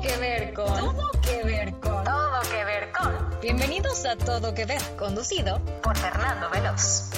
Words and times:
Todo 0.00 0.08
que 0.08 0.20
ver 0.20 0.54
con. 0.54 0.66
Todo 0.66 1.10
que 1.20 1.44
ver 1.44 1.70
con. 1.72 2.04
Todo 2.04 2.40
que 2.50 2.64
ver 2.64 2.88
con. 2.92 3.40
Bienvenidos 3.42 4.06
a 4.06 4.16
Todo 4.16 4.54
que 4.54 4.64
ver, 4.64 4.80
conducido 4.98 5.62
por 5.82 5.94
Fernando 5.94 6.48
Veloz. 6.50 7.10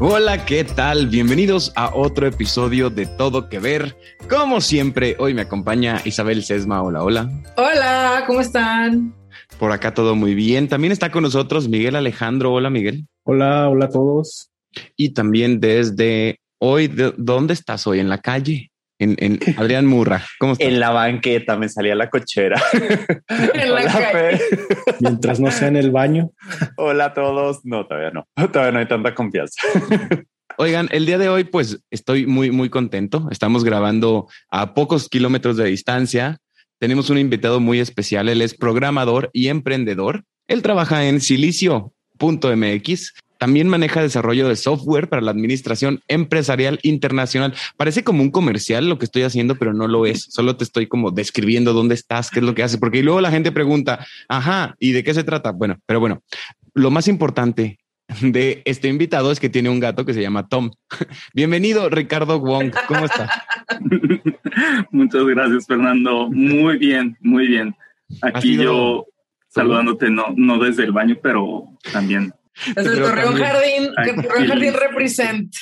Hola, 0.00 0.44
¿qué 0.44 0.64
tal? 0.64 1.06
Bienvenidos 1.06 1.72
a 1.76 1.94
otro 1.94 2.26
episodio 2.26 2.90
de 2.90 3.06
Todo 3.06 3.48
que 3.48 3.60
ver. 3.60 3.96
Como 4.28 4.60
siempre, 4.60 5.14
hoy 5.20 5.34
me 5.34 5.42
acompaña 5.42 6.02
Isabel 6.04 6.42
Sesma. 6.42 6.82
Hola, 6.82 7.04
hola. 7.04 7.30
Hola, 7.56 8.24
¿cómo 8.26 8.40
están? 8.40 9.14
Por 9.60 9.70
acá 9.70 9.94
todo 9.94 10.16
muy 10.16 10.34
bien. 10.34 10.66
También 10.66 10.92
está 10.92 11.12
con 11.12 11.22
nosotros 11.22 11.68
Miguel 11.68 11.94
Alejandro. 11.94 12.52
Hola, 12.52 12.70
Miguel. 12.70 13.06
Hola, 13.22 13.68
hola 13.68 13.84
a 13.84 13.90
todos. 13.90 14.50
Y 14.96 15.10
también 15.10 15.60
desde 15.60 16.40
hoy, 16.58 16.92
¿dónde 17.16 17.54
estás 17.54 17.86
hoy? 17.86 18.00
¿En 18.00 18.08
la 18.08 18.18
calle? 18.18 18.72
En, 18.98 19.16
en 19.18 19.38
Adrián 19.56 19.86
Murra. 19.86 20.24
¿Cómo 20.38 20.52
estás? 20.52 20.66
En 20.66 20.80
la 20.80 20.90
banqueta 20.90 21.56
me 21.56 21.68
salía 21.68 21.94
la 21.94 22.10
cochera. 22.10 22.60
En 23.54 23.74
la 23.74 23.84
calle. 23.84 24.40
Mientras 25.00 25.38
no 25.38 25.50
sea 25.50 25.68
en 25.68 25.76
el 25.76 25.90
baño. 25.90 26.30
Hola 26.76 27.06
a 27.06 27.14
todos. 27.14 27.64
No, 27.64 27.86
todavía 27.86 28.10
no. 28.10 28.26
Todavía 28.52 28.72
no 28.72 28.78
hay 28.80 28.88
tanta 28.88 29.14
confianza. 29.14 29.60
Oigan, 30.60 30.88
el 30.90 31.06
día 31.06 31.18
de 31.18 31.28
hoy, 31.28 31.44
pues 31.44 31.78
estoy 31.90 32.26
muy, 32.26 32.50
muy 32.50 32.68
contento. 32.68 33.28
Estamos 33.30 33.62
grabando 33.62 34.26
a 34.50 34.74
pocos 34.74 35.08
kilómetros 35.08 35.56
de 35.56 35.66
distancia. 35.66 36.38
Tenemos 36.80 37.10
un 37.10 37.18
invitado 37.18 37.60
muy 37.60 37.78
especial. 37.78 38.28
Él 38.28 38.42
es 38.42 38.54
programador 38.54 39.30
y 39.32 39.48
emprendedor. 39.48 40.24
Él 40.48 40.62
trabaja 40.62 41.06
en 41.06 41.20
silicio.mx. 41.20 43.12
También 43.38 43.68
maneja 43.68 44.02
desarrollo 44.02 44.48
de 44.48 44.56
software 44.56 45.08
para 45.08 45.22
la 45.22 45.30
administración 45.30 46.00
empresarial 46.08 46.80
internacional. 46.82 47.54
Parece 47.76 48.02
como 48.04 48.22
un 48.22 48.30
comercial 48.30 48.88
lo 48.88 48.98
que 48.98 49.04
estoy 49.04 49.22
haciendo, 49.22 49.54
pero 49.54 49.72
no 49.72 49.86
lo 49.86 50.06
es. 50.06 50.26
Solo 50.30 50.56
te 50.56 50.64
estoy 50.64 50.88
como 50.88 51.12
describiendo 51.12 51.72
dónde 51.72 51.94
estás, 51.94 52.30
qué 52.30 52.40
es 52.40 52.44
lo 52.44 52.54
que 52.54 52.64
haces, 52.64 52.78
porque 52.78 53.02
luego 53.02 53.20
la 53.20 53.30
gente 53.30 53.52
pregunta, 53.52 54.04
ajá, 54.28 54.74
¿y 54.80 54.92
de 54.92 55.04
qué 55.04 55.14
se 55.14 55.24
trata? 55.24 55.52
Bueno, 55.52 55.78
pero 55.86 56.00
bueno, 56.00 56.22
lo 56.74 56.90
más 56.90 57.06
importante 57.08 57.78
de 58.22 58.62
este 58.64 58.88
invitado 58.88 59.30
es 59.30 59.38
que 59.38 59.50
tiene 59.50 59.68
un 59.68 59.80
gato 59.80 60.04
que 60.04 60.14
se 60.14 60.22
llama 60.22 60.48
Tom. 60.48 60.70
Bienvenido, 61.34 61.88
Ricardo 61.90 62.40
Wong. 62.40 62.72
¿Cómo 62.86 63.04
estás? 63.04 63.30
Muchas 64.90 65.24
gracias, 65.24 65.66
Fernando. 65.66 66.28
Muy 66.30 66.78
bien, 66.78 67.16
muy 67.20 67.46
bien. 67.46 67.76
Aquí 68.22 68.56
yo 68.56 69.06
saludándote, 69.48 70.10
no, 70.10 70.26
no 70.36 70.58
desde 70.58 70.84
el 70.84 70.92
baño, 70.92 71.16
pero 71.22 71.64
también 71.92 72.32
Desde 72.74 72.92
el 72.92 72.98
Torreón 73.02 73.34
Jardín, 73.36 73.90
Ay, 73.96 74.10
que 74.14 74.22
Torreón. 74.22 74.46
Jardín 74.48 74.74
represent. 74.74 75.52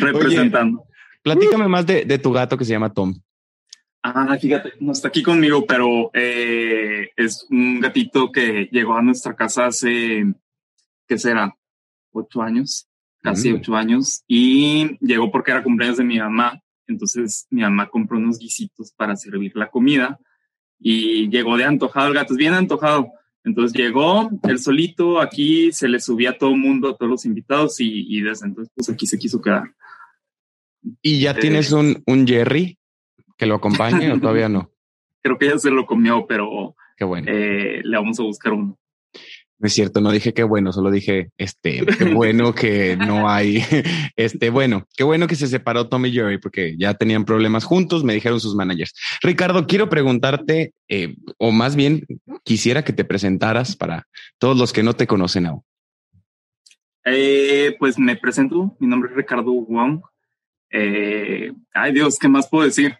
representando. 0.00 0.84
Platícame 1.22 1.68
más 1.68 1.86
de, 1.86 2.04
de 2.04 2.18
tu 2.18 2.32
gato 2.32 2.56
que 2.56 2.64
se 2.64 2.72
llama 2.72 2.92
Tom. 2.92 3.14
Ah, 4.02 4.36
fíjate, 4.40 4.74
no 4.80 4.92
está 4.92 5.08
aquí 5.08 5.22
conmigo, 5.22 5.66
pero 5.66 6.10
eh, 6.14 7.10
es 7.16 7.46
un 7.50 7.80
gatito 7.80 8.30
que 8.30 8.68
llegó 8.70 8.96
a 8.96 9.02
nuestra 9.02 9.34
casa 9.34 9.66
hace, 9.66 10.24
¿qué 11.06 11.18
será? 11.18 11.54
Ocho 12.12 12.40
años, 12.40 12.86
casi 13.22 13.52
Mm. 13.52 13.56
ocho 13.56 13.74
años, 13.76 14.22
y 14.28 14.96
llegó 15.04 15.30
porque 15.30 15.50
era 15.50 15.62
cumpleaños 15.62 15.98
de 15.98 16.04
mi 16.04 16.18
mamá. 16.18 16.60
Entonces 16.86 17.46
mi 17.50 17.60
mamá 17.60 17.88
compró 17.90 18.16
unos 18.16 18.38
guisitos 18.38 18.92
para 18.92 19.14
servir 19.16 19.52
la 19.56 19.68
comida 19.68 20.18
y 20.78 21.28
llegó 21.28 21.56
de 21.58 21.64
antojado 21.64 22.08
el 22.08 22.14
gato, 22.14 22.32
es 22.32 22.38
bien 22.38 22.54
antojado. 22.54 23.12
Entonces 23.44 23.76
llegó 23.78 24.28
él 24.44 24.58
solito, 24.58 25.20
aquí 25.20 25.72
se 25.72 25.88
le 25.88 26.00
subía 26.00 26.30
a 26.30 26.38
todo 26.38 26.50
el 26.50 26.56
mundo, 26.60 26.90
a 26.90 26.96
todos 26.96 27.10
los 27.10 27.24
invitados 27.24 27.80
y, 27.80 28.04
y 28.16 28.20
desde 28.20 28.46
entonces 28.46 28.72
pues 28.74 28.88
aquí 28.90 29.06
se 29.06 29.18
quiso 29.18 29.40
quedar. 29.40 29.72
¿Y 31.02 31.20
ya 31.20 31.32
Eh. 31.32 31.38
tienes 31.40 31.72
un, 31.72 32.02
un 32.06 32.26
Jerry 32.26 32.78
que 33.36 33.46
lo 33.46 33.54
acompañe 33.56 34.12
o 34.12 34.20
todavía 34.20 34.48
no? 34.48 34.70
Creo 35.22 35.38
que 35.38 35.46
ya 35.46 35.58
se 35.58 35.70
lo 35.70 35.86
comió, 35.86 36.26
pero 36.26 36.74
Qué 36.96 37.04
bueno. 37.04 37.26
eh, 37.30 37.80
le 37.84 37.96
vamos 37.96 38.18
a 38.20 38.22
buscar 38.24 38.52
uno. 38.52 38.78
No 39.60 39.66
es 39.66 39.72
cierto, 39.72 40.00
no 40.00 40.12
dije 40.12 40.32
qué 40.32 40.44
bueno, 40.44 40.72
solo 40.72 40.90
dije 40.90 41.30
este, 41.36 41.84
qué 41.84 42.14
bueno 42.14 42.54
que 42.54 42.96
no 42.96 43.28
hay, 43.28 43.64
este, 44.16 44.50
bueno, 44.50 44.86
qué 44.96 45.02
bueno 45.02 45.26
que 45.26 45.34
se 45.34 45.48
separó 45.48 45.88
Tom 45.88 46.06
y 46.06 46.12
Jerry 46.12 46.38
porque 46.38 46.76
ya 46.78 46.94
tenían 46.94 47.24
problemas 47.24 47.64
juntos, 47.64 48.04
me 48.04 48.14
dijeron 48.14 48.40
sus 48.40 48.54
managers. 48.54 48.94
Ricardo, 49.20 49.66
quiero 49.66 49.88
preguntarte, 49.88 50.74
eh, 50.88 51.16
o 51.38 51.50
más 51.50 51.74
bien 51.74 52.06
quisiera 52.44 52.84
que 52.84 52.92
te 52.92 53.04
presentaras 53.04 53.74
para 53.74 54.06
todos 54.38 54.56
los 54.56 54.72
que 54.72 54.84
no 54.84 54.94
te 54.94 55.08
conocen 55.08 55.46
aún. 55.46 55.62
Eh, 57.04 57.74
pues 57.78 57.98
me 57.98 58.16
presento, 58.16 58.76
mi 58.78 58.86
nombre 58.86 59.10
es 59.10 59.16
Ricardo 59.16 59.52
Wong. 59.52 60.02
Eh, 60.70 61.52
ay 61.72 61.92
Dios, 61.92 62.18
¿qué 62.18 62.28
más 62.28 62.48
puedo 62.48 62.64
decir? 62.64 62.96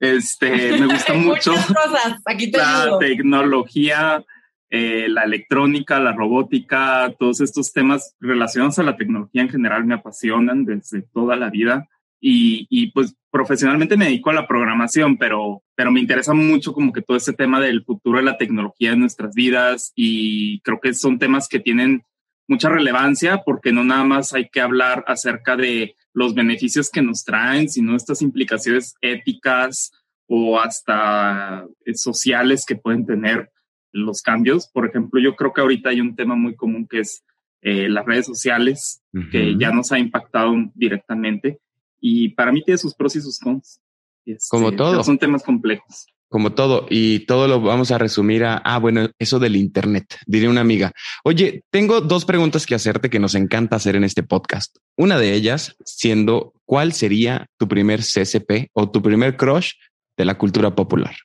Este, 0.00 0.78
me 0.78 0.86
gusta 0.86 1.12
Hay 1.12 1.20
mucho 1.20 1.52
Muchas 1.52 1.66
cosas. 1.66 2.20
Aquí 2.24 2.50
te 2.50 2.58
la 2.58 2.82
ayudo. 2.82 2.98
tecnología, 2.98 4.24
eh, 4.70 5.06
la 5.08 5.22
electrónica, 5.24 5.98
la 5.98 6.12
robótica, 6.12 7.14
todos 7.18 7.40
estos 7.40 7.72
temas 7.72 8.14
relacionados 8.20 8.78
a 8.78 8.82
la 8.82 8.96
tecnología 8.96 9.42
en 9.42 9.48
general 9.48 9.84
me 9.84 9.94
apasionan 9.94 10.64
desde 10.64 11.02
toda 11.02 11.36
la 11.36 11.50
vida. 11.50 11.88
Y, 12.20 12.66
y 12.68 12.90
pues 12.90 13.16
profesionalmente 13.30 13.96
me 13.96 14.06
dedico 14.06 14.30
a 14.30 14.34
la 14.34 14.48
programación, 14.48 15.16
pero, 15.16 15.62
pero 15.74 15.92
me 15.92 16.00
interesa 16.00 16.34
mucho 16.34 16.72
como 16.72 16.92
que 16.92 17.02
todo 17.02 17.16
ese 17.16 17.32
tema 17.32 17.60
del 17.60 17.84
futuro 17.84 18.18
de 18.18 18.24
la 18.24 18.36
tecnología 18.36 18.92
en 18.92 19.00
nuestras 19.00 19.34
vidas 19.34 19.92
y 19.94 20.60
creo 20.60 20.80
que 20.80 20.94
son 20.94 21.18
temas 21.18 21.48
que 21.48 21.60
tienen 21.60 22.02
mucha 22.48 22.70
relevancia 22.70 23.42
porque 23.44 23.72
no 23.72 23.84
nada 23.84 24.04
más 24.04 24.32
hay 24.32 24.48
que 24.48 24.60
hablar 24.60 25.04
acerca 25.06 25.56
de 25.56 25.94
los 26.12 26.34
beneficios 26.34 26.90
que 26.90 27.02
nos 27.02 27.24
traen, 27.24 27.68
sino 27.68 27.94
estas 27.94 28.22
implicaciones 28.22 28.94
éticas 29.00 29.92
o 30.26 30.58
hasta 30.58 31.64
eh, 31.84 31.94
sociales 31.94 32.64
que 32.66 32.76
pueden 32.76 33.06
tener 33.06 33.50
los 33.98 34.22
cambios. 34.22 34.68
Por 34.68 34.86
ejemplo, 34.86 35.20
yo 35.20 35.36
creo 35.36 35.52
que 35.52 35.60
ahorita 35.60 35.90
hay 35.90 36.00
un 36.00 36.16
tema 36.16 36.34
muy 36.34 36.56
común 36.56 36.86
que 36.88 37.00
es 37.00 37.24
eh, 37.60 37.88
las 37.88 38.06
redes 38.06 38.26
sociales, 38.26 39.02
que 39.32 39.56
ya 39.58 39.72
nos 39.72 39.90
ha 39.92 39.98
impactado 39.98 40.54
directamente 40.74 41.58
y 42.00 42.30
para 42.30 42.52
mí 42.52 42.62
tiene 42.62 42.78
sus 42.78 42.94
pros 42.94 43.16
y 43.16 43.20
sus 43.20 43.38
cons. 43.38 43.80
Este, 44.24 44.46
Como 44.50 44.72
todo. 44.72 45.02
Son 45.02 45.18
temas 45.18 45.42
complejos. 45.42 46.06
Como 46.28 46.52
todo, 46.52 46.86
y 46.90 47.20
todo 47.20 47.48
lo 47.48 47.62
vamos 47.62 47.90
a 47.90 47.96
resumir 47.96 48.44
a, 48.44 48.58
ah, 48.58 48.78
bueno, 48.78 49.08
eso 49.18 49.38
del 49.38 49.56
Internet, 49.56 50.18
diría 50.26 50.50
una 50.50 50.60
amiga. 50.60 50.92
Oye, 51.24 51.64
tengo 51.70 52.02
dos 52.02 52.26
preguntas 52.26 52.66
que 52.66 52.74
hacerte 52.74 53.08
que 53.08 53.18
nos 53.18 53.34
encanta 53.34 53.76
hacer 53.76 53.96
en 53.96 54.04
este 54.04 54.22
podcast. 54.22 54.76
Una 54.94 55.18
de 55.18 55.32
ellas 55.32 55.76
siendo, 55.86 56.52
¿cuál 56.66 56.92
sería 56.92 57.46
tu 57.56 57.66
primer 57.66 58.00
CCP 58.00 58.68
o 58.74 58.90
tu 58.90 59.00
primer 59.00 59.38
crush 59.38 59.72
de 60.18 60.26
la 60.26 60.36
cultura 60.36 60.74
popular? 60.74 61.16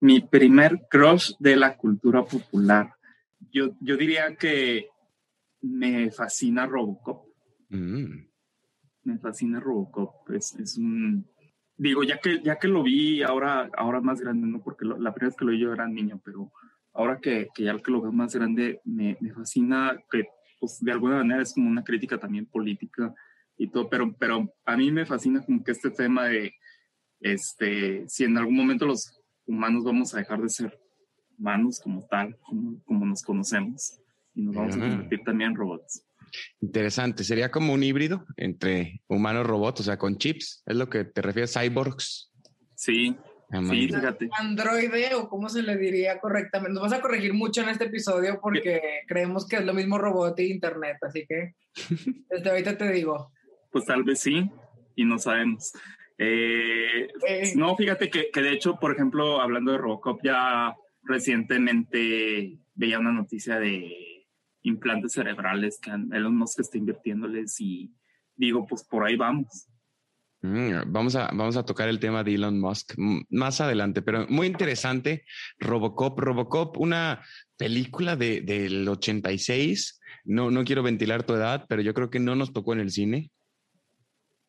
Mi 0.00 0.20
primer 0.20 0.86
crush 0.88 1.32
de 1.38 1.56
la 1.56 1.76
cultura 1.76 2.22
popular. 2.24 2.92
Yo, 3.50 3.70
yo 3.80 3.96
diría 3.96 4.36
que 4.36 4.88
me 5.62 6.10
fascina 6.10 6.66
Robocop. 6.66 7.26
Mm, 7.70 8.26
me 9.04 9.18
fascina 9.18 9.58
Robocop. 9.60 10.30
Es, 10.30 10.54
es 10.56 10.76
un. 10.78 11.26
Digo, 11.76 12.02
ya 12.02 12.18
que, 12.18 12.40
ya 12.42 12.58
que 12.58 12.68
lo 12.68 12.82
vi 12.82 13.22
ahora, 13.22 13.70
ahora 13.76 14.00
más 14.00 14.20
grande, 14.20 14.46
no 14.46 14.60
porque 14.62 14.84
lo- 14.84 14.98
la 14.98 15.12
primera 15.14 15.28
vez 15.30 15.36
que 15.36 15.44
lo 15.44 15.52
vi 15.52 15.60
yo 15.60 15.72
era 15.72 15.86
niño, 15.88 16.20
pero 16.24 16.52
ahora 16.92 17.18
que, 17.20 17.48
que 17.54 17.64
ya 17.64 17.78
que 17.78 17.90
lo 17.90 18.00
veo 18.02 18.12
más 18.12 18.34
grande, 18.34 18.80
me, 18.84 19.16
me 19.20 19.32
fascina 19.32 19.96
que, 20.10 20.24
pues, 20.60 20.78
de 20.80 20.90
alguna 20.92 21.18
manera 21.18 21.42
es 21.42 21.54
como 21.54 21.68
una 21.70 21.84
crítica 21.84 22.18
también 22.18 22.46
política 22.46 23.14
y 23.56 23.68
todo, 23.70 23.88
pero, 23.88 24.12
pero 24.18 24.52
a 24.64 24.76
mí 24.76 24.90
me 24.90 25.06
fascina 25.06 25.44
como 25.44 25.62
que 25.62 25.70
este 25.72 25.90
tema 25.90 26.26
de, 26.26 26.52
este, 27.20 28.08
si 28.08 28.24
en 28.24 28.36
algún 28.38 28.56
momento 28.56 28.86
los 28.86 29.17
humanos 29.48 29.84
vamos 29.84 30.14
a 30.14 30.18
dejar 30.18 30.40
de 30.42 30.48
ser 30.48 30.78
humanos 31.38 31.80
como 31.82 32.06
tal, 32.06 32.36
como, 32.40 32.82
como 32.84 33.06
nos 33.06 33.22
conocemos, 33.22 33.98
y 34.34 34.42
nos 34.42 34.54
vamos 34.54 34.76
a 34.76 34.80
convertir 34.80 35.20
también 35.24 35.50
en 35.50 35.56
robots. 35.56 36.04
interesante. 36.60 37.24
Sería 37.24 37.50
como 37.50 37.72
un 37.72 37.82
híbrido 37.82 38.24
entre 38.36 39.02
humano 39.08 39.40
y 39.40 39.44
robot, 39.44 39.80
o 39.80 39.82
sea, 39.82 39.98
con 39.98 40.18
chips. 40.18 40.62
¿Es 40.66 40.76
lo 40.76 40.88
que 40.88 41.04
te 41.04 41.22
refieres? 41.22 41.54
Cyborgs. 41.54 42.32
Sí, 42.74 43.16
Ah, 43.50 43.62
sí, 43.66 43.88
fíjate. 43.88 44.28
Androide 44.38 45.14
o 45.14 45.28
cómo 45.28 45.48
se 45.48 45.62
le 45.62 45.76
diría 45.78 46.20
correctamente. 46.20 46.74
Nos 46.74 46.82
vas 46.82 46.92
a 46.92 47.00
corregir 47.00 47.32
mucho 47.32 47.62
en 47.62 47.70
este 47.70 47.86
episodio 47.86 48.40
porque 48.42 48.80
creemos 49.06 49.46
que 49.46 49.56
es 49.56 49.64
lo 49.64 49.72
mismo 49.72 49.96
robot 49.96 50.38
e 50.38 50.48
internet, 50.48 50.98
así 51.00 51.24
que 51.26 51.54
desde 52.28 52.50
ahorita 52.50 52.76
te 52.76 52.92
digo. 52.92 53.32
Pues 53.70 53.86
tal 53.86 54.04
vez 54.04 54.20
sí, 54.20 54.50
y 54.94 55.04
no 55.04 55.18
sabemos. 55.18 55.72
Eh, 56.18 57.08
Eh, 57.26 57.52
no, 57.56 57.76
fíjate 57.76 58.10
que, 58.10 58.30
que 58.32 58.42
de 58.42 58.52
hecho, 58.52 58.76
por 58.76 58.92
ejemplo, 58.92 59.40
hablando 59.40 59.72
de 59.72 59.78
Robocop, 59.78 60.20
ya 60.22 60.74
recientemente 61.02 62.58
veía 62.74 62.98
una 62.98 63.12
noticia 63.12 63.58
de 63.58 64.26
implantes 64.62 65.12
cerebrales 65.12 65.78
que 65.80 65.90
Elon 65.90 66.36
Musk 66.36 66.60
está 66.60 66.78
invirtiéndoles 66.78 67.60
y 67.60 67.92
digo, 68.36 68.66
pues 68.66 68.84
por 68.84 69.04
ahí 69.04 69.16
vamos. 69.16 69.68
Mm, 70.40 70.92
vamos, 70.92 71.16
a, 71.16 71.26
vamos 71.32 71.56
a 71.56 71.64
tocar 71.64 71.88
el 71.88 71.98
tema 71.98 72.22
de 72.22 72.34
Elon 72.34 72.60
Musk 72.60 72.94
mm, 72.96 73.22
más 73.30 73.60
adelante, 73.60 74.02
pero 74.02 74.26
muy 74.28 74.46
interesante. 74.46 75.24
Robocop, 75.58 76.18
Robocop, 76.18 76.76
una 76.78 77.24
película 77.56 78.16
de, 78.16 78.42
del 78.42 78.86
86. 78.88 80.00
No, 80.24 80.50
no 80.50 80.64
quiero 80.64 80.82
ventilar 80.82 81.24
tu 81.24 81.34
edad, 81.34 81.66
pero 81.68 81.82
yo 81.82 81.94
creo 81.94 82.10
que 82.10 82.20
no 82.20 82.36
nos 82.36 82.52
tocó 82.52 82.72
en 82.72 82.80
el 82.80 82.90
cine. 82.90 83.30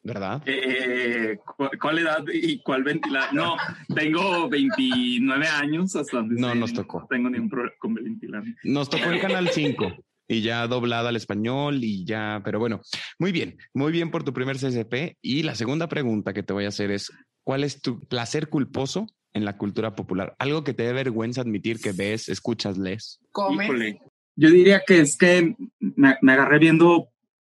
¿Verdad? 0.09 0.41
Eh, 0.45 1.37
¿cu- 1.45 1.69
¿Cuál 1.81 1.99
edad 1.99 2.23
y 2.33 2.61
cuál 2.61 2.83
ventilador? 2.83 3.33
No, 3.33 3.55
tengo 3.95 4.49
29 4.49 5.47
años 5.47 5.95
hasta 5.95 6.17
donde 6.17 6.39
No 6.39 6.53
nos 6.55 6.73
tocó. 6.73 7.01
No 7.01 7.07
tengo 7.07 7.29
ningún 7.29 7.49
problema 7.49 7.73
con 7.79 7.93
ventilador. 7.93 8.47
Nos 8.63 8.89
tocó 8.89 9.11
en 9.11 9.19
Canal 9.19 9.49
5 9.49 9.93
y 10.27 10.41
ya 10.41 10.67
doblada 10.67 11.09
al 11.09 11.15
español 11.15 11.83
y 11.83 12.05
ya, 12.05 12.41
pero 12.43 12.59
bueno, 12.59 12.81
muy 13.17 13.31
bien, 13.31 13.57
muy 13.73 13.91
bien 13.91 14.11
por 14.11 14.23
tu 14.23 14.33
primer 14.33 14.57
CCP. 14.57 15.17
Y 15.21 15.43
la 15.43 15.55
segunda 15.55 15.87
pregunta 15.87 16.33
que 16.33 16.43
te 16.43 16.53
voy 16.53 16.65
a 16.65 16.69
hacer 16.69 16.91
es, 16.91 17.11
¿cuál 17.43 17.63
es 17.63 17.81
tu 17.81 17.99
placer 18.07 18.49
culposo 18.49 19.07
en 19.33 19.45
la 19.45 19.57
cultura 19.57 19.95
popular? 19.95 20.35
Algo 20.39 20.63
que 20.63 20.73
te 20.73 20.83
dé 20.83 20.93
vergüenza 20.93 21.41
admitir 21.41 21.79
que 21.79 21.93
ves, 21.93 22.29
escuchas, 22.29 22.77
lees. 22.77 23.19
Híjole, 23.65 23.99
yo 24.35 24.49
diría 24.51 24.81
que 24.85 24.99
es 25.01 25.17
que 25.17 25.55
me, 25.79 26.15
me 26.21 26.31
agarré 26.33 26.59
viendo 26.59 27.09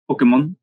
Pokémon. 0.06 0.56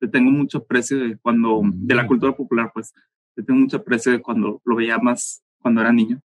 Le 0.00 0.08
tengo 0.08 0.30
mucho 0.30 0.58
aprecio 0.58 0.98
de 0.98 1.16
cuando, 1.18 1.60
de 1.64 1.94
la 1.94 2.06
cultura 2.06 2.32
popular, 2.32 2.70
pues. 2.72 2.92
Le 3.36 3.44
tengo 3.44 3.60
mucho 3.60 3.76
aprecio 3.78 4.10
de 4.12 4.20
cuando 4.20 4.60
lo 4.64 4.76
veía 4.76 4.98
más 4.98 5.42
cuando 5.58 5.80
era 5.82 5.92
niño. 5.92 6.20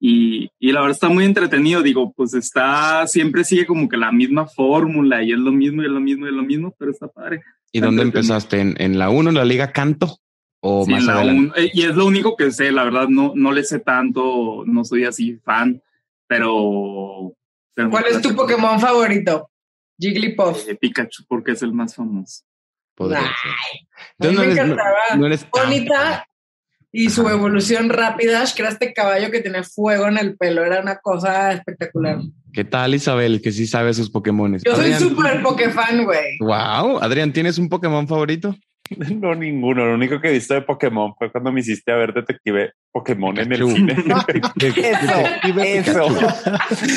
Y, 0.00 0.50
y 0.58 0.72
la 0.72 0.80
verdad 0.80 0.94
está 0.96 1.08
muy 1.08 1.24
entretenido. 1.24 1.82
Digo, 1.82 2.12
pues 2.12 2.34
está, 2.34 3.06
siempre 3.06 3.44
sigue 3.44 3.66
como 3.66 3.88
que 3.88 3.96
la 3.96 4.10
misma 4.12 4.46
fórmula 4.46 5.22
y 5.22 5.32
es 5.32 5.38
lo 5.38 5.52
mismo 5.52 5.82
y 5.82 5.86
es 5.86 5.90
lo 5.92 6.00
mismo 6.00 6.26
y 6.26 6.30
es 6.30 6.34
lo 6.34 6.42
mismo, 6.42 6.74
pero 6.78 6.90
está 6.90 7.06
padre. 7.08 7.42
¿Y 7.72 7.78
Está 7.78 7.86
dónde 7.86 8.02
empezaste? 8.02 8.60
¿En, 8.60 8.74
en 8.78 8.98
la 8.98 9.10
1, 9.10 9.30
en 9.30 9.36
la 9.36 9.44
Liga 9.44 9.70
Canto? 9.72 10.18
¿O 10.60 10.84
Sí, 10.84 10.90
más 10.92 11.00
en 11.02 11.06
la 11.06 11.12
adelante? 11.14 11.40
un- 11.40 11.52
eh, 11.64 11.70
y 11.72 11.82
es 11.82 11.94
lo 11.96 12.06
único 12.06 12.36
que 12.36 12.50
sé, 12.50 12.70
la 12.72 12.84
verdad, 12.84 13.08
no, 13.08 13.32
no 13.34 13.52
le 13.52 13.62
sé 13.64 13.80
tanto, 13.80 14.64
no 14.66 14.84
soy 14.84 15.04
así 15.04 15.36
fan, 15.44 15.80
pero. 16.28 17.32
pero 17.74 17.90
¿Cuál 17.90 18.04
es 18.10 18.20
tu 18.22 18.34
Pokémon 18.34 18.78
favorito? 18.80 19.50
Jigglypuff. 19.98 20.68
Eh, 20.68 20.74
Pikachu, 20.76 21.24
porque 21.28 21.52
es 21.52 21.62
el 21.62 21.72
más 21.72 21.94
famoso. 21.94 22.42
Podría 22.94 23.20
ser. 23.20 23.28
A 24.18 24.26
mí 24.30 24.34
no 24.34 24.40
me 24.40 24.46
eres- 24.46 24.56
no- 24.56 24.62
encantaba. 24.64 24.96
no 25.18 25.26
eres 25.26 25.40
tan- 25.50 25.64
Bonita 25.64 26.26
y 26.92 27.08
su 27.10 27.22
Ajá. 27.26 27.32
evolución 27.36 27.88
rápida, 27.88 28.44
que 28.54 28.62
era 28.62 28.70
este 28.70 28.92
caballo 28.92 29.30
que 29.30 29.40
tenía 29.40 29.62
fuego 29.62 30.08
en 30.08 30.18
el 30.18 30.36
pelo, 30.36 30.64
era 30.64 30.80
una 30.80 30.96
cosa 30.96 31.52
espectacular. 31.52 32.18
¿Qué 32.52 32.64
tal, 32.64 32.94
Isabel, 32.94 33.40
que 33.40 33.50
sí 33.50 33.66
sabe 33.66 33.94
sus 33.94 34.10
Pokémones? 34.10 34.62
Yo 34.62 34.76
soy 34.76 34.92
súper 34.94 35.42
Pokéfan, 35.42 36.04
güey. 36.04 36.36
Wow, 36.40 36.98
Adrián, 37.00 37.32
¿tienes 37.32 37.56
un 37.58 37.68
Pokémon 37.68 38.06
favorito? 38.06 38.54
No, 39.22 39.34
ninguno. 39.34 39.86
Lo 39.86 39.94
único 39.94 40.20
que 40.20 40.28
he 40.28 40.32
visto 40.32 40.52
de 40.52 40.60
Pokémon 40.60 41.14
fue 41.16 41.32
cuando 41.32 41.50
me 41.50 41.60
hiciste 41.60 41.90
a 41.92 41.96
ver 41.96 42.12
Detective 42.12 42.72
Pokémon 42.90 43.38
en 43.38 43.50
el 43.50 43.66
cine. 43.72 43.96
Eso, 44.60 45.56
Eso. 45.56 46.06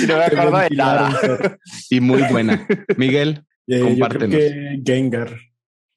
Y 0.04 0.06
no 0.08 0.18
me 0.18 0.24
acuerdo 0.26 0.58
de 0.58 0.70
nada. 0.72 1.58
Y 1.90 2.02
muy 2.02 2.22
buena. 2.24 2.68
Miguel, 2.98 3.46
Eh, 3.68 3.78
yo 3.78 3.78
creo 3.78 3.88
Compártenos. 3.92 4.36
que 4.38 4.82
Gengar. 4.86 5.30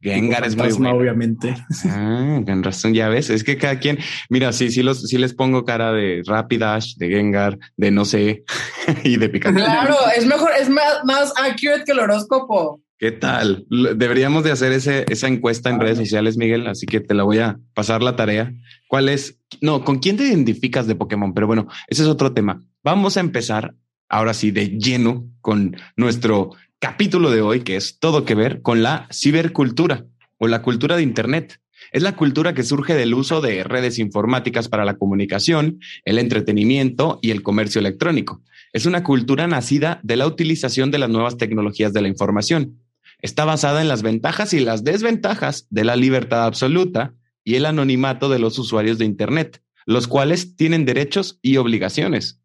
Gengar 0.01 0.45
es 0.45 0.57
muy 0.57 0.71
bueno. 0.71 0.97
obviamente. 0.97 1.55
Ah, 1.87 2.41
con 2.47 2.63
razón, 2.63 2.95
ya 2.95 3.09
ves. 3.09 3.31
Es 3.31 3.43
que 3.43 3.57
cada 3.57 3.79
quien, 3.79 3.99
mira, 4.31 4.53
sí, 4.53 4.71
sí, 4.71 4.83
los, 4.83 5.03
sí 5.03 5.19
les 5.19 5.35
pongo 5.35 5.65
cara 5.65 5.93
de 5.93 6.23
Rapidash, 6.25 6.95
de 6.97 7.09
Gengar, 7.09 7.59
de 7.77 7.91
no 7.91 8.05
sé, 8.05 8.45
y 9.05 9.17
de 9.17 9.29
Pikachu. 9.29 9.57
Claro, 9.57 9.97
es 10.17 10.27
mejor, 10.27 10.51
es 10.61 10.69
más, 10.69 11.01
más 11.05 11.33
accurate 11.37 11.85
que 11.85 11.93
el 11.93 11.99
horóscopo. 11.99 12.81
¿Qué 12.99 13.13
tal? 13.13 13.65
Deberíamos 13.71 14.43
de 14.43 14.51
hacer 14.51 14.73
ese, 14.73 15.05
esa 15.09 15.29
encuesta 15.29 15.71
en 15.71 15.79
redes 15.79 15.99
sociales, 15.99 16.37
Miguel, 16.37 16.67
así 16.67 16.85
que 16.85 16.99
te 16.99 17.15
la 17.15 17.23
voy 17.23 17.39
a 17.39 17.61
pasar 17.73 18.03
la 18.03 18.17
tarea. 18.17 18.53
¿Cuál 18.89 19.09
es? 19.09 19.39
No, 19.61 19.85
¿con 19.85 20.01
quién 20.01 20.17
te 20.17 20.25
identificas 20.25 20.89
de 20.89 20.97
Pokémon? 20.97 21.33
Pero 21.33 21.47
bueno, 21.47 21.69
ese 21.87 22.03
es 22.03 22.09
otro 22.09 22.33
tema. 22.33 22.61
Vamos 22.83 23.17
a 23.17 23.21
empezar 23.21 23.75
ahora 24.09 24.35
sí 24.35 24.51
de 24.51 24.71
lleno 24.79 25.31
con 25.41 25.77
nuestro 25.97 26.51
capítulo 26.79 27.31
de 27.31 27.41
hoy, 27.41 27.61
que 27.61 27.77
es 27.77 27.99
todo 27.99 28.25
que 28.25 28.35
ver 28.35 28.63
con 28.63 28.83
la 28.83 29.09
cibercultura 29.13 30.07
o 30.39 30.47
la 30.47 30.63
cultura 30.63 30.97
de 30.97 31.03
Internet. 31.03 31.61
Es 31.93 32.03
la 32.03 32.17
cultura 32.17 32.55
que 32.55 32.63
surge 32.63 32.95
del 32.95 33.15
uso 33.15 33.41
de 33.41 33.65
redes 33.65 33.99
informáticas 33.99 34.69
para 34.69 34.85
la 34.85 34.97
comunicación, 34.97 35.81
el 36.05 36.19
entretenimiento 36.19 37.19
y 37.23 37.31
el 37.31 37.43
comercio 37.43 37.81
electrónico. 37.81 38.43
Es 38.73 38.87
una 38.87 39.03
cultura 39.03 39.47
nacida 39.47 40.01
de 40.03 40.17
la 40.17 40.27
utilización 40.27 40.91
de 40.91 40.99
las 40.99 41.09
nuevas 41.09 41.37
tecnologías 41.37 41.93
de 41.93 42.03
la 42.03 42.09
información. 42.09 42.81
Está 43.21 43.45
basada 43.45 43.81
en 43.81 43.89
las 43.89 44.03
ventajas 44.03 44.53
y 44.53 44.61
las 44.61 44.85
desventajas 44.85 45.67
de 45.71 45.85
la 45.85 45.97
libertad 45.97 46.45
absoluta 46.45 47.15
y 47.43 47.55
el 47.57 47.67
anonimato 47.67 48.29
de 48.29 48.39
los 48.39 48.59
usuarios 48.59 48.99
de 48.99 49.07
Internet, 49.07 49.63
los 49.87 50.07
cuales 50.07 50.55
tienen 50.55 50.85
derechos 50.85 51.39
y 51.43 51.57
obligaciones. 51.57 52.41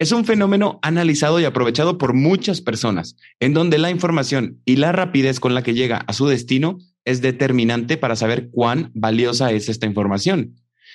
Es 0.00 0.12
un 0.12 0.24
fenómeno 0.24 0.78
analizado 0.82 1.40
y 1.40 1.44
aprovechado 1.44 1.98
por 1.98 2.14
muchas 2.14 2.60
personas, 2.60 3.16
en 3.40 3.52
donde 3.52 3.78
la 3.78 3.90
información 3.90 4.60
y 4.64 4.76
la 4.76 4.92
rapidez 4.92 5.40
con 5.40 5.54
la 5.54 5.64
que 5.64 5.74
llega 5.74 5.96
a 6.06 6.12
su 6.12 6.28
destino 6.28 6.78
es 7.04 7.20
determinante 7.20 7.96
para 7.96 8.14
saber 8.14 8.48
cuán 8.52 8.92
valiosa 8.94 9.50
es 9.50 9.68
esta 9.68 9.86
información. 9.86 10.54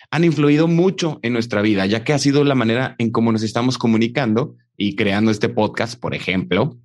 Han 0.10 0.24
influido 0.24 0.70
mucho 0.70 1.20
en 1.22 1.34
nuestra 1.34 1.62
vida, 1.62 1.86
ya 1.86 2.06
que 2.06 2.14
ha 2.14 2.18
sido 2.18 2.46
la 2.46 2.56
manera 2.56 2.96
en 2.98 3.12
cómo 3.12 3.34
nos 3.34 3.44
estamos 3.44 3.78
comunicando 3.78 4.56
y 4.78 4.96
creando 4.96 5.32
este 5.32 5.50
podcast, 5.50 6.00
por 6.00 6.16
ejemplo. 6.16 6.78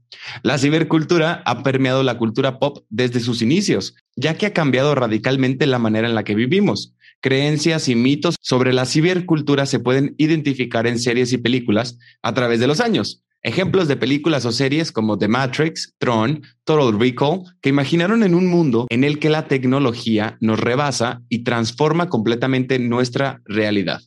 La 0.43 0.59
cibercultura 0.59 1.43
ha 1.47 1.63
permeado 1.63 2.03
la 2.03 2.19
cultura 2.19 2.59
pop 2.59 2.85
desde 2.89 3.21
sus 3.21 3.43
inicios, 3.43 3.95
ya 4.17 4.35
que 4.35 4.47
ha 4.47 4.53
cambiado 4.53 4.97
radicalmente 4.97 5.69
la 5.69 5.79
manera 5.79 6.09
en 6.09 6.17
la 6.17 6.25
que 6.25 6.35
vivimos. 6.35 6.97
Creencias 7.21 7.89
y 7.89 7.97
mitos 7.97 8.37
sobre 8.41 8.73
la 8.73 8.87
cibercultura 8.87 9.67
se 9.67 9.81
pueden 9.81 10.15
identificar 10.19 10.87
en 10.87 11.01
series 11.01 11.33
y 11.33 11.39
películas 11.39 11.99
a 12.23 12.33
través 12.33 12.61
de 12.61 12.69
los 12.69 12.81
años. 12.81 13.25
Ejemplos 13.43 13.89
de 13.89 13.97
películas 13.97 14.45
o 14.45 14.53
series 14.53 14.93
como 14.93 15.19
The 15.19 15.27
Matrix, 15.27 15.95
Tron, 15.99 16.43
Total 16.65 16.99
Recall, 16.99 17.43
que 17.61 17.71
imaginaron 17.71 18.23
en 18.23 18.35
un 18.35 18.47
mundo 18.47 18.87
en 18.89 19.03
el 19.03 19.19
que 19.19 19.31
la 19.31 19.49
tecnología 19.49 20.37
nos 20.41 20.61
rebasa 20.61 21.23
y 21.29 21.45
transforma 21.45 22.09
completamente 22.09 22.79
nuestra 22.79 23.43
realidad. 23.45 24.01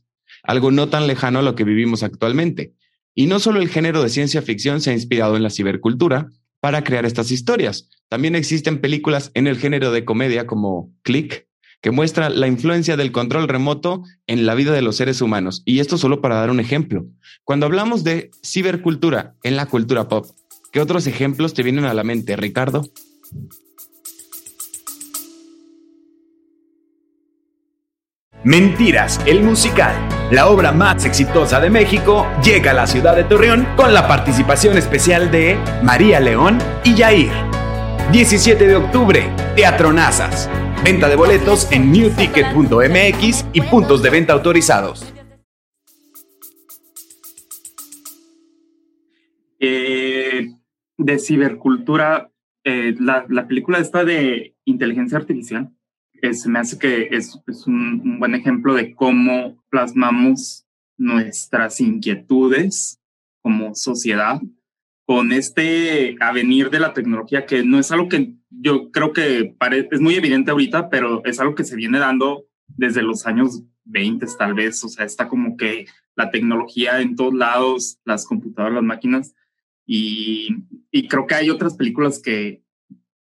Algo 0.43 0.71
no 0.71 0.87
tan 0.87 1.07
lejano 1.07 1.39
a 1.39 1.43
lo 1.43 1.55
que 1.55 1.65
vivimos 1.65 2.03
actualmente. 2.03 2.73
Y 3.13 3.25
no 3.25 3.39
solo 3.39 3.61
el 3.61 3.69
género 3.69 4.01
de 4.01 4.09
ciencia 4.09 4.41
ficción 4.41 4.79
se 4.79 4.91
ha 4.91 4.93
inspirado 4.93 5.35
en 5.35 5.43
la 5.43 5.49
cibercultura 5.49 6.29
para 6.61 6.83
crear 6.83 7.05
estas 7.05 7.31
historias. 7.31 7.89
También 8.07 8.35
existen 8.35 8.79
películas 8.79 9.31
en 9.33 9.47
el 9.47 9.57
género 9.57 9.91
de 9.91 10.05
comedia 10.05 10.45
como 10.45 10.93
Click, 11.01 11.47
que 11.81 11.91
muestra 11.91 12.29
la 12.29 12.47
influencia 12.47 12.95
del 12.95 13.11
control 13.11 13.47
remoto 13.47 14.03
en 14.27 14.45
la 14.45 14.55
vida 14.55 14.71
de 14.71 14.81
los 14.81 14.95
seres 14.95 15.21
humanos. 15.21 15.63
Y 15.65 15.79
esto 15.79 15.97
solo 15.97 16.21
para 16.21 16.35
dar 16.35 16.51
un 16.51 16.59
ejemplo. 16.59 17.05
Cuando 17.43 17.65
hablamos 17.65 18.03
de 18.03 18.31
cibercultura 18.43 19.35
en 19.43 19.55
la 19.55 19.65
cultura 19.65 20.07
pop, 20.07 20.27
¿qué 20.71 20.79
otros 20.79 21.07
ejemplos 21.07 21.53
te 21.53 21.63
vienen 21.63 21.85
a 21.85 21.93
la 21.93 22.03
mente, 22.03 22.35
Ricardo? 22.35 22.83
Mentiras, 28.43 29.19
el 29.27 29.43
musical, 29.43 29.93
la 30.31 30.49
obra 30.49 30.71
más 30.71 31.05
exitosa 31.05 31.59
de 31.59 31.69
México, 31.69 32.25
llega 32.43 32.71
a 32.71 32.73
la 32.73 32.87
ciudad 32.87 33.15
de 33.15 33.23
Torreón 33.23 33.67
con 33.75 33.93
la 33.93 34.07
participación 34.07 34.79
especial 34.79 35.29
de 35.29 35.59
María 35.83 36.19
León 36.19 36.57
y 36.83 36.95
Yair. 36.95 37.31
17 38.11 38.67
de 38.67 38.75
octubre, 38.75 39.31
Teatro 39.55 39.93
Nazas. 39.93 40.49
Venta 40.83 41.07
de 41.07 41.15
boletos 41.15 41.71
en 41.71 41.91
newticket.mx 41.91 43.45
y 43.53 43.61
puntos 43.61 44.01
de 44.01 44.09
venta 44.09 44.33
autorizados. 44.33 45.13
Eh, 49.59 50.49
de 50.97 51.19
cibercultura, 51.19 52.31
eh, 52.63 52.95
la, 52.99 53.27
la 53.29 53.47
película 53.47 53.77
esta 53.77 54.03
de 54.03 54.55
inteligencia 54.65 55.19
artificial, 55.19 55.71
es, 56.19 56.47
me 56.47 56.57
hace 56.57 56.79
que 56.79 57.09
es, 57.11 57.39
es 57.45 57.67
un, 57.67 58.01
un 58.03 58.19
buen 58.19 58.33
ejemplo 58.33 58.73
de 58.73 58.95
cómo 58.95 59.63
plasmamos 59.69 60.65
nuestras 60.97 61.79
inquietudes 61.79 62.99
como 63.43 63.75
sociedad 63.75 64.41
con 65.05 65.31
este 65.31 66.15
avenir 66.19 66.71
de 66.71 66.79
la 66.79 66.93
tecnología, 66.93 67.45
que 67.45 67.63
no 67.63 67.77
es 67.77 67.91
algo 67.91 68.09
que 68.09 68.40
yo 68.51 68.91
creo 68.91 69.13
que 69.13 69.55
es 69.91 70.01
muy 70.01 70.15
evidente 70.15 70.51
ahorita, 70.51 70.89
pero 70.89 71.23
es 71.25 71.39
algo 71.39 71.55
que 71.55 71.63
se 71.63 71.75
viene 71.75 71.99
dando 71.99 72.45
desde 72.67 73.01
los 73.01 73.25
años 73.25 73.63
20 73.85 74.25
tal 74.37 74.53
vez, 74.53 74.83
o 74.83 74.89
sea, 74.89 75.05
está 75.05 75.27
como 75.27 75.57
que 75.57 75.85
la 76.15 76.29
tecnología 76.29 77.01
en 77.01 77.15
todos 77.15 77.33
lados, 77.33 77.99
las 78.05 78.25
computadoras, 78.25 78.75
las 78.75 78.83
máquinas, 78.83 79.33
y, 79.85 80.49
y 80.91 81.07
creo 81.07 81.25
que 81.25 81.35
hay 81.35 81.49
otras 81.49 81.75
películas 81.75 82.21
que, 82.21 82.63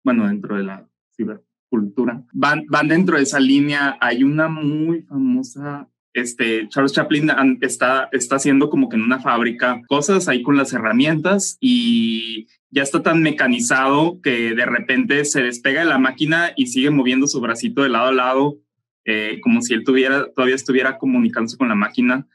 bueno, 0.03 0.27
dentro 0.27 0.57
de 0.57 0.65
la 0.65 0.89
cibercultura, 1.17 2.25
van, 2.33 2.65
van 2.69 2.89
dentro 2.89 3.17
de 3.17 3.23
esa 3.23 3.41
línea. 3.41 3.97
Hay 4.01 4.25
una 4.25 4.49
muy 4.49 5.03
famosa, 5.03 5.89
este, 6.21 6.69
Charles 6.69 6.93
Chaplin 6.93 7.31
está, 7.61 8.09
está 8.13 8.37
haciendo 8.37 8.71
como 8.71 8.89
que 8.89 8.97
en 8.97 9.03
una 9.03 9.21
fábrica 9.21 9.81
cosas 9.89 10.29
ahí 10.29 10.43
con 10.43 10.57
las 10.57 10.73
herramientas 10.73 11.57
y 11.61 12.47
ya 12.71 12.83
está 12.83 13.03
tan 13.03 13.23
mecanizado 13.23 14.21
que 14.23 14.55
de 14.55 14.67
repente 14.67 15.25
se 15.25 15.43
despega 15.43 15.81
de 15.81 15.87
la 15.87 15.99
máquina 15.99 16.53
y 16.57 16.67
sigue 16.67 16.91
moviendo 16.91 17.27
su 17.27 17.41
bracito 17.41 17.83
de 17.83 17.89
lado 17.89 18.09
a 18.09 18.13
lado, 18.13 18.59
eh, 19.05 19.41
como 19.43 19.63
si 19.63 19.75
él 19.75 19.85
tuviera, 19.85 20.31
todavía 20.33 20.55
estuviera 20.55 20.99
comunicándose 20.99 21.57
con 21.57 21.69
la 21.69 21.75
máquina. 21.75 22.27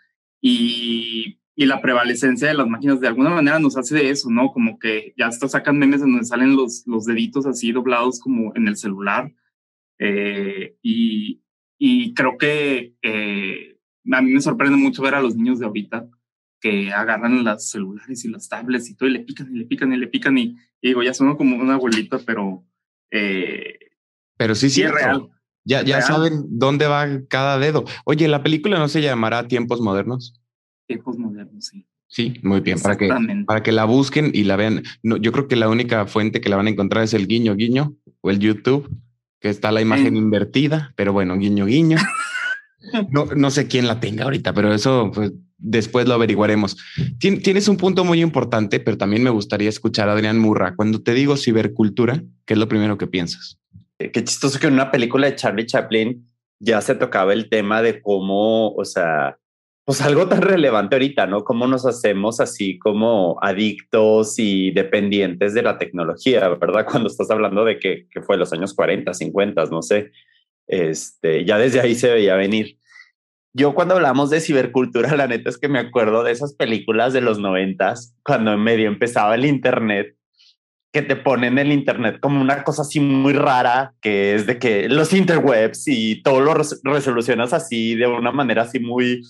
Y, 0.41 1.39
y, 1.55 1.65
la 1.65 1.81
prevalecencia 1.81 2.47
de 2.47 2.55
las 2.55 2.67
máquinas 2.67 2.99
de 2.99 3.07
alguna 3.07 3.29
manera 3.29 3.59
nos 3.59 3.77
hace 3.77 3.95
de 3.95 4.09
eso, 4.09 4.29
¿no? 4.29 4.51
Como 4.51 4.77
que 4.79 5.13
ya 5.17 5.27
hasta 5.27 5.47
sacan 5.47 5.77
memes 5.77 6.01
en 6.01 6.11
donde 6.11 6.25
salen 6.25 6.55
los, 6.55 6.83
los 6.85 7.05
deditos 7.05 7.45
así 7.45 7.71
doblados 7.71 8.19
como 8.19 8.51
en 8.55 8.67
el 8.67 8.75
celular. 8.75 9.31
Eh, 9.99 10.75
y, 10.81 11.41
y, 11.77 12.13
creo 12.13 12.37
que 12.37 12.95
eh, 13.03 13.73
a 14.12 14.22
mí 14.22 14.31
me 14.31 14.41
sorprende 14.41 14.77
mucho 14.77 15.01
ver 15.01 15.15
a 15.15 15.22
los 15.22 15.36
niños 15.36 15.60
de 15.60 15.65
ahorita 15.65 16.07
que 16.60 16.93
agarran 16.93 17.43
las 17.43 17.69
celulares 17.69 18.24
y 18.24 18.29
las 18.29 18.48
tablets 18.48 18.89
y 18.89 18.95
todo 18.95 19.10
y 19.10 19.13
le 19.13 19.19
pican 19.19 19.53
y 19.53 19.60
le 19.60 19.65
pican 19.65 19.91
y 19.93 19.98
le 19.98 20.07
pican 20.07 20.38
y, 20.38 20.57
digo, 20.81 21.03
ya 21.03 21.13
son 21.13 21.36
como 21.36 21.57
una 21.57 21.75
abuelita, 21.75 22.19
pero... 22.25 22.63
Eh, 23.12 23.77
pero 24.38 24.55
sí, 24.55 24.69
sí, 24.69 24.81
es 24.81 24.91
real. 24.91 25.29
Ya, 25.65 25.83
ya 25.83 26.01
saben 26.01 26.45
dónde 26.50 26.88
va 26.88 27.07
cada 27.27 27.60
dedo. 27.60 27.86
Oye, 28.05 28.27
¿la 28.27 28.43
película 28.43 28.79
no 28.79 28.88
se 28.88 29.01
llamará 29.01 29.48
Tiempos 29.48 29.81
Modernos? 29.81 30.41
Tiempos 30.88 31.17
Modernos, 31.17 31.65
sí. 31.65 31.86
Sí, 32.07 32.39
muy 32.43 32.60
bien, 32.62 32.79
para 32.79 32.95
que, 32.95 33.10
para 33.48 33.63
que 33.63 33.72
la 33.72 33.86
busquen 33.86 34.31
y 34.33 34.43
la 34.43 34.55
vean. 34.55 34.83
No, 35.01 35.17
yo 35.17 35.31
creo 35.31 35.48
que 35.48 35.55
la 35.55 35.67
única 35.67 36.05
fuente 36.05 36.41
que 36.41 36.50
la 36.50 36.57
van 36.57 36.67
a 36.67 36.69
encontrar 36.69 37.03
es 37.03 37.13
el 37.13 37.27
guiño 37.27 37.55
guiño 37.55 37.95
o 38.22 38.29
el 38.29 38.39
YouTube, 38.39 38.88
que 39.39 39.50
está 39.50 39.72
la 39.72 39.81
imagen 39.81 40.15
invertida, 40.15 40.93
pero 40.95 41.12
bueno, 41.12 41.38
guiño 41.38 41.65
guiño. 41.65 41.98
no, 43.09 43.25
no 43.25 43.51
sé 43.51 43.67
quién 43.67 43.87
la 43.87 43.99
tenga 43.99 44.25
ahorita, 44.25 44.53
pero 44.53 44.73
eso 44.73 45.11
pues, 45.13 45.31
después 45.57 46.07
lo 46.07 46.13
averiguaremos. 46.13 46.77
tienes 47.19 47.67
un 47.67 47.77
punto 47.77 48.03
muy 48.03 48.21
importante, 48.21 48.79
pero 48.79 48.97
también 48.97 49.23
me 49.23 49.29
gustaría 49.29 49.69
escuchar 49.69 50.09
a 50.09 50.13
Adrián 50.13 50.39
Murra. 50.39 50.75
Cuando 50.75 51.01
te 51.01 51.13
digo 51.13 51.37
cibercultura, 51.37 52.23
¿qué 52.45 52.53
es 52.53 52.59
lo 52.59 52.67
primero 52.67 52.97
que 52.97 53.07
piensas? 53.07 53.59
Eh, 53.99 54.11
qué 54.11 54.23
chistoso 54.23 54.59
que 54.59 54.67
en 54.67 54.73
una 54.73 54.91
película 54.91 55.27
de 55.27 55.35
Charlie 55.35 55.65
Chaplin 55.65 56.27
ya 56.59 56.81
se 56.81 56.95
tocaba 56.95 57.33
el 57.33 57.49
tema 57.49 57.81
de 57.81 58.01
cómo, 58.01 58.73
o 58.73 58.85
sea, 58.85 59.37
pues 59.85 60.01
algo 60.01 60.27
tan 60.27 60.41
relevante 60.41 60.95
ahorita, 60.95 61.27
¿no? 61.27 61.43
Cómo 61.43 61.67
nos 61.67 61.85
hacemos 61.85 62.39
así 62.39 62.79
como 62.79 63.37
adictos 63.41 64.35
y 64.37 64.71
dependientes 64.71 65.53
de 65.53 65.61
la 65.61 65.77
tecnología, 65.77 66.47
¿verdad? 66.49 66.85
Cuando 66.89 67.09
estás 67.09 67.29
hablando 67.31 67.65
de 67.65 67.79
que, 67.79 68.07
que 68.09 68.21
fue 68.21 68.37
los 68.37 68.53
años 68.53 68.73
40, 68.73 69.13
50, 69.13 69.65
no 69.65 69.81
sé, 69.81 70.11
este, 70.67 71.46
ya 71.46 71.58
desde 71.58 71.82
ahí 71.82 71.96
se 71.96 72.12
veía 72.12 72.36
venir. 72.36 72.77
Yo 73.55 73.75
cuando 73.75 73.96
hablamos 73.96 74.29
de 74.29 74.41
cibercultura, 74.41 75.15
la 75.15 75.27
neta 75.27 75.50
es 75.50 75.58
que 75.58 75.70
me 75.70 75.79
acuerdo 75.79 76.24
de 76.24 76.32
esas 76.32 76.55
películas 76.55 77.13
de 77.13 77.22
los 77.22 77.39
noventas, 77.39 78.15
cuando 78.24 78.53
en 78.53 78.63
medio 78.63 78.88
empezaba 78.88 79.36
el 79.36 79.46
Internet 79.46 80.15
que 80.93 81.01
te 81.01 81.15
ponen 81.15 81.58
el 81.58 81.72
Internet 81.72 82.20
como 82.22 82.39
una 82.39 82.63
cosa 82.63 82.84
así 82.84 83.00
muy 83.00 83.34
rara, 83.34 83.96
que 84.00 84.36
es 84.36 84.46
de 84.46 84.60
que 84.60 84.88
los 84.88 85.12
interwebs 85.12 85.88
y 85.88 86.22
todo 86.22 86.39
lo 86.39 86.53
resolucionas 86.53 87.51
así 87.51 87.96
de 87.96 88.05
una 88.05 88.32
manera 88.32 88.62
así 88.62 88.79
muy, 88.79 89.24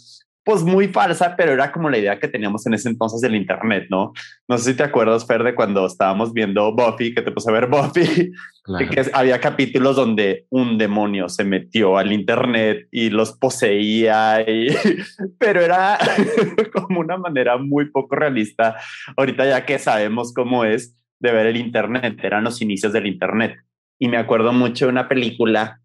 pues 0.44 0.64
muy 0.64 0.88
falsa, 0.90 1.36
pero 1.38 1.54
era 1.54 1.72
como 1.72 1.90
la 1.90 1.98
idea 1.98 2.20
que 2.20 2.28
teníamos 2.28 2.66
en 2.68 2.74
ese 2.74 2.90
entonces 2.90 3.22
del 3.22 3.36
Internet, 3.36 3.88
¿no? 3.90 4.14
No 4.48 4.58
sé 4.58 4.72
si 4.72 4.78
te 4.78 4.84
acuerdas, 4.84 5.26
Fer, 5.26 5.44
de 5.44 5.56
cuando 5.56 5.86
estábamos 5.86 6.34
viendo 6.34 6.74
Buffy, 6.74 7.14
que 7.14 7.22
te 7.22 7.32
puse 7.32 7.50
a 7.50 7.54
ver 7.54 7.68
Buffy, 7.68 8.32
que 8.92 9.06
había 9.14 9.40
capítulos 9.40 9.96
donde 9.96 10.46
un 10.50 10.78
demonio 10.78 11.30
se 11.30 11.46
metió 11.46 11.98
al 11.98 12.12
Internet 12.12 12.88
y 12.92 13.10
los 13.10 13.38
poseía, 13.38 14.42
y, 14.42 14.68
pero 15.40 15.62
era 15.62 15.98
como 16.74 17.00
una 17.00 17.18
manera 17.18 17.58
muy 17.58 17.90
poco 17.90 18.16
realista. 18.16 18.76
Ahorita 19.16 19.46
ya 19.46 19.66
que 19.66 19.80
sabemos 19.80 20.34
cómo 20.34 20.66
es, 20.66 20.98
de 21.20 21.32
ver 21.32 21.46
el 21.46 21.56
Internet, 21.56 22.20
eran 22.22 22.44
los 22.44 22.62
inicios 22.62 22.92
del 22.92 23.08
Internet. 23.08 23.56
Y 23.98 24.10
me 24.10 24.18
acuerdo 24.18 24.52
mucho 24.52 24.86
de 24.86 24.92
una 24.92 25.08
película 25.08 25.80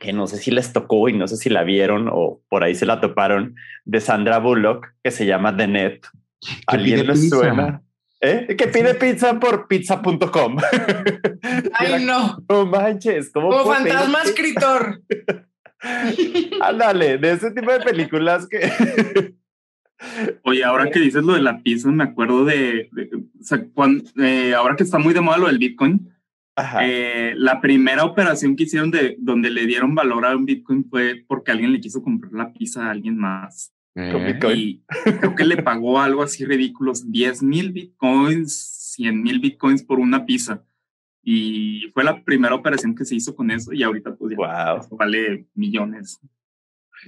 que 0.00 0.12
no 0.12 0.26
sé 0.26 0.38
si 0.38 0.50
les 0.50 0.72
tocó 0.72 1.08
y 1.08 1.12
no 1.12 1.28
sé 1.28 1.36
si 1.36 1.48
la 1.50 1.62
vieron 1.62 2.08
o 2.10 2.40
por 2.48 2.64
ahí 2.64 2.74
se 2.74 2.86
la 2.86 3.00
toparon, 3.00 3.54
de 3.84 4.00
Sandra 4.00 4.38
Bullock, 4.38 4.88
que 5.04 5.12
se 5.12 5.26
llama 5.26 5.56
The 5.56 5.68
Net. 5.68 6.00
¿Alguien 6.66 7.06
les 7.06 7.28
suena? 7.28 7.82
¿Eh? 8.20 8.56
Que 8.56 8.66
pide 8.66 8.94
pizza 8.94 9.38
por 9.38 9.68
pizza.com. 9.68 10.56
Ay, 11.74 12.04
no. 12.04 12.42
No 12.48 12.66
manches. 12.66 13.30
Como 13.30 13.64
fantasma 13.64 14.22
escritor. 14.22 15.02
Ándale, 16.60 17.18
de 17.18 17.32
ese 17.32 17.50
tipo 17.52 17.72
de 17.72 17.80
películas 17.80 18.46
que 18.48 19.34
Oye, 20.44 20.64
ahora 20.64 20.90
que 20.90 20.98
dices 20.98 21.22
lo 21.22 21.34
de 21.34 21.42
la 21.42 21.62
pizza, 21.62 21.90
me 21.90 22.04
acuerdo 22.04 22.44
de, 22.44 22.90
cuando, 23.74 24.04
eh, 24.22 24.54
ahora 24.54 24.76
que 24.76 24.82
está 24.82 24.98
muy 24.98 25.12
de 25.12 25.20
moda 25.20 25.38
lo 25.38 25.46
del 25.46 25.58
Bitcoin, 25.58 26.10
eh, 26.82 27.34
la 27.36 27.60
primera 27.60 28.04
operación 28.04 28.56
que 28.56 28.64
hicieron 28.64 28.90
de 28.90 29.16
donde 29.18 29.50
le 29.50 29.66
dieron 29.66 29.94
valor 29.94 30.26
a 30.26 30.36
un 30.36 30.46
Bitcoin 30.46 30.84
fue 30.88 31.24
porque 31.26 31.50
alguien 31.52 31.72
le 31.72 31.80
quiso 31.80 32.02
comprar 32.02 32.32
la 32.32 32.52
pizza 32.52 32.86
a 32.86 32.90
alguien 32.90 33.16
más. 33.16 33.72
Eh. 33.94 34.38
Y 34.54 34.82
creo 35.18 35.34
que 35.34 35.44
le 35.44 35.62
pagó 35.62 36.00
algo 36.00 36.22
así 36.22 36.44
ridículos, 36.44 37.10
10 37.10 37.42
mil 37.42 37.72
Bitcoins, 37.72 38.94
100 38.96 39.22
mil 39.22 39.40
Bitcoins 39.40 39.82
por 39.82 39.98
una 39.98 40.24
pizza. 40.24 40.64
Y 41.22 41.90
fue 41.92 42.04
la 42.04 42.22
primera 42.24 42.54
operación 42.54 42.94
que 42.94 43.04
se 43.04 43.14
hizo 43.14 43.34
con 43.34 43.50
eso 43.50 43.72
y 43.72 43.82
ahorita 43.82 44.14
pues 44.14 44.34
ya 44.38 44.80
vale 44.90 45.46
millones. 45.54 46.20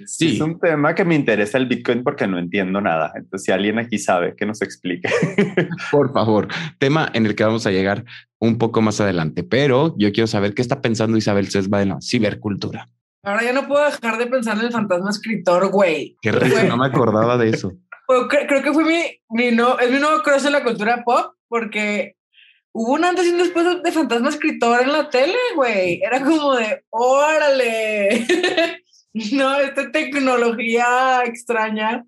Sí. 0.06 0.36
Es 0.36 0.40
un 0.40 0.58
tema 0.58 0.94
que 0.94 1.04
me 1.04 1.14
interesa 1.14 1.58
el 1.58 1.66
Bitcoin 1.66 2.02
porque 2.02 2.26
no 2.26 2.38
entiendo 2.38 2.80
nada. 2.80 3.12
Entonces, 3.14 3.44
si 3.44 3.52
alguien 3.52 3.78
aquí 3.78 3.98
sabe, 3.98 4.34
que 4.34 4.46
nos 4.46 4.62
explique. 4.62 5.08
Por 5.90 6.12
favor, 6.12 6.48
tema 6.78 7.10
en 7.12 7.26
el 7.26 7.34
que 7.34 7.44
vamos 7.44 7.66
a 7.66 7.70
llegar 7.70 8.04
un 8.42 8.58
poco 8.58 8.82
más 8.82 9.00
adelante, 9.00 9.44
pero 9.44 9.94
yo 9.96 10.10
quiero 10.10 10.26
saber 10.26 10.52
qué 10.52 10.62
está 10.62 10.80
pensando 10.80 11.16
Isabel 11.16 11.48
Cesba 11.48 11.80
en 11.80 11.90
la 11.90 12.00
cibercultura. 12.00 12.88
Ahora 13.22 13.44
ya 13.44 13.52
no 13.52 13.68
puedo 13.68 13.84
dejar 13.84 14.18
de 14.18 14.26
pensar 14.26 14.58
en 14.58 14.64
el 14.64 14.72
fantasma 14.72 15.10
escritor, 15.10 15.70
güey. 15.70 16.16
Qué 16.20 16.32
risa, 16.32 16.64
no 16.64 16.76
me 16.76 16.88
acordaba 16.88 17.38
de 17.38 17.50
eso. 17.50 17.72
creo, 18.28 18.62
que 18.64 18.72
fue 18.72 18.82
mi, 18.82 19.00
mi, 19.30 19.52
no, 19.52 19.78
es 19.78 19.92
mi 19.92 20.00
nuevo 20.00 20.24
cross 20.24 20.44
en 20.44 20.52
la 20.52 20.64
cultura 20.64 21.04
pop 21.04 21.36
porque 21.46 22.16
hubo 22.72 22.94
un 22.94 23.04
antes 23.04 23.26
y 23.26 23.30
un 23.30 23.38
después 23.38 23.64
de 23.80 23.92
fantasma 23.92 24.30
escritor 24.30 24.82
en 24.82 24.92
la 24.92 25.08
tele, 25.08 25.38
güey. 25.54 26.00
Era 26.02 26.20
como 26.20 26.56
de, 26.56 26.84
órale. 26.90 28.26
No, 29.34 29.58
esta 29.58 29.92
tecnología 29.92 31.22
extraña. 31.26 32.02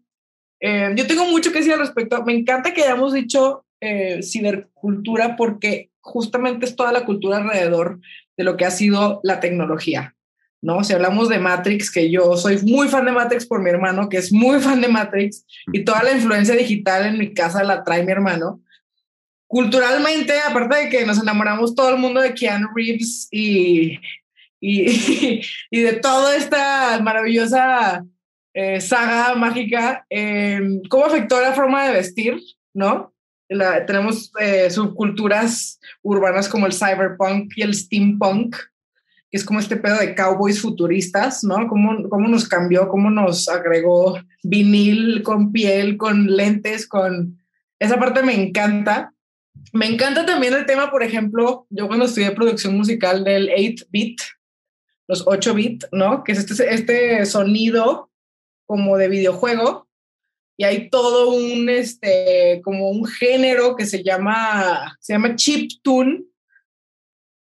Eh, 0.58 0.90
yo 0.96 1.06
tengo 1.06 1.26
mucho 1.26 1.52
que 1.52 1.58
decir 1.58 1.74
al 1.74 1.80
respecto. 1.80 2.24
Me 2.24 2.32
encanta 2.32 2.72
que 2.72 2.82
hayamos 2.82 3.12
dicho 3.12 3.66
eh, 3.78 4.22
cibercultura 4.22 5.36
porque 5.36 5.90
justamente 6.04 6.66
es 6.66 6.76
toda 6.76 6.92
la 6.92 7.04
cultura 7.04 7.38
alrededor 7.38 7.98
de 8.36 8.44
lo 8.44 8.56
que 8.56 8.66
ha 8.66 8.70
sido 8.70 9.20
la 9.22 9.40
tecnología. 9.40 10.14
¿no? 10.60 10.82
Si 10.84 10.92
hablamos 10.92 11.28
de 11.28 11.38
Matrix, 11.38 11.90
que 11.90 12.10
yo 12.10 12.36
soy 12.36 12.58
muy 12.62 12.88
fan 12.88 13.04
de 13.04 13.12
Matrix 13.12 13.46
por 13.46 13.60
mi 13.60 13.70
hermano, 13.70 14.08
que 14.08 14.18
es 14.18 14.32
muy 14.32 14.60
fan 14.60 14.80
de 14.80 14.88
Matrix, 14.88 15.44
y 15.72 15.84
toda 15.84 16.02
la 16.02 16.12
influencia 16.12 16.54
digital 16.54 17.06
en 17.06 17.18
mi 17.18 17.34
casa 17.34 17.62
la 17.64 17.84
trae 17.84 18.04
mi 18.04 18.12
hermano. 18.12 18.62
Culturalmente, 19.46 20.32
aparte 20.40 20.76
de 20.76 20.88
que 20.88 21.06
nos 21.06 21.20
enamoramos 21.20 21.74
todo 21.74 21.90
el 21.90 21.98
mundo 21.98 22.20
de 22.20 22.34
Keanu 22.34 22.68
Reeves 22.74 23.28
y, 23.30 23.98
y, 24.60 25.42
de 25.70 25.92
toda 26.00 26.36
esta 26.36 26.98
maravillosa 27.02 28.04
eh, 28.54 28.80
saga 28.80 29.34
mágica, 29.34 30.06
em, 30.08 30.80
¿cómo 30.88 31.04
afectó 31.06 31.40
la 31.40 31.52
forma 31.52 31.86
de 31.86 31.92
vestir? 31.92 32.40
¿No? 32.72 33.13
Tenemos 33.48 34.32
eh, 34.40 34.70
subculturas 34.70 35.78
urbanas 36.02 36.48
como 36.48 36.66
el 36.66 36.72
cyberpunk 36.72 37.52
y 37.56 37.62
el 37.62 37.74
steampunk, 37.74 38.56
que 39.30 39.36
es 39.36 39.44
como 39.44 39.60
este 39.60 39.76
pedo 39.76 39.98
de 39.98 40.14
cowboys 40.14 40.60
futuristas, 40.60 41.44
¿no? 41.44 41.66
¿Cómo, 41.68 42.08
cómo 42.08 42.28
nos 42.28 42.48
cambió, 42.48 42.88
cómo 42.88 43.10
nos 43.10 43.48
agregó 43.48 44.18
vinil 44.42 45.22
con 45.22 45.52
piel, 45.52 45.96
con 45.96 46.26
lentes, 46.26 46.86
con... 46.86 47.38
Esa 47.78 47.98
parte 47.98 48.22
me 48.22 48.34
encanta. 48.34 49.12
Me 49.72 49.86
encanta 49.86 50.24
también 50.24 50.54
el 50.54 50.66
tema, 50.66 50.90
por 50.90 51.02
ejemplo, 51.02 51.66
yo 51.70 51.88
cuando 51.88 52.06
estudié 52.06 52.30
producción 52.30 52.76
musical 52.76 53.24
del 53.24 53.48
8-bit, 53.48 54.20
los 55.08 55.24
8 55.26 55.54
bits, 55.54 55.88
¿no? 55.92 56.24
Que 56.24 56.32
es 56.32 56.38
este, 56.38 56.72
este 56.72 57.26
sonido 57.26 58.10
como 58.66 58.96
de 58.96 59.08
videojuego 59.08 59.88
y 60.56 60.64
hay 60.64 60.88
todo 60.88 61.30
un, 61.30 61.68
este, 61.68 62.60
como 62.62 62.90
un 62.90 63.04
género 63.06 63.74
que 63.76 63.86
se 63.86 64.02
llama, 64.02 64.96
se 65.00 65.14
llama 65.14 65.36
chip 65.36 65.70
tune, 65.82 66.22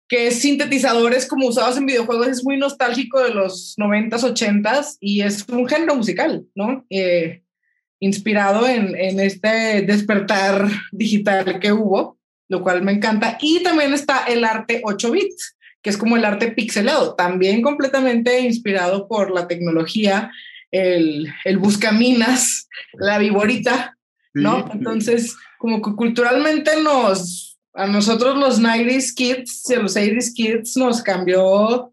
que 0.08 0.28
es 0.28 0.40
sintetizadores 0.40 1.26
como 1.26 1.46
usados 1.46 1.76
en 1.76 1.86
videojuegos, 1.86 2.28
es 2.28 2.44
muy 2.44 2.56
nostálgico 2.56 3.20
de 3.20 3.34
los 3.34 3.76
90s, 3.78 4.34
80s 4.34 4.96
y 5.00 5.22
es 5.22 5.46
un 5.48 5.66
género 5.66 5.94
musical, 5.96 6.44
¿no? 6.54 6.84
Eh, 6.90 7.42
inspirado 8.00 8.66
en, 8.66 8.96
en 8.96 9.20
este 9.20 9.82
despertar 9.82 10.68
digital 10.90 11.60
que 11.60 11.72
hubo, 11.72 12.18
lo 12.48 12.62
cual 12.62 12.82
me 12.82 12.92
encanta. 12.92 13.38
Y 13.40 13.62
también 13.62 13.94
está 13.94 14.24
el 14.24 14.44
arte 14.44 14.82
8 14.84 15.10
bits, 15.10 15.56
que 15.82 15.90
es 15.90 15.96
como 15.96 16.16
el 16.16 16.24
arte 16.24 16.50
pixelado, 16.50 17.14
también 17.14 17.62
completamente 17.62 18.40
inspirado 18.40 19.08
por 19.08 19.30
la 19.30 19.48
tecnología, 19.48 20.30
el, 20.72 21.32
el 21.44 21.58
buscaminas, 21.58 22.68
la 22.94 23.18
viborita, 23.18 23.96
¿no? 24.34 24.68
Entonces, 24.72 25.36
como 25.58 25.80
que 25.80 25.94
culturalmente 25.94 26.82
nos, 26.82 27.60
a 27.74 27.86
nosotros 27.86 28.36
los 28.36 28.60
90s 28.60 29.14
kids 29.14 29.72
los 29.80 29.96
80s 29.96 30.32
kids 30.34 30.76
nos 30.76 31.02
cambió 31.02 31.92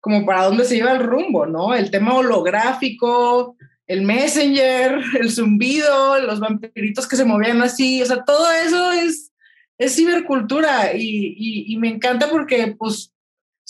como 0.00 0.24
para 0.24 0.44
dónde 0.44 0.64
se 0.64 0.76
lleva 0.76 0.92
el 0.92 1.02
rumbo, 1.02 1.46
¿no? 1.46 1.74
El 1.74 1.90
tema 1.90 2.14
holográfico, 2.14 3.56
el 3.86 4.02
messenger, 4.02 5.00
el 5.20 5.30
zumbido, 5.30 6.18
los 6.20 6.40
vampiritos 6.40 7.06
que 7.06 7.16
se 7.16 7.24
movían 7.24 7.60
así, 7.60 8.00
o 8.00 8.06
sea, 8.06 8.24
todo 8.24 8.50
eso 8.50 8.92
es, 8.92 9.32
es 9.78 9.96
cibercultura 9.96 10.94
y, 10.94 11.34
y, 11.36 11.72
y 11.72 11.76
me 11.78 11.88
encanta 11.88 12.30
porque 12.30 12.74
pues 12.78 13.12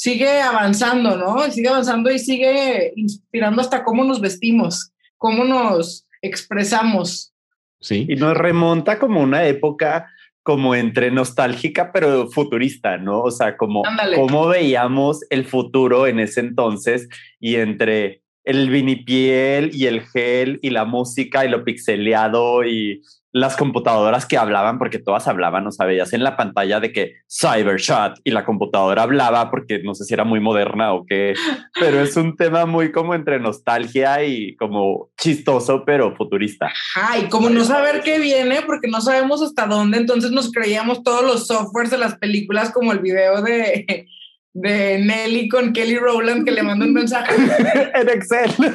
sigue 0.00 0.40
avanzando, 0.40 1.14
¿no? 1.18 1.50
Sigue 1.50 1.68
avanzando 1.68 2.10
y 2.10 2.18
sigue 2.18 2.94
inspirando 2.96 3.60
hasta 3.60 3.84
cómo 3.84 4.02
nos 4.02 4.18
vestimos, 4.22 4.92
cómo 5.18 5.44
nos 5.44 6.06
expresamos. 6.22 7.34
Sí. 7.82 8.06
Y 8.08 8.16
nos 8.16 8.34
remonta 8.34 8.98
como 8.98 9.20
una 9.20 9.44
época 9.44 10.08
como 10.42 10.74
entre 10.74 11.10
nostálgica 11.10 11.92
pero 11.92 12.28
futurista, 12.28 12.96
¿no? 12.96 13.20
O 13.20 13.30
sea, 13.30 13.58
como 13.58 13.84
Ándale. 13.84 14.16
cómo 14.16 14.46
veíamos 14.46 15.20
el 15.28 15.44
futuro 15.44 16.06
en 16.06 16.18
ese 16.18 16.40
entonces 16.40 17.06
y 17.38 17.56
entre 17.56 18.22
el 18.44 18.70
vinipiel 18.70 19.70
y 19.74 19.84
el 19.84 20.00
gel 20.00 20.60
y 20.62 20.70
la 20.70 20.86
música 20.86 21.44
y 21.44 21.50
lo 21.50 21.62
pixeleado 21.62 22.64
y 22.64 23.02
las 23.32 23.56
computadoras 23.56 24.26
que 24.26 24.36
hablaban, 24.36 24.78
porque 24.78 24.98
todas 24.98 25.28
hablaban, 25.28 25.66
o 25.66 25.70
sea, 25.70 25.86
veías 25.86 26.12
en 26.12 26.24
la 26.24 26.36
pantalla 26.36 26.80
de 26.80 26.92
que 26.92 27.14
Cybershot 27.28 28.20
y 28.24 28.30
la 28.32 28.44
computadora 28.44 29.02
hablaba 29.02 29.50
porque 29.50 29.80
no 29.84 29.94
sé 29.94 30.04
si 30.04 30.14
era 30.14 30.24
muy 30.24 30.40
moderna 30.40 30.92
o 30.92 31.04
qué, 31.06 31.34
pero 31.78 32.00
es 32.00 32.16
un 32.16 32.36
tema 32.36 32.66
muy 32.66 32.90
como 32.90 33.14
entre 33.14 33.38
nostalgia 33.38 34.24
y 34.24 34.56
como 34.56 35.10
chistoso 35.16 35.84
pero 35.84 36.16
futurista. 36.16 36.72
Ay, 36.96 37.28
como 37.28 37.50
no 37.50 37.64
saber 37.64 38.02
qué 38.02 38.18
viene, 38.18 38.62
porque 38.62 38.88
no 38.88 39.00
sabemos 39.00 39.42
hasta 39.42 39.66
dónde, 39.66 39.98
entonces 39.98 40.32
nos 40.32 40.50
creíamos 40.50 41.02
todos 41.04 41.22
los 41.24 41.46
softwares 41.46 41.90
de 41.90 41.98
las 41.98 42.16
películas, 42.18 42.72
como 42.72 42.92
el 42.92 42.98
video 42.98 43.42
de, 43.42 44.06
de 44.52 44.98
Nelly 44.98 45.48
con 45.48 45.72
Kelly 45.72 45.98
Rowland 45.98 46.44
que 46.44 46.50
le 46.50 46.62
manda 46.62 46.84
un 46.84 46.94
mensaje. 46.94 47.34
en 47.94 48.08
Excel. 48.08 48.50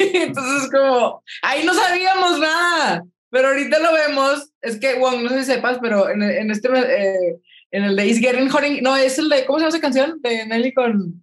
Entonces, 0.14 0.70
como, 0.70 1.22
ahí 1.42 1.64
no 1.64 1.74
sabíamos 1.74 2.38
nada, 2.38 3.04
pero 3.30 3.48
ahorita 3.48 3.78
lo 3.78 3.92
vemos. 3.92 4.50
Es 4.62 4.78
que, 4.78 4.94
Wong, 4.98 5.22
no 5.22 5.28
sé 5.30 5.40
si 5.44 5.52
sepas, 5.52 5.78
pero 5.80 6.08
en, 6.10 6.22
en 6.22 6.50
este, 6.50 6.68
eh, 6.68 7.36
en 7.70 7.84
el 7.84 7.96
de 7.96 8.06
Is 8.06 8.18
Getting 8.18 8.48
Hot, 8.48 8.62
no, 8.82 8.96
es 8.96 9.18
el 9.18 9.28
de, 9.28 9.44
¿cómo 9.44 9.58
se 9.58 9.64
llama 9.64 9.68
esa 9.76 9.80
canción? 9.80 10.20
De 10.22 10.46
Nelly 10.46 10.72
con 10.74 11.22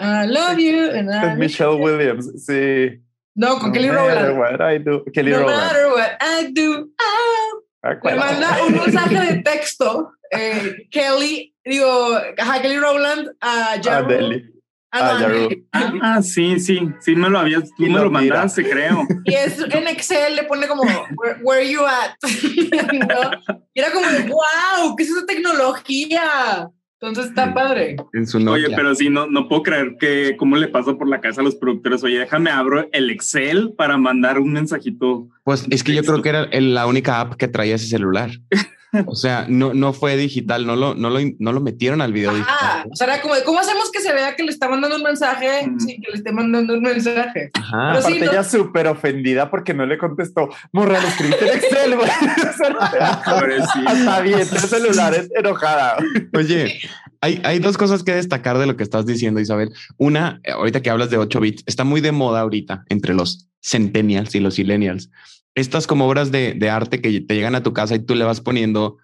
I 0.00 0.26
Love 0.26 0.58
You. 0.58 0.90
and 0.98 1.10
I- 1.10 1.36
Michelle 1.36 1.76
Williams, 1.76 2.44
sí. 2.46 3.00
No, 3.34 3.58
con 3.58 3.72
Kelly 3.72 3.88
No 3.88 3.94
matter 3.94 4.34
Rowland. 4.34 4.38
what 4.38 4.72
I 4.74 4.78
do. 4.78 5.04
Kelly 5.12 5.30
No 5.30 5.38
Rowland. 5.40 5.56
matter 5.60 5.86
what 5.88 6.10
I 6.20 6.52
do, 6.52 6.88
ah. 6.98 7.56
Le 7.82 7.90
Acuérdate. 7.92 8.18
manda 8.40 8.64
un 8.66 8.72
mensaje 8.74 9.20
de 9.34 9.42
texto, 9.42 10.12
eh, 10.30 10.86
Kelly, 10.90 11.54
digo, 11.64 12.16
ajá, 12.38 12.60
Kelly 12.60 12.76
Rowland 12.78 13.30
a 13.40 13.74
Ah. 13.88 14.02
Deli. 14.02 14.44
Ah, 14.92 15.20
no, 15.20 15.48
Ah. 15.72 15.92
Ah, 16.02 16.22
sí, 16.22 16.58
sí, 16.58 16.80
sí 17.00 17.14
me 17.14 17.30
lo 17.30 17.38
habías, 17.38 17.70
tú 17.76 17.84
Y 17.84 17.90
me 17.90 18.00
lo 18.00 18.10
mandaste, 18.10 18.68
creo. 18.68 19.06
Y 19.24 19.34
es 19.34 19.58
en 19.60 19.86
Excel, 19.88 20.34
le 20.36 20.44
pone 20.44 20.66
como, 20.66 20.82
where, 20.82 21.38
where 21.42 21.70
you 21.70 21.80
at? 21.86 22.10
¿No? 22.92 23.56
Y 23.72 23.80
era 23.80 23.92
como, 23.92 24.06
wow, 24.06 24.96
¿qué 24.96 25.04
es 25.04 25.10
esa 25.10 25.26
tecnología? 25.26 26.68
Entonces 27.00 27.30
está 27.30 27.54
padre. 27.54 27.96
En 28.12 28.26
su 28.26 28.38
Nokia. 28.38 28.66
Oye, 28.66 28.76
pero 28.76 28.94
sí, 28.94 29.08
no, 29.08 29.26
no 29.26 29.48
puedo 29.48 29.62
creer 29.62 29.96
que 29.98 30.36
cómo 30.36 30.56
le 30.56 30.68
pasó 30.68 30.98
por 30.98 31.08
la 31.08 31.20
casa 31.20 31.40
a 31.40 31.44
los 31.44 31.54
productores. 31.54 32.04
Oye, 32.04 32.18
déjame 32.18 32.50
abro 32.50 32.88
el 32.92 33.08
Excel 33.08 33.72
para 33.74 33.96
mandar 33.96 34.38
un 34.38 34.52
mensajito. 34.52 35.28
Pues 35.44 35.66
es 35.70 35.82
que 35.82 35.94
yo 35.94 36.02
creo 36.02 36.20
que 36.20 36.28
era 36.28 36.48
la 36.52 36.86
única 36.86 37.20
app 37.20 37.36
que 37.36 37.48
traía 37.48 37.76
ese 37.76 37.86
celular. 37.86 38.30
O 39.06 39.14
sea, 39.14 39.46
no, 39.48 39.72
no 39.72 39.92
fue 39.92 40.16
digital, 40.16 40.66
no 40.66 40.74
lo, 40.76 40.94
no 40.94 41.10
lo, 41.10 41.18
no 41.38 41.52
lo 41.52 41.60
metieron 41.60 42.00
al 42.00 42.12
video 42.12 42.30
Ah, 42.30 42.34
digital. 42.34 42.88
o 42.92 42.96
sea, 42.96 43.06
era 43.06 43.22
como, 43.22 43.34
de, 43.36 43.44
¿cómo 43.44 43.60
hacemos 43.60 43.90
que 43.92 44.00
se 44.00 44.12
vea 44.12 44.34
que 44.34 44.42
le 44.42 44.50
está 44.50 44.68
mandando 44.68 44.96
un 44.96 45.02
mensaje 45.02 45.66
Mm. 45.66 45.78
sin 45.80 46.02
que 46.02 46.10
le 46.10 46.16
esté 46.16 46.32
mandando 46.32 46.74
un 46.74 46.82
mensaje? 46.82 47.50
Ajá. 47.54 47.90
Pero 47.92 48.02
sí, 48.02 48.12
Aparte 48.14 48.24
no- 48.26 48.32
ella 48.32 48.44
súper 48.44 48.86
ofendida 48.88 49.50
porque 49.50 49.74
no 49.74 49.86
le 49.86 49.96
contestó. 49.98 50.48
Morra, 50.72 51.00
lo 51.00 51.08
escribiste 51.08 51.46
en 51.50 51.58
Excel, 51.58 51.96
güey. 51.96 52.08
Hasta 53.86 54.20
bien, 54.20 54.40
tres 54.48 54.62
celulares 54.68 55.28
enojada. 55.36 55.96
Oye, 56.36 56.80
hay, 57.20 57.40
hay 57.44 57.58
dos 57.58 57.76
cosas 57.76 58.02
que 58.02 58.12
destacar 58.14 58.58
de 58.58 58.66
lo 58.66 58.76
que 58.76 58.82
estás 58.82 59.06
diciendo, 59.06 59.40
Isabel. 59.40 59.70
Una, 59.98 60.40
eh, 60.44 60.52
ahorita 60.52 60.82
que 60.82 60.90
hablas 60.90 61.10
de 61.10 61.18
8 61.18 61.40
bits, 61.40 61.62
está 61.66 61.84
muy 61.84 62.00
de 62.00 62.12
moda 62.12 62.40
ahorita 62.40 62.84
entre 62.88 63.14
los 63.14 63.48
centennials 63.62 64.34
y 64.34 64.40
los 64.40 64.58
millennials. 64.58 65.10
Estas 65.54 65.86
como 65.86 66.06
obras 66.06 66.30
de, 66.30 66.54
de 66.54 66.70
arte 66.70 67.00
que 67.00 67.20
te 67.20 67.34
llegan 67.34 67.54
a 67.54 67.62
tu 67.62 67.72
casa 67.72 67.94
y 67.96 68.00
tú 68.00 68.14
le 68.14 68.24
vas 68.24 68.40
poniendo 68.40 68.98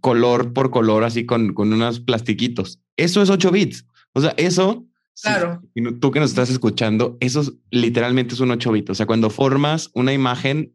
color 0.00 0.52
por 0.52 0.70
color, 0.70 1.04
así 1.04 1.26
con, 1.26 1.52
con 1.54 1.72
unos 1.72 2.00
plastiquitos. 2.00 2.80
Eso 2.96 3.22
es 3.22 3.30
8 3.30 3.50
bits. 3.50 3.86
O 4.12 4.20
sea, 4.20 4.34
eso, 4.36 4.86
Claro. 5.22 5.62
tú 6.00 6.10
que 6.10 6.20
nos 6.20 6.30
estás 6.30 6.50
escuchando, 6.50 7.16
eso 7.20 7.40
es- 7.42 7.52
literalmente 7.70 8.34
es 8.34 8.40
un 8.40 8.50
8 8.50 8.72
bits. 8.72 8.90
O 8.90 8.94
sea, 8.94 9.06
cuando 9.06 9.30
formas 9.30 9.90
una 9.94 10.12
imagen 10.12 10.74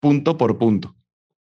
punto 0.00 0.36
por 0.38 0.58
punto. 0.58 0.94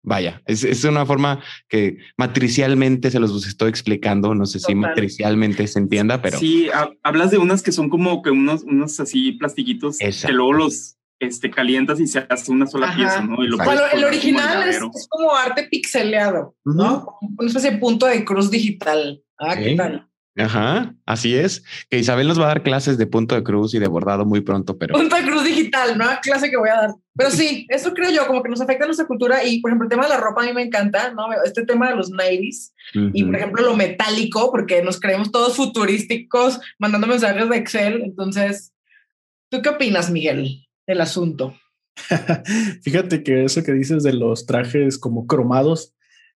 Vaya, 0.02 0.40
es, 0.46 0.64
es 0.64 0.82
una 0.84 1.04
forma 1.04 1.40
que 1.68 1.98
matricialmente 2.16 3.10
se 3.10 3.20
los 3.20 3.46
estoy 3.46 3.68
explicando. 3.68 4.34
No 4.34 4.46
sé 4.46 4.58
si 4.58 4.74
matricialmente 4.74 5.66
se 5.66 5.78
entienda, 5.78 6.22
pero 6.22 6.38
Sí, 6.38 6.68
ha- 6.72 6.90
hablas 7.02 7.30
de 7.30 7.36
unas 7.38 7.62
que 7.62 7.72
son 7.72 7.90
como 7.90 8.22
que 8.22 8.30
unos, 8.30 8.62
unos 8.62 8.98
así 9.00 9.32
plastiquitos 9.32 10.00
Esa. 10.00 10.28
que 10.28 10.32
luego 10.32 10.54
los 10.54 10.96
este, 11.20 11.50
calientas 11.50 12.00
y 12.00 12.06
se 12.06 12.26
hace 12.28 12.50
una 12.50 12.66
sola 12.66 12.86
Ajá. 12.88 12.96
pieza, 12.96 13.20
¿no? 13.22 13.44
Y 13.44 13.48
lo 13.48 13.56
Bueno, 13.58 13.82
el 13.92 14.04
original 14.04 14.68
es, 14.68 14.76
es 14.76 15.06
como 15.08 15.34
arte 15.36 15.68
pixeleado, 15.70 16.56
¿no? 16.64 17.04
Como 17.04 17.32
Una 17.38 17.48
especie 17.48 17.70
de 17.72 17.78
punto 17.78 18.06
de 18.06 18.24
cruz 18.24 18.50
digital. 18.50 19.22
Ah, 19.38 19.54
¿qué 19.56 19.72
Ok. 19.72 19.76
tal? 19.76 20.06
ajá, 20.38 20.94
así 21.04 21.34
es. 21.36 21.62
Que 21.90 21.98
Isabel 21.98 22.26
nos 22.26 22.40
va 22.40 22.44
a 22.44 22.48
dar 22.48 22.62
clases 22.62 22.96
de 22.96 23.06
punto 23.06 23.34
de 23.34 23.42
cruz 23.42 23.74
y 23.74 23.78
de 23.78 23.88
bordado 23.88 24.24
muy 24.24 24.40
pronto, 24.40 24.78
pero 24.78 24.94
Punto 24.94 25.14
de 25.16 25.22
cruz 25.22 25.44
digital, 25.44 25.98
¿no? 25.98 26.06
Clase 26.22 26.48
que 26.50 26.56
voy 26.56 26.70
a 26.70 26.76
dar. 26.76 26.90
Pero 27.14 27.30
sí, 27.30 27.66
eso 27.68 27.92
creo 27.92 28.10
yo, 28.10 28.26
como 28.26 28.42
que 28.42 28.48
nos 28.48 28.60
afecta 28.62 28.86
nuestra 28.86 29.06
cultura. 29.06 29.44
Y, 29.44 29.60
por 29.60 29.70
ejemplo, 29.70 29.84
el 29.84 29.90
tema 29.90 30.04
de 30.04 30.08
la 30.08 30.16
ropa 30.16 30.42
a 30.42 30.46
mí 30.46 30.54
me 30.54 30.62
encanta, 30.62 31.12
¿no? 31.12 31.26
Este 31.44 31.66
tema 31.66 31.90
de 31.90 31.96
los 31.96 32.10
90s 32.10 32.72
y, 33.12 33.24
por 33.24 33.36
ejemplo, 33.36 33.62
lo 33.62 33.76
metálico, 33.76 34.50
porque 34.50 34.82
nos 34.82 34.98
creemos 34.98 35.30
todos 35.30 35.56
futurísticos 35.56 36.58
mandando 36.78 37.06
mensajes 37.06 37.46
de 37.50 37.56
Excel. 37.58 38.00
Entonces, 38.02 38.72
¿tú 39.50 39.60
qué 39.60 39.68
opinas, 39.68 40.10
Miguel, 40.10 40.66
del 40.90 41.00
asunto? 41.00 41.54
Fíjate 42.82 43.22
que 43.22 43.44
eso 43.44 43.62
que 43.62 43.72
dices 43.72 44.02
de 44.02 44.12
los 44.12 44.46
trajes 44.46 44.98
como 44.98 45.26
cromados, 45.26 45.94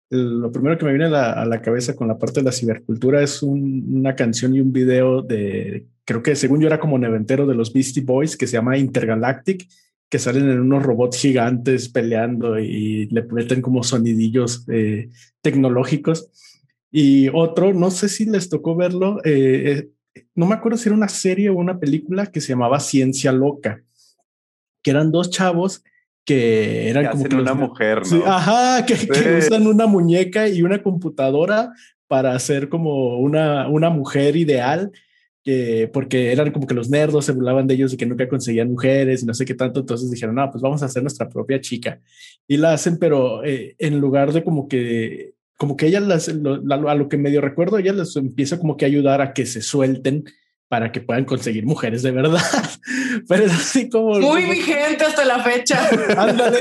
el- 0.10 0.39
lo 0.39 0.52
primero 0.52 0.78
que 0.78 0.86
me 0.86 0.92
viene 0.92 1.06
a 1.06 1.10
la, 1.10 1.32
a 1.34 1.46
la 1.46 1.62
cabeza 1.62 1.96
con 1.96 2.08
la 2.08 2.18
parte 2.18 2.39
de 2.39 2.46
la 2.46 2.52
cibercultura 2.52 3.22
es 3.22 3.44
un- 3.44 3.86
una 3.96 4.16
canción 4.16 4.56
y 4.56 4.62
un 4.62 4.72
video 4.72 5.22
de, 5.22 5.86
creo 6.06 6.22
que 6.24 6.36
según 6.36 6.60
yo 6.62 6.68
era 6.68 6.80
como 6.80 6.98
neventero 6.98 7.46
de 7.48 7.56
los 7.56 7.72
Beastie 7.74 8.04
Boys, 8.04 8.38
que 8.38 8.48
se 8.48 8.54
llama 8.54 8.78
Intergalactic, 8.78 9.68
que 10.10 10.20
salen 10.20 10.50
en 10.50 10.60
unos 10.60 10.84
robots 10.84 11.18
gigantes 11.18 11.89
peleando 11.89 12.60
y 12.60 13.08
le 13.08 13.24
meten 13.24 13.62
como 13.62 13.84
sonidillos 13.84 14.63
eh, 14.70 15.10
tecnológicos. 15.42 16.30
Y 16.92 17.30
otro, 17.34 17.74
no 17.74 17.89
sé 17.89 18.10
si 18.10 18.26
les 18.26 18.50
tocó 18.50 18.76
verlo, 18.76 19.20
eh, 19.26 19.89
eh, 20.16 20.24
no 20.36 20.46
me 20.46 20.54
acuerdo 20.54 20.78
si 20.78 20.89
era 20.89 20.96
una 20.96 21.08
serie 21.08 21.50
o 21.50 21.56
una 21.56 21.80
película 21.80 22.28
que 22.28 22.42
se 22.42 22.50
llamaba 22.50 22.80
Ciencia 22.80 23.32
Loca 23.32 23.82
que 24.84 24.91
eran 24.91 25.12
dos 25.12 25.30
chavos 25.32 25.84
que 26.26 26.89
eran 26.89 27.04
Que 27.06 27.10
como 27.12 27.24
hacen 27.26 27.30
que 27.38 27.41
una 27.41 27.52
los- 27.52 27.60
mujer, 27.69 27.98
¿no? 28.00 28.06
Sí, 28.06 28.22
ajá, 28.26 28.86
que, 28.86 28.93
usan 29.39 29.67
una 29.67 29.88
muñeca 29.88 30.48
y 30.48 30.62
una 30.62 30.82
computadora 30.82 31.74
para 32.08 32.34
hacer 32.36 32.69
como 32.69 33.17
una, 33.19 33.67
una 33.67 33.89
mujer 33.89 34.36
ideal, 34.36 34.91
que, 35.43 35.89
porque 35.91 36.32
eran 36.32 36.52
como 36.52 36.65
que 36.67 36.74
los 36.76 36.89
nerdos 36.89 37.26
se 37.26 37.34
burlaban 37.34 37.67
de 37.67 37.74
ellos 37.74 37.91
y 37.93 37.98
que 37.98 38.06
nunca 38.06 38.30
conseguían 38.30 38.72
mujeres 38.72 39.24
y 39.24 39.26
no 39.26 39.34
sé 39.34 39.43
qué 39.43 39.54
tanto, 39.56 39.82
entonces 39.82 40.10
dijeron, 40.10 40.36
no, 40.36 40.50
pues 40.50 40.62
vamos 40.62 40.82
a 40.82 40.86
hacer 40.86 41.04
nuestra 41.04 41.28
propia 41.28 41.60
chica. 41.60 42.00
Y 42.48 42.56
la 42.56 42.72
hacen, 42.74 42.98
pero 42.98 43.43
eh, 43.43 43.76
en 43.80 44.00
lugar 44.00 44.32
de 44.32 44.43
como 44.46 44.69
que, 44.69 45.34
como 45.58 45.76
que 45.76 45.88
ella 45.88 46.00
las, 46.00 46.30
lo- 46.30 46.62
la- 46.63 46.76
a 46.89 46.96
lo 46.96 47.10
que 47.10 47.17
medio 47.17 47.41
recuerdo, 47.41 47.78
ella 47.78 47.91
les 47.91 48.15
empieza 48.15 48.58
como 48.58 48.78
que 48.78 48.86
a 48.86 48.88
ayudar 48.88 49.19
a 49.22 49.34
que 49.34 49.46
se 49.46 49.62
suelten 49.62 50.24
para 50.69 50.91
que 50.93 51.02
puedan 51.02 51.26
conseguir 51.26 51.65
mujeres 51.65 52.02
de 52.04 52.12
verdad. 52.12 52.39
Pero 53.28 53.45
es 53.45 53.52
así 53.54 53.89
como... 53.89 54.19
Muy 54.19 54.43
vigente 54.43 55.04
hasta 55.06 55.26
la 55.26 55.43
fecha. 55.43 55.88
Ándale. 56.17 56.60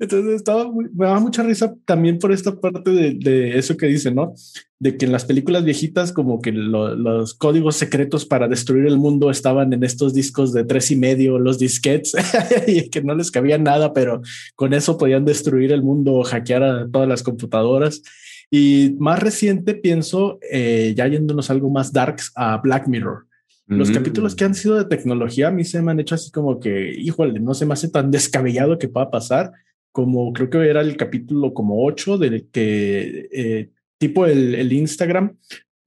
Entonces 0.00 0.34
estaba 0.34 0.70
muy- 0.70 0.88
me 0.94 1.06
daba 1.06 1.20
mucha 1.20 1.42
risa 1.42 1.74
también 1.84 2.18
por 2.18 2.32
esta 2.32 2.58
parte 2.60 2.90
de, 2.90 3.14
de 3.14 3.58
eso 3.58 3.76
que 3.76 3.86
dice, 3.86 4.10
¿no? 4.10 4.34
De 4.78 4.96
que 4.96 5.06
en 5.06 5.12
las 5.12 5.24
películas 5.24 5.64
viejitas 5.64 6.12
como 6.12 6.40
que 6.40 6.52
lo- 6.52 6.94
los 6.94 7.34
códigos 7.34 7.76
secretos 7.76 8.26
para 8.26 8.48
destruir 8.48 8.86
el 8.86 8.98
mundo 8.98 9.30
estaban 9.30 9.72
en 9.72 9.84
estos 9.84 10.14
discos 10.14 10.52
de 10.52 10.64
tres 10.64 10.90
y 10.90 10.96
medio, 10.96 11.38
los 11.38 11.58
disquets, 11.58 12.14
y 12.66 12.88
que 12.90 13.02
no 13.02 13.14
les 13.14 13.30
cabía 13.30 13.58
nada, 13.58 13.92
pero 13.92 14.20
con 14.54 14.74
eso 14.74 14.98
podían 14.98 15.24
destruir 15.24 15.72
el 15.72 15.82
mundo, 15.82 16.22
hackear 16.22 16.62
a 16.62 16.88
todas 16.90 17.08
las 17.08 17.22
computadoras. 17.22 18.02
Y 18.50 18.96
más 18.98 19.18
reciente 19.18 19.74
pienso, 19.74 20.38
eh, 20.50 20.94
ya 20.96 21.06
yéndonos 21.06 21.50
algo 21.50 21.70
más 21.70 21.92
darks, 21.92 22.32
a 22.34 22.56
Black 22.58 22.88
Mirror. 22.88 23.27
Los 23.68 23.90
Mm. 23.90 23.94
capítulos 23.94 24.34
que 24.34 24.44
han 24.44 24.54
sido 24.54 24.76
de 24.76 24.86
tecnología 24.86 25.48
a 25.48 25.50
mí 25.50 25.62
se 25.64 25.80
me 25.82 25.90
han 25.92 26.00
hecho 26.00 26.14
así 26.14 26.30
como 26.30 26.58
que, 26.58 26.90
híjole, 26.98 27.38
no 27.38 27.52
se 27.54 27.66
me 27.66 27.74
hace 27.74 27.88
tan 27.90 28.10
descabellado 28.10 28.78
que 28.78 28.88
pueda 28.88 29.10
pasar 29.10 29.52
como 29.92 30.32
creo 30.32 30.48
que 30.50 30.68
era 30.68 30.80
el 30.80 30.96
capítulo 30.96 31.52
como 31.54 31.84
8 31.84 32.16
del 32.18 32.48
que 32.50 33.28
eh, 33.32 33.70
tipo 33.98 34.26
el, 34.26 34.54
el 34.54 34.72
Instagram 34.72 35.36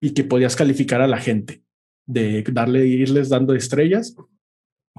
y 0.02 0.12
que 0.12 0.24
podías 0.24 0.56
calificar 0.56 1.02
a 1.02 1.08
la 1.08 1.18
gente 1.18 1.62
de 2.06 2.44
darle, 2.52 2.86
irles 2.88 3.30
dando 3.30 3.54
estrellas, 3.56 4.16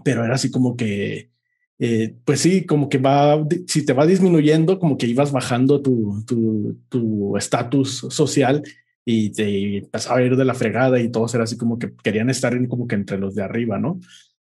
pero 0.05 0.25
era 0.25 0.35
así 0.35 0.51
como 0.51 0.77
que, 0.77 1.31
eh, 1.79 2.15
pues 2.25 2.41
sí, 2.41 2.65
como 2.65 2.89
que 2.89 2.99
va, 2.99 3.47
si 3.67 3.85
te 3.85 3.93
va 3.93 4.07
disminuyendo, 4.07 4.79
como 4.79 4.97
que 4.97 5.07
ibas 5.07 5.31
bajando 5.33 5.83
tu 5.83 6.23
tu- 6.27 6.79
tu 6.89 7.37
estatus 7.37 8.07
social 8.11 8.63
y 9.05 9.33
te 9.33 9.79
empezaba 9.79 10.19
a 10.19 10.23
ir 10.23 10.37
de 10.37 10.45
la 10.45 10.55
fregada 10.55 11.01
y 11.01 11.11
todos 11.11 11.35
era 11.35 11.45
así 11.45 11.57
como 11.57 11.79
que 11.79 11.93
querían 12.03 12.31
estar 12.31 12.55
en, 12.55 12.67
como 12.67 12.87
que 12.87 12.95
entre 12.95 13.19
los 13.19 13.35
de 13.35 13.43
arriba, 13.43 13.79
¿no? 13.79 14.01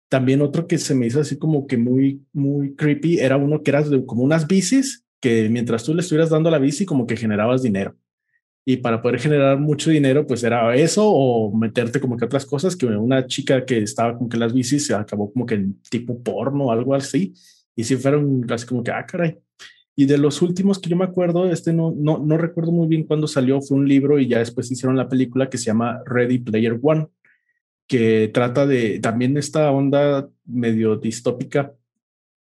También 0.10 0.42
otro 0.42 0.68
que 0.68 0.78
se 0.78 0.96
me 0.96 1.08
hizo 1.08 1.22
así 1.22 1.38
como 1.38 1.68
que 1.68 1.78
muy, 1.78 2.26
muy 2.34 2.76
creepy 2.76 3.20
era 3.20 3.38
uno 3.38 3.62
que 3.64 3.72
era 3.72 3.84
como 4.06 4.24
unas 4.24 4.48
bicis 4.48 5.06
que 5.22 5.50
mientras 5.50 5.84
tú 5.84 5.94
le 5.94 6.02
estuvieras 6.02 6.30
dando 6.30 6.50
la 6.50 6.60
bici 6.60 6.86
como 6.86 7.06
que 7.06 7.18
generabas 7.18 7.62
dinero. 7.62 7.96
Y 8.66 8.78
para 8.78 9.02
poder 9.02 9.20
generar 9.20 9.60
mucho 9.60 9.90
dinero, 9.90 10.28
pues 10.28 10.44
era 10.44 10.76
eso 10.76 11.04
o 11.06 11.56
meterte 11.56 12.00
como 12.00 12.18
que 12.18 12.26
otras 12.26 12.46
cosas, 12.46 12.76
que 12.76 12.86
una 12.86 13.26
chica 13.26 13.66
que 13.66 13.80
estaba 13.80 14.18
como 14.18 14.30
que 14.30 14.38
las 14.38 14.54
bicis 14.54 14.86
se 14.86 14.94
acabó 14.94 15.32
como 15.32 15.46
que 15.46 15.56
en 15.56 15.82
tipo 15.90 16.22
porno 16.22 16.66
o 16.66 16.72
algo 16.72 16.94
así. 16.94 17.34
Y 17.76 17.84
si 17.84 17.96
fueron 17.96 18.46
así 18.52 18.66
como 18.68 18.84
que, 18.84 18.92
ah, 18.92 19.06
caray. 19.06 19.40
Y 20.00 20.06
de 20.06 20.18
los 20.18 20.42
últimos 20.42 20.80
que 20.80 20.90
yo 20.90 20.96
me 20.96 21.04
acuerdo, 21.04 21.52
este 21.52 21.74
no, 21.74 21.94
no, 21.94 22.20
no 22.20 22.38
recuerdo 22.38 22.72
muy 22.72 22.88
bien 22.88 23.04
cuándo 23.04 23.28
salió, 23.28 23.62
fue 23.62 23.76
un 23.76 23.86
libro 23.86 24.18
y 24.18 24.30
ya 24.30 24.40
después 24.40 24.72
hicieron 24.72 24.96
la 24.96 25.10
película 25.10 25.50
que 25.50 25.58
se 25.58 25.66
llama 25.66 26.02
Ready 26.06 26.38
Player 26.38 26.80
One, 26.82 27.08
que 27.86 28.32
trata 28.34 28.66
de 28.66 29.00
también 29.02 29.36
esta 29.36 29.70
onda 29.72 30.30
medio 30.46 30.96
distópica 30.96 31.74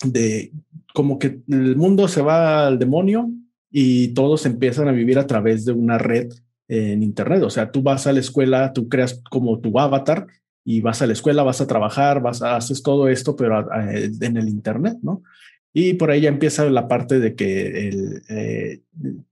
de 0.05 0.53
como 0.93 1.19
que 1.19 1.41
el 1.49 1.75
mundo 1.75 2.07
se 2.07 2.21
va 2.21 2.67
al 2.67 2.79
demonio 2.79 3.31
y 3.71 4.09
todos 4.09 4.45
empiezan 4.45 4.89
a 4.89 4.93
vivir 4.93 5.19
a 5.19 5.27
través 5.27 5.65
de 5.65 5.73
una 5.73 5.97
red 5.97 6.31
en 6.69 7.03
Internet. 7.03 7.45
O 7.45 7.51
sea, 7.51 7.73
tú 7.73 7.81
vas 7.81 8.07
a 8.07 8.13
la 8.13 8.21
escuela, 8.21 8.75
tú 8.75 8.91
creas 8.91 9.23
como 9.31 9.59
tu 9.59 9.79
avatar 9.79 10.27
y 10.67 10.83
vas 10.83 11.01
a 11.01 11.07
la 11.07 11.15
escuela, 11.15 11.45
vas 11.45 11.63
a 11.63 11.67
trabajar, 11.67 12.21
vas 12.21 12.43
a 12.43 12.57
haces 12.57 12.83
todo 12.83 13.09
esto, 13.09 13.35
pero 13.37 13.67
en 13.73 14.37
el 14.37 14.51
Internet, 14.51 14.99
¿no? 15.01 15.23
Y 15.75 15.95
por 15.95 16.11
ahí 16.11 16.23
ya 16.23 16.29
empieza 16.29 16.69
la 16.71 16.89
parte 16.89 17.21
de 17.21 17.35
que 17.35 17.89
el, 17.89 18.23
eh, 18.29 18.81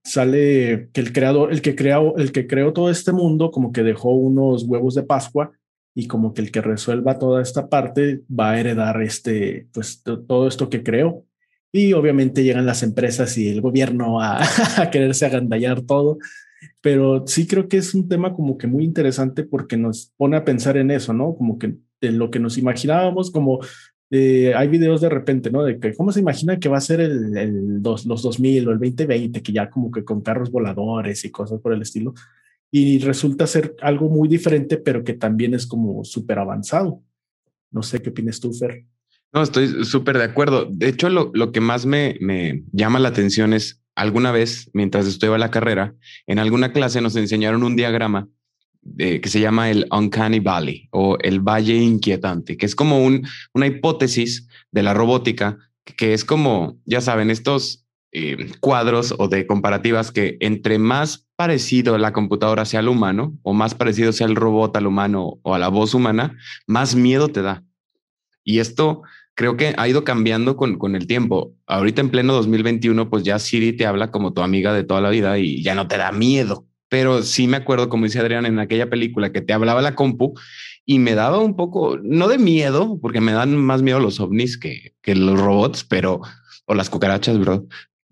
sale 0.05 0.91
que 0.93 1.01
el 1.01 1.13
creador, 1.13 1.53
el 1.53 1.63
que 1.63 1.75
creó, 1.75 2.17
el 2.19 2.33
que 2.33 2.47
creó 2.47 2.73
todo 2.73 2.91
este 2.91 3.13
mundo, 3.13 3.51
como 3.51 3.73
que 3.73 3.83
dejó 3.83 4.11
unos 4.11 4.65
huevos 4.65 4.95
de 4.95 5.03
Pascua 5.03 5.53
y 5.95 6.07
como 6.07 6.35
que 6.35 6.43
el 6.43 6.53
que 6.53 6.61
resuelva 6.61 7.19
toda 7.19 7.43
esta 7.43 7.69
parte 7.69 8.23
va 8.29 8.51
a 8.51 8.61
heredar 8.61 9.01
este, 9.03 9.67
pues 9.73 10.03
todo 10.03 10.47
esto 10.47 10.69
que 10.69 10.83
creó. 10.83 11.25
Y 11.73 11.95
obviamente 11.95 12.45
llegan 12.45 12.67
las 12.67 12.83
empresas 12.83 13.37
y 13.39 13.49
el 13.49 13.61
gobierno 13.61 14.21
a, 14.21 14.39
a 14.77 14.91
quererse 14.91 15.27
agandallar 15.27 15.83
todo. 15.83 16.19
Pero 16.81 17.27
sí 17.27 17.47
creo 17.47 17.69
que 17.69 17.79
es 17.79 17.95
un 17.95 18.09
tema 18.09 18.35
como 18.35 18.59
que 18.59 18.67
muy 18.67 18.85
interesante 18.85 19.43
porque 19.43 19.77
nos 19.77 20.13
pone 20.17 20.37
a 20.37 20.45
pensar 20.45 20.77
en 20.77 20.91
eso, 20.91 21.13
¿no? 21.13 21.35
Como 21.35 21.59
que 21.59 21.77
en 22.01 22.19
lo 22.19 22.31
que 22.31 22.39
nos 22.39 22.59
imaginábamos, 22.59 23.31
como 23.31 23.61
eh, 24.11 24.55
hay 24.55 24.69
videos 24.69 25.01
de 25.01 25.09
repente, 25.09 25.51
¿no? 25.51 25.65
De 25.65 25.81
que 25.81 25.95
cómo 25.95 26.13
se 26.13 26.21
imagina 26.21 26.59
que 26.59 26.69
va 26.69 26.79
a 26.79 26.81
ser 26.81 27.01
el, 27.01 27.37
el 27.37 27.83
dos, 27.83 28.07
los 28.07 28.23
2000 28.23 28.69
o 28.69 28.73
el 28.73 28.79
2020, 28.79 29.43
que 29.43 29.53
ya 29.53 29.69
como 29.69 29.91
que 29.91 30.05
con 30.05 30.21
carros 30.21 30.51
voladores 30.51 31.25
y 31.25 31.31
cosas 31.31 31.61
por 31.61 31.73
el 31.73 31.83
estilo. 31.83 32.15
Y 32.71 32.99
resulta 32.99 33.47
ser 33.47 33.75
algo 33.81 34.09
muy 34.09 34.29
diferente, 34.29 34.77
pero 34.77 35.03
que 35.03 35.15
también 35.15 35.55
es 35.55 35.67
como 35.67 36.05
súper 36.05 36.39
avanzado. 36.39 37.03
No 37.71 37.83
sé 37.83 38.01
qué 38.01 38.11
opinas 38.11 38.39
tú, 38.41 38.53
Fer. 38.53 38.85
No, 39.33 39.43
estoy 39.43 39.85
súper 39.85 40.19
de 40.19 40.25
acuerdo. 40.25 40.67
De 40.71 40.89
hecho, 40.89 41.09
lo, 41.09 41.31
lo 41.35 41.53
que 41.53 41.61
más 41.61 41.85
me, 41.85 42.17
me 42.21 42.65
llama 42.73 43.01
la 43.01 43.09
atención 43.09 43.53
es 43.53 43.83
alguna 43.97 44.31
vez, 44.31 44.71
mientras 44.73 45.07
estudiaba 45.07 45.39
la 45.39 45.51
carrera, 45.51 45.95
en 46.27 46.39
alguna 46.39 46.73
clase 46.73 47.01
nos 47.01 47.17
enseñaron 47.17 47.63
un 47.65 47.77
diagrama 47.77 48.29
que 48.97 49.29
se 49.29 49.41
llama 49.41 49.71
el 49.71 49.87
Uncanny 49.91 50.41
Valley 50.41 50.89
o 50.91 51.19
el 51.21 51.41
Valle 51.41 51.75
Inquietante, 51.75 52.57
que 52.57 52.67
es 52.67 52.75
como 52.75 53.05
un, 53.05 53.27
una 53.53 53.67
hipótesis 53.67 54.49
de 54.71 54.83
la 54.83 54.95
robótica, 54.95 55.59
que 55.97 56.15
es 56.15 56.25
como, 56.25 56.79
ya 56.85 57.01
saben, 57.01 57.31
estos 57.31 57.87
eh, 58.13 58.51
cuadros 58.61 59.15
o 59.19 59.29
de 59.29 59.47
comparativas 59.47 60.11
que 60.11 60.37
entre 60.41 60.79
más 60.79 61.27
parecido 61.37 61.99
la 61.99 62.13
computadora 62.13 62.65
sea 62.65 62.81
al 62.81 62.89
humano 62.89 63.37
o 63.43 63.53
más 63.53 63.75
parecido 63.75 64.13
sea 64.13 64.27
el 64.27 64.37
robot 64.37 64.75
al 64.77 64.87
humano 64.87 65.39
o 65.43 65.55
a 65.55 65.59
la 65.59 65.69
voz 65.69 65.93
humana, 65.93 66.37
más 66.67 66.97
miedo 66.97 67.29
te 67.29 67.43
da. 67.43 67.65
Y 68.43 68.61
esto 68.61 69.03
creo 69.35 69.57
que 69.57 69.75
ha 69.77 69.89
ido 69.89 70.05
cambiando 70.05 70.57
con, 70.57 70.79
con 70.79 70.97
el 70.97 71.07
tiempo. 71.07 71.53
Ahorita 71.67 72.01
en 72.01 72.11
pleno 72.11 72.33
2021, 72.33 73.11
pues 73.11 73.23
ya 73.23 73.39
Siri 73.39 73.75
te 73.75 73.87
habla 73.87 74.11
como 74.11 74.33
tu 74.33 74.41
amiga 74.41 74.73
de 74.73 74.85
toda 74.85 75.01
la 75.01 75.11
vida 75.11 75.39
y 75.39 75.63
ya 75.63 75.75
no 75.75 75.89
te 75.89 75.99
da 75.99 76.11
miedo 76.13 76.66
pero 76.89 77.23
sí 77.23 77.47
me 77.47 77.57
acuerdo, 77.57 77.89
como 77.89 78.05
dice 78.05 78.21
Adrián, 78.21 78.47
en 78.47 78.59
aquella 78.59 78.89
película 78.89 79.33
que 79.33 79.41
te 79.41 79.53
hablaba 79.53 79.83
la 79.83 79.95
compu 79.95 80.35
y 80.85 80.99
me 80.99 81.15
daba 81.15 81.41
un 81.41 81.57
poco, 81.57 81.99
no 82.03 82.29
de 82.29 82.39
miedo, 82.39 82.99
porque 83.01 83.21
me 83.21 83.33
dan 83.33 83.57
más 83.57 83.83
miedo 83.83 83.99
los 83.99 84.21
ovnis 84.21 84.57
que, 84.57 84.95
que 85.03 85.17
los 85.17 85.39
robots, 85.39 85.85
pero, 85.85 86.21
o 86.67 86.75
las 86.75 86.91
cucarachas, 86.91 87.39
bro. 87.39 87.67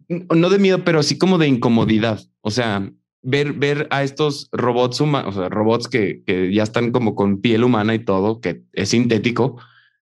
No 0.08 0.50
de 0.50 0.58
miedo, 0.58 0.84
pero 0.84 1.02
sí 1.02 1.16
como 1.16 1.38
de 1.38 1.46
incomodidad. 1.46 2.20
O 2.40 2.50
sea, 2.50 2.90
ver, 3.22 3.52
ver 3.52 3.86
a 3.90 4.02
estos 4.02 4.48
robots 4.52 5.00
humanos, 5.00 5.36
robots 5.36 5.88
que, 5.88 6.22
que 6.26 6.52
ya 6.52 6.64
están 6.64 6.90
como 6.90 7.14
con 7.14 7.40
piel 7.40 7.64
humana 7.64 7.94
y 7.94 8.00
todo, 8.00 8.40
que 8.40 8.64
es 8.72 8.88
sintético, 8.90 9.56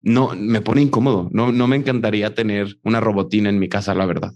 no 0.03 0.35
me 0.37 0.61
pone 0.61 0.83
incómodo. 0.83 1.29
No, 1.33 1.53
no 1.53 1.67
me 1.69 1.77
encantaría 1.77 2.35
tener 2.35 2.79
una 2.83 3.01
robotina 3.01 3.49
en 3.49 3.59
mi 3.59 3.69
casa, 3.69 3.95
la 3.95 4.07
verdad. 4.07 4.33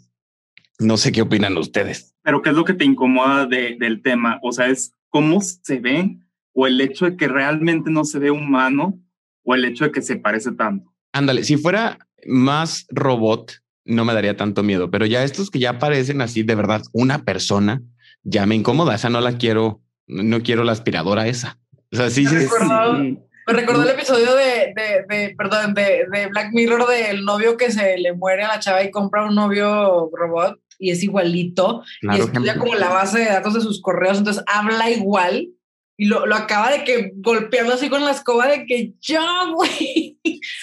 No 0.79 0.97
sé 0.97 1.13
qué 1.13 1.23
opinan 1.23 1.57
ustedes. 1.57 2.15
Pero 2.23 2.43
¿qué 2.43 2.51
es 2.51 2.57
lo 2.57 2.65
que 2.65 2.75
te 2.75 2.85
incomoda 2.85 3.47
del 3.47 4.03
tema? 4.03 4.39
O 4.43 4.53
sea, 4.53 4.69
es 4.69 4.95
cómo 5.09 5.41
se 5.41 5.81
ve 5.81 6.19
o 6.53 6.67
el 6.67 6.81
hecho 6.81 7.07
de 7.07 7.17
que 7.17 7.29
realmente 7.29 7.91
no 7.91 8.05
se 8.05 8.19
ve 8.19 8.31
humano 8.31 9.01
o 9.45 9.55
el 9.55 9.65
hecho 9.65 9.85
de 9.85 9.93
que 9.93 10.03
se 10.03 10.17
parece 10.17 10.53
tanto. 10.53 10.93
Ándale, 11.13 11.45
si 11.45 11.57
fuera 11.57 11.99
más 12.27 12.87
robot, 12.91 13.53
no 13.85 14.05
me 14.05 14.15
daría 14.15 14.37
tanto 14.37 14.63
miedo, 14.63 14.91
pero 14.91 15.07
ya 15.07 15.25
estos 15.25 15.51
que 15.51 15.59
ya 15.59 15.79
parecen 15.79 16.21
así 16.21 16.43
de 16.43 16.55
verdad 16.55 16.83
una 16.93 17.25
persona, 17.25 17.83
ya 18.23 18.47
me 18.47 18.55
incomoda. 18.55 18.95
Esa 18.95 19.11
no 19.11 19.21
la 19.21 19.37
quiero, 19.39 19.83
no 20.07 20.43
quiero 20.43 20.65
la 20.65 20.73
aspiradora 20.73 21.27
esa. 21.27 21.59
O 21.91 21.97
sea, 21.97 22.09
sí, 22.11 22.25
me 23.47 23.53
recordó 23.53 23.83
el 23.83 23.91
episodio 23.91 24.35
de, 24.35 24.73
de, 24.75 25.05
de 25.09 25.35
perdón, 25.37 25.75
de, 25.75 26.07
de, 26.11 26.27
Black 26.29 26.53
Mirror 26.53 26.89
del 26.89 27.25
novio 27.25 27.57
que 27.57 27.71
se 27.71 27.99
le 27.99 28.13
muere 28.13 28.43
a 28.43 28.49
la 28.49 28.61
chava 28.61 28.83
y 28.83 28.91
compra 28.91 29.25
un 29.25 29.35
novio 29.35 30.11
robot 30.13 30.61
y 30.79 30.91
es 30.91 31.03
igualito 31.03 31.83
y 32.03 32.19
estudia 32.19 32.59
como 32.59 32.75
la 32.75 32.89
base 32.89 33.21
de 33.21 33.27
datos 33.27 33.55
de 33.55 33.61
sus 33.61 33.81
correos, 33.81 34.19
entonces 34.19 34.43
habla 34.47 34.91
igual 34.91 35.49
y 35.97 36.07
lo, 36.07 36.27
lo 36.27 36.35
acaba 36.35 36.71
de 36.71 36.85
que 36.85 37.13
golpeando 37.17 37.75
así 37.75 37.89
con 37.89 38.05
la 38.05 38.11
escoba 38.11 38.49
de 38.49 38.67
que 38.67 38.95
ya, 39.01 39.25
güey. 39.55 40.19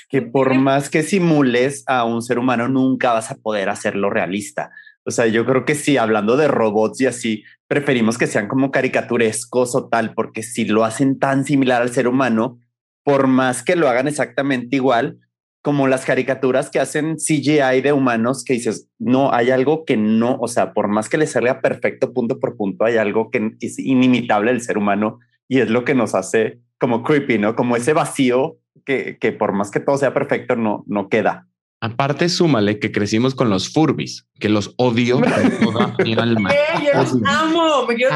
Que 0.10 0.22
por 0.22 0.54
más 0.56 0.90
que 0.90 1.04
simules 1.04 1.84
a 1.88 2.04
un 2.04 2.22
ser 2.22 2.40
humano, 2.40 2.68
nunca 2.68 3.14
vas 3.14 3.32
a 3.32 3.36
poder 3.36 3.70
hacerlo 3.70 4.10
realista. 4.10 4.72
O 5.06 5.12
sea, 5.12 5.28
yo 5.28 5.46
creo 5.46 5.66
que 5.66 5.76
sí, 5.76 5.98
hablando 5.98 6.36
de 6.36 6.48
robots 6.48 7.02
y 7.02 7.06
así, 7.06 7.44
preferimos 7.68 8.18
que 8.18 8.28
sean 8.28 8.48
como 8.48 8.72
caricaturescos 8.72 9.76
o 9.76 9.88
tal, 9.88 10.14
porque 10.14 10.44
si 10.44 10.66
lo 10.66 10.84
hacen 10.84 11.20
tan 11.20 11.46
similar 11.46 11.82
al 11.82 11.92
ser 11.92 12.08
humano, 12.08 12.60
por 13.04 13.28
más 13.28 13.64
que 13.64 13.76
lo 13.76 13.90
hagan 13.90 14.08
exactamente 14.08 14.76
igual, 14.76 15.20
como 15.62 15.88
las 15.88 16.06
caricaturas 16.06 16.70
que 16.70 16.80
hacen 16.80 17.18
CGI 17.18 17.82
de 17.82 17.92
humanos 17.92 18.44
que 18.44 18.54
dices, 18.54 18.90
no, 18.98 19.34
hay 19.34 19.52
algo 19.52 19.84
que 19.84 19.98
no, 19.98 20.38
o 20.40 20.48
sea, 20.48 20.74
por 20.74 20.88
más 20.88 21.10
que 21.10 21.18
le 21.18 21.28
salga 21.28 21.62
perfecto 21.62 22.14
punto 22.14 22.40
por 22.40 22.56
punto, 22.56 22.86
hay 22.86 22.98
algo 22.98 23.30
que 23.30 23.56
es 23.60 23.78
inimitable 23.78 24.52
del 24.52 24.62
ser 24.62 24.78
humano 24.78 25.20
y 25.48 25.60
es 25.60 25.70
lo 25.70 25.84
que 25.84 25.96
nos 25.96 26.16
hace 26.16 26.62
como 26.80 27.04
creepy, 27.04 27.38
¿no? 27.40 27.56
Como 27.56 27.76
ese 27.76 27.92
vacío 27.92 28.58
que, 28.86 29.18
que 29.20 29.34
por 29.34 29.52
más 29.52 29.70
que 29.70 29.82
todo 29.82 29.98
sea 29.98 30.14
perfecto, 30.14 30.56
no, 30.56 30.86
no 30.88 31.10
queda. 31.10 31.49
Aparte, 31.82 32.28
súmale 32.28 32.78
que 32.78 32.92
crecimos 32.92 33.36
con 33.36 33.50
los 33.50 33.70
Furbis, 33.70 34.26
que 34.40 34.50
los 34.50 34.74
odio 34.78 35.22
toda 35.64 35.96
mi 36.04 36.14
alma. 36.14 36.52
Yo 36.84 37.24
amo, 37.26 37.88
me 37.88 37.96
quiero. 37.96 38.14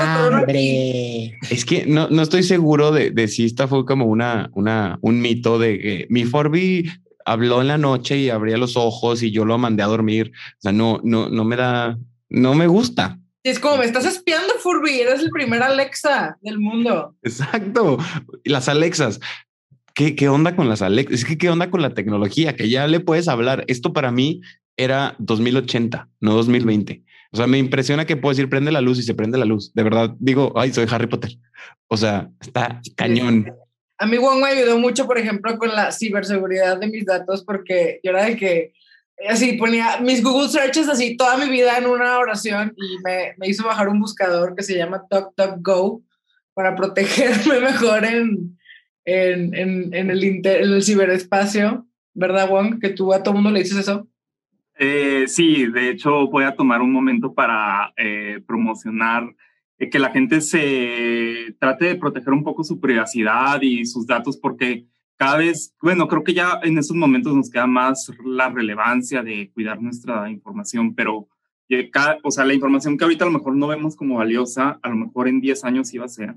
Es 1.49 1.63
que 1.63 1.85
no, 1.85 2.09
no 2.09 2.21
estoy 2.21 2.43
seguro 2.43 2.91
de, 2.91 3.11
de, 3.11 3.29
si 3.29 3.45
esta 3.45 3.69
fue 3.69 3.85
como 3.85 4.05
una, 4.05 4.49
una, 4.53 4.99
un 5.01 5.21
mito 5.21 5.59
de 5.59 5.79
que 5.79 6.07
mi 6.09 6.25
Furby 6.25 6.89
habló 7.25 7.61
en 7.61 7.69
la 7.69 7.77
noche 7.77 8.17
y 8.17 8.29
abría 8.29 8.57
los 8.57 8.75
ojos 8.75 9.23
y 9.23 9.31
yo 9.31 9.45
lo 9.45 9.57
mandé 9.57 9.83
a 9.83 9.87
dormir. 9.87 10.33
O 10.57 10.61
sea, 10.61 10.73
no, 10.73 10.99
no, 11.03 11.29
no 11.29 11.45
me 11.45 11.55
da, 11.55 11.97
no 12.29 12.55
me 12.55 12.67
gusta. 12.67 13.17
Es 13.43 13.59
como 13.59 13.77
me 13.77 13.85
estás 13.85 14.05
espiando, 14.05 14.53
Furby. 14.59 15.01
Eres 15.01 15.21
el 15.21 15.29
primer 15.29 15.63
Alexa 15.63 16.37
del 16.41 16.59
mundo. 16.59 17.15
Exacto. 17.23 17.97
Las 18.45 18.69
Alexas. 18.69 19.19
¿Qué, 19.93 20.15
¿Qué 20.15 20.29
onda 20.29 20.55
con 20.55 20.69
las 20.69 20.81
Alexas? 20.81 21.19
Es 21.19 21.25
que 21.25 21.37
qué 21.37 21.49
onda 21.49 21.69
con 21.69 21.81
la 21.81 21.93
tecnología 21.93 22.55
que 22.55 22.69
ya 22.69 22.87
le 22.87 22.99
puedes 22.99 23.27
hablar. 23.27 23.63
Esto 23.67 23.93
para 23.93 24.11
mí 24.11 24.41
era 24.75 25.15
2080, 25.19 26.09
no 26.19 26.33
2020. 26.33 27.03
O 27.31 27.37
sea, 27.37 27.47
me 27.47 27.57
impresiona 27.57 28.05
que 28.05 28.17
puedo 28.17 28.33
decir 28.33 28.49
prende 28.49 28.71
la 28.71 28.81
luz 28.81 28.99
y 28.99 29.03
se 29.03 29.13
prende 29.13 29.37
la 29.37 29.45
luz. 29.45 29.73
De 29.73 29.83
verdad, 29.83 30.15
digo, 30.19 30.53
ay, 30.55 30.71
soy 30.71 30.85
Harry 30.89 31.07
Potter. 31.07 31.31
O 31.87 31.97
sea, 31.97 32.29
está 32.39 32.81
cañón. 32.95 33.51
A 33.97 34.05
mí 34.05 34.17
Juan 34.17 34.39
me 34.39 34.47
ayudó 34.47 34.77
mucho, 34.77 35.07
por 35.07 35.17
ejemplo, 35.17 35.57
con 35.57 35.69
la 35.69 35.91
ciberseguridad 35.91 36.79
de 36.79 36.87
mis 36.87 37.05
datos, 37.05 37.43
porque 37.43 37.99
yo 38.03 38.11
era 38.11 38.25
de 38.25 38.35
que 38.35 38.73
así 39.29 39.53
ponía 39.53 39.99
mis 40.01 40.23
Google 40.23 40.49
searches 40.49 40.89
así 40.89 41.15
toda 41.15 41.37
mi 41.37 41.49
vida 41.49 41.77
en 41.77 41.85
una 41.85 42.17
oración 42.17 42.73
y 42.75 42.97
me, 43.03 43.35
me 43.37 43.47
hizo 43.47 43.65
bajar 43.65 43.87
un 43.87 43.99
buscador 43.99 44.55
que 44.55 44.63
se 44.63 44.75
llama 44.75 45.03
Go 45.59 46.01
para 46.53 46.75
protegerme 46.75 47.61
mejor 47.61 48.05
en, 48.05 48.57
en, 49.05 49.53
en, 49.55 49.93
en 49.93 50.09
el, 50.09 50.23
inter, 50.23 50.63
en 50.63 50.73
el 50.73 50.83
ciberespacio. 50.83 51.87
¿Verdad, 52.13 52.47
Juan? 52.47 52.79
Que 52.79 52.89
tú 52.89 53.13
a 53.13 53.23
todo 53.23 53.33
mundo 53.33 53.51
le 53.51 53.59
dices 53.59 53.77
eso. 53.77 54.07
Eh, 54.77 55.25
sí, 55.27 55.67
de 55.67 55.89
hecho 55.89 56.27
voy 56.27 56.45
a 56.45 56.55
tomar 56.55 56.81
un 56.81 56.91
momento 56.91 57.33
para 57.33 57.93
eh, 57.95 58.41
promocionar 58.45 59.35
eh, 59.77 59.89
que 59.89 59.99
la 59.99 60.09
gente 60.09 60.41
se 60.41 61.55
trate 61.59 61.85
de 61.85 61.95
proteger 61.95 62.33
un 62.33 62.43
poco 62.43 62.63
su 62.63 62.79
privacidad 62.79 63.61
y 63.61 63.85
sus 63.85 64.07
datos 64.07 64.37
porque 64.37 64.87
cada 65.15 65.37
vez, 65.37 65.75
bueno, 65.79 66.07
creo 66.07 66.23
que 66.23 66.33
ya 66.33 66.59
en 66.63 66.77
estos 66.77 66.97
momentos 66.97 67.35
nos 67.35 67.49
queda 67.49 67.67
más 67.67 68.11
la 68.25 68.49
relevancia 68.49 69.21
de 69.21 69.51
cuidar 69.53 69.79
nuestra 69.79 70.29
información, 70.29 70.95
pero 70.95 71.27
cada, 71.91 72.17
o 72.23 72.31
sea, 72.31 72.45
la 72.45 72.53
información 72.53 72.97
que 72.97 73.03
ahorita 73.03 73.23
a 73.23 73.27
lo 73.27 73.37
mejor 73.37 73.55
no 73.55 73.67
vemos 73.67 73.95
como 73.95 74.17
valiosa, 74.17 74.79
a 74.81 74.89
lo 74.89 74.95
mejor 74.95 75.27
en 75.27 75.39
10 75.39 75.63
años 75.63 75.93
iba 75.93 76.05
a 76.05 76.09
ser, 76.09 76.35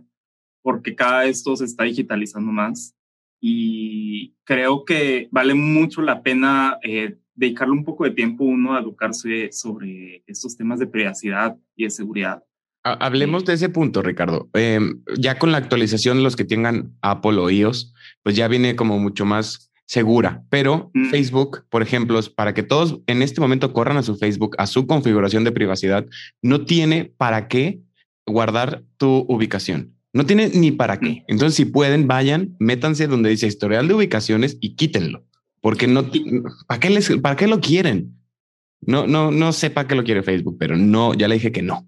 porque 0.67 0.97
cada 0.97 1.21
vez 1.21 1.37
esto 1.37 1.55
se 1.55 1.65
está 1.65 1.85
digitalizando 1.85 2.51
más 2.51 2.93
y 3.41 4.35
creo 4.43 4.85
que 4.85 5.29
vale 5.31 5.55
mucho 5.55 6.03
la 6.03 6.25
pena 6.25 6.79
eh, 6.83 7.19
dedicarle 7.37 7.73
un 7.73 7.85
poco 7.85 8.03
de 8.03 8.11
tiempo 8.11 8.43
uno 8.43 8.75
a 8.75 8.81
educarse 8.81 9.53
sobre 9.53 10.25
estos 10.27 10.57
temas 10.57 10.81
de 10.81 10.89
privacidad 10.89 11.57
y 11.77 11.85
de 11.85 11.91
seguridad. 11.91 12.43
Hablemos 12.83 13.45
de 13.45 13.53
ese 13.53 13.69
punto, 13.69 14.03
Ricardo. 14.03 14.51
Em, 14.55 15.05
ya 15.17 15.39
con 15.39 15.53
la 15.53 15.59
actualización, 15.59 16.25
los 16.25 16.35
que 16.35 16.45
tengan 16.45 16.97
Apple 17.01 17.39
o 17.39 17.49
iOS, 17.49 17.95
pues 18.25 18.35
ya 18.35 18.49
viene 18.49 18.75
como 18.75 18.99
mucho 18.99 19.25
más 19.25 19.71
segura. 19.87 20.43
Pero 20.51 20.91
mm. 20.95 21.11
Facebook, 21.11 21.65
por 21.71 21.83
ejemplo, 21.83 22.19
para 22.35 22.55
que 22.55 22.65
todos 22.65 23.03
en 23.07 23.23
este 23.23 23.41
momento 23.41 23.73
corran 23.73 23.99
a 23.99 24.03
su 24.03 24.17
Facebook, 24.17 24.57
a 24.59 24.67
su 24.67 24.89
configuración 24.89 25.45
de 25.45 25.53
privacidad, 25.53 26.07
no 26.43 26.65
tiene 26.65 27.05
para 27.17 27.47
qué 27.47 27.83
guardar 28.27 28.83
tu 28.97 29.25
ubicación. 29.29 29.96
No 30.17 30.25
tiene 30.25 30.49
ni 30.49 30.73
para 30.73 30.99
qué. 30.99 31.11
Mm. 31.11 31.25
Entonces, 31.29 31.57
si 31.57 31.67
pueden, 31.67 32.07
vayan, 32.07 32.57
métanse 32.59 33.07
donde 33.07 33.29
dice 33.29 33.47
historial 33.47 33.87
de 33.87 33.93
ubicaciones 33.93 34.57
y 34.63 34.75
quítenlo, 34.75 35.27
porque 35.61 35.87
no, 35.87 36.11
¿para 36.67 36.81
qué, 36.81 36.89
les, 36.89 37.15
¿para 37.19 37.37
qué 37.37 37.47
lo 37.47 37.61
quieren? 37.61 38.17
No, 38.81 39.07
no, 39.07 39.31
no 39.31 39.53
sé 39.53 39.69
para 39.69 39.87
qué 39.87 39.95
lo 39.95 40.05
quiere 40.05 40.23
Facebook, 40.23 40.57
pero 40.59 40.75
no, 40.75 41.13
ya 41.13 41.29
le 41.29 41.35
dije 41.35 41.53
que 41.53 41.61
no. 41.61 41.87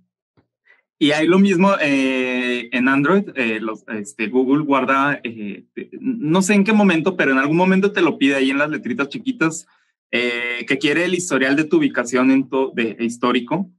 Y 0.98 1.12
hay 1.12 1.26
lo 1.26 1.38
mismo 1.38 1.72
eh, 1.80 2.68
en 2.70 2.88
Android, 2.88 3.30
eh, 3.34 3.60
los, 3.62 3.84
este, 3.88 4.26
Google 4.26 4.62
guarda, 4.62 5.20
eh, 5.24 5.64
no 5.98 6.42
sé 6.42 6.52
en 6.52 6.64
qué 6.64 6.74
momento, 6.74 7.16
pero 7.16 7.32
en 7.32 7.38
algún 7.38 7.56
momento 7.56 7.92
te 7.92 8.02
lo 8.02 8.18
pide 8.18 8.34
ahí 8.34 8.50
en 8.50 8.58
las 8.58 8.68
letritas 8.68 9.08
chiquitas, 9.08 9.66
que 10.10 10.78
quiere 10.78 11.04
el 11.04 11.14
historial 11.14 11.56
de 11.56 11.64
tu 11.64 11.78
ubicación 11.78 12.30
en 12.30 12.48
de, 12.74 12.96
histórico. 13.00 13.70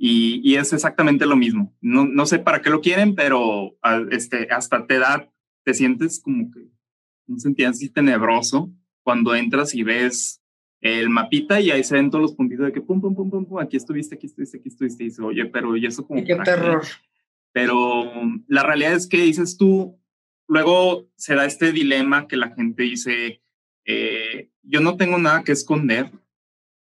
Y, 0.00 0.40
y, 0.44 0.56
es 0.56 0.72
exactamente 0.72 1.26
lo 1.26 1.36
mismo. 1.36 1.74
No, 1.80 2.06
no 2.06 2.24
sé 2.24 2.38
para 2.38 2.62
qué 2.62 2.70
lo 2.70 2.80
quieren, 2.80 3.16
pero 3.16 3.76
este, 4.10 4.48
hasta 4.50 4.86
te 4.86 4.98
da, 4.98 5.28
te 5.64 5.74
sientes 5.74 6.20
como 6.20 6.50
que 6.52 6.68
un 7.26 7.40
sentido 7.40 7.68
así 7.70 7.88
tenebroso 7.90 8.72
cuando 9.02 9.34
entras 9.34 9.74
y 9.74 9.82
ves 9.82 10.40
el 10.80 11.10
mapita 11.10 11.60
y 11.60 11.70
ahí 11.70 11.82
se 11.82 11.96
ven 11.96 12.10
todos 12.10 12.22
los 12.22 12.34
puntitos 12.34 12.66
de 12.66 12.72
que 12.72 12.80
pum, 12.80 13.00
pum, 13.00 13.14
pum, 13.14 13.30
pum, 13.30 13.44
pum, 13.44 13.58
aquí 13.58 13.76
estuviste, 13.76 14.14
aquí 14.14 14.26
estuviste, 14.26 14.58
aquí 14.58 14.68
estuviste. 14.68 15.02
Y 15.02 15.06
dices, 15.06 15.24
oye, 15.24 15.46
pero 15.46 15.76
y 15.76 15.86
eso 15.86 16.06
como... 16.06 16.24
Qué 16.24 16.36
terror. 16.36 16.82
Pero 17.52 18.04
la 18.46 18.62
realidad 18.62 18.92
es 18.92 19.08
que 19.08 19.22
dices 19.22 19.56
tú, 19.56 19.98
luego 20.46 21.08
se 21.16 21.34
da 21.34 21.46
este 21.46 21.72
dilema 21.72 22.28
que 22.28 22.36
la 22.36 22.50
gente 22.54 22.84
dice, 22.84 23.42
eh, 23.84 24.50
yo 24.62 24.80
no 24.80 24.96
tengo 24.96 25.18
nada 25.18 25.42
que 25.42 25.52
esconder, 25.52 26.12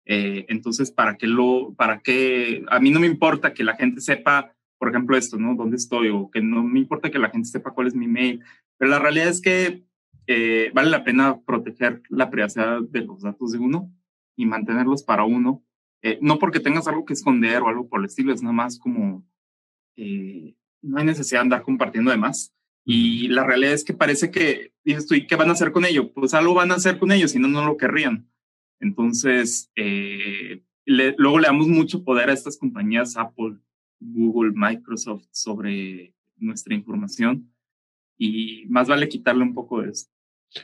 eh, 0.09 0.47
entonces, 0.49 0.91
¿para 0.91 1.19
qué 1.19 1.27
lo, 1.27 1.75
para 1.75 2.01
qué? 2.01 2.65
A 2.71 2.81
mí 2.81 2.91
no 2.91 2.99
me 2.99 3.07
importa 3.07 3.53
que 3.53 3.63
la 3.63 3.77
gente 3.77 4.01
sepa, 4.01 4.57
por 4.79 4.89
ejemplo, 4.89 5.17
esto, 5.17 5.37
¿no? 5.37 5.55
¿Dónde 5.55 5.77
estoy? 5.77 6.09
O 6.09 6.31
que 6.31 6.41
no 6.41 6.63
me 6.63 6.79
importa 6.79 7.11
que 7.11 7.19
la 7.19 7.29
gente 7.29 7.49
sepa 7.49 7.73
cuál 7.73 7.87
es 7.89 7.95
mi 7.95 8.09
mail. 8.09 8.43
Pero 8.79 8.91
la 8.91 8.99
realidad 8.99 9.29
es 9.29 9.43
que 9.43 9.85
eh, 10.27 10.71
vale 10.73 10.89
la 10.89 11.05
pena 11.05 11.41
proteger 11.45 12.03
la 12.09 12.31
privacidad 12.31 12.81
de 12.81 13.03
los 13.03 13.21
datos 13.23 13.53
de 13.53 13.59
uno 13.59 13.93
y 14.35 14.47
mantenerlos 14.47 15.03
para 15.03 15.25
uno. 15.25 15.63
Eh, 16.03 16.19
no 16.23 16.39
porque 16.39 16.61
tengas 16.61 16.89
algo 16.89 17.05
que 17.05 17.13
esconder 17.13 17.61
o 17.61 17.69
algo 17.69 17.89
por 17.89 18.01
el 18.01 18.07
estilo, 18.07 18.33
es 18.33 18.43
nada 18.43 18.55
más 18.55 18.79
como 18.79 19.27
eh, 19.97 20.55
no 20.81 20.99
hay 20.99 21.05
necesidad 21.05 21.41
de 21.41 21.43
andar 21.43 21.63
compartiendo 21.63 22.11
de 22.11 22.17
más. 22.17 22.55
Y 22.85 23.29
la 23.29 23.45
realidad 23.45 23.75
es 23.75 23.85
que 23.85 23.93
parece 23.93 24.31
que 24.31 24.73
dices 24.85 25.07
tú, 25.07 25.15
¿y 25.15 25.27
qué 25.27 25.37
van 25.37 25.51
a 25.51 25.53
hacer 25.53 25.73
con 25.73 25.85
ello? 25.85 26.13
Pues 26.15 26.33
algo 26.33 26.55
van 26.55 26.71
a 26.71 26.77
hacer 26.77 26.99
con 26.99 27.13
ello, 27.13 27.29
si 27.29 27.39
no, 27.39 27.49
no 27.49 27.67
lo 27.67 27.77
querrían. 27.77 28.27
Entonces, 28.81 29.71
luego 30.87 31.39
le 31.39 31.47
damos 31.47 31.69
mucho 31.69 32.05
poder 32.05 32.31
a 32.31 32.33
estas 32.33 32.57
compañías, 32.57 33.17
Apple, 33.17 33.57
Google, 34.01 34.53
Microsoft, 34.55 35.25
sobre 35.31 36.15
nuestra 36.37 36.75
información 36.75 37.51
y 38.17 38.65
más 38.69 38.89
vale 38.89 39.09
quitarle 39.09 39.43
un 39.43 39.55
poco 39.55 39.83
de 39.83 39.91
eso. 39.91 40.07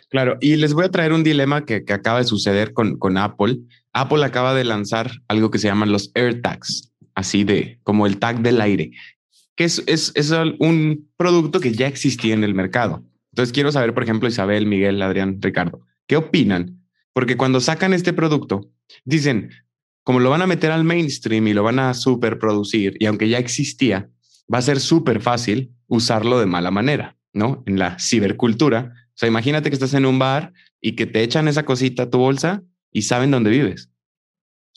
Claro, 0.09 0.38
y 0.40 0.57
les 0.57 0.72
voy 0.72 0.85
a 0.85 0.90
traer 0.90 1.12
un 1.12 1.22
dilema 1.22 1.64
que, 1.64 1.85
acaba 1.88 2.18
de 2.18 2.24
suceder 2.24 2.72
con, 2.72 2.98
con, 2.98 3.18
Apple. 3.18 3.61
Apple 3.92 4.24
acaba 4.24 4.55
de 4.55 4.64
lanzar 4.64 5.11
algo 5.29 5.50
que 5.50 5.59
se 5.59 5.68
llaman 5.68 5.92
los 5.92 6.11
AirTags, 6.14 6.92
así 7.14 7.44
de 7.44 7.81
como 7.83 8.07
el 8.07 8.18
tag 8.18 8.40
del 8.40 8.61
aire, 8.61 8.92
que 9.57 9.64
es, 9.64 9.83
es, 9.87 10.12
es 10.14 10.33
un 10.59 11.11
producto 11.16 11.61
que 11.61 11.72
ya 11.72 11.87
existía 11.87 12.35
en 12.35 12.44
el 12.44 12.55
mercado. 12.55 13.05
Entonces 13.33 13.53
quiero 13.53 13.72
saber, 13.72 13.92
por 13.92 14.05
ejemplo, 14.05 14.29
Isabel, 14.29 14.66
Miguel, 14.66 15.03
Adrián, 15.03 15.38
Ricardo, 15.40 15.83
¿qué 16.07 16.16
opinan? 16.16 16.84
Porque 17.14 17.38
cuando 17.38 17.61
sacan 17.61 17.94
este 17.94 18.12
producto, 18.12 18.68
dicen, 19.05 19.50
como 20.03 20.20
lo 20.20 20.29
van 20.29 20.42
a 20.42 20.46
meter 20.46 20.70
al 20.70 20.85
mainstream 20.85 21.46
y 21.48 21.55
lo 21.55 21.62
van 21.62 21.79
a 21.79 21.94
superproducir, 21.94 22.96
y 23.00 23.07
aunque 23.07 23.31
ya 23.31 23.38
existía, 23.38 24.11
va 24.53 24.59
a 24.59 24.62
ser 24.62 24.81
súper 24.81 25.22
fácil 25.22 25.72
usarlo 25.87 26.38
de 26.38 26.44
mala 26.44 26.70
manera, 26.70 27.16
¿no? 27.33 27.62
En 27.66 27.79
la 27.79 27.98
cibercultura 27.98 28.92
o 29.14 29.16
sea, 29.16 29.29
imagínate 29.29 29.70
que 29.70 29.74
estás 29.74 29.94
en 29.94 30.07
un 30.07 30.18
bar 30.18 30.53
y 30.81 30.96
que 30.96 31.07
te 31.07 31.22
echan 31.22 31.46
esa 31.46 31.64
cosita 31.64 32.05
a 32.05 32.11
tu 32.11 32.18
bolsa 32.18 32.62
y 32.90 33.03
saben 33.03 33.31
dónde 33.31 33.50
vives. 33.50 33.88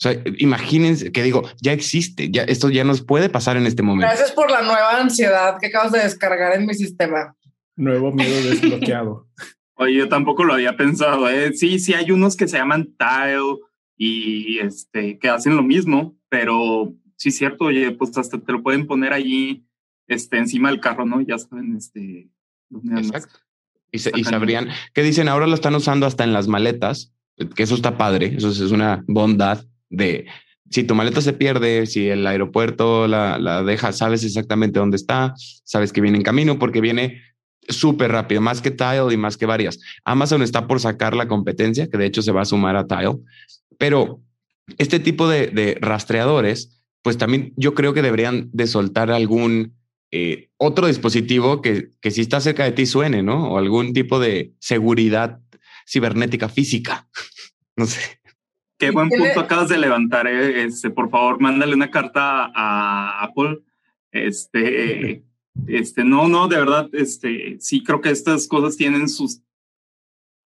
sea, 0.00 0.22
imagínense 0.38 1.10
que 1.10 1.24
digo, 1.24 1.42
ya 1.60 1.72
existe, 1.72 2.30
ya 2.30 2.44
esto 2.44 2.70
ya 2.70 2.84
nos 2.84 3.02
puede 3.02 3.28
pasar 3.30 3.56
en 3.56 3.66
este 3.66 3.82
momento. 3.82 4.06
Gracias 4.06 4.30
por 4.30 4.48
la 4.48 4.62
nueva 4.62 5.00
ansiedad 5.00 5.56
que 5.60 5.66
acabas 5.66 5.90
de 5.90 5.98
descargar 5.98 6.54
en 6.54 6.66
mi 6.66 6.74
sistema. 6.74 7.34
Nuevo 7.74 8.12
miedo 8.12 8.48
desbloqueado. 8.48 9.26
Oye, 9.78 9.94
yo 9.94 10.08
tampoco 10.08 10.44
lo 10.44 10.54
había 10.54 10.76
pensado. 10.76 11.28
¿eh? 11.30 11.52
Sí, 11.54 11.78
sí, 11.78 11.94
hay 11.94 12.10
unos 12.10 12.36
que 12.36 12.48
se 12.48 12.58
llaman 12.58 12.94
Tile 12.98 13.58
y 13.96 14.58
este, 14.58 15.18
que 15.18 15.28
hacen 15.28 15.56
lo 15.56 15.62
mismo, 15.62 16.16
pero 16.28 16.94
sí 17.16 17.30
cierto, 17.30 17.66
oye, 17.66 17.92
pues 17.92 18.16
hasta 18.18 18.38
te 18.38 18.52
lo 18.52 18.62
pueden 18.62 18.86
poner 18.86 19.12
allí 19.12 19.64
este, 20.08 20.38
encima 20.38 20.70
del 20.70 20.80
carro, 20.80 21.06
¿no? 21.06 21.20
Ya 21.20 21.38
saben, 21.38 21.76
este, 21.76 22.28
Exacto. 22.96 23.38
Y, 23.90 23.98
sabrían 23.98 24.68
que 24.92 25.02
dicen 25.02 25.28
ahora 25.28 25.46
lo 25.46 25.54
están 25.54 25.74
usando 25.74 26.06
hasta 26.06 26.22
en 26.22 26.34
las 26.34 26.46
maletas, 26.46 27.14
que 27.54 27.62
eso 27.62 27.74
está 27.74 27.96
padre. 27.96 28.34
Eso 28.36 28.50
es 28.50 28.60
una 28.72 29.02
bondad 29.06 29.64
de 29.88 30.26
si 30.70 30.84
tu 30.84 30.94
maleta 30.94 31.20
se 31.20 31.32
pierde, 31.32 31.86
si 31.86 32.08
el 32.08 32.26
aeropuerto 32.26 33.08
la, 33.08 33.38
la 33.38 33.62
deja, 33.62 33.92
sabes 33.92 34.24
exactamente 34.24 34.78
dónde 34.78 34.96
está, 34.96 35.34
sabes 35.64 35.92
que 35.92 36.02
viene 36.02 36.18
en 36.18 36.24
camino 36.24 36.58
porque 36.58 36.82
viene 36.82 37.22
súper 37.68 38.12
rápido, 38.12 38.40
más 38.40 38.60
que 38.60 38.70
Tile 38.70 39.12
y 39.12 39.16
más 39.16 39.36
que 39.36 39.46
varias. 39.46 39.78
Amazon 40.04 40.42
está 40.42 40.66
por 40.66 40.80
sacar 40.80 41.14
la 41.14 41.28
competencia, 41.28 41.88
que 41.88 41.98
de 41.98 42.06
hecho 42.06 42.22
se 42.22 42.32
va 42.32 42.42
a 42.42 42.46
sumar 42.46 42.76
a 42.76 42.86
Tile, 42.86 43.16
pero 43.78 44.20
este 44.78 45.00
tipo 45.00 45.28
de, 45.28 45.48
de 45.48 45.78
rastreadores, 45.80 46.82
pues 47.02 47.16
también 47.16 47.52
yo 47.56 47.74
creo 47.74 47.94
que 47.94 48.02
deberían 48.02 48.50
de 48.52 48.66
soltar 48.66 49.10
algún 49.10 49.78
eh, 50.10 50.48
otro 50.56 50.86
dispositivo 50.86 51.60
que, 51.60 51.90
que 52.00 52.10
si 52.10 52.22
está 52.22 52.40
cerca 52.40 52.64
de 52.64 52.72
ti 52.72 52.86
suene, 52.86 53.22
¿no? 53.22 53.52
O 53.52 53.58
algún 53.58 53.92
tipo 53.92 54.18
de 54.18 54.52
seguridad 54.58 55.40
cibernética 55.86 56.48
física. 56.48 57.06
no 57.76 57.86
sé. 57.86 58.00
Qué 58.78 58.90
buen 58.90 59.08
punto 59.08 59.40
acabas 59.40 59.68
de 59.68 59.78
levantar. 59.78 60.26
Eh. 60.26 60.64
Este, 60.64 60.90
por 60.90 61.10
favor, 61.10 61.40
mándale 61.40 61.74
una 61.74 61.90
carta 61.90 62.50
a 62.54 63.22
Apple. 63.22 63.58
Este, 64.12 65.24
este, 65.66 66.04
no, 66.04 66.28
no, 66.28 66.48
de 66.48 66.56
verdad, 66.56 66.88
este, 66.92 67.58
sí 67.60 67.82
creo 67.82 68.00
que 68.00 68.10
estas 68.10 68.46
cosas 68.46 68.76
tienen 68.76 69.08
sus 69.08 69.42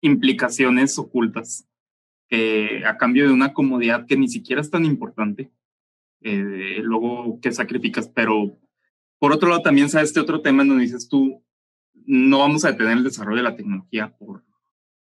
implicaciones 0.01 0.99
ocultas. 0.99 1.66
que 2.29 2.85
a 2.87 2.96
cambio 2.96 3.27
de 3.27 3.33
una 3.33 3.53
comodidad 3.53 4.07
que 4.07 4.16
ni 4.16 4.29
siquiera 4.29 4.61
es 4.61 4.70
tan 4.70 4.85
importante, 4.85 5.51
eh, 6.23 6.81
luego 6.83 7.40
que 7.40 7.51
sacrificas, 7.51 8.09
pero 8.09 8.57
por 9.20 9.33
otro 9.33 9.51
lado, 9.51 9.61
también 9.61 9.90
sabes 9.90 10.09
este 10.09 10.20
otro 10.20 10.40
tema 10.40 10.62
en 10.62 10.68
donde 10.70 10.85
dices 10.85 11.07
tú, 11.07 11.44
no 12.07 12.38
vamos 12.38 12.64
a 12.64 12.73
detener 12.73 12.96
el 12.96 13.05
desarrollo 13.05 13.37
de 13.37 13.42
la 13.42 13.55
tecnología 13.55 14.16
por 14.16 14.42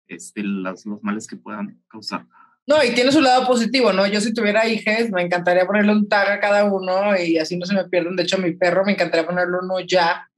este, 0.06 0.44
las, 0.44 0.86
los 0.86 1.02
males 1.02 1.26
que 1.26 1.36
puedan 1.36 1.82
causar. 1.88 2.28
No, 2.66 2.82
y 2.82 2.94
tiene 2.94 3.12
su 3.12 3.20
lado 3.20 3.46
positivo, 3.46 3.92
¿no? 3.92 4.06
Yo 4.06 4.20
si 4.20 4.32
tuviera 4.32 4.66
hijos, 4.66 5.10
me 5.12 5.22
encantaría 5.22 5.66
ponerle 5.66 5.92
un 5.92 6.08
tag 6.08 6.30
a 6.30 6.40
cada 6.40 6.64
uno 6.64 7.16
y 7.18 7.36
así 7.36 7.58
no 7.58 7.66
se 7.66 7.74
me 7.74 7.84
pierden. 7.84 8.16
De 8.16 8.22
hecho, 8.22 8.36
a 8.36 8.40
mi 8.40 8.52
perro 8.52 8.84
me 8.84 8.92
encantaría 8.92 9.26
ponerle 9.26 9.58
uno 9.62 9.80
ya, 9.80 10.30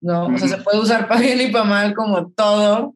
¿no? 0.00 0.26
O 0.26 0.38
sea, 0.38 0.48
se 0.48 0.58
puede 0.58 0.78
usar 0.78 1.08
para 1.08 1.20
bien 1.20 1.40
y 1.40 1.50
para 1.50 1.64
mal 1.64 1.94
como 1.94 2.30
todo. 2.30 2.94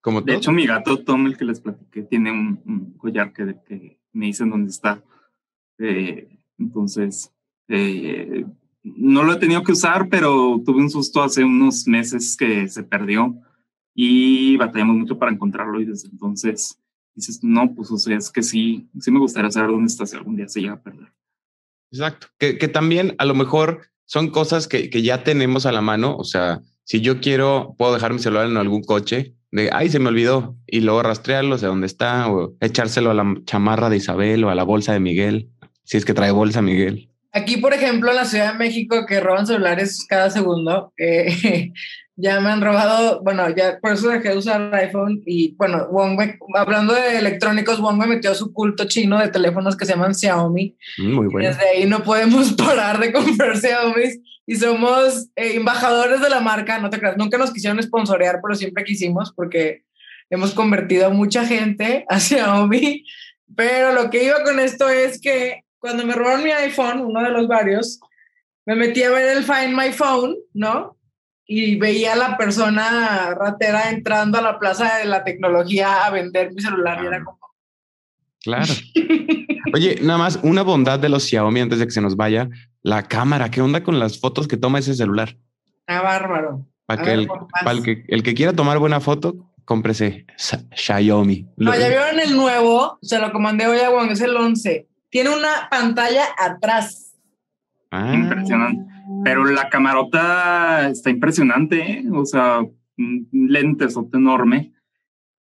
Como 0.00 0.22
De 0.22 0.34
hecho, 0.34 0.50
mi 0.50 0.66
gato 0.66 1.04
Tom, 1.04 1.26
el 1.26 1.36
que 1.36 1.44
les 1.44 1.60
platiqué, 1.60 2.02
tiene 2.02 2.32
un, 2.32 2.94
collar 2.98 3.32
que, 3.32 3.56
que, 3.66 4.00
me 4.12 4.26
dicen 4.26 4.50
dónde 4.50 4.70
está. 4.70 5.02
Eh, 5.78 6.28
entonces, 6.58 7.32
eh, 7.68 8.44
no 8.82 9.22
lo 9.22 9.34
he 9.34 9.36
tenido 9.36 9.62
que 9.62 9.72
usar, 9.72 10.08
pero 10.08 10.60
tuve 10.64 10.80
un 10.80 10.90
susto 10.90 11.22
hace 11.22 11.44
unos 11.44 11.86
meses 11.86 12.36
que 12.36 12.68
se 12.68 12.82
perdió 12.82 13.36
y 13.94 14.56
batallamos 14.56 14.96
mucho 14.96 15.18
para 15.18 15.32
encontrarlo 15.32 15.80
y 15.80 15.84
desde 15.84 16.08
entonces 16.08 16.80
dices, 17.18 17.40
no, 17.42 17.74
pues 17.74 17.90
o 17.90 17.98
sea, 17.98 18.16
es 18.16 18.30
que 18.30 18.42
sí, 18.42 18.88
sí 19.00 19.10
me 19.10 19.18
gustaría 19.18 19.50
saber 19.50 19.70
dónde 19.70 19.86
está 19.86 20.06
si 20.06 20.16
algún 20.16 20.36
día 20.36 20.48
se 20.48 20.60
llega 20.60 20.74
a 20.74 20.82
perder. 20.82 21.12
Exacto, 21.90 22.28
que, 22.38 22.58
que 22.58 22.68
también 22.68 23.14
a 23.18 23.24
lo 23.24 23.34
mejor 23.34 23.82
son 24.04 24.30
cosas 24.30 24.68
que, 24.68 24.90
que 24.90 25.02
ya 25.02 25.24
tenemos 25.24 25.66
a 25.66 25.72
la 25.72 25.80
mano. 25.80 26.16
O 26.16 26.24
sea, 26.24 26.62
si 26.84 27.00
yo 27.00 27.20
quiero, 27.20 27.74
puedo 27.76 27.92
dejar 27.94 28.12
mi 28.12 28.18
celular 28.18 28.46
en 28.46 28.56
algún 28.56 28.82
coche 28.82 29.34
de, 29.50 29.70
ay, 29.72 29.88
se 29.88 29.98
me 29.98 30.08
olvidó, 30.08 30.56
y 30.66 30.80
luego 30.80 31.02
rastrearlo, 31.02 31.58
sé 31.58 31.66
dónde 31.66 31.86
está, 31.86 32.30
o 32.30 32.54
echárselo 32.60 33.10
a 33.10 33.14
la 33.14 33.34
chamarra 33.44 33.88
de 33.90 33.96
Isabel 33.96 34.44
o 34.44 34.50
a 34.50 34.54
la 34.54 34.62
bolsa 34.62 34.92
de 34.92 35.00
Miguel, 35.00 35.50
si 35.84 35.96
es 35.96 36.04
que 36.04 36.14
trae 36.14 36.30
bolsa 36.30 36.62
Miguel. 36.62 37.10
Aquí, 37.32 37.58
por 37.58 37.74
ejemplo, 37.74 38.10
en 38.10 38.16
la 38.16 38.24
Ciudad 38.24 38.52
de 38.52 38.58
México, 38.58 39.04
que 39.06 39.20
roban 39.20 39.46
celulares 39.46 40.06
cada 40.08 40.30
segundo, 40.30 40.92
eh, 40.96 41.72
ya 42.16 42.40
me 42.40 42.50
han 42.50 42.60
robado, 42.60 43.22
bueno, 43.22 43.48
ya 43.54 43.78
por 43.80 43.92
eso 43.92 44.08
dejé 44.08 44.30
de 44.30 44.38
usar 44.38 44.74
iPhone 44.74 45.22
y 45.24 45.54
bueno, 45.56 45.86
hablando 46.54 46.94
de 46.94 47.16
electrónicos, 47.16 47.80
Wong 47.80 47.96
me 47.96 48.06
metió 48.06 48.34
su 48.34 48.52
culto 48.52 48.88
chino 48.88 49.20
de 49.20 49.28
teléfonos 49.28 49.76
que 49.76 49.84
se 49.84 49.92
llaman 49.92 50.16
Xiaomi. 50.16 50.76
Mm, 50.98 51.12
muy 51.12 51.26
bueno. 51.28 51.48
Desde 51.48 51.68
ahí 51.68 51.86
no 51.86 52.02
podemos 52.02 52.52
parar 52.54 52.98
de 52.98 53.12
comprar 53.12 53.56
Xiaomi 53.56 54.02
y 54.46 54.56
somos 54.56 55.28
eh, 55.36 55.52
embajadores 55.54 56.20
de 56.20 56.30
la 56.30 56.40
marca, 56.40 56.80
no 56.80 56.90
te 56.90 56.98
creas, 56.98 57.16
nunca 57.16 57.38
nos 57.38 57.52
quisieron 57.52 57.80
sponsorear, 57.80 58.40
pero 58.42 58.56
siempre 58.56 58.82
quisimos 58.82 59.32
porque 59.32 59.82
hemos 60.28 60.54
convertido 60.54 61.06
a 61.06 61.10
mucha 61.10 61.44
gente 61.46 62.04
a 62.08 62.18
Xiaomi. 62.20 63.04
Pero 63.54 63.92
lo 63.92 64.10
que 64.10 64.24
iba 64.24 64.42
con 64.42 64.58
esto 64.58 64.88
es 64.88 65.20
que 65.20 65.62
cuando 65.78 66.04
me 66.04 66.14
robaron 66.14 66.44
mi 66.44 66.50
iPhone, 66.50 67.00
uno 67.00 67.22
de 67.22 67.30
los 67.30 67.46
varios, 67.48 68.00
me 68.66 68.74
metí 68.74 69.02
a 69.02 69.10
ver 69.10 69.36
el 69.36 69.44
Find 69.44 69.76
My 69.76 69.92
Phone, 69.92 70.36
¿no? 70.52 70.96
Y 71.46 71.76
veía 71.76 72.12
a 72.12 72.16
la 72.16 72.36
persona 72.36 73.34
ratera 73.34 73.90
entrando 73.90 74.38
a 74.38 74.42
la 74.42 74.58
plaza 74.58 74.98
de 74.98 75.06
la 75.06 75.24
tecnología 75.24 76.04
a 76.04 76.10
vender 76.10 76.52
mi 76.52 76.60
celular 76.60 77.02
y 77.02 77.06
era 77.06 77.24
como... 77.24 77.38
Claro. 78.42 78.72
Oye, 79.74 79.98
nada 80.02 80.18
más 80.18 80.38
una 80.42 80.62
bondad 80.62 80.98
de 80.98 81.08
los 81.08 81.24
Xiaomi 81.24 81.60
antes 81.60 81.78
de 81.78 81.86
que 81.86 81.90
se 81.90 82.00
nos 82.00 82.16
vaya, 82.16 82.48
la 82.82 83.02
cámara, 83.04 83.50
¿qué 83.50 83.62
onda 83.62 83.82
con 83.82 83.98
las 83.98 84.20
fotos 84.20 84.46
que 84.46 84.56
toma 84.56 84.78
ese 84.78 84.94
celular? 84.94 85.36
Ah, 85.86 86.02
bárbaro. 86.02 86.66
Para 86.86 87.02
que, 87.02 87.12
el, 87.12 87.28
para 87.64 87.82
que 87.82 88.04
el 88.08 88.22
que 88.22 88.34
quiera 88.34 88.52
tomar 88.52 88.78
buena 88.78 89.00
foto, 89.00 89.50
cómprese 89.64 90.26
Xiaomi. 90.74 91.46
No, 91.56 91.74
ya 91.74 91.88
vieron 91.88 92.20
el 92.20 92.34
nuevo, 92.34 92.98
se 93.02 93.18
lo 93.18 93.32
comandé 93.32 93.66
hoy 93.66 93.78
a 93.78 93.90
Juan, 93.90 94.10
es 94.10 94.20
el 94.20 94.36
11 94.36 94.88
tiene 95.10 95.30
una 95.30 95.68
pantalla 95.70 96.24
atrás. 96.36 97.14
Ah. 97.90 98.12
Impresionante. 98.14 98.84
Pero 99.24 99.44
la 99.46 99.68
camarota 99.68 100.90
está 100.90 101.10
impresionante, 101.10 101.80
¿eh? 101.80 102.04
o 102.12 102.26
sea, 102.26 102.60
lentes 103.32 103.96
enorme. 104.12 104.72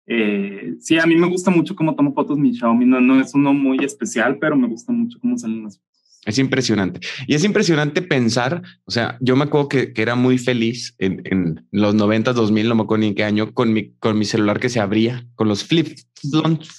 Eh, 0.07 0.75
sí, 0.79 0.99
a 0.99 1.07
mí 1.07 1.17
me 1.17 1.29
gusta 1.29 1.51
mucho 1.51 1.75
cómo 1.75 1.97
tomo 1.97 2.15
fotos 2.15 2.39
mi 2.39 2.57
Xiaomi. 2.57 2.87
No, 2.87 3.01
no 3.01 3.21
es 3.21 3.35
uno 3.35 3.53
muy 3.53 3.85
especial, 3.85 4.39
pero 4.41 4.57
me 4.57 4.69
gusta 4.69 4.93
mucho 4.93 5.19
cómo 5.21 5.37
salen 5.37 5.65
las 5.65 5.79
fotos. 5.79 5.87
Es 6.25 6.39
impresionante. 6.39 7.01
Y 7.27 7.35
es 7.35 7.45
impresionante 7.45 8.03
pensar, 8.03 8.63
o 8.85 8.91
sea, 8.91 9.17
yo 9.21 9.37
me 9.37 9.45
acuerdo 9.45 9.69
que, 9.69 9.93
que 9.93 10.03
era 10.03 10.17
muy 10.17 10.39
feliz 10.39 10.95
en, 10.99 11.23
en, 11.25 11.67
los 11.71 11.95
90, 11.95 12.33
2000, 12.33 12.69
no 12.69 12.75
me 12.75 12.83
acuerdo 12.83 13.03
ni 13.03 13.09
en 13.09 13.15
qué 13.15 13.23
año, 13.23 13.53
con 13.53 13.73
mi, 13.73 13.93
con 13.99 14.19
mi 14.19 14.25
celular 14.25 14.59
que 14.59 14.69
se 14.69 14.81
abría, 14.81 15.25
con 15.37 15.47
los 15.47 15.65
flip, 15.65 15.97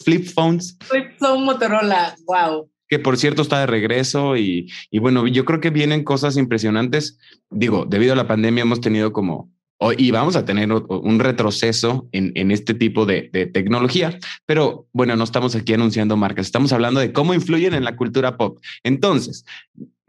flip 0.03 0.25
phones. 0.25 0.77
Flip 0.81 1.17
phone 1.17 1.45
Motorola, 1.45 2.15
wow 2.25 2.69
que 2.87 2.99
por 2.99 3.17
cierto 3.17 3.41
está 3.41 3.59
de 3.59 3.67
regreso 3.67 4.37
y, 4.37 4.71
y, 4.89 4.99
bueno, 4.99 5.27
yo 5.27 5.45
creo 5.45 5.59
que 5.59 5.69
vienen 5.69 6.03
cosas 6.03 6.37
impresionantes. 6.37 7.17
Digo, 7.49 7.85
debido 7.85 8.13
a 8.13 8.15
la 8.17 8.27
pandemia 8.27 8.63
hemos 8.63 8.81
tenido 8.81 9.11
como, 9.13 9.51
y 9.97 10.11
vamos 10.11 10.35
a 10.35 10.45
tener 10.45 10.71
un 10.71 11.19
retroceso 11.19 12.09
en, 12.11 12.31
en 12.35 12.51
este 12.51 12.73
tipo 12.73 13.05
de, 13.05 13.29
tecnología, 13.53 14.17
pero 14.45 14.87
bueno, 14.91 15.15
no 15.15 15.23
estamos 15.23 15.55
aquí 15.55 15.73
anunciando 15.73 16.17
marcas, 16.17 16.47
estamos 16.47 16.73
hablando 16.73 16.99
de 16.99 17.13
cómo 17.13 17.33
influyen 17.33 17.73
en 17.73 17.83
la 17.83 17.95
cultura 17.95 18.37
pop. 18.37 18.59
Entonces, 18.83 19.45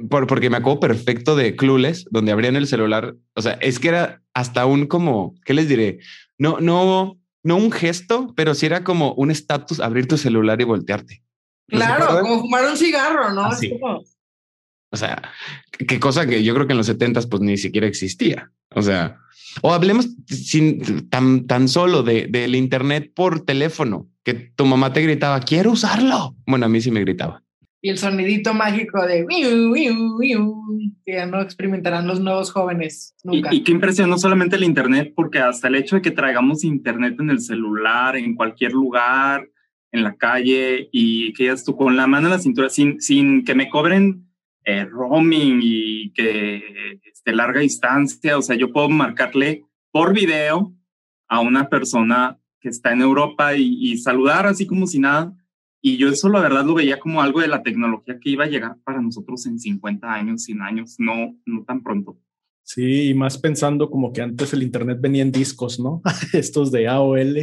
por, 0.09 0.27
porque 0.27 0.49
me 0.49 0.57
acuerdo 0.57 0.81
perfecto 0.81 1.37
de 1.37 1.55
Clueless, 1.55 2.07
donde 2.11 2.33
abrían 2.33 2.57
el 2.57 2.67
celular, 2.67 3.15
o 3.35 3.43
sea, 3.43 3.53
es 3.61 3.79
que 3.79 3.89
era 3.89 4.23
hasta 4.33 4.65
un 4.65 4.87
como, 4.87 5.35
¿qué 5.45 5.53
les 5.53 5.69
diré? 5.69 5.99
No, 6.39 6.61
no, 6.61 7.19
no 7.43 7.57
un 7.57 7.71
gesto, 7.71 8.33
pero 8.37 8.55
sí 8.55 8.67
era 8.67 8.85
como 8.85 9.13
un 9.15 9.31
estatus 9.31 9.81
abrir 9.81 10.09
tu 10.09 10.17
celular 10.17 10.61
y 10.61 10.65
voltearte. 10.65 11.23
Claro, 11.69 12.21
como 12.21 12.41
fumar 12.41 12.65
un 12.67 12.77
cigarro, 12.77 13.33
¿no? 13.33 13.51
O 14.91 14.97
sea, 14.97 15.23
qué 15.87 16.01
cosa 16.01 16.27
que 16.27 16.43
yo 16.43 16.55
creo 16.55 16.67
que 16.67 16.73
en 16.73 16.79
los 16.79 16.87
setentas 16.87 17.27
pues 17.27 17.43
ni 17.43 17.59
siquiera 17.59 17.87
existía. 17.87 18.51
O 18.75 18.83
sea, 18.83 19.19
o 19.63 19.73
hablemos 19.73 20.09
sin, 20.27 21.09
tan, 21.11 21.47
tan 21.47 21.69
solo 21.69 22.03
de, 22.03 22.27
del 22.27 22.55
internet 22.55 23.13
por 23.15 23.45
teléfono, 23.45 24.09
que 24.25 24.35
tu 24.35 24.65
mamá 24.65 24.93
te 24.93 25.03
gritaba, 25.03 25.41
quiero 25.41 25.73
usarlo. 25.73 26.37
Bueno, 26.47 26.67
a 26.67 26.69
mí 26.69 26.81
sí 26.81 26.91
me 26.91 27.01
gritaba. 27.01 27.43
Y 27.81 27.91
el 27.91 27.99
sonidito 27.99 28.55
mágico 28.55 29.07
de 29.07 29.25
que 29.29 31.13
ya 31.13 31.27
no 31.27 31.41
experimentarán 31.41 32.09
los 32.09 32.19
nuevos 32.19 32.51
jóvenes 32.51 33.15
nunca. 33.23 33.55
Y, 33.55 33.59
y 33.59 33.63
qué 33.63 33.71
impresión, 33.71 34.11
no 34.11 34.19
solamente 34.19 34.57
el 34.57 34.65
internet, 34.65 35.13
porque 35.15 35.39
hasta 35.39 35.69
el 35.69 35.77
hecho 35.77 35.97
de 35.97 36.03
que 36.03 36.11
traigamos 36.11 36.65
internet 36.65 37.17
en 37.21 37.31
el 37.31 37.41
celular, 37.41 38.17
en 38.17 38.35
cualquier 38.35 38.73
lugar, 38.73 39.49
en 39.93 40.03
la 40.03 40.17
calle 40.17 40.89
y 40.93 41.33
que 41.33 41.47
ya 41.47 41.55
tú 41.57 41.77
con 41.77 41.97
la 41.97 42.07
mano 42.07 42.27
en 42.27 42.33
la 42.33 42.39
cintura 42.39 42.69
sin, 42.69 43.01
sin 43.01 43.45
que 43.45 43.55
me 43.55 43.69
cobren 43.69 44.29
eh, 44.65 44.85
roaming 44.85 45.61
y 45.63 46.13
que 46.13 47.01
esté 47.11 47.35
larga 47.35 47.61
distancia. 47.61 48.37
O 48.37 48.43
sea, 48.43 48.57
yo 48.57 48.73
puedo 48.73 48.89
marcarle 48.89 49.65
por 49.91 50.13
video 50.13 50.75
a 51.29 51.41
una 51.41 51.69
persona 51.69 52.39
que 52.61 52.69
está 52.69 52.93
en 52.93 53.03
Europa 53.03 53.57
y, 53.57 53.93
y, 53.93 53.99
saludar 53.99 54.47
así 54.47 54.67
como 54.67 54.87
si 54.87 54.99
nada. 54.99 55.35
Y 55.81 55.97
yo 55.97 56.09
eso 56.09 56.29
la 56.29 56.41
verdad 56.41 56.65
lo 56.65 56.75
veía 56.75 56.99
como 56.99 57.23
algo 57.23 57.41
de 57.41 57.49
la 57.49 57.63
tecnología 57.63 58.19
que 58.21 58.31
iba 58.31 58.45
a 58.45 58.49
llegar 58.49 58.77
para 58.85 59.01
nosotros 59.01 59.47
en 59.47 59.59
50 59.59 60.13
años, 60.13 60.43
100 60.43 60.63
años, 60.63 60.97
no, 60.99 61.37
no 61.47 61.65
tan 61.65 61.83
pronto. 61.83 62.19
Sí, 62.69 63.09
y 63.09 63.15
más 63.15 63.39
pensando 63.39 63.89
como 63.89 64.13
que 64.13 64.21
antes 64.21 64.53
el 64.53 64.63
internet 64.63 64.99
venía 65.01 65.23
en 65.23 65.33
discos, 65.33 65.81
¿no? 65.81 66.03
Estos 66.35 66.71
de 66.71 66.87
AOL, 66.87 67.35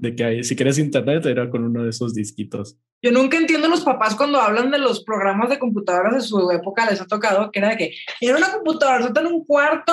de 0.00 0.16
que 0.16 0.42
si 0.42 0.56
querías 0.56 0.78
internet 0.78 1.26
era 1.26 1.50
con 1.50 1.64
uno 1.64 1.82
de 1.84 1.90
esos 1.90 2.14
disquitos. 2.14 2.78
Yo 3.02 3.12
nunca 3.12 3.36
entiendo 3.36 3.66
a 3.66 3.70
los 3.70 3.82
papás 3.82 4.14
cuando 4.14 4.40
hablan 4.40 4.70
de 4.70 4.78
los 4.78 5.04
programas 5.04 5.50
de 5.50 5.58
computadoras 5.58 6.14
de 6.14 6.20
su 6.22 6.50
época, 6.50 6.90
les 6.90 7.02
ha 7.02 7.06
tocado 7.06 7.50
que 7.50 7.58
era 7.58 7.68
de 7.68 7.76
que 7.76 7.94
era 8.22 8.38
una 8.38 8.50
computadora 8.50 9.12
en 9.20 9.26
un 9.26 9.44
cuarto 9.44 9.92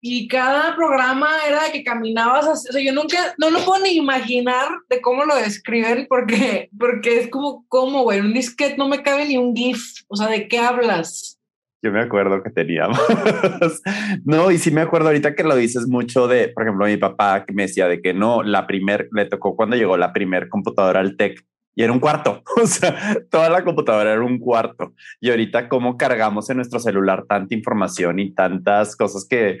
y 0.00 0.28
cada 0.28 0.76
programa 0.76 1.28
era 1.48 1.64
de 1.64 1.72
que 1.72 1.82
caminabas 1.82 2.46
así. 2.46 2.68
O 2.68 2.72
sea, 2.72 2.80
yo 2.80 2.92
nunca, 2.92 3.34
no 3.38 3.50
lo 3.50 3.64
puedo 3.64 3.82
ni 3.82 3.90
imaginar 3.96 4.68
de 4.88 5.00
cómo 5.00 5.24
lo 5.24 5.34
describen 5.34 6.06
porque, 6.08 6.70
porque 6.78 7.18
es 7.18 7.28
como, 7.28 7.64
¿cómo, 7.66 8.04
güey? 8.04 8.20
Un 8.20 8.34
disquete 8.34 8.76
no 8.76 8.86
me 8.86 9.02
cabe 9.02 9.26
ni 9.26 9.36
un 9.36 9.56
GIF. 9.56 9.82
O 10.06 10.14
sea, 10.14 10.28
¿de 10.28 10.46
qué 10.46 10.60
hablas? 10.60 11.37
Yo 11.80 11.92
me 11.92 12.00
acuerdo 12.00 12.42
que 12.42 12.50
teníamos. 12.50 12.98
no, 14.24 14.50
y 14.50 14.58
sí 14.58 14.70
me 14.70 14.80
acuerdo 14.80 15.08
ahorita 15.08 15.34
que 15.34 15.44
lo 15.44 15.54
dices 15.54 15.86
mucho 15.86 16.26
de, 16.26 16.48
por 16.48 16.64
ejemplo, 16.64 16.86
mi 16.86 16.96
papá 16.96 17.44
que 17.44 17.52
me 17.52 17.62
decía 17.62 17.86
de 17.86 18.02
que 18.02 18.12
no, 18.14 18.42
la 18.42 18.66
primer, 18.66 19.08
le 19.12 19.26
tocó 19.26 19.54
cuando 19.54 19.76
llegó 19.76 19.96
la 19.96 20.12
primer 20.12 20.48
computadora 20.48 21.00
al 21.00 21.16
TEC 21.16 21.44
y 21.78 21.84
era 21.84 21.92
un 21.92 22.00
cuarto. 22.00 22.42
O 22.60 22.66
sea, 22.66 23.16
toda 23.30 23.48
la 23.48 23.62
computadora 23.62 24.12
era 24.12 24.22
un 24.22 24.40
cuarto. 24.40 24.94
Y 25.20 25.30
ahorita 25.30 25.68
cómo 25.68 25.96
cargamos 25.96 26.50
en 26.50 26.56
nuestro 26.56 26.80
celular 26.80 27.24
tanta 27.28 27.54
información 27.54 28.18
y 28.18 28.34
tantas 28.34 28.96
cosas 28.96 29.24
que 29.28 29.60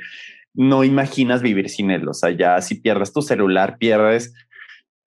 no 0.52 0.82
imaginas 0.82 1.42
vivir 1.42 1.68
sin 1.68 1.92
él. 1.92 2.08
O 2.08 2.14
sea, 2.14 2.30
ya 2.30 2.60
si 2.60 2.80
pierdes 2.80 3.12
tu 3.12 3.22
celular, 3.22 3.78
pierdes 3.78 4.34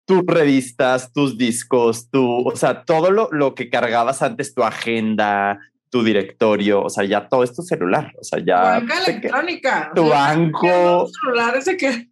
tus 0.04 0.24
revistas, 0.26 1.12
tus 1.12 1.38
discos, 1.38 2.10
tu, 2.10 2.48
o 2.48 2.56
sea, 2.56 2.82
todo 2.82 3.12
lo, 3.12 3.28
lo 3.30 3.54
que 3.54 3.70
cargabas 3.70 4.22
antes, 4.22 4.52
tu 4.52 4.64
agenda, 4.64 5.60
tu 5.90 6.02
directorio, 6.02 6.82
o 6.82 6.90
sea, 6.90 7.04
ya 7.04 7.28
todo 7.28 7.42
es 7.42 7.54
tu 7.54 7.62
celular, 7.62 8.12
o 8.18 8.24
sea, 8.24 8.38
ya... 8.38 8.80
Tu 8.80 8.86
banca 8.86 9.04
electrónica. 9.04 9.92
Tu 9.94 10.08
banco. 10.08 11.08
celular 11.08 11.56
ese 11.56 11.76
que... 11.76 12.08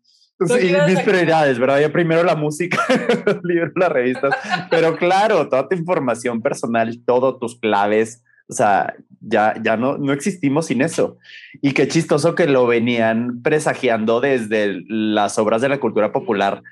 Sí, 0.46 0.74
mis 0.88 1.00
prioridades, 1.00 1.58
¿verdad? 1.58 1.80
Ya 1.80 1.92
primero 1.92 2.24
la 2.24 2.34
música, 2.34 2.84
libro, 3.44 3.70
las 3.76 3.88
revistas, 3.88 4.34
pero 4.68 4.96
claro, 4.96 5.48
toda 5.48 5.68
tu 5.68 5.76
información 5.76 6.42
personal, 6.42 7.00
todo 7.06 7.38
tus 7.38 7.58
claves, 7.60 8.22
o 8.48 8.52
sea, 8.52 8.94
ya, 9.20 9.54
ya 9.62 9.76
no, 9.76 9.96
no 9.96 10.12
existimos 10.12 10.66
sin 10.66 10.82
eso. 10.82 11.18
Y 11.62 11.72
qué 11.72 11.88
chistoso 11.88 12.34
que 12.34 12.46
lo 12.46 12.66
venían 12.66 13.42
presagiando 13.42 14.20
desde 14.20 14.82
las 14.88 15.38
obras 15.38 15.62
de 15.62 15.68
la 15.68 15.78
cultura 15.78 16.12
popular 16.12 16.62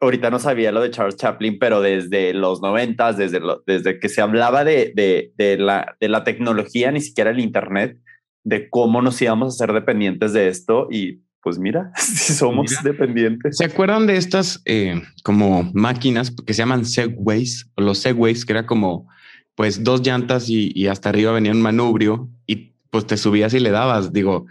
ahorita 0.00 0.30
no 0.30 0.38
sabía 0.38 0.72
lo 0.72 0.80
de 0.80 0.90
Charles 0.90 1.16
Chaplin, 1.16 1.58
pero 1.58 1.80
desde 1.80 2.32
los 2.32 2.62
noventas, 2.62 3.16
desde, 3.16 3.40
desde 3.66 4.00
que 4.00 4.08
se 4.08 4.22
hablaba 4.22 4.64
de, 4.64 4.92
de, 4.94 5.32
de, 5.36 5.58
la, 5.58 5.96
de 6.00 6.08
la 6.08 6.24
tecnología, 6.24 6.90
ni 6.90 7.00
siquiera 7.00 7.30
el 7.30 7.40
Internet, 7.40 7.98
de 8.42 8.68
cómo 8.70 9.02
nos 9.02 9.20
íbamos 9.20 9.54
a 9.54 9.58
ser 9.58 9.72
dependientes 9.72 10.32
de 10.32 10.48
esto 10.48 10.88
y 10.90 11.20
pues 11.42 11.58
mira, 11.58 11.92
si 11.96 12.32
somos 12.32 12.70
dependientes. 12.82 13.56
¿Se 13.56 13.64
acuerdan 13.64 14.06
de 14.06 14.16
estas 14.16 14.62
eh, 14.64 15.02
como 15.22 15.70
máquinas 15.74 16.30
que 16.30 16.54
se 16.54 16.62
llaman 16.62 16.84
Segways 16.84 17.70
o 17.76 17.82
los 17.82 17.98
Segways, 17.98 18.44
que 18.44 18.52
era 18.52 18.66
como 18.66 19.08
pues 19.54 19.84
dos 19.84 20.00
llantas 20.06 20.48
y, 20.48 20.72
y 20.74 20.86
hasta 20.86 21.10
arriba 21.10 21.32
venía 21.32 21.52
un 21.52 21.60
manubrio 21.60 22.30
y 22.46 22.72
pues 22.90 23.06
te 23.06 23.16
subías 23.16 23.52
y 23.54 23.60
le 23.60 23.70
dabas? 23.70 24.12
Digo, 24.12 24.46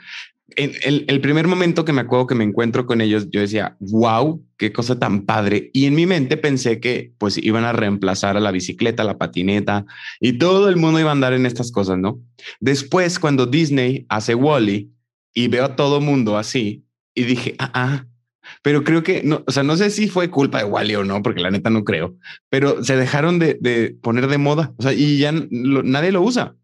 en 0.60 1.06
el, 1.08 1.22
primer 1.22 1.48
momento 1.48 1.86
que 1.86 1.94
me 1.94 2.02
acuerdo 2.02 2.28
que 2.28 2.36
me 2.36 2.44
encuentro 2.44 2.86
con 2.86 3.00
ellos, 3.00 3.30
yo 3.32 3.40
decía, 3.40 3.78
wow, 3.80 4.44
qué 4.58 4.74
cosa 4.74 5.00
tan 5.00 5.22
padre. 5.26 5.72
Y 5.74 5.86
en 5.86 5.96
mi 5.96 6.06
mente 6.06 6.36
pensé 6.36 6.82
que 6.82 7.14
pues 7.18 7.38
iban 7.38 7.64
a 7.64 7.72
reemplazar 7.72 8.36
a 8.36 8.42
la 8.42 8.52
bicicleta, 8.52 9.06
la 9.06 9.18
patineta 9.18 9.86
y 10.20 10.34
todo 10.34 10.68
el 10.68 10.76
mundo 10.76 11.00
iba 11.00 11.10
a 11.10 11.14
andar 11.14 11.32
en 11.34 11.46
estas 11.46 11.72
cosas, 11.72 11.98
¿no? 11.98 12.20
Después, 12.60 13.20
cuando 13.20 13.46
Disney 13.46 14.06
hace 14.10 14.36
Wally 14.36 14.92
y 15.34 15.48
veo 15.48 15.64
a 15.64 15.76
todo 15.78 16.02
mundo 16.02 16.38
así 16.38 16.84
y 17.16 17.24
dije, 17.24 17.56
ah, 17.58 17.72
ah, 17.74 18.06
pero 18.62 18.84
creo 18.84 19.02
que 19.02 19.24
no, 19.24 19.44
o 19.48 19.52
sea, 19.52 19.64
no 19.64 19.78
sé 19.78 19.90
si 19.90 20.10
fue 20.10 20.30
culpa 20.30 20.58
de 20.58 20.66
Wally 20.66 20.96
o 20.96 21.06
no, 21.06 21.22
porque 21.22 21.42
la 21.42 21.52
neta 21.52 21.70
no 21.70 21.86
creo, 21.86 22.18
pero 22.50 22.84
se 22.84 22.98
dejaron 22.98 23.40
de, 23.40 23.58
de 23.62 23.96
poner 24.02 24.28
de 24.28 24.38
moda, 24.38 24.74
o 24.78 24.82
sea, 24.82 24.94
y 24.94 25.20
ya 25.20 25.32
nadie 25.32 26.12
lo 26.12 26.22
usa 26.22 26.56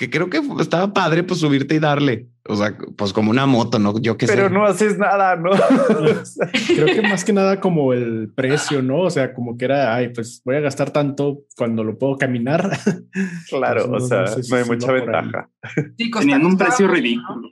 que 0.00 0.08
creo 0.08 0.30
que 0.30 0.40
estaba 0.60 0.94
padre 0.94 1.22
pues 1.24 1.40
subirte 1.40 1.74
y 1.74 1.78
darle, 1.78 2.26
o 2.48 2.56
sea, 2.56 2.74
pues 2.96 3.12
como 3.12 3.30
una 3.30 3.44
moto, 3.44 3.78
¿no? 3.78 4.00
Yo 4.00 4.16
que 4.16 4.26
Pero 4.26 4.48
no 4.48 4.64
haces 4.64 4.96
nada, 4.96 5.36
¿no? 5.36 5.50
creo 6.66 6.86
que 6.86 7.02
más 7.02 7.22
que 7.22 7.34
nada 7.34 7.60
como 7.60 7.92
el 7.92 8.32
precio, 8.34 8.80
¿no? 8.80 9.00
O 9.00 9.10
sea, 9.10 9.34
como 9.34 9.58
que 9.58 9.66
era, 9.66 9.94
ay, 9.94 10.08
pues 10.08 10.40
voy 10.42 10.56
a 10.56 10.60
gastar 10.60 10.90
tanto 10.90 11.42
cuando 11.54 11.84
lo 11.84 11.98
puedo 11.98 12.16
caminar. 12.16 12.70
Claro, 13.50 13.90
o 13.92 14.00
sea, 14.00 14.24
no, 14.48 14.56
hay 14.56 14.64
mucha 14.64 14.92
ventaja. 14.92 15.50
Sí, 15.98 16.10
Tenían 16.10 16.46
un 16.46 16.56
precio 16.56 16.88
ridículo. 16.88 17.50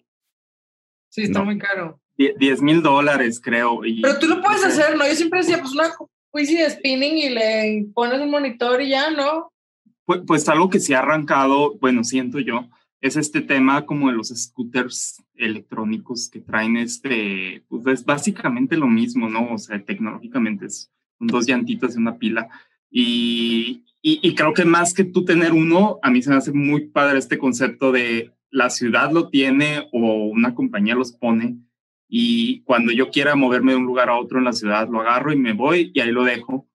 Sí, 1.11 1.24
está 1.24 1.42
muy 1.42 1.59
caro. 1.59 2.01
10 2.16 2.62
mil 2.62 2.80
dólares, 2.80 3.40
creo. 3.42 3.80
Pero 4.01 4.18
tú 4.18 4.26
lo 4.26 4.40
puedes 4.40 4.64
hacer, 4.64 4.96
¿no? 4.96 5.07
Yo 5.07 5.14
siempre 5.14 5.40
decía, 5.40 5.59
pues 5.61 5.72
una 5.74 5.90
quizy 6.32 6.57
de 6.57 6.70
spinning 6.70 7.18
y 7.18 7.28
le 7.28 7.86
pones 7.92 8.20
un 8.20 8.30
monitor 8.30 8.80
y 8.80 8.90
ya, 8.90 9.11
¿no? 9.11 9.53
Pues, 10.27 10.49
algo 10.49 10.71
que 10.71 10.81
se 10.81 10.95
ha 10.95 11.01
arrancado, 11.01 11.77
bueno, 11.83 12.03
siento 12.03 12.39
yo, 12.41 12.71
es 13.03 13.19
este 13.19 13.43
tema 13.43 13.85
como 13.85 14.09
de 14.09 14.15
los 14.15 14.29
scooters 14.29 15.23
electrónicos 15.35 16.31
que 16.31 16.41
traen 16.41 16.79
este, 16.79 17.63
pues 17.69 17.87
es 17.87 18.07
básicamente 18.07 18.79
lo 18.79 18.87
mismo, 18.87 19.29
¿no? 19.29 19.53
O 19.53 19.59
sea, 19.59 19.85
tecnológicamente 19.85 20.65
es 20.65 20.91
dos 21.21 21.47
llantitas 21.47 21.95
y 21.95 21.99
una 21.99 22.17
pila. 22.17 22.49
Y, 22.91 23.85
y, 24.01 24.35
creo 24.35 24.55
que 24.55 24.65
más 24.65 24.95
que 24.95 25.05
tú 25.05 25.27
tener 25.27 25.53
uno, 25.53 25.99
a 26.03 26.11
mí 26.11 26.23
se 26.23 26.31
me 26.31 26.37
hace 26.37 26.53
muy 26.53 26.87
padre 26.87 27.19
este 27.19 27.37
concepto 27.37 27.93
de 27.93 28.33
la 28.51 28.71
ciudad 28.71 29.13
lo 29.13 29.29
tiene 29.29 29.89
o 29.93 30.25
una 30.25 30.55
compañía 30.55 30.95
los 30.95 31.13
pone 31.13 31.59
y 32.09 32.63
cuando 32.63 32.93
yo 32.93 33.11
quiera 33.11 33.37
moverme 33.37 33.73
de 33.73 33.79
un 33.79 33.85
lugar 33.85 34.09
a 34.09 34.17
otro 34.19 34.39
en 34.39 34.45
la 34.45 34.55
ciudad, 34.55 34.89
lo 34.89 35.03
agarro 35.03 35.35
y 35.35 35.37
me 35.37 35.53
voy 35.53 35.93
y 35.93 36.01
ahí 36.01 36.11
lo 36.11 36.25
dejo, 36.25 36.67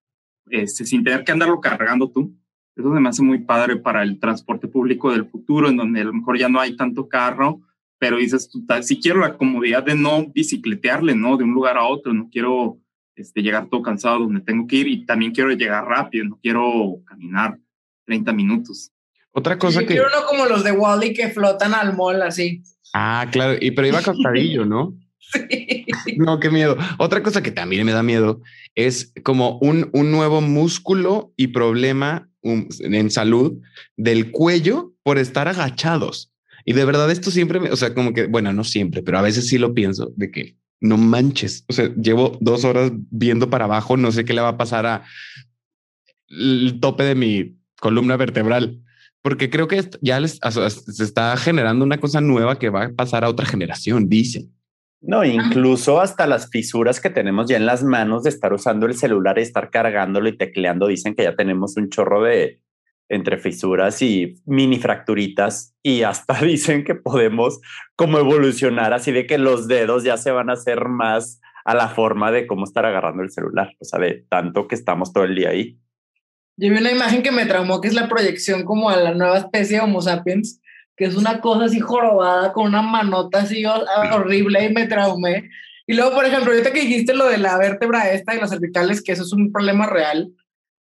este, 0.51 0.85
sin 0.85 1.03
tener 1.03 1.23
que 1.23 1.31
andarlo 1.31 1.59
cargando 1.59 2.11
tú. 2.11 2.37
Eso 2.75 2.89
me 2.89 3.07
hace 3.07 3.21
muy 3.21 3.39
padre 3.39 3.77
para 3.77 4.01
el 4.01 4.19
transporte 4.19 4.67
público 4.67 5.11
del 5.11 5.25
futuro, 5.25 5.69
en 5.69 5.77
donde 5.77 6.01
a 6.01 6.05
lo 6.05 6.13
mejor 6.13 6.39
ya 6.39 6.49
no 6.49 6.59
hay 6.59 6.75
tanto 6.75 7.07
carro, 7.07 7.61
pero 7.99 8.17
dices, 8.17 8.49
tú, 8.49 8.65
si 8.81 8.99
quiero 8.99 9.19
la 9.19 9.37
comodidad 9.37 9.83
de 9.83 9.95
no 9.95 10.25
bicicletearle, 10.27 11.15
¿no? 11.15 11.37
De 11.37 11.43
un 11.43 11.53
lugar 11.53 11.77
a 11.77 11.85
otro, 11.85 12.13
no 12.13 12.29
quiero 12.31 12.79
este, 13.15 13.41
llegar 13.41 13.67
todo 13.69 13.83
cansado 13.83 14.19
donde 14.19 14.41
tengo 14.41 14.65
que 14.65 14.77
ir 14.77 14.87
y 14.87 15.05
también 15.05 15.31
quiero 15.31 15.51
llegar 15.51 15.85
rápido, 15.85 16.25
no 16.25 16.39
quiero 16.41 16.99
caminar 17.05 17.59
30 18.05 18.33
minutos. 18.33 18.91
Otra 19.31 19.57
cosa 19.57 19.81
que... 19.81 19.87
Quiero 19.87 20.07
uno 20.07 20.25
como 20.27 20.45
los 20.45 20.63
de 20.63 20.71
Wally 20.71 21.13
que 21.13 21.29
flotan 21.29 21.73
al 21.73 21.95
mall 21.95 22.21
así. 22.23 22.63
Ah, 22.93 23.27
claro, 23.31 23.57
y 23.59 23.71
pero 23.71 23.87
iba 23.87 24.01
costadillo, 24.03 24.65
¿no? 24.65 24.97
Sí. 25.19 25.85
No, 26.17 26.39
qué 26.39 26.49
miedo. 26.49 26.77
Otra 26.97 27.23
cosa 27.23 27.41
que 27.41 27.51
también 27.51 27.85
me 27.85 27.91
da 27.91 28.03
miedo 28.03 28.41
es 28.75 29.13
como 29.23 29.57
un, 29.59 29.89
un 29.93 30.11
nuevo 30.11 30.41
músculo 30.41 31.33
y 31.37 31.47
problema 31.47 32.29
en 32.43 33.11
salud 33.11 33.59
del 33.97 34.31
cuello 34.31 34.93
por 35.03 35.17
estar 35.17 35.47
agachados. 35.47 36.31
Y 36.65 36.73
de 36.73 36.85
verdad 36.85 37.11
esto 37.11 37.31
siempre, 37.31 37.59
me, 37.59 37.71
o 37.71 37.75
sea, 37.75 37.93
como 37.93 38.13
que, 38.13 38.27
bueno, 38.27 38.53
no 38.53 38.63
siempre, 38.63 39.03
pero 39.03 39.17
a 39.17 39.21
veces 39.21 39.47
sí 39.47 39.57
lo 39.57 39.73
pienso 39.73 40.13
de 40.15 40.31
que 40.31 40.57
no 40.79 40.97
manches. 40.97 41.65
O 41.67 41.73
sea, 41.73 41.93
llevo 41.95 42.37
dos 42.41 42.63
horas 42.63 42.91
viendo 43.09 43.49
para 43.49 43.65
abajo, 43.65 43.97
no 43.97 44.11
sé 44.11 44.25
qué 44.25 44.33
le 44.33 44.41
va 44.41 44.49
a 44.49 44.57
pasar 44.57 44.85
a 44.85 45.03
el 46.29 46.79
tope 46.79 47.03
de 47.03 47.15
mi 47.15 47.57
columna 47.79 48.17
vertebral, 48.17 48.81
porque 49.21 49.49
creo 49.49 49.67
que 49.67 49.89
ya 50.01 50.25
se 50.27 51.03
está 51.03 51.35
generando 51.37 51.85
una 51.85 51.99
cosa 51.99 52.21
nueva 52.21 52.59
que 52.59 52.69
va 52.69 52.85
a 52.85 52.93
pasar 52.93 53.23
a 53.23 53.29
otra 53.29 53.45
generación, 53.45 54.09
dicen. 54.09 54.53
No, 55.05 55.25
incluso 55.25 55.99
hasta 55.99 56.25
las 56.25 56.49
fisuras 56.49 57.01
que 57.01 57.09
tenemos 57.09 57.49
ya 57.49 57.57
en 57.57 57.65
las 57.65 57.83
manos 57.83 58.23
de 58.23 58.29
estar 58.29 58.53
usando 58.53 58.85
el 58.85 58.95
celular 58.95 59.37
y 59.37 59.41
estar 59.41 59.69
cargándolo 59.69 60.29
y 60.29 60.37
tecleando, 60.37 60.87
dicen 60.87 61.13
que 61.13 61.23
ya 61.23 61.35
tenemos 61.35 61.75
un 61.75 61.89
chorro 61.89 62.23
de 62.23 62.61
entre 63.09 63.37
fisuras 63.37 64.01
y 64.01 64.41
mini 64.45 64.79
fracturitas 64.79 65.75
y 65.83 66.03
hasta 66.03 66.33
dicen 66.41 66.85
que 66.85 66.95
podemos 66.95 67.59
como 67.97 68.17
evolucionar 68.17 68.93
así 68.93 69.11
de 69.11 69.27
que 69.27 69.37
los 69.37 69.67
dedos 69.67 70.05
ya 70.05 70.15
se 70.15 70.31
van 70.31 70.49
a 70.49 70.53
hacer 70.53 70.87
más 70.87 71.41
a 71.65 71.75
la 71.75 71.89
forma 71.89 72.31
de 72.31 72.47
cómo 72.47 72.63
estar 72.63 72.85
agarrando 72.85 73.23
el 73.23 73.29
celular, 73.29 73.75
o 73.79 73.85
sea, 73.85 73.99
de 73.99 74.25
tanto 74.29 74.69
que 74.69 74.75
estamos 74.75 75.11
todo 75.11 75.25
el 75.25 75.35
día 75.35 75.49
ahí. 75.49 75.77
Yo 76.55 76.69
vi 76.69 76.77
una 76.77 76.91
imagen 76.91 77.23
que 77.23 77.31
me 77.31 77.45
traumó, 77.45 77.81
que 77.81 77.89
es 77.89 77.93
la 77.93 78.07
proyección 78.07 78.63
como 78.63 78.89
a 78.89 78.95
la 78.95 79.13
nueva 79.13 79.37
especie 79.37 79.77
de 79.77 79.83
Homo 79.83 80.01
sapiens, 80.01 80.61
que 80.95 81.05
es 81.05 81.15
una 81.15 81.41
cosa 81.41 81.65
así 81.65 81.79
jorobada 81.79 82.53
con 82.53 82.67
una 82.67 82.81
manota 82.81 83.39
así 83.39 83.63
horrible 83.65 84.65
y 84.65 84.73
me 84.73 84.87
traumé. 84.87 85.49
Y 85.87 85.93
luego, 85.93 86.13
por 86.13 86.25
ejemplo, 86.25 86.51
ahorita 86.51 86.71
que 86.71 86.81
dijiste 86.81 87.13
lo 87.13 87.27
de 87.27 87.37
la 87.37 87.57
vértebra 87.57 88.11
esta 88.11 88.35
y 88.35 88.39
las 88.39 88.51
cervicales, 88.51 89.01
que 89.01 89.11
eso 89.11 89.23
es 89.23 89.33
un 89.33 89.51
problema 89.51 89.85
real, 89.85 90.31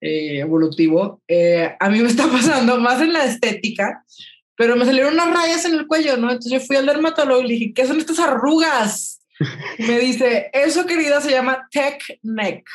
eh, 0.02 0.40
evolutivo, 0.40 1.22
eh, 1.28 1.76
a 1.80 1.90
mí 1.90 2.02
me 2.02 2.10
está 2.10 2.28
pasando 2.32 2.80
más 2.80 3.02
en 3.02 3.14
la 3.14 3.26
estética, 3.26 4.04
pero 4.56 4.76
me 4.76 4.86
salieron 4.86 5.14
unas 5.14 5.34
rayas 5.34 5.66
en 5.66 5.76
el 5.76 5.88
cuello, 5.88 6.18
¿no? 6.18 6.30
Entonces 6.30 6.52
yo 6.52 6.60
fui 6.60 6.76
al 6.76 6.86
dermatólogo 6.86 7.42
y 7.42 7.48
le 7.48 7.54
dije, 7.54 7.74
¿qué 7.74 7.86
son 7.86 8.00
estas 8.00 8.20
arrugas? 8.20 9.22
me 9.80 10.00
dice, 10.00 10.50
eso 10.54 10.86
querida 10.86 11.22
se 11.22 11.32
llama 11.32 11.68
tech 11.72 12.20
neck. 12.22 12.68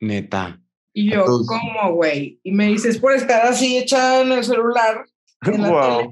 Neta. 0.00 0.58
Y 0.92 1.10
yo, 1.10 1.24
¿cómo, 1.24 1.94
güey? 1.94 2.40
Y 2.42 2.52
me 2.52 2.66
dice, 2.66 2.88
es 2.88 2.98
por 2.98 3.14
estar 3.14 3.46
así 3.46 3.78
echada 3.78 4.20
en 4.22 4.32
el 4.32 4.44
celular 4.44 5.06
wow. 5.46 6.10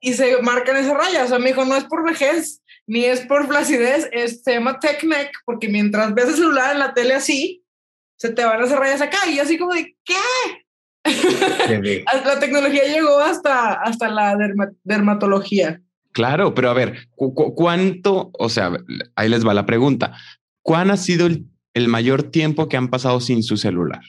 y 0.00 0.12
se 0.14 0.40
marcan 0.42 0.76
esas 0.76 0.96
rayas. 0.96 1.26
O 1.26 1.28
sea, 1.28 1.38
me 1.38 1.48
dijo, 1.48 1.64
no 1.64 1.76
es 1.76 1.84
por 1.84 2.04
vejez, 2.04 2.62
ni 2.86 3.04
es 3.04 3.20
por 3.20 3.46
flacidez, 3.46 4.08
es, 4.12 4.42
se 4.42 4.54
llama 4.54 4.80
tech 4.80 5.02
neck, 5.04 5.30
porque 5.44 5.68
mientras 5.68 6.14
ves 6.14 6.28
el 6.28 6.34
celular 6.36 6.72
en 6.72 6.78
la 6.78 6.94
tele 6.94 7.14
así, 7.14 7.64
se 8.16 8.30
te 8.30 8.44
van 8.44 8.62
esas 8.62 8.78
rayas 8.78 9.00
acá. 9.00 9.18
Y 9.30 9.38
así 9.38 9.58
como 9.58 9.74
de, 9.74 9.96
¿qué? 10.04 10.14
la 12.24 12.38
tecnología 12.38 12.84
llegó 12.84 13.18
hasta, 13.18 13.74
hasta 13.74 14.08
la 14.08 14.36
dermatología. 14.84 15.80
Claro, 16.12 16.54
pero 16.54 16.70
a 16.70 16.74
ver, 16.74 17.08
¿cuánto? 17.14 18.30
O 18.38 18.48
sea, 18.48 18.72
ahí 19.14 19.28
les 19.28 19.46
va 19.46 19.54
la 19.54 19.66
pregunta. 19.66 20.16
¿Cuán 20.62 20.90
ha 20.90 20.96
sido 20.96 21.26
el, 21.26 21.46
el 21.74 21.88
mayor 21.88 22.24
tiempo 22.24 22.68
que 22.68 22.76
han 22.76 22.88
pasado 22.88 23.20
sin 23.20 23.42
su 23.42 23.56
celular? 23.56 24.00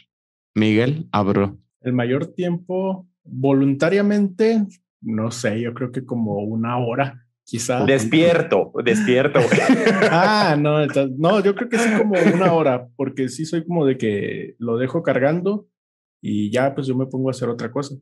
Miguel, 0.56 1.08
abro. 1.12 1.58
El 1.82 1.94
mayor 1.94 2.28
tiempo, 2.28 3.08
voluntariamente, 3.32 4.66
no 5.02 5.32
sé, 5.32 5.62
yo 5.62 5.74
creo 5.74 5.92
que 5.92 6.06
como 6.06 6.40
una 6.40 6.78
hora, 6.78 7.26
quizá. 7.44 7.84
Despierto, 7.86 8.72
despierto. 8.84 9.40
ah, 10.12 10.56
no, 10.60 10.86
no, 11.18 11.44
yo 11.44 11.56
creo 11.56 11.70
que 11.70 11.78
sí 11.78 11.90
como 11.98 12.16
una 12.34 12.54
hora, 12.54 12.88
porque 12.96 13.30
sí 13.30 13.46
soy 13.46 13.66
como 13.66 13.86
de 13.86 13.98
que 13.98 14.56
lo 14.60 14.78
dejo 14.78 15.04
cargando 15.04 15.68
y 16.22 16.52
ya 16.52 16.76
pues 16.76 16.88
yo 16.88 16.96
me 16.96 17.08
pongo 17.08 17.30
a 17.30 17.32
hacer 17.32 17.50
otra 17.50 17.72
cosa. 17.72 17.96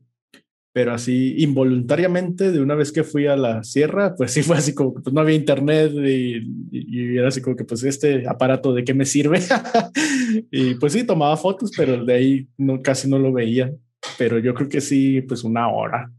Pero 0.74 0.92
así 0.92 1.34
involuntariamente, 1.38 2.52
de 2.52 2.60
una 2.60 2.74
vez 2.74 2.92
que 2.92 3.02
fui 3.02 3.26
a 3.26 3.36
la 3.36 3.64
sierra, 3.64 4.14
pues 4.14 4.32
sí 4.32 4.42
fue 4.42 4.56
así 4.56 4.74
como 4.74 4.94
que 4.94 5.00
pues, 5.00 5.14
no 5.14 5.20
había 5.20 5.34
internet 5.34 5.92
y, 5.94 6.42
y, 6.70 7.16
era 7.16 7.28
así 7.28 7.40
como 7.40 7.56
que 7.56 7.64
pues 7.64 7.82
este 7.82 8.28
aparato 8.28 8.74
de 8.74 8.84
qué 8.84 8.92
me 8.94 9.06
sirve. 9.06 9.40
y 10.50 10.74
pues 10.74 10.92
sí, 10.92 11.04
tomaba 11.04 11.36
fotos, 11.36 11.72
pero 11.76 12.04
de 12.04 12.12
ahí 12.12 12.48
no, 12.58 12.82
casi 12.82 13.08
no 13.08 13.18
lo 13.18 13.32
veía 13.32 13.72
pero 14.16 14.38
yo 14.38 14.54
creo 14.54 14.68
que 14.68 14.80
sí, 14.80 15.22
pues 15.22 15.44
una 15.44 15.68
hora. 15.68 16.10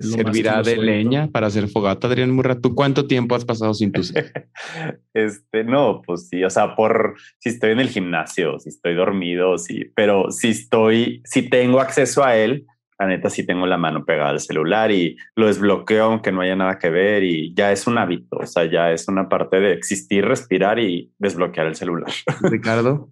¿Servirá 0.00 0.62
de 0.62 0.76
leña 0.76 1.28
para 1.28 1.48
hacer 1.48 1.68
fogata, 1.68 2.06
Adrián 2.06 2.30
Murra? 2.30 2.60
¿Tú 2.60 2.74
cuánto 2.74 3.08
tiempo 3.08 3.34
has 3.34 3.44
pasado 3.44 3.74
sin 3.74 3.90
tu 3.90 4.02
Este, 5.12 5.64
no, 5.64 6.02
pues 6.06 6.28
sí, 6.28 6.44
o 6.44 6.50
sea, 6.50 6.76
por 6.76 7.16
si 7.38 7.48
estoy 7.48 7.72
en 7.72 7.80
el 7.80 7.88
gimnasio, 7.88 8.60
si 8.60 8.68
estoy 8.68 8.94
dormido, 8.94 9.58
sí, 9.58 9.90
pero 9.96 10.30
si 10.30 10.50
estoy, 10.50 11.20
si 11.24 11.50
tengo 11.50 11.80
acceso 11.80 12.22
a 12.22 12.36
él, 12.36 12.66
la 12.96 13.06
neta 13.06 13.28
sí 13.28 13.44
tengo 13.44 13.66
la 13.66 13.76
mano 13.76 14.04
pegada 14.04 14.30
al 14.30 14.40
celular 14.40 14.92
y 14.92 15.16
lo 15.34 15.46
desbloqueo 15.46 16.04
aunque 16.04 16.30
no 16.30 16.42
haya 16.42 16.54
nada 16.54 16.78
que 16.78 16.90
ver 16.90 17.24
y 17.24 17.52
ya 17.54 17.72
es 17.72 17.88
un 17.88 17.98
hábito, 17.98 18.36
o 18.38 18.46
sea, 18.46 18.70
ya 18.70 18.92
es 18.92 19.08
una 19.08 19.28
parte 19.28 19.58
de 19.58 19.72
existir, 19.72 20.24
respirar 20.24 20.78
y 20.78 21.12
desbloquear 21.18 21.66
el 21.66 21.74
celular. 21.74 22.10
Ricardo. 22.42 23.10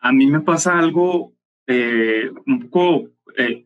A 0.00 0.12
mí 0.12 0.26
me 0.26 0.40
pasa 0.40 0.78
algo 0.78 1.34
eh, 1.66 2.30
un 2.46 2.68
poco 2.68 3.10
eh, 3.36 3.64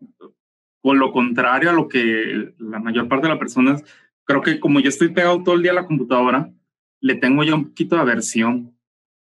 con 0.83 0.99
lo 0.99 1.13
contrario 1.13 1.71
a 1.71 1.73
lo 1.73 1.89
que 1.89 2.53
la 2.59 2.79
mayor 2.79 3.09
parte 3.09 3.27
de 3.27 3.31
las 3.31 3.39
personas, 3.39 3.85
creo 4.25 4.43
que 4.43 4.61
como 4.61 4.81
yo 4.81 4.89
estoy 4.89 5.09
pegado 5.09 5.43
todo 5.43 5.55
el 5.55 5.63
día 5.63 5.73
a 5.73 5.77
la 5.77 5.87
computadora, 5.87 6.53
le 7.01 7.15
tengo 7.15 7.43
ya 7.45 7.55
un 7.55 7.69
poquito 7.69 7.97
de 7.97 8.03
aversión 8.03 8.77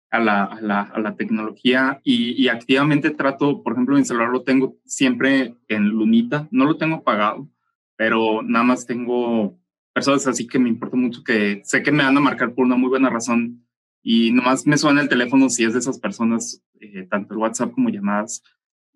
a 0.09 0.19
la, 0.19 0.43
a 0.43 0.61
la, 0.61 0.81
a 0.81 0.99
la 0.99 1.15
tecnología 1.15 2.01
y, 2.03 2.41
y, 2.41 2.47
activamente 2.47 3.11
trato, 3.11 3.61
por 3.61 3.73
ejemplo, 3.73 3.95
mi 3.95 4.05
celular 4.05 4.29
lo 4.29 4.43
tengo 4.43 4.77
siempre 4.85 5.55
en 5.67 5.89
lunita, 5.89 6.47
no 6.51 6.65
lo 6.65 6.77
tengo 6.77 6.97
apagado, 6.97 7.47
pero 7.95 8.41
nada 8.41 8.65
más 8.65 8.85
tengo 8.85 9.59
personas 9.93 10.25
así 10.27 10.47
que 10.47 10.59
me 10.59 10.69
importa 10.69 10.95
mucho 10.95 11.23
que 11.23 11.61
sé 11.63 11.83
que 11.83 11.91
me 11.91 12.03
van 12.03 12.17
a 12.17 12.21
marcar 12.21 12.53
por 12.53 12.65
una 12.65 12.75
muy 12.75 12.89
buena 12.89 13.09
razón 13.09 13.65
y 14.01 14.31
nomás 14.31 14.65
me 14.65 14.77
suena 14.77 15.01
el 15.01 15.09
teléfono 15.09 15.49
si 15.49 15.65
es 15.65 15.73
de 15.73 15.79
esas 15.79 15.99
personas, 15.99 16.63
eh, 16.79 17.05
tanto 17.09 17.33
el 17.33 17.39
WhatsApp 17.39 17.71
como 17.71 17.89
llamadas, 17.89 18.43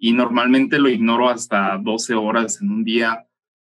y 0.03 0.11
normalmente 0.11 0.79
lo 0.79 0.89
ignoro 0.89 1.29
hasta 1.29 1.77
12 1.81 2.13
horas 2.13 2.61
en 2.61 2.69
un 2.69 2.83
día 2.83 3.25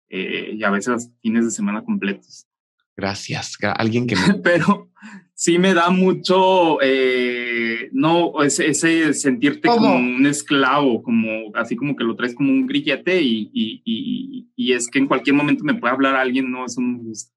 eh, 0.09 0.51
y 0.53 0.65
a 0.65 0.71
veces 0.71 1.13
fines 1.23 1.45
de 1.45 1.53
semana 1.53 1.85
completos. 1.85 2.49
Gracias. 2.97 3.57
Alguien 3.77 4.09
que 4.09 4.17
me... 4.17 4.35
Pero 4.43 4.91
sí 5.33 5.61
me 5.61 5.75
da 5.75 5.91
mucho, 5.91 6.83
eh, 6.83 7.89
no, 7.93 8.43
ese, 8.43 8.67
ese 8.69 9.15
sentirte 9.15 9.69
como 9.69 9.95
un 9.95 10.27
esclavo, 10.27 11.05
como 11.05 11.55
así 11.55 11.77
como 11.77 11.95
que 11.95 12.03
lo 12.03 12.17
traes 12.17 12.35
como 12.35 12.51
un 12.51 12.67
grillete 12.67 13.23
y, 13.23 13.51
y, 13.53 13.83
y, 13.85 14.49
y, 14.57 14.73
es 14.73 14.91
que 14.91 14.99
en 14.99 15.07
cualquier 15.07 15.37
momento 15.37 15.63
me 15.63 15.75
puede 15.75 15.95
hablar 15.95 16.17
alguien, 16.17 16.51
no, 16.51 16.67
eso 16.67 16.81
no 16.81 16.99
me 16.99 17.05
gusta. 17.05 17.33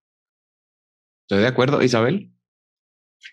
Estoy 1.25 1.41
de 1.41 1.47
acuerdo, 1.47 1.83
Isabel. 1.83 2.31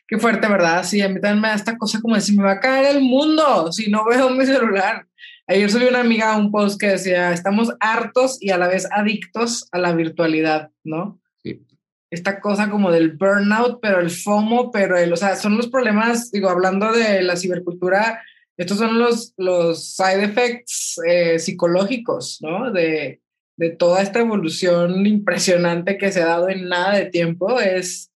Qué 0.07 0.19
fuerte, 0.19 0.47
¿verdad? 0.47 0.85
Sí, 0.85 1.01
a 1.01 1.09
mí 1.09 1.23
también 1.23 1.41
me 1.41 1.49
da 1.49 1.55
esta 1.55 1.79
cosa 1.79 2.03
como 2.03 2.17
de 2.17 2.21
si 2.21 2.37
me 2.37 2.43
va 2.43 2.53
a 2.53 2.61
caer 2.61 2.97
el 2.97 3.03
mundo 3.03 3.73
si 3.73 3.91
no 3.91 4.05
veo 4.05 4.29
mi 4.29 4.45
celular. 4.45 5.07
Ayer 5.47 5.71
subí 5.71 5.85
una 5.85 6.01
amiga 6.01 6.33
a 6.33 6.39
un 6.39 6.51
post 6.51 6.81
que 6.81 6.89
decía, 6.89 7.33
estamos 7.33 7.73
hartos 7.81 8.39
y 8.41 8.51
a 8.51 8.59
la 8.59 8.69
vez 8.69 8.89
adictos 8.91 9.69
a 9.73 9.79
la 9.79 9.93
virtualidad, 9.93 10.71
¿no? 10.85 11.21
Sí. 11.43 11.67
Esta 12.11 12.41
cosa 12.41 12.71
como 12.71 12.91
del 12.91 13.13
burnout, 13.13 13.81
pero 13.83 14.01
el 14.01 14.11
FOMO, 14.11 14.71
pero 14.71 14.97
el, 14.97 15.13
o 15.13 15.17
sea, 15.17 15.37
son 15.37 15.57
los 15.57 15.69
problemas, 15.69 16.31
digo, 16.31 16.49
hablando 16.49 16.93
de 16.93 17.23
la 17.23 17.37
cibercultura, 17.37 18.23
estos 18.57 18.79
son 18.79 18.99
los, 18.99 19.35
los 19.37 19.95
side 19.95 20.25
effects 20.25 20.99
eh, 21.07 21.39
psicológicos, 21.39 22.39
¿no? 22.41 22.71
De, 22.73 23.21
de 23.57 23.71
toda 23.71 24.01
esta 24.01 24.21
evolución 24.21 25.07
impresionante 25.07 25.99
que 25.99 26.11
se 26.11 26.23
ha 26.23 26.27
dado 26.27 26.49
en 26.49 26.69
nada 26.69 26.95
de 26.95 27.07
tiempo, 27.07 27.61
es 27.61 28.11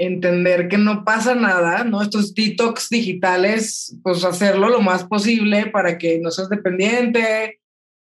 entender 0.00 0.68
que 0.68 0.78
no 0.78 1.04
pasa 1.04 1.34
nada, 1.34 1.84
¿no? 1.84 2.00
Estos 2.00 2.34
detox 2.34 2.88
digitales, 2.88 3.94
pues 4.02 4.24
hacerlo 4.24 4.70
lo 4.70 4.80
más 4.80 5.04
posible 5.04 5.66
para 5.66 5.98
que 5.98 6.18
no 6.20 6.30
seas 6.30 6.48
dependiente, 6.48 7.60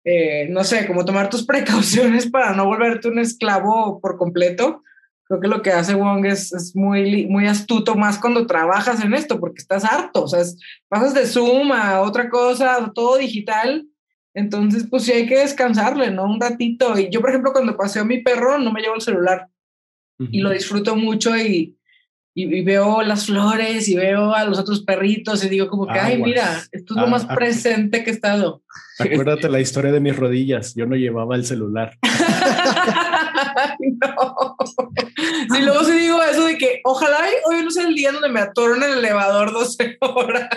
eh, 0.02 0.48
no 0.48 0.64
sé, 0.64 0.86
como 0.86 1.04
tomar 1.04 1.28
tus 1.28 1.44
precauciones 1.46 2.30
para 2.30 2.54
no 2.54 2.64
volverte 2.64 3.08
un 3.08 3.18
esclavo 3.18 4.00
por 4.00 4.16
completo. 4.16 4.82
Creo 5.24 5.40
que 5.40 5.48
lo 5.48 5.60
que 5.60 5.70
hace 5.70 5.94
Wong 5.94 6.24
es, 6.24 6.54
es 6.54 6.74
muy, 6.74 7.26
muy 7.26 7.46
astuto 7.46 7.94
más 7.94 8.18
cuando 8.18 8.46
trabajas 8.46 9.04
en 9.04 9.12
esto, 9.12 9.38
porque 9.38 9.60
estás 9.60 9.84
harto, 9.84 10.24
o 10.24 10.28
sea, 10.28 10.40
pasas 10.88 11.12
de 11.12 11.26
Zoom 11.26 11.72
a 11.72 12.00
otra 12.00 12.30
cosa, 12.30 12.90
todo 12.94 13.18
digital, 13.18 13.86
entonces 14.34 14.86
pues 14.88 15.04
sí 15.04 15.12
hay 15.12 15.26
que 15.26 15.38
descansarle, 15.38 16.10
¿no? 16.10 16.24
Un 16.24 16.40
ratito. 16.40 16.98
Y 16.98 17.10
yo, 17.10 17.20
por 17.20 17.28
ejemplo, 17.28 17.52
cuando 17.52 17.76
paseo 17.76 18.02
a 18.02 18.06
mi 18.06 18.22
perro, 18.22 18.58
no 18.58 18.72
me 18.72 18.80
llevo 18.80 18.94
el 18.94 19.02
celular 19.02 19.48
y 20.18 20.40
lo 20.40 20.50
disfruto 20.50 20.96
mucho 20.96 21.36
y, 21.36 21.76
y, 22.34 22.62
veo 22.62 23.02
las 23.02 23.26
flores 23.26 23.88
y 23.88 23.94
veo 23.94 24.34
a 24.34 24.44
los 24.44 24.58
otros 24.58 24.82
perritos 24.82 25.44
y 25.44 25.48
digo 25.48 25.68
como 25.68 25.86
que, 25.86 25.98
ay, 25.98 26.22
mira, 26.22 26.62
esto 26.72 26.94
es 26.94 27.00
lo 27.00 27.06
ah, 27.06 27.10
más 27.10 27.26
ah, 27.28 27.34
presente 27.34 28.02
que 28.04 28.10
he 28.10 28.14
estado. 28.14 28.62
Acuérdate 28.98 29.48
la 29.48 29.60
historia 29.60 29.92
de 29.92 30.00
mis 30.00 30.16
rodillas, 30.16 30.74
yo 30.74 30.86
no 30.86 30.96
llevaba 30.96 31.36
el 31.36 31.44
celular. 31.44 31.98
no. 33.80 34.56
Si 35.54 35.62
luego 35.62 35.84
sí 35.84 35.92
digo 35.92 36.22
eso 36.22 36.46
de 36.46 36.56
que 36.56 36.80
ojalá 36.84 37.18
hoy 37.46 37.62
no 37.62 37.70
sea 37.70 37.86
el 37.86 37.94
día 37.94 38.12
donde 38.12 38.28
me 38.28 38.40
atoro 38.40 38.76
en 38.76 38.82
el 38.82 38.98
elevador 38.98 39.52
12 39.52 39.98
horas. 40.00 40.48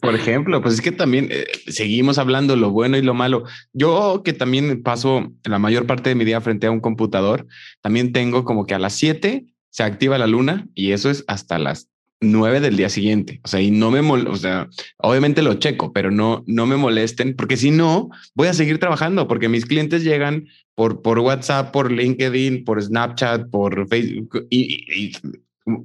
Por 0.00 0.14
ejemplo, 0.14 0.62
pues 0.62 0.74
es 0.74 0.80
que 0.80 0.90
también 0.90 1.28
eh, 1.30 1.44
seguimos 1.68 2.16
hablando 2.16 2.56
lo 2.56 2.70
bueno 2.70 2.96
y 2.96 3.02
lo 3.02 3.12
malo. 3.12 3.44
Yo 3.72 4.22
que 4.24 4.32
también 4.32 4.82
paso 4.82 5.32
la 5.44 5.58
mayor 5.58 5.86
parte 5.86 6.08
de 6.08 6.14
mi 6.14 6.24
día 6.24 6.40
frente 6.40 6.66
a 6.66 6.70
un 6.70 6.80
computador, 6.80 7.46
también 7.82 8.12
tengo 8.12 8.44
como 8.44 8.64
que 8.66 8.74
a 8.74 8.78
las 8.78 8.94
7 8.94 9.44
se 9.72 9.82
activa 9.82 10.18
la 10.18 10.26
luna 10.26 10.68
y 10.74 10.92
eso 10.92 11.10
es 11.10 11.24
hasta 11.26 11.58
las 11.58 11.88
nueve 12.20 12.60
del 12.60 12.76
día 12.76 12.88
siguiente. 12.88 13.40
O 13.42 13.48
sea, 13.48 13.60
y 13.60 13.70
no 13.70 13.90
me 13.90 14.00
o 14.00 14.36
sea, 14.36 14.68
obviamente 14.98 15.42
lo 15.42 15.54
checo, 15.54 15.92
pero 15.92 16.10
no, 16.10 16.44
no 16.46 16.66
me 16.66 16.76
molesten, 16.76 17.34
porque 17.34 17.56
si 17.56 17.70
no, 17.70 18.10
voy 18.34 18.48
a 18.48 18.54
seguir 18.54 18.78
trabajando, 18.78 19.26
porque 19.26 19.48
mis 19.48 19.66
clientes 19.66 20.04
llegan 20.04 20.46
por, 20.74 21.02
por 21.02 21.18
WhatsApp, 21.18 21.72
por 21.72 21.90
LinkedIn, 21.90 22.64
por 22.64 22.80
Snapchat, 22.82 23.50
por 23.50 23.88
Facebook, 23.88 24.46
y, 24.50 24.84
y, 24.94 25.12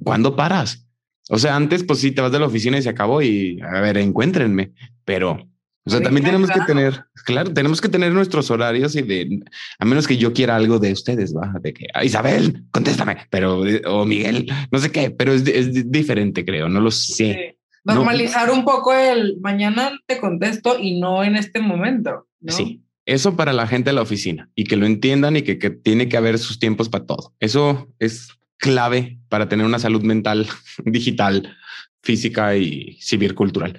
¿cuándo 0.04 0.36
paras? 0.36 0.86
O 1.30 1.38
sea, 1.38 1.56
antes, 1.56 1.82
pues 1.82 1.98
sí, 1.98 2.12
te 2.12 2.20
vas 2.22 2.32
de 2.32 2.38
la 2.38 2.46
oficina 2.46 2.78
y 2.78 2.82
se 2.82 2.88
acabó 2.90 3.20
y 3.20 3.58
a 3.60 3.80
ver, 3.80 3.98
encuéntrenme, 3.98 4.72
pero 5.04 5.48
o 5.88 5.90
sea, 5.90 6.02
también 6.02 6.24
tenemos 6.24 6.50
que 6.50 6.60
tener, 6.60 7.04
claro, 7.24 7.52
tenemos 7.52 7.80
que 7.80 7.88
tener 7.88 8.12
nuestros 8.12 8.50
horarios 8.50 8.94
y 8.94 9.02
de, 9.02 9.40
a 9.78 9.84
menos 9.84 10.06
que 10.06 10.16
yo 10.16 10.32
quiera 10.32 10.56
algo 10.56 10.78
de 10.78 10.92
ustedes, 10.92 11.34
va, 11.34 11.54
de 11.60 11.72
que 11.72 11.86
ah, 11.94 12.04
Isabel, 12.04 12.64
contéstame, 12.70 13.16
pero, 13.30 13.62
o 13.86 14.04
Miguel, 14.04 14.50
no 14.70 14.78
sé 14.78 14.92
qué, 14.92 15.10
pero 15.10 15.32
es, 15.32 15.46
es 15.46 15.90
diferente, 15.90 16.44
creo, 16.44 16.68
no 16.68 16.80
lo 16.80 16.90
sé. 16.90 17.58
Normalizar 17.84 18.50
un 18.50 18.64
poco 18.64 18.92
el 18.92 19.38
mañana 19.40 19.98
te 20.06 20.18
contesto 20.18 20.78
y 20.78 21.00
no 21.00 21.24
en 21.24 21.36
este 21.36 21.60
momento. 21.60 22.26
Sí, 22.46 22.82
eso 23.06 23.36
para 23.36 23.52
la 23.52 23.66
gente 23.66 23.90
de 23.90 23.94
la 23.94 24.02
oficina 24.02 24.50
y 24.54 24.64
que 24.64 24.76
lo 24.76 24.84
entiendan 24.84 25.36
y 25.36 25.42
que, 25.42 25.58
que 25.58 25.70
tiene 25.70 26.08
que 26.08 26.18
haber 26.18 26.38
sus 26.38 26.58
tiempos 26.58 26.88
para 26.90 27.06
todo. 27.06 27.34
Eso 27.40 27.88
es 27.98 28.28
clave 28.58 29.18
para 29.28 29.48
tener 29.48 29.64
una 29.64 29.78
salud 29.78 30.02
mental, 30.02 30.46
digital, 30.84 31.56
física 32.02 32.56
y 32.56 32.98
cibercultural. 33.00 33.78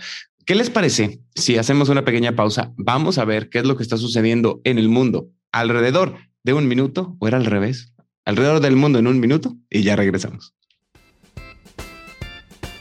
¿Qué 0.49 0.55
les 0.55 0.71
parece 0.71 1.19
si 1.35 1.59
hacemos 1.59 1.89
una 1.89 2.03
pequeña 2.03 2.35
pausa? 2.35 2.73
Vamos 2.75 3.19
a 3.19 3.23
ver 3.23 3.49
qué 3.49 3.59
es 3.59 3.65
lo 3.65 3.77
que 3.77 3.83
está 3.83 3.97
sucediendo 3.97 4.61
en 4.63 4.79
el 4.79 4.89
mundo 4.89 5.29
alrededor 5.51 6.15
de 6.43 6.53
un 6.53 6.67
minuto 6.67 7.15
o 7.19 7.27
era 7.27 7.37
al 7.37 7.45
revés, 7.45 7.93
alrededor 8.25 8.59
del 8.59 8.75
mundo 8.75 8.97
en 8.97 9.05
un 9.05 9.19
minuto 9.19 9.55
y 9.69 9.83
ya 9.83 9.95
regresamos. 9.95 10.55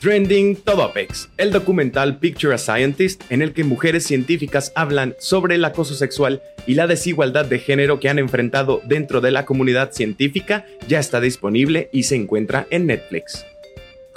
Trending 0.00 0.56
Todopex, 0.56 1.28
el 1.36 1.52
documental 1.52 2.18
Picture 2.20 2.54
a 2.54 2.58
Scientist 2.58 3.22
en 3.30 3.42
el 3.42 3.52
que 3.52 3.64
mujeres 3.64 4.04
científicas 4.04 4.72
hablan 4.74 5.14
sobre 5.18 5.56
el 5.56 5.64
acoso 5.66 5.92
sexual 5.92 6.40
y 6.66 6.72
la 6.72 6.86
desigualdad 6.86 7.44
de 7.44 7.58
género 7.58 8.00
que 8.00 8.08
han 8.08 8.18
enfrentado 8.18 8.80
dentro 8.86 9.20
de 9.20 9.30
la 9.30 9.44
comunidad 9.44 9.92
científica, 9.92 10.64
ya 10.88 11.00
está 11.00 11.20
disponible 11.20 11.90
y 11.92 12.04
se 12.04 12.16
encuentra 12.16 12.66
en 12.70 12.86
Netflix. 12.86 13.44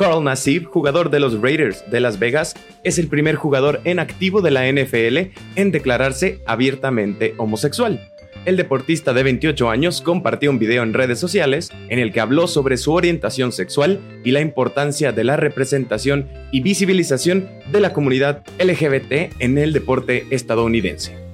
Carl 0.01 0.23
Nassib, 0.23 0.65
jugador 0.65 1.11
de 1.11 1.19
los 1.19 1.39
Raiders 1.39 1.83
de 1.91 1.99
Las 1.99 2.17
Vegas, 2.17 2.55
es 2.83 2.97
el 2.97 3.07
primer 3.07 3.35
jugador 3.35 3.81
en 3.83 3.99
activo 3.99 4.41
de 4.41 4.49
la 4.49 4.67
NFL 4.67 5.31
en 5.55 5.71
declararse 5.71 6.39
abiertamente 6.47 7.35
homosexual. 7.37 8.11
El 8.45 8.57
deportista 8.57 9.13
de 9.13 9.21
28 9.21 9.69
años 9.69 10.01
compartió 10.01 10.49
un 10.49 10.57
video 10.57 10.81
en 10.81 10.95
redes 10.95 11.19
sociales 11.19 11.69
en 11.89 11.99
el 11.99 12.11
que 12.11 12.19
habló 12.19 12.47
sobre 12.47 12.77
su 12.77 12.93
orientación 12.93 13.51
sexual 13.51 13.99
y 14.23 14.31
la 14.31 14.41
importancia 14.41 15.11
de 15.11 15.23
la 15.23 15.37
representación 15.37 16.27
y 16.51 16.61
visibilización 16.61 17.47
de 17.71 17.81
la 17.81 17.93
comunidad 17.93 18.41
LGBT 18.57 19.35
en 19.37 19.59
el 19.59 19.71
deporte 19.71 20.25
estadounidense. 20.31 21.30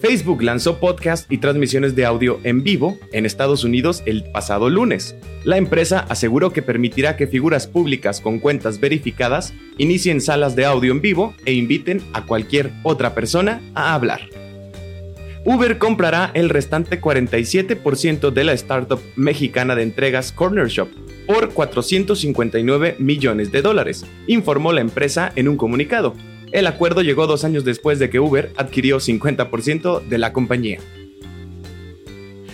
Facebook 0.00 0.42
lanzó 0.42 0.80
podcast 0.80 1.30
y 1.30 1.38
transmisiones 1.38 1.94
de 1.94 2.06
audio 2.06 2.40
en 2.42 2.62
vivo 2.62 2.98
en 3.12 3.26
Estados 3.26 3.64
Unidos 3.64 4.02
el 4.06 4.24
pasado 4.32 4.70
lunes. 4.70 5.14
La 5.44 5.58
empresa 5.58 6.06
aseguró 6.08 6.52
que 6.52 6.62
permitirá 6.62 7.16
que 7.16 7.26
figuras 7.26 7.66
públicas 7.66 8.22
con 8.22 8.38
cuentas 8.38 8.80
verificadas 8.80 9.52
inicien 9.76 10.22
salas 10.22 10.56
de 10.56 10.64
audio 10.64 10.92
en 10.92 11.02
vivo 11.02 11.34
e 11.44 11.52
inviten 11.52 12.02
a 12.14 12.24
cualquier 12.24 12.72
otra 12.82 13.14
persona 13.14 13.60
a 13.74 13.92
hablar. 13.92 14.22
Uber 15.44 15.76
comprará 15.76 16.30
el 16.32 16.48
restante 16.48 16.98
47% 16.98 18.30
de 18.30 18.44
la 18.44 18.54
startup 18.54 19.00
mexicana 19.16 19.74
de 19.74 19.82
entregas 19.82 20.32
Corner 20.32 20.68
Shop 20.68 20.88
por 21.26 21.50
459 21.50 22.96
millones 22.98 23.52
de 23.52 23.62
dólares, 23.62 24.06
informó 24.26 24.72
la 24.72 24.80
empresa 24.80 25.30
en 25.36 25.48
un 25.48 25.56
comunicado. 25.56 26.14
El 26.52 26.66
acuerdo 26.66 27.02
llegó 27.02 27.28
dos 27.28 27.44
años 27.44 27.64
después 27.64 28.00
de 28.00 28.10
que 28.10 28.18
Uber 28.18 28.52
adquirió 28.56 28.98
50% 28.98 30.02
de 30.02 30.18
la 30.18 30.32
compañía. 30.32 30.80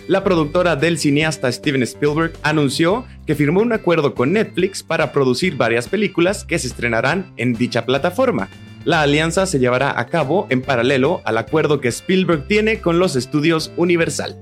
La 0.07 0.23
productora 0.23 0.77
del 0.77 0.99
cineasta 0.99 1.51
Steven 1.51 1.83
Spielberg 1.83 2.33
anunció 2.43 3.07
que 3.27 3.35
firmó 3.35 3.61
un 3.61 3.73
acuerdo 3.73 4.15
con 4.15 4.35
Netflix 4.35 4.83
para 4.83 5.13
producir 5.13 5.57
varias 5.57 5.89
películas 5.89 6.45
que 6.45 6.59
se 6.59 6.69
estrenarán 6.69 7.33
en 7.39 7.55
dicha 7.55 7.87
plataforma. 7.87 8.49
La 8.85 9.01
alianza 9.01 9.47
se 9.47 9.59
llevará 9.59 9.99
a 9.99 10.07
cabo 10.07 10.47
en 10.51 10.63
paralelo 10.63 11.23
al 11.25 11.39
acuerdo 11.39 11.81
que 11.81 11.89
Spielberg 11.89 12.47
tiene 12.47 12.81
con 12.81 12.99
los 12.99 13.17
estudios 13.17 13.73
Universal. 13.77 14.39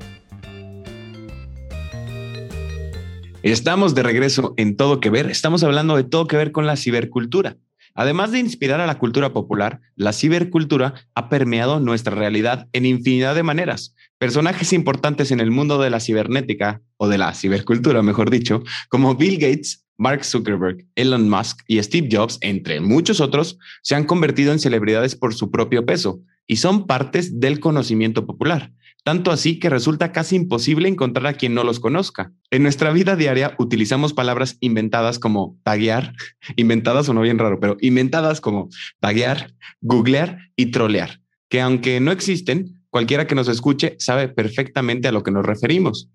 Estamos 3.43 3.95
de 3.95 4.03
regreso 4.03 4.53
en 4.57 4.77
Todo 4.77 5.01
que 5.01 5.11
Ver. 5.11 5.31
Estamos 5.31 5.63
hablando 5.63 5.97
de 5.97 6.05
todo 6.05 6.27
que 6.27 6.37
ver 6.37 6.51
con 6.51 6.67
la 6.67 6.77
cibercultura. 6.77 7.57
Además 7.95 8.33
de 8.33 8.41
inspirar 8.41 8.81
a 8.81 8.87
la 8.87 8.99
cultura 8.99 9.33
popular, 9.33 9.81
la 9.95 10.13
cibercultura 10.13 10.95
ha 11.15 11.29
permeado 11.29 11.79
nuestra 11.79 12.15
realidad 12.15 12.69
en 12.73 12.87
infinidad 12.87 13.37
de 13.37 13.45
maneras. 13.45 13.95
Personajes 14.19 14.73
importantes 14.73 15.31
en 15.31 15.39
el 15.39 15.53
mundo 15.53 15.81
de 15.81 15.91
la 15.91 16.01
cibernética, 16.01 16.83
o 16.97 17.09
de 17.09 17.19
la 17.19 17.33
cibercultura, 17.35 18.03
mejor 18.03 18.31
dicho, 18.31 18.63
como 18.89 19.15
Bill 19.15 19.39
Gates, 19.39 19.85
Mark 19.97 20.25
Zuckerberg, 20.25 20.85
Elon 20.97 21.31
Musk 21.31 21.61
y 21.69 21.81
Steve 21.81 22.09
Jobs, 22.11 22.39
entre 22.41 22.81
muchos 22.81 23.21
otros, 23.21 23.59
se 23.83 23.95
han 23.95 24.05
convertido 24.05 24.53
en 24.53 24.59
celebridades 24.59 25.15
por 25.15 25.35
su 25.35 25.51
propio 25.51 25.87
peso. 25.87 26.21
y 26.47 26.57
son 26.57 26.87
partes 26.87 27.41
del 27.41 27.59
conocimiento 27.59 28.27
popular 28.27 28.71
tanto 29.05 29.31
así 29.31 29.59
que 29.59 29.69
resulta 29.69 30.13
casi 30.13 30.35
imposible 30.35 30.89
encontrar 30.89 31.27
a 31.27 31.35
quien 31.35 31.55
no 31.55 31.63
los 31.63 31.79
conozca. 31.79 32.33
En 32.51 32.63
nuestra 32.63 32.91
vida 32.91 33.17
diaria 33.17 33.55
utilizamos 33.59 34.15
palabras 34.15 34.57
inventadas 34.61 35.19
como 35.19 35.59
taguear, 35.63 36.15
inventadas 36.57 37.09
o 37.09 37.15
no 37.15 37.21
bien 37.21 37.39
raro, 37.39 37.61
pero 37.61 37.77
inventadas 37.81 38.41
como 38.41 38.71
taguear, 39.01 39.55
googlear 39.83 40.51
y 40.57 40.67
trolear, 40.73 41.21
que 41.49 41.61
aunque 41.61 42.01
no 42.01 42.11
existen, 42.13 42.83
cualquiera 42.89 43.27
que 43.27 43.35
nos 43.35 43.49
escuche 43.49 43.95
sabe 43.99 44.29
perfectamente 44.29 45.07
a 45.07 45.13
lo 45.13 45.23
que 45.23 45.31
nos 45.31 45.45
referimos. 45.45 46.11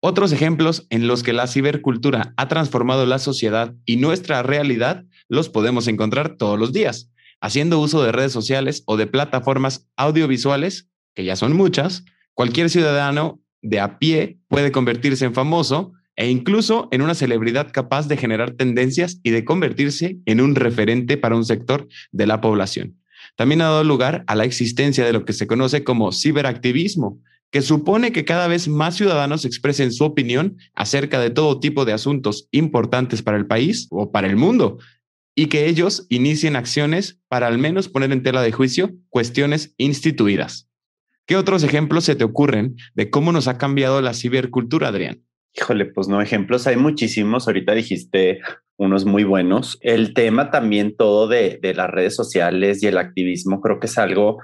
Otros 0.00 0.30
ejemplos 0.30 0.86
en 0.90 1.08
los 1.08 1.22
que 1.22 1.32
la 1.32 1.46
cibercultura 1.46 2.34
ha 2.36 2.48
transformado 2.48 3.06
la 3.06 3.18
sociedad 3.18 3.74
y 3.86 3.96
nuestra 3.96 4.42
realidad 4.42 5.04
los 5.28 5.48
podemos 5.48 5.88
encontrar 5.88 6.36
todos 6.36 6.58
los 6.58 6.74
días, 6.74 7.10
haciendo 7.40 7.80
uso 7.80 8.02
de 8.02 8.12
redes 8.12 8.32
sociales 8.32 8.82
o 8.86 8.98
de 8.98 9.06
plataformas 9.06 9.88
audiovisuales, 9.96 10.90
que 11.14 11.24
ya 11.24 11.34
son 11.34 11.56
muchas, 11.56 12.04
Cualquier 12.36 12.68
ciudadano 12.68 13.40
de 13.62 13.80
a 13.80 13.98
pie 13.98 14.38
puede 14.48 14.70
convertirse 14.70 15.24
en 15.24 15.32
famoso 15.32 15.94
e 16.16 16.28
incluso 16.28 16.86
en 16.92 17.00
una 17.00 17.14
celebridad 17.14 17.72
capaz 17.72 18.08
de 18.08 18.18
generar 18.18 18.50
tendencias 18.50 19.20
y 19.22 19.30
de 19.30 19.46
convertirse 19.46 20.18
en 20.26 20.42
un 20.42 20.54
referente 20.54 21.16
para 21.16 21.34
un 21.34 21.46
sector 21.46 21.88
de 22.12 22.26
la 22.26 22.42
población. 22.42 23.00
También 23.36 23.62
ha 23.62 23.70
dado 23.70 23.84
lugar 23.84 24.22
a 24.26 24.34
la 24.34 24.44
existencia 24.44 25.06
de 25.06 25.14
lo 25.14 25.24
que 25.24 25.32
se 25.32 25.46
conoce 25.46 25.82
como 25.82 26.12
ciberactivismo, 26.12 27.22
que 27.50 27.62
supone 27.62 28.12
que 28.12 28.26
cada 28.26 28.48
vez 28.48 28.68
más 28.68 28.96
ciudadanos 28.96 29.46
expresen 29.46 29.90
su 29.90 30.04
opinión 30.04 30.58
acerca 30.74 31.18
de 31.18 31.30
todo 31.30 31.58
tipo 31.58 31.86
de 31.86 31.94
asuntos 31.94 32.48
importantes 32.50 33.22
para 33.22 33.38
el 33.38 33.46
país 33.46 33.86
o 33.90 34.12
para 34.12 34.26
el 34.26 34.36
mundo, 34.36 34.76
y 35.34 35.46
que 35.46 35.68
ellos 35.70 36.04
inicien 36.10 36.54
acciones 36.54 37.18
para 37.28 37.46
al 37.46 37.56
menos 37.56 37.88
poner 37.88 38.12
en 38.12 38.22
tela 38.22 38.42
de 38.42 38.52
juicio 38.52 38.92
cuestiones 39.08 39.74
instituidas. 39.78 40.65
¿Qué 41.26 41.36
otros 41.36 41.64
ejemplos 41.64 42.04
se 42.04 42.14
te 42.14 42.24
ocurren 42.24 42.76
de 42.94 43.10
cómo 43.10 43.32
nos 43.32 43.48
ha 43.48 43.58
cambiado 43.58 44.00
la 44.00 44.14
cibercultura, 44.14 44.88
Adrián? 44.88 45.24
Híjole, 45.54 45.86
pues 45.86 46.06
no, 46.06 46.20
ejemplos 46.20 46.66
hay 46.68 46.76
muchísimos. 46.76 47.48
Ahorita 47.48 47.72
dijiste 47.72 48.40
unos 48.76 49.04
muy 49.04 49.24
buenos. 49.24 49.78
El 49.80 50.14
tema 50.14 50.50
también 50.50 50.96
todo 50.96 51.26
de, 51.26 51.58
las 51.74 51.90
redes 51.90 52.14
sociales 52.14 52.82
y 52.82 52.86
el 52.86 52.98
activismo, 52.98 53.60
creo 53.60 53.80
que 53.80 53.86
es 53.86 53.98
algo 53.98 54.38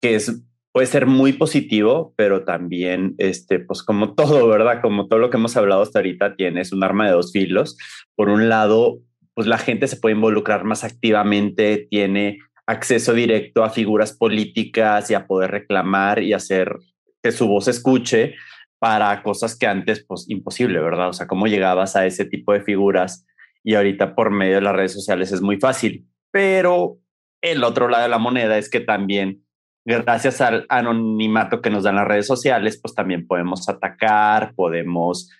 que 0.00 0.14
es, 0.14 0.42
puede 0.72 0.86
ser 0.86 1.06
muy 1.06 1.34
positivo, 1.34 2.14
pero 2.16 2.44
también, 2.44 3.14
este, 3.18 3.58
pues 3.58 3.82
como 3.82 4.14
todo, 4.14 4.48
¿verdad? 4.48 4.80
Como 4.80 5.08
todo 5.08 5.18
lo 5.18 5.28
que 5.28 5.36
hemos 5.36 5.56
hablado 5.56 5.82
hasta 5.82 5.98
ahorita, 5.98 6.36
tienes 6.36 6.72
un 6.72 6.84
arma 6.84 7.06
de 7.06 7.12
dos 7.12 7.32
filos. 7.32 7.76
Por 8.14 8.30
un 8.30 8.48
lado, 8.48 9.00
pues 9.34 9.46
la 9.46 9.58
gente 9.58 9.88
se 9.88 9.96
puede 9.96 10.14
involucrar 10.14 10.64
más 10.64 10.84
activamente, 10.84 11.86
tiene 11.90 12.38
acceso 12.68 13.14
directo 13.14 13.64
a 13.64 13.70
figuras 13.70 14.12
políticas 14.12 15.10
y 15.10 15.14
a 15.14 15.26
poder 15.26 15.50
reclamar 15.50 16.22
y 16.22 16.34
hacer 16.34 16.76
que 17.22 17.32
su 17.32 17.48
voz 17.48 17.66
escuche 17.66 18.34
para 18.78 19.22
cosas 19.22 19.56
que 19.58 19.66
antes, 19.66 20.04
pues 20.06 20.26
imposible, 20.28 20.78
¿verdad? 20.78 21.08
O 21.08 21.12
sea, 21.14 21.26
cómo 21.26 21.46
llegabas 21.46 21.96
a 21.96 22.04
ese 22.04 22.26
tipo 22.26 22.52
de 22.52 22.60
figuras 22.60 23.26
y 23.64 23.74
ahorita 23.74 24.14
por 24.14 24.30
medio 24.30 24.56
de 24.56 24.60
las 24.60 24.76
redes 24.76 24.92
sociales 24.92 25.32
es 25.32 25.40
muy 25.40 25.58
fácil. 25.58 26.06
Pero 26.30 26.98
el 27.40 27.64
otro 27.64 27.88
lado 27.88 28.02
de 28.02 28.10
la 28.10 28.18
moneda 28.18 28.58
es 28.58 28.68
que 28.68 28.80
también, 28.80 29.42
gracias 29.86 30.42
al 30.42 30.66
anonimato 30.68 31.62
que 31.62 31.70
nos 31.70 31.84
dan 31.84 31.96
las 31.96 32.06
redes 32.06 32.26
sociales, 32.26 32.78
pues 32.82 32.94
también 32.94 33.26
podemos 33.26 33.66
atacar, 33.70 34.52
podemos 34.54 35.30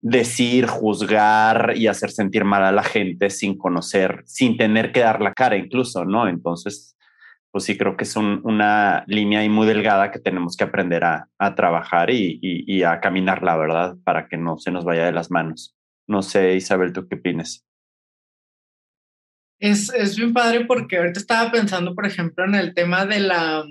decir, 0.00 0.66
juzgar 0.66 1.72
y 1.76 1.86
hacer 1.86 2.10
sentir 2.10 2.44
mal 2.44 2.64
a 2.64 2.72
la 2.72 2.82
gente 2.82 3.30
sin 3.30 3.56
conocer, 3.56 4.22
sin 4.26 4.56
tener 4.56 4.92
que 4.92 5.00
dar 5.00 5.20
la 5.20 5.32
cara 5.32 5.56
incluso, 5.56 6.04
¿no? 6.04 6.28
Entonces, 6.28 6.96
pues 7.50 7.64
sí 7.64 7.78
creo 7.78 7.96
que 7.96 8.04
es 8.04 8.14
una 8.16 9.04
línea 9.06 9.40
ahí 9.40 9.48
muy 9.48 9.66
delgada 9.66 10.10
que 10.10 10.18
tenemos 10.18 10.56
que 10.56 10.64
aprender 10.64 11.04
a, 11.04 11.28
trabajar 11.54 12.10
y, 12.10 12.82
a 12.82 13.00
caminar, 13.00 13.42
la 13.42 13.56
verdad, 13.56 13.96
para 14.04 14.28
que 14.28 14.36
no 14.36 14.58
se 14.58 14.70
nos 14.70 14.84
vaya 14.84 15.06
de 15.06 15.12
las 15.12 15.30
manos. 15.30 15.74
No 16.06 16.22
sé, 16.22 16.54
Isabel, 16.54 16.92
¿tú 16.92 17.08
qué 17.08 17.16
opinas? 17.16 17.64
Es, 19.58 19.92
es 19.94 20.16
bien 20.16 20.34
padre 20.34 20.66
porque 20.66 20.98
ahorita 20.98 21.18
estaba 21.18 21.50
pensando, 21.50 21.94
por 21.94 22.04
ejemplo, 22.04 22.44
en 22.44 22.54
el 22.54 22.74
tema 22.74 23.06
de 23.06 23.20
la 23.20 23.64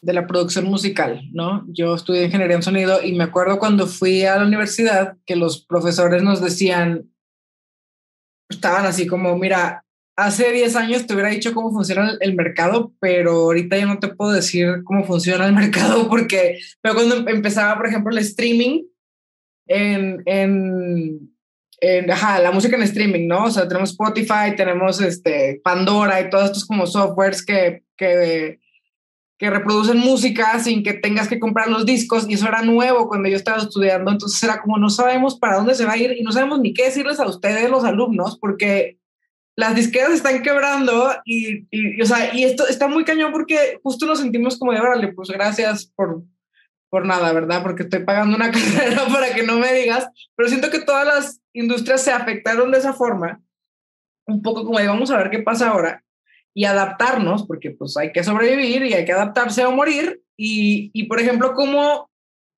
de 0.00 0.12
la 0.12 0.26
producción 0.26 0.66
musical, 0.66 1.22
¿no? 1.32 1.64
Yo 1.68 1.94
estudié 1.94 2.24
ingeniería 2.24 2.56
en 2.56 2.62
sonido 2.62 3.02
y 3.02 3.12
me 3.12 3.24
acuerdo 3.24 3.58
cuando 3.58 3.86
fui 3.86 4.24
a 4.24 4.36
la 4.36 4.46
universidad 4.46 5.16
que 5.26 5.36
los 5.36 5.64
profesores 5.64 6.22
nos 6.22 6.40
decían, 6.40 7.10
estaban 8.48 8.86
así 8.86 9.06
como, 9.06 9.36
mira, 9.36 9.84
hace 10.16 10.50
10 10.52 10.76
años 10.76 11.06
te 11.06 11.14
hubiera 11.14 11.30
dicho 11.30 11.54
cómo 11.54 11.72
funciona 11.72 12.16
el, 12.20 12.34
mercado, 12.34 12.92
pero 13.00 13.32
ahorita 13.32 13.76
ya 13.76 13.86
no 13.86 13.98
te 13.98 14.08
puedo 14.08 14.32
decir 14.32 14.82
cómo 14.84 15.04
funciona 15.04 15.46
el 15.46 15.52
mercado 15.54 16.08
porque, 16.08 16.58
pero 16.80 16.94
cuando 16.94 17.28
empezaba, 17.28 17.76
por 17.76 17.86
ejemplo, 17.86 18.12
el 18.12 18.18
streaming 18.18 18.84
en, 19.68 20.22
en, 20.24 21.30
en 21.80 22.10
ajá, 22.10 22.38
la 22.38 22.52
música 22.52 22.76
en 22.76 22.82
streaming, 22.82 23.26
¿no? 23.28 23.44
O 23.44 23.50
sea, 23.50 23.68
tenemos 23.68 23.90
Spotify, 23.90 24.54
tenemos 24.56 25.00
este, 25.00 25.60
Pandora 25.62 26.20
y 26.20 26.30
todos 26.30 26.46
estos 26.46 26.64
como 26.64 26.86
softwares 26.86 27.44
que, 27.44 27.82
que 27.96 28.60
que 29.38 29.50
reproducen 29.50 29.98
música 29.98 30.58
sin 30.60 30.82
que 30.82 30.94
tengas 30.94 31.28
que 31.28 31.38
comprar 31.38 31.68
los 31.68 31.84
discos 31.84 32.26
y 32.28 32.34
eso 32.34 32.48
era 32.48 32.62
nuevo 32.62 33.08
cuando 33.08 33.28
yo 33.28 33.36
estaba 33.36 33.58
estudiando, 33.58 34.10
entonces 34.10 34.42
era 34.42 34.60
como 34.60 34.78
no 34.78 34.88
sabemos 34.88 35.38
para 35.38 35.56
dónde 35.56 35.74
se 35.74 35.84
va 35.84 35.92
a 35.92 35.98
ir 35.98 36.12
y 36.12 36.22
no 36.22 36.32
sabemos 36.32 36.60
ni 36.60 36.72
qué 36.72 36.84
decirles 36.84 37.20
a 37.20 37.26
ustedes 37.26 37.70
los 37.70 37.84
alumnos 37.84 38.38
porque 38.38 38.98
las 39.54 39.74
disqueras 39.74 40.12
están 40.12 40.42
quebrando 40.42 41.14
y, 41.24 41.66
y, 41.70 42.00
o 42.00 42.06
sea, 42.06 42.34
y 42.34 42.44
esto 42.44 42.66
está 42.66 42.88
muy 42.88 43.04
cañón 43.04 43.32
porque 43.32 43.78
justo 43.82 44.06
nos 44.06 44.20
sentimos 44.20 44.58
como 44.58 44.72
de, 44.72 44.80
órale, 44.80 45.12
pues 45.12 45.28
gracias 45.30 45.86
por, 45.94 46.22
por 46.90 47.06
nada, 47.06 47.32
¿verdad? 47.32 47.62
Porque 47.62 47.82
estoy 47.82 48.04
pagando 48.04 48.36
una 48.36 48.50
carrera 48.52 49.06
para 49.12 49.34
que 49.34 49.42
no 49.42 49.58
me 49.58 49.72
digas, 49.74 50.08
pero 50.34 50.48
siento 50.48 50.70
que 50.70 50.80
todas 50.80 51.06
las 51.06 51.40
industrias 51.52 52.02
se 52.02 52.12
afectaron 52.12 52.70
de 52.70 52.78
esa 52.78 52.94
forma, 52.94 53.42
un 54.26 54.42
poco 54.42 54.64
como 54.64 54.78
de, 54.78 54.88
vamos 54.88 55.10
a 55.10 55.18
ver 55.18 55.30
qué 55.30 55.40
pasa 55.40 55.68
ahora 55.68 56.05
y 56.56 56.64
adaptarnos, 56.64 57.46
porque 57.46 57.72
pues 57.72 57.98
hay 57.98 58.12
que 58.12 58.24
sobrevivir 58.24 58.82
y 58.82 58.94
hay 58.94 59.04
que 59.04 59.12
adaptarse 59.12 59.66
o 59.66 59.72
morir. 59.72 60.22
Y, 60.38 60.90
y 60.94 61.02
por 61.02 61.20
ejemplo, 61.20 61.52
cómo, 61.52 62.08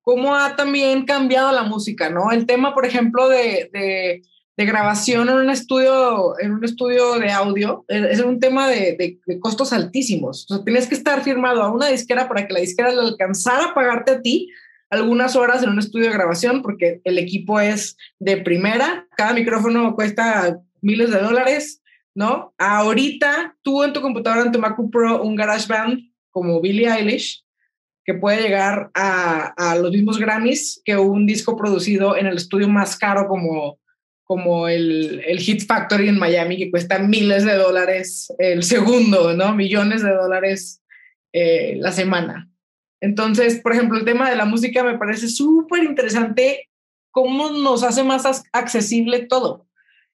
cómo 0.03 0.37
ha 0.37 0.55
también 0.55 1.03
cambiado 1.03 1.51
la 1.51 1.63
música, 1.63 2.09
¿no? 2.09 2.31
El 2.31 2.45
tema, 2.45 2.73
por 2.73 2.85
ejemplo, 2.85 3.27
de, 3.27 3.69
de, 3.73 4.65
grabación 4.65 5.27
en 5.27 5.35
un 5.35 5.49
estudio, 5.49 6.39
en 6.39 6.53
un 6.53 6.63
estudio 6.63 7.19
de 7.19 7.29
audio, 7.29 7.83
es 7.89 8.21
un 8.21 8.39
tema 8.39 8.69
de, 8.69 9.19
de, 9.25 9.39
costos 9.41 9.73
altísimos. 9.73 10.45
O 10.49 10.55
sea, 10.55 10.63
tienes 10.63 10.87
que 10.87 10.95
estar 10.95 11.21
firmado 11.21 11.61
a 11.61 11.71
una 11.71 11.87
disquera 11.87 12.29
para 12.29 12.47
que 12.47 12.53
la 12.53 12.61
disquera 12.61 12.93
le 12.93 13.01
alcanzara 13.01 13.65
a 13.65 13.73
pagarte 13.73 14.11
a 14.13 14.21
ti 14.21 14.49
algunas 14.89 15.35
horas 15.35 15.61
en 15.61 15.71
un 15.71 15.79
estudio 15.79 16.07
de 16.07 16.13
grabación, 16.13 16.61
porque 16.61 17.01
el 17.03 17.17
equipo 17.17 17.59
es 17.59 17.97
de 18.19 18.37
primera, 18.37 19.07
cada 19.17 19.33
micrófono 19.33 19.93
cuesta 19.93 20.57
miles 20.81 21.11
de 21.11 21.19
dólares, 21.19 21.81
¿no? 22.15 22.53
Ahorita 22.57 23.55
tú 23.61 23.83
en 23.83 23.93
tu 23.93 24.01
computadora, 24.01 24.43
en 24.45 24.51
tu 24.51 24.59
MacBook 24.59 24.91
Pro, 24.91 25.23
un 25.23 25.35
GarageBand 25.35 25.99
como 26.31 26.61
Billie 26.61 26.89
Eilish, 26.89 27.43
que 28.05 28.13
puede 28.15 28.41
llegar 28.41 28.89
a, 28.95 29.77
los 29.79 29.91
mismos 29.91 30.17
Grammys 30.17 30.81
que 30.83 30.97
un 30.97 31.27
disco 31.27 31.55
producido 31.55 32.17
en 32.17 32.25
el 32.25 32.37
estudio 32.37 32.67
más 32.67 32.97
caro 32.97 33.27
como, 33.27 33.79
como 34.23 34.67
el, 34.67 35.21
el 35.27 35.39
Hit 35.39 35.65
Factory 35.65 36.07
en 36.07 36.17
Miami, 36.17 36.57
que 36.57 36.71
cuesta 36.71 36.97
miles 36.97 37.45
de 37.45 37.55
dólares 37.55 38.33
el 38.39 38.63
segundo, 38.63 39.33
¿no? 39.35 39.53
Millones 39.53 40.01
de 40.01 40.11
dólares 40.11 40.81
eh, 41.33 41.75
la 41.77 41.91
semana. 41.91 42.49
Entonces, 42.99 43.61
por 43.61 43.73
ejemplo, 43.73 43.97
el 43.97 44.05
tema 44.05 44.29
de 44.29 44.35
la 44.35 44.45
música 44.45 44.83
me 44.83 44.97
parece 44.97 45.27
súper 45.27 45.83
interesante 45.83 46.69
cómo 47.11 47.51
nos 47.51 47.83
hace 47.83 48.03
más 48.03 48.43
accesible 48.51 49.19
todo 49.19 49.68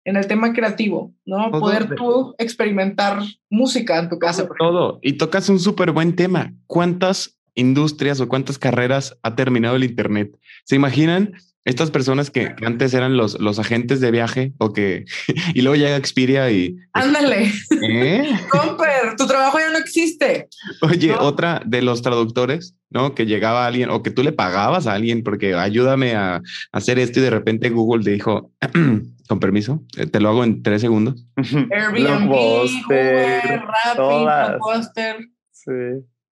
en 0.04 0.16
el 0.16 0.26
tema 0.26 0.52
creativo, 0.52 1.14
¿no? 1.24 1.50
Poder 1.50 1.94
tú 1.94 2.34
experimentar 2.38 3.20
música 3.50 3.98
en 3.98 4.08
tu 4.08 4.18
casa. 4.18 4.48
Todo. 4.58 4.98
Y 5.02 5.14
tocas 5.14 5.48
un 5.48 5.60
súper 5.60 5.92
buen 5.92 6.16
tema. 6.16 6.52
¿Cuántas 6.66 7.38
industrias 7.54 8.20
o 8.20 8.28
cuántas 8.28 8.58
carreras 8.58 9.16
ha 9.22 9.34
terminado 9.34 9.76
el 9.76 9.84
Internet? 9.84 10.36
¿Se 10.64 10.76
imaginan 10.76 11.34
estas 11.64 11.90
personas 11.90 12.30
que, 12.30 12.54
antes 12.64 12.92
eran 12.92 13.16
los, 13.16 13.38
los 13.40 13.58
agentes 13.58 14.00
de 14.00 14.10
viaje 14.10 14.52
o 14.58 14.72
que 14.72 15.04
y 15.54 15.62
luego 15.62 15.76
llega 15.76 15.96
Expedia 15.96 16.50
y 16.50 16.76
ándale, 16.92 17.52
¿Eh? 17.82 18.28
Comper, 18.50 19.16
tu 19.16 19.26
trabajo 19.26 19.58
ya 19.58 19.70
no 19.70 19.78
existe. 19.78 20.48
Oye, 20.80 21.14
otra 21.14 21.62
de 21.64 21.82
los 21.82 22.02
traductores, 22.02 22.74
¿no? 22.90 23.14
Que 23.14 23.26
llegaba 23.26 23.66
alguien 23.66 23.90
o 23.90 24.02
que 24.02 24.10
tú 24.10 24.22
le 24.22 24.32
pagabas 24.32 24.86
a 24.86 24.94
alguien 24.94 25.22
porque 25.22 25.54
ayúdame 25.54 26.14
a, 26.14 26.42
hacer 26.72 26.98
esto 26.98 27.20
y 27.20 27.22
de 27.22 27.30
repente 27.30 27.70
Google 27.70 28.02
te 28.02 28.10
dijo, 28.10 28.50
con 29.32 29.40
permiso, 29.40 29.82
eh, 29.96 30.04
te 30.04 30.20
lo 30.20 30.28
hago 30.28 30.44
en 30.44 30.62
tres 30.62 30.82
segundos. 30.82 31.26
Airbnb, 31.36 32.30
Uber, 32.30 33.62
Rappi, 33.96 35.28
Sí. 35.50 35.70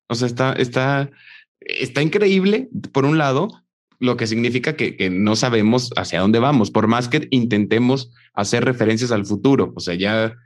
O 0.08 0.14
sea, 0.14 0.26
está, 0.26 0.52
está, 0.52 1.10
está 1.60 2.02
increíble 2.02 2.68
por 2.92 3.06
un 3.06 3.16
lado, 3.16 3.48
lo 4.00 4.18
que 4.18 4.26
significa 4.26 4.76
que, 4.76 5.08
no 5.10 5.34
sabemos 5.34 5.92
hacia 5.96 6.20
dónde 6.20 6.40
vamos, 6.40 6.70
por 6.70 6.88
más 6.88 7.08
que 7.08 7.26
intentemos 7.30 8.12
hacer 8.34 8.66
referencias 8.66 9.12
al 9.12 9.24
futuro. 9.24 9.72
O 9.76 9.80
sea, 9.80 9.94
ya 9.94 10.36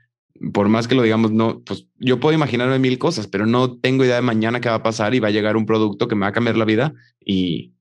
por 0.53 0.69
más 0.69 0.87
que 0.87 0.95
lo 0.95 1.03
digamos, 1.03 1.33
no, 1.33 1.61
pues 1.65 1.89
yo 1.99 2.21
puedo 2.21 2.35
imaginarme 2.35 2.79
mil 2.79 2.99
cosas, 2.99 3.27
pero 3.27 3.47
no 3.47 3.79
tengo 3.79 4.05
idea 4.05 4.17
de 4.17 4.23
mañana 4.23 4.61
qué 4.61 4.69
va 4.69 4.77
a 4.77 4.83
pasar 4.83 5.13
y 5.15 5.19
va 5.19 5.29
a 5.29 5.33
llegar 5.33 5.57
un 5.57 5.67
producto 5.67 6.07
que 6.07 6.15
me 6.15 6.23
va 6.23 6.29
a 6.29 6.33
cambiar 6.33 6.57
la 6.57 6.67
vida 6.67 6.95
y, 7.19 7.73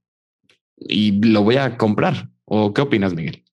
y 0.78 1.12
lo 1.22 1.44
voy 1.44 1.58
a 1.58 1.78
comprar. 1.78 2.30
¿O 2.46 2.74
qué 2.74 2.82
opinas, 2.82 3.14
Miguel? 3.14 3.44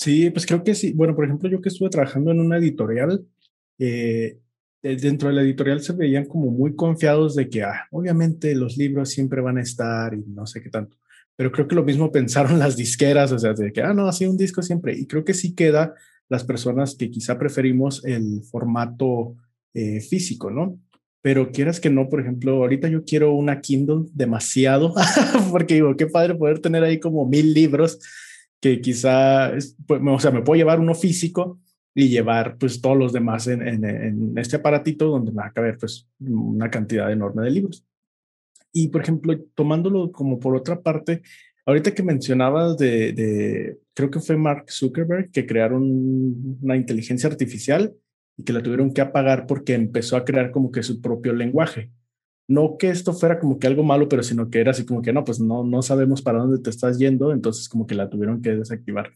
Sí, 0.00 0.30
pues 0.30 0.46
creo 0.46 0.64
que 0.64 0.74
sí. 0.74 0.92
Bueno, 0.94 1.14
por 1.14 1.26
ejemplo, 1.26 1.46
yo 1.50 1.60
que 1.60 1.68
estuve 1.68 1.90
trabajando 1.90 2.30
en 2.30 2.40
una 2.40 2.56
editorial, 2.56 3.26
eh, 3.78 4.38
dentro 4.82 5.28
de 5.28 5.34
la 5.34 5.42
editorial 5.42 5.82
se 5.82 5.92
veían 5.92 6.24
como 6.24 6.50
muy 6.50 6.74
confiados 6.74 7.34
de 7.34 7.50
que, 7.50 7.62
ah, 7.64 7.86
obviamente 7.90 8.54
los 8.54 8.78
libros 8.78 9.10
siempre 9.10 9.42
van 9.42 9.58
a 9.58 9.62
estar 9.62 10.14
y 10.14 10.24
no 10.26 10.46
sé 10.46 10.62
qué 10.62 10.70
tanto. 10.70 10.96
Pero 11.36 11.52
creo 11.52 11.68
que 11.68 11.74
lo 11.74 11.84
mismo 11.84 12.10
pensaron 12.12 12.58
las 12.58 12.76
disqueras, 12.78 13.30
o 13.32 13.38
sea, 13.38 13.52
de 13.52 13.74
que, 13.74 13.82
ah, 13.82 13.92
no, 13.92 14.08
así 14.08 14.24
un 14.24 14.38
disco 14.38 14.62
siempre. 14.62 14.98
Y 14.98 15.06
creo 15.06 15.22
que 15.22 15.34
sí 15.34 15.54
queda 15.54 15.92
las 16.30 16.44
personas 16.44 16.94
que 16.94 17.10
quizá 17.10 17.38
preferimos 17.38 18.02
el 18.06 18.42
formato 18.50 19.36
eh, 19.74 20.00
físico, 20.00 20.50
¿no? 20.50 20.80
Pero 21.20 21.52
quieras 21.52 21.78
que 21.78 21.90
no, 21.90 22.08
por 22.08 22.22
ejemplo, 22.22 22.54
ahorita 22.54 22.88
yo 22.88 23.04
quiero 23.04 23.34
una 23.34 23.60
Kindle 23.60 24.06
demasiado, 24.14 24.94
porque 25.50 25.74
digo, 25.74 25.94
qué 25.94 26.06
padre 26.06 26.36
poder 26.36 26.60
tener 26.60 26.84
ahí 26.84 26.98
como 26.98 27.26
mil 27.26 27.52
libros 27.52 27.98
que 28.60 28.80
quizá, 28.80 29.52
pues, 29.86 30.00
o 30.04 30.18
sea, 30.18 30.30
me 30.30 30.42
puedo 30.42 30.58
llevar 30.58 30.80
uno 30.80 30.94
físico 30.94 31.58
y 31.94 32.08
llevar 32.08 32.56
pues 32.58 32.80
todos 32.80 32.96
los 32.96 33.12
demás 33.12 33.46
en, 33.48 34.38
este 34.38 34.56
aparatito 34.56 35.06
donde 35.06 35.32
me 35.32 35.38
va 35.38 35.46
a 35.46 35.52
caber 35.52 35.76
pues 35.78 36.06
una 36.20 36.70
cantidad 36.70 37.10
enorme 37.10 37.44
de 37.44 37.50
libros. 37.50 37.84
Y 38.72 38.88
por 38.88 39.02
ejemplo, 39.02 39.36
tomándolo 39.54 40.12
como 40.12 40.38
por 40.38 40.54
otra 40.54 40.80
parte, 40.80 41.22
ahorita 41.66 41.94
que 41.94 42.02
mencionabas 42.02 42.78
de, 42.78 43.12
de, 43.12 43.78
creo 43.94 44.10
que 44.10 44.20
fue 44.20 44.36
Mark 44.36 44.70
Zuckerberg 44.70 45.30
que 45.32 45.46
crearon 45.46 46.58
una 46.62 46.76
inteligencia 46.76 47.28
artificial 47.28 47.94
y 48.36 48.44
que 48.44 48.52
la 48.52 48.62
tuvieron 48.62 48.92
que 48.92 49.00
apagar 49.00 49.46
porque 49.46 49.74
empezó 49.74 50.16
a 50.16 50.24
crear 50.24 50.52
como 50.52 50.70
que 50.70 50.82
su 50.82 51.00
propio 51.00 51.32
lenguaje. 51.32 51.90
No 52.50 52.76
que 52.76 52.88
esto 52.90 53.12
fuera 53.12 53.38
como 53.38 53.60
que 53.60 53.68
algo 53.68 53.84
malo, 53.84 54.08
pero 54.08 54.24
sino 54.24 54.50
que 54.50 54.58
era 54.58 54.72
así 54.72 54.84
como 54.84 55.02
que 55.02 55.12
no, 55.12 55.22
pues 55.22 55.38
no, 55.38 55.62
no 55.62 55.82
sabemos 55.82 56.20
para 56.20 56.40
dónde 56.40 56.58
te 56.58 56.68
estás 56.68 56.98
yendo, 56.98 57.32
entonces 57.32 57.68
como 57.68 57.86
que 57.86 57.94
la 57.94 58.10
tuvieron 58.10 58.42
que 58.42 58.50
desactivar. 58.50 59.12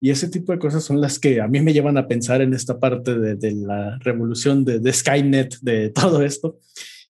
Y 0.00 0.10
ese 0.10 0.28
tipo 0.28 0.50
de 0.50 0.58
cosas 0.58 0.82
son 0.82 1.00
las 1.00 1.20
que 1.20 1.40
a 1.40 1.46
mí 1.46 1.60
me 1.60 1.72
llevan 1.72 1.96
a 1.96 2.08
pensar 2.08 2.42
en 2.42 2.54
esta 2.54 2.80
parte 2.80 3.16
de, 3.16 3.36
de 3.36 3.52
la 3.52 3.98
revolución 4.00 4.64
de, 4.64 4.80
de, 4.80 4.92
Skynet, 4.92 5.60
de 5.60 5.90
todo 5.94 6.22
esto. 6.22 6.58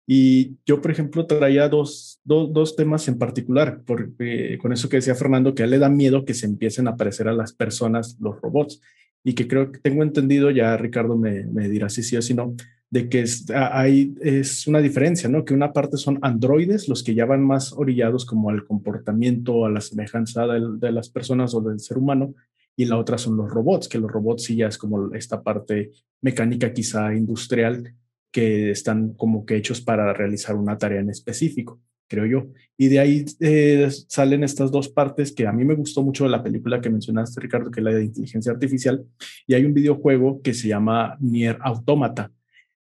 Y 0.06 0.58
yo, 0.66 0.82
por 0.82 0.90
ejemplo, 0.90 1.24
traía 1.24 1.70
dos, 1.70 2.20
dos, 2.22 2.52
dos 2.52 2.76
temas 2.76 3.08
en 3.08 3.18
particular, 3.18 3.80
porque 3.86 4.58
con 4.60 4.74
eso 4.74 4.90
que 4.90 4.96
decía 4.96 5.14
Fernando, 5.14 5.54
que 5.54 5.62
a 5.62 5.64
él 5.64 5.70
le 5.70 5.78
da 5.78 5.88
miedo 5.88 6.26
que 6.26 6.34
se 6.34 6.44
empiecen 6.44 6.86
a 6.86 6.90
aparecer 6.90 7.28
a 7.28 7.32
las 7.32 7.54
personas 7.54 8.18
los 8.20 8.38
robots. 8.42 8.82
Y 9.24 9.32
que 9.32 9.48
creo 9.48 9.72
que 9.72 9.78
tengo 9.78 10.02
entendido, 10.02 10.50
ya 10.50 10.76
Ricardo 10.76 11.16
me, 11.16 11.44
me 11.44 11.70
dirá 11.70 11.88
si 11.88 12.02
sí 12.02 12.18
o 12.18 12.20
si 12.20 12.34
no, 12.34 12.54
de 12.92 13.08
que 13.08 13.24
hay, 13.54 14.14
es 14.20 14.66
una 14.66 14.82
diferencia, 14.82 15.26
¿no? 15.26 15.46
Que 15.46 15.54
una 15.54 15.72
parte 15.72 15.96
son 15.96 16.18
androides, 16.20 16.88
los 16.88 17.02
que 17.02 17.14
ya 17.14 17.24
van 17.24 17.42
más 17.42 17.72
orillados 17.72 18.26
como 18.26 18.50
al 18.50 18.66
comportamiento, 18.66 19.64
a 19.64 19.70
la 19.70 19.80
semejanza 19.80 20.46
de, 20.46 20.60
de 20.78 20.92
las 20.92 21.08
personas 21.08 21.54
o 21.54 21.62
del 21.62 21.80
ser 21.80 21.96
humano, 21.96 22.34
y 22.76 22.84
la 22.84 22.98
otra 22.98 23.16
son 23.16 23.38
los 23.38 23.50
robots, 23.50 23.88
que 23.88 23.98
los 23.98 24.10
robots 24.10 24.44
sí 24.44 24.56
ya 24.56 24.66
es 24.66 24.76
como 24.76 25.14
esta 25.14 25.42
parte 25.42 25.92
mecánica 26.20 26.74
quizá 26.74 27.14
industrial 27.14 27.94
que 28.30 28.70
están 28.70 29.14
como 29.14 29.46
que 29.46 29.56
hechos 29.56 29.80
para 29.80 30.12
realizar 30.12 30.54
una 30.54 30.76
tarea 30.76 31.00
en 31.00 31.08
específico, 31.08 31.80
creo 32.06 32.26
yo. 32.26 32.48
Y 32.76 32.88
de 32.88 32.98
ahí 32.98 33.24
eh, 33.40 33.88
salen 34.06 34.44
estas 34.44 34.70
dos 34.70 34.90
partes 34.90 35.32
que 35.32 35.46
a 35.46 35.52
mí 35.52 35.64
me 35.64 35.74
gustó 35.74 36.02
mucho 36.02 36.24
de 36.24 36.30
la 36.30 36.42
película 36.42 36.82
que 36.82 36.90
mencionaste, 36.90 37.40
Ricardo, 37.40 37.70
que 37.70 37.80
es 37.80 37.84
la 37.84 37.94
de 37.94 38.04
inteligencia 38.04 38.52
artificial, 38.52 39.02
y 39.46 39.54
hay 39.54 39.64
un 39.64 39.72
videojuego 39.72 40.42
que 40.42 40.52
se 40.52 40.68
llama 40.68 41.16
Nier 41.20 41.56
Automata. 41.62 42.30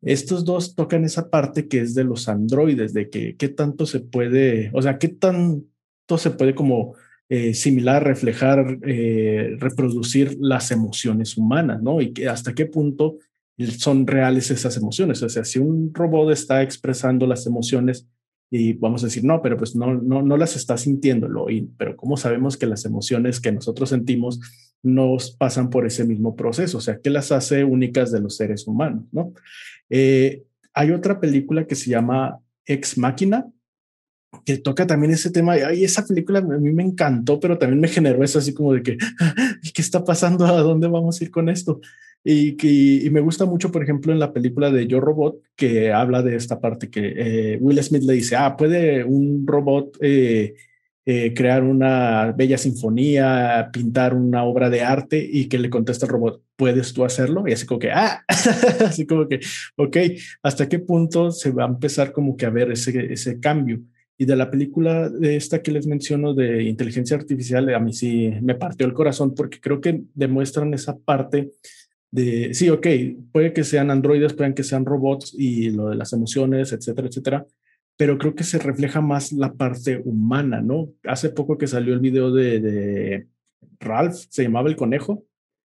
Estos 0.03 0.45
dos 0.45 0.75
tocan 0.75 1.05
esa 1.05 1.29
parte 1.29 1.67
que 1.67 1.81
es 1.81 1.95
de 1.95 2.05
los 2.05 2.29
androides, 2.29 2.93
de 2.93 3.11
que 3.11 3.37
qué 3.37 3.49
tanto 3.49 3.85
se 3.87 4.01
puede, 4.01 4.71
o 4.73 4.83
sea, 4.83 4.99
qué 4.99 5.09
tanto 5.09 6.19
se 6.19 6.31
puede 6.31 6.55
como 6.55 6.95
eh, 7.29 7.53
similar, 7.53 8.05
reflejar, 8.05 8.79
eh, 8.87 9.57
reproducir 9.59 10.39
las 10.41 10.71
emociones 10.71 11.37
humanas, 11.37 11.83
¿no? 11.83 12.01
Y 12.01 12.15
hasta 12.29 12.55
qué 12.55 12.67
punto 12.67 13.19
son 13.77 14.07
reales 14.07 14.51
esas 14.51 14.77
emociones. 14.77 15.23
O 15.23 15.29
sea, 15.29 15.45
si 15.45 15.59
un 15.59 15.93
robot 15.93 16.33
está 16.33 16.63
expresando 16.63 17.27
las 17.27 17.47
emociones 17.47 18.07
y 18.51 18.73
vamos 18.75 19.03
a 19.03 19.07
decir, 19.09 19.25
no, 19.25 19.43
pero 19.43 19.59
pues 19.59 19.77
no, 19.77 19.95
no, 19.95 20.23
no 20.23 20.37
las 20.37 20.57
está 20.57 20.79
sintiéndolo, 20.79 21.51
y, 21.51 21.69
pero 21.77 21.97
¿cómo 21.97 22.17
sabemos 22.17 22.57
que 22.57 22.67
las 22.67 22.85
emociones 22.85 23.41
que 23.41 23.53
nosotros 23.53 23.91
sentimos 23.91 24.41
nos 24.83 25.33
pasan 25.33 25.69
por 25.69 25.87
ese 25.87 26.05
mismo 26.05 26.35
proceso? 26.35 26.79
O 26.79 26.81
sea, 26.81 26.99
¿qué 27.03 27.11
las 27.11 27.31
hace 27.31 27.65
únicas 27.65 28.11
de 28.11 28.21
los 28.21 28.37
seres 28.37 28.67
humanos, 28.67 29.05
no? 29.13 29.35
Eh, 29.91 30.45
hay 30.73 30.91
otra 30.91 31.21
película 31.21 31.67
que 31.67 31.75
se 31.75 31.91
llama 31.91 32.41
Ex 32.67 32.99
Máquina, 32.99 33.47
que 34.45 34.59
toca 34.59 34.87
también 34.87 35.13
ese 35.13 35.31
tema. 35.31 35.57
Y 35.75 35.85
esa 35.85 36.07
película 36.07 36.41
a 36.41 36.43
mí 36.43 36.73
me 36.73 36.83
encantó, 36.83 37.41
pero 37.41 37.59
también 37.59 37.81
me 37.81 37.89
generó 37.89 38.23
eso 38.23 38.39
así 38.39 38.55
como 38.55 38.75
de 38.75 38.83
que, 38.83 38.97
¿qué 39.75 39.83
está 39.83 40.05
pasando? 40.05 40.47
¿A 40.47 40.61
dónde 40.61 40.89
vamos 40.89 41.21
a 41.21 41.25
ir 41.25 41.31
con 41.31 41.49
esto? 41.49 41.81
Y, 42.25 42.57
que, 42.57 42.69
y 42.69 43.11
me 43.11 43.21
gusta 43.21 43.47
mucho, 43.47 43.71
por 43.71 43.83
ejemplo, 43.83 44.13
en 44.13 44.19
la 44.19 44.33
película 44.33 44.71
de 44.71 44.87
Yo 44.87 45.01
Robot, 45.01 45.41
que 45.57 45.93
habla 45.93 46.23
de 46.23 46.37
esta 46.37 46.61
parte 46.61 46.91
que 46.91 47.15
eh, 47.17 47.59
Will 47.61 47.83
Smith 47.83 48.03
le 48.03 48.15
dice, 48.15 48.37
ah, 48.37 48.57
¿puede 48.57 49.05
un 49.05 49.47
robot 49.47 49.97
eh, 50.01 50.55
eh, 51.11 51.33
crear 51.33 51.65
una 51.65 52.33
bella 52.33 52.59
sinfonía, 52.59 53.71
pintar 53.73 54.13
una 54.13 54.45
obra 54.45 54.69
de 54.69 54.83
arte? 54.83 55.27
Y 55.27 55.49
que 55.49 55.59
le 55.59 55.71
contesta 55.71 56.05
el 56.05 56.13
robot, 56.13 56.43
¿puedes 56.55 56.93
tú 56.93 57.03
hacerlo? 57.03 57.45
Y 57.49 57.53
así 57.53 57.65
como 57.65 57.79
que, 57.79 57.91
ah, 57.91 58.23
así 58.85 59.07
como 59.07 59.27
que, 59.27 59.41
ok, 59.77 59.97
¿hasta 60.43 60.69
qué 60.69 60.79
punto 60.81 61.31
se 61.31 61.51
va 61.51 61.65
a 61.65 61.69
empezar 61.69 62.13
como 62.13 62.37
que 62.37 62.45
a 62.45 62.51
ver 62.51 62.73
ese, 62.73 63.11
ese 63.11 63.41
cambio? 63.41 63.81
Y 64.19 64.27
de 64.27 64.37
la 64.37 64.51
película 64.51 65.09
de 65.09 65.37
esta 65.37 65.63
que 65.63 65.73
les 65.73 65.87
menciono 65.87 66.35
de 66.35 66.65
inteligencia 66.65 67.17
artificial, 67.17 67.75
a 67.75 67.81
mí 67.81 67.95
sí 67.95 68.31
me 68.43 68.55
partió 68.55 68.87
el 68.87 68.93
corazón 68.93 69.35
porque 69.35 69.61
creo 69.61 69.81
que 69.81 70.03
demuestran 70.13 70.75
esa 70.75 70.99
parte 70.99 71.53
de, 72.11 72.53
sí, 72.53 72.69
ok, 72.69 72.87
puede 73.33 73.55
que 73.55 73.65
sean 73.65 73.91
androides, 73.91 74.35
pueden 74.35 74.53
que 74.53 74.63
sean 74.63 74.85
robots 74.85 75.35
y 75.35 75.71
lo 75.71 75.89
de 75.89 75.97
las 75.97 76.13
emociones, 76.13 76.73
etcétera, 76.73 77.09
etcétera, 77.09 77.47
pero 77.99 78.17
creo 78.17 78.37
que 78.37 78.45
se 78.45 78.61
refleja 78.61 79.01
más 79.01 79.33
la 79.33 79.55
parte 79.55 80.01
humana, 80.05 80.63
¿no? 80.63 80.91
Hace 81.03 81.31
poco 81.31 81.59
que 81.59 81.67
salió 81.67 81.93
el 81.93 81.99
video 81.99 82.31
de, 82.31 83.27
Ralph, 83.81 84.15
se 84.31 84.45
llamaba 84.45 84.69
El 84.69 84.77
Conejo. 84.77 85.25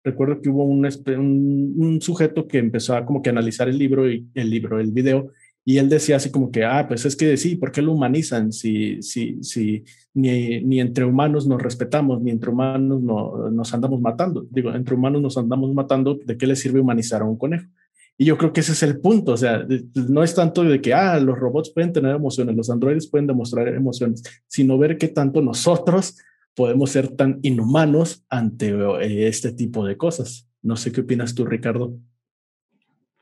Recuerdo 0.05 0.43
que 0.43 0.51
hubo 0.51 0.65
un, 0.65 1.99
sujeto 2.03 2.47
que 2.47 2.59
empezó 2.59 2.95
a 2.95 3.07
como 3.07 3.23
que 3.23 3.31
analizar 3.31 3.71
el 3.71 3.79
libro 3.79 4.11
y 4.11 4.29
el 4.35 4.51
libro, 4.51 4.79
el 4.81 4.93
video, 4.93 5.33
y 5.65 5.79
él 5.79 5.89
decía 5.89 6.17
así 6.17 6.31
como 6.31 6.51
que, 6.51 6.63
ah, 6.63 6.87
pues 6.87 7.07
es 7.07 7.17
que 7.17 7.39
sí, 7.39 7.57
¿por 7.57 7.73
qué 7.73 7.81
lo 7.81 7.93
humanizan? 7.93 8.53
Si, 8.53 9.01
si, 9.01 9.43
si 9.43 9.85
ni, 10.13 10.61
ni 10.61 10.79
entre 10.81 11.07
humanos 11.07 11.47
nos 11.47 11.63
respetamos, 11.63 12.21
ni 12.21 12.33
entre 12.33 12.51
humanos 12.51 13.01
no, 13.01 13.51
nos 13.51 13.73
andamos 13.73 13.99
matando. 13.99 14.47
Digo, 14.51 14.75
entre 14.75 14.95
humanos 14.95 15.23
nos 15.23 15.39
andamos 15.39 15.73
matando, 15.73 16.19
¿de 16.23 16.37
qué 16.37 16.47
le 16.47 16.57
sirve 16.57 16.81
humanizar 16.81 17.23
a 17.23 17.25
un 17.25 17.39
conejo? 17.39 17.67
Y 18.21 18.27
yo 18.27 18.37
creo 18.37 18.53
que 18.53 18.61
ese 18.61 18.73
es 18.73 18.83
el 18.83 19.01
punto, 19.01 19.33
o 19.33 19.37
sea, 19.39 19.67
no 19.95 20.23
es 20.23 20.35
tanto 20.35 20.63
de 20.63 20.83
que, 20.83 20.93
ah, 20.93 21.19
los 21.19 21.39
robots 21.39 21.71
pueden 21.71 21.95
tener 21.95 22.15
emociones, 22.15 22.55
los 22.55 22.69
androides 22.69 23.09
pueden 23.09 23.27
demostrar 23.27 23.67
emociones, 23.69 24.23
sino 24.47 24.77
ver 24.77 24.99
qué 24.99 25.09
tanto 25.09 25.41
nosotros 25.41 26.19
podemos 26.55 26.91
ser 26.91 27.09
tan 27.17 27.39
inhumanos 27.41 28.23
ante 28.29 28.73
eh, 29.01 29.27
este 29.27 29.53
tipo 29.53 29.87
de 29.87 29.97
cosas. 29.97 30.47
No 30.61 30.77
sé 30.77 30.93
qué 30.93 31.01
opinas 31.01 31.35
tú, 31.35 31.47
Ricardo. 31.47 31.95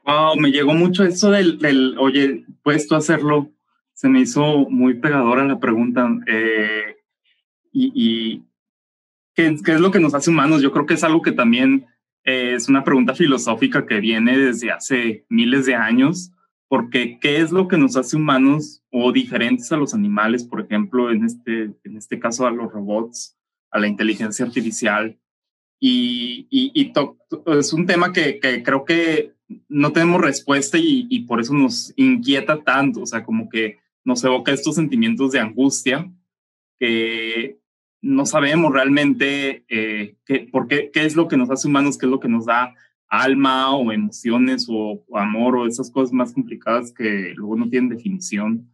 Wow, 0.04 0.34
me 0.36 0.50
llegó 0.50 0.74
mucho 0.74 1.04
eso 1.04 1.30
del, 1.30 1.60
del 1.60 1.96
oye, 1.96 2.44
¿puedes 2.64 2.88
tú 2.88 2.96
hacerlo? 2.96 3.52
Se 3.92 4.08
me 4.08 4.22
hizo 4.22 4.68
muy 4.68 4.94
pegadora 4.94 5.44
la 5.44 5.60
pregunta. 5.60 6.10
Eh, 6.26 6.96
y, 7.70 7.92
y 7.94 8.42
¿qué, 9.32 9.54
¿qué, 9.64 9.74
es 9.74 9.80
lo 9.80 9.92
que 9.92 10.00
nos 10.00 10.14
hace 10.14 10.30
humanos? 10.30 10.60
Yo 10.60 10.72
creo 10.72 10.86
que 10.86 10.94
es 10.94 11.04
algo 11.04 11.22
que 11.22 11.30
también 11.30 11.86
es 12.24 12.68
una 12.68 12.84
pregunta 12.84 13.14
filosófica 13.14 13.86
que 13.86 14.00
viene 14.00 14.36
desde 14.36 14.70
hace 14.70 15.24
miles 15.28 15.66
de 15.66 15.74
años, 15.74 16.32
porque 16.68 17.18
¿qué 17.20 17.40
es 17.40 17.50
lo 17.50 17.68
que 17.68 17.78
nos 17.78 17.96
hace 17.96 18.16
humanos 18.16 18.82
o 18.90 19.12
diferentes 19.12 19.72
a 19.72 19.76
los 19.76 19.94
animales, 19.94 20.44
por 20.44 20.60
ejemplo, 20.60 21.10
en 21.10 21.24
este, 21.24 21.70
en 21.84 21.96
este 21.96 22.18
caso 22.18 22.46
a 22.46 22.50
los 22.50 22.70
robots, 22.70 23.36
a 23.70 23.78
la 23.78 23.88
inteligencia 23.88 24.44
artificial? 24.44 25.18
Y, 25.80 26.46
y, 26.50 26.72
y 26.74 26.92
es 27.58 27.72
un 27.72 27.86
tema 27.86 28.12
que, 28.12 28.40
que 28.40 28.62
creo 28.62 28.84
que 28.84 29.32
no 29.68 29.92
tenemos 29.92 30.20
respuesta 30.20 30.78
y, 30.78 31.20
por 31.20 31.40
eso 31.40 31.54
nos 31.54 31.92
inquieta 31.96 32.62
tanto, 32.62 33.02
o 33.02 33.06
sea, 33.06 33.24
como 33.24 33.48
que 33.48 33.78
nos 34.04 34.22
evoca 34.24 34.52
estos 34.52 34.74
sentimientos 34.74 35.32
de 35.32 35.40
angustia 35.40 36.10
que 36.78 37.58
no 38.00 38.26
sabemos 38.26 38.72
realmente 38.72 39.64
eh, 39.68 40.16
qué, 40.24 40.48
por 40.50 40.68
qué, 40.68 40.90
qué 40.92 41.04
es 41.04 41.16
lo 41.16 41.28
que 41.28 41.36
nos 41.36 41.50
hace 41.50 41.68
humanos, 41.68 41.98
qué 41.98 42.06
es 42.06 42.10
lo 42.10 42.20
que 42.20 42.28
nos 42.28 42.46
da 42.46 42.74
alma 43.08 43.74
o 43.74 43.90
emociones 43.90 44.66
o, 44.68 45.02
amor 45.14 45.56
o 45.56 45.66
esas 45.66 45.90
cosas 45.90 46.12
más 46.12 46.32
complicadas 46.32 46.92
que 46.92 47.32
luego 47.34 47.56
no 47.56 47.68
tienen 47.68 47.88
definición. 47.88 48.70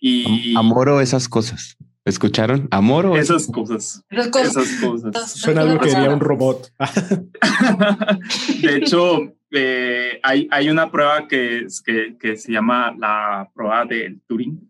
Y, 0.00 0.54
amor 0.56 0.88
o 0.90 1.00
esas 1.00 1.28
cosas. 1.28 1.76
¿Escucharon? 2.04 2.68
¿Amor 2.70 3.06
o 3.06 3.16
esas 3.16 3.46
cosas? 3.48 4.02
Esas 4.08 4.80
cosas. 4.80 5.30
Suena 5.32 5.62
algo 5.62 5.78
que 5.78 5.90
haría 5.90 6.10
un 6.10 6.20
robot. 6.20 6.72
de 8.62 8.76
hecho, 8.76 9.34
eh, 9.50 10.18
hay, 10.22 10.48
hay 10.50 10.70
una 10.70 10.90
prueba 10.90 11.28
que, 11.28 11.66
que, 11.84 12.16
que 12.18 12.36
se 12.36 12.52
llama 12.52 12.94
la 12.98 13.50
prueba 13.52 13.84
del 13.84 14.22
Turing. 14.26 14.67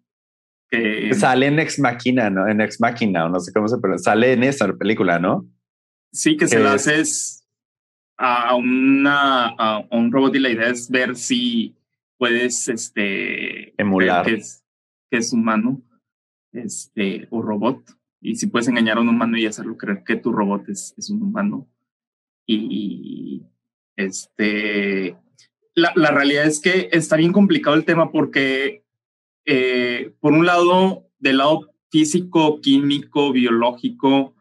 Que 0.71 1.15
Sale 1.15 1.47
en 1.47 1.59
Ex 1.59 1.79
Máquina, 1.79 2.29
¿no? 2.31 2.47
En 2.49 2.61
Ex 2.61 2.81
Máquina, 2.81 3.25
o 3.27 3.29
no 3.29 3.41
sé 3.41 3.53
cómo 3.53 3.69
se 3.69 3.79
pronuncia. 3.79 4.13
Sale 4.13 4.33
en 4.33 4.43
esa 4.45 4.73
película, 4.75 5.19
¿no? 5.19 5.49
sí, 6.13 6.37
que 6.37 6.47
se 6.49 6.57
que 6.57 6.63
es- 6.63 6.69
haces 6.71 7.49
a, 8.19 8.55
una, 8.55 9.47
a, 9.49 9.77
a 9.91 9.97
un 9.97 10.11
robot 10.11 10.35
y 10.35 10.39
la 10.41 10.51
idea 10.51 10.69
es 10.69 10.91
ver 10.91 11.15
si 11.17 11.77
puedes 12.19 12.69
este, 12.69 13.75
Emular. 13.81 14.25
que 14.27 14.35
es, 14.35 14.65
que 15.11 15.19
es 15.19 15.33
humano 15.33 15.81
este, 16.53 17.29
o 17.31 17.41
robot. 17.43 17.83
Y 18.21 18.35
si 18.37 18.47
puedes 18.49 18.67
engañar 18.69 18.97
a 18.99 19.01
un 19.01 19.09
humano 19.11 19.37
y 19.39 19.47
hacerlo 19.47 19.77
creer 19.77 20.03
que 20.05 20.17
tu 20.17 20.33
robot 20.33 20.69
es, 20.69 20.95
es 20.99 21.09
un 21.11 21.23
humano. 21.23 21.69
Y 22.47 23.43
este, 23.97 25.17
la, 25.75 25.93
la 25.95 26.11
realidad 26.11 26.47
es 26.47 26.61
que 26.61 26.89
está 26.93 27.17
bien 27.17 27.33
complicado 27.33 27.77
el 27.77 27.85
tema 27.85 28.11
porque, 28.11 28.83
eh, 29.51 30.13
por 30.21 30.35
un 30.35 30.45
lado, 30.45 31.09
del 31.19 31.39
lado 31.39 31.73
físico, 31.91 32.61
químico, 32.61 33.33
biológico, 33.33 34.35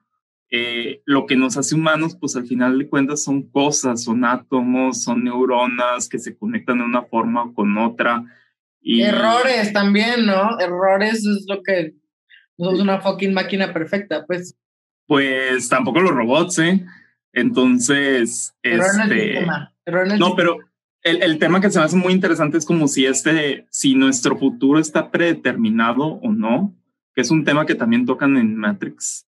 eh, 0.49 1.01
lo 1.05 1.25
que 1.25 1.37
nos 1.37 1.55
hace 1.55 1.75
humanos, 1.75 2.17
pues 2.19 2.35
al 2.35 2.45
final 2.45 2.77
de 2.77 2.89
cuentas 2.89 3.23
son 3.23 3.43
cosas, 3.49 4.03
son 4.03 4.25
átomos, 4.25 5.01
son 5.03 5.23
neuronas 5.23 6.09
que 6.09 6.19
se 6.19 6.37
conectan 6.37 6.79
de 6.79 6.83
una 6.83 7.03
forma 7.03 7.43
o 7.45 7.53
con 7.53 7.77
otra. 7.77 8.25
Y 8.81 9.01
Errores 9.01 9.71
también, 9.71 10.25
¿no? 10.25 10.59
Errores 10.59 11.25
es 11.25 11.45
lo 11.47 11.63
que 11.63 11.93
no 12.57 12.65
somos 12.65 12.81
una 12.81 12.99
fucking 12.99 13.33
máquina 13.33 13.71
perfecta, 13.73 14.25
pues. 14.25 14.57
Pues 15.05 15.69
tampoco 15.69 16.01
los 16.01 16.11
robots, 16.11 16.59
¿eh? 16.59 16.85
Entonces, 17.31 18.53
Error 18.61 18.87
en 18.95 19.01
el 19.03 19.11
este, 19.11 19.31
sistema. 19.31 19.73
Error 19.85 20.05
en 20.05 20.11
el 20.11 20.19
No, 20.19 20.25
sistema. 20.27 20.35
pero 20.35 20.66
el, 21.09 21.39
tema 21.39 21.61
que 21.61 21.69
se 21.69 21.79
me 21.79 21.85
hace 21.85 21.95
muy 21.95 22.13
interesante 22.13 22.57
es 22.57 22.65
como 22.65 22.87
si 22.87 23.05
este, 23.05 23.67
si 23.69 23.95
nuestro 23.95 24.37
futuro 24.37 24.79
está 24.79 25.11
predeterminado 25.11 26.03
o 26.03 26.31
no, 26.31 26.75
que 27.13 27.21
es 27.21 27.31
un 27.31 27.43
tema 27.43 27.65
que 27.65 27.75
también 27.75 28.05
tocan 28.05 28.37
en 28.37 28.55
Matrix. 28.55 29.27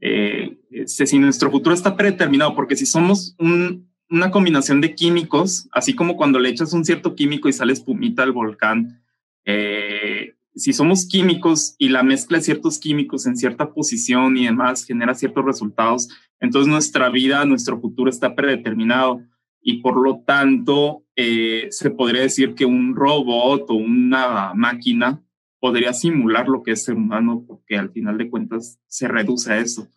Eh, 0.00 0.58
este, 0.70 1.06
si 1.06 1.18
nuestro 1.18 1.50
futuro 1.50 1.74
está 1.74 1.96
predeterminado, 1.96 2.54
porque 2.54 2.76
si 2.76 2.86
somos 2.86 3.34
un- 3.38 3.88
una 4.10 4.30
combinación 4.30 4.80
de 4.80 4.94
químicos, 4.94 5.68
así 5.72 5.94
como 5.94 6.16
cuando 6.16 6.38
le 6.38 6.50
echas 6.50 6.72
un 6.72 6.84
cierto 6.84 7.14
químico 7.14 7.48
y 7.48 7.52
sale 7.52 7.72
espumita 7.72 8.22
al 8.22 8.32
volcán, 8.32 9.02
eh, 9.44 10.34
si 10.54 10.72
somos 10.72 11.06
químicos 11.06 11.74
y 11.78 11.88
la 11.88 12.02
mezcla 12.02 12.38
de 12.38 12.44
ciertos 12.44 12.78
químicos 12.78 13.26
en 13.26 13.36
cierta 13.36 13.72
posición 13.72 14.36
y 14.36 14.44
demás 14.44 14.84
genera 14.84 15.14
ciertos 15.14 15.44
resultados, 15.44 16.08
entonces 16.38 16.70
nuestra 16.70 17.08
vida, 17.08 17.44
nuestro 17.44 17.80
futuro 17.80 18.10
está 18.10 18.34
predeterminado 18.34 19.22
y 19.64 19.80
por 19.80 19.96
lo 19.96 20.22
tanto 20.26 21.04
eh, 21.16 21.68
se 21.70 21.90
podría 21.90 22.20
decir 22.20 22.54
que 22.54 22.66
un 22.66 22.94
robot 22.94 23.64
o 23.70 23.74
una 23.74 24.52
máquina 24.54 25.22
podría 25.58 25.94
simular 25.94 26.46
lo 26.46 26.62
que 26.62 26.72
es 26.72 26.84
ser 26.84 26.94
humano 26.94 27.44
porque 27.48 27.78
al 27.78 27.90
final 27.90 28.18
de 28.18 28.28
cuentas 28.28 28.78
se 28.86 29.08
reduce 29.08 29.50
a 29.50 29.58
eso. 29.58 29.88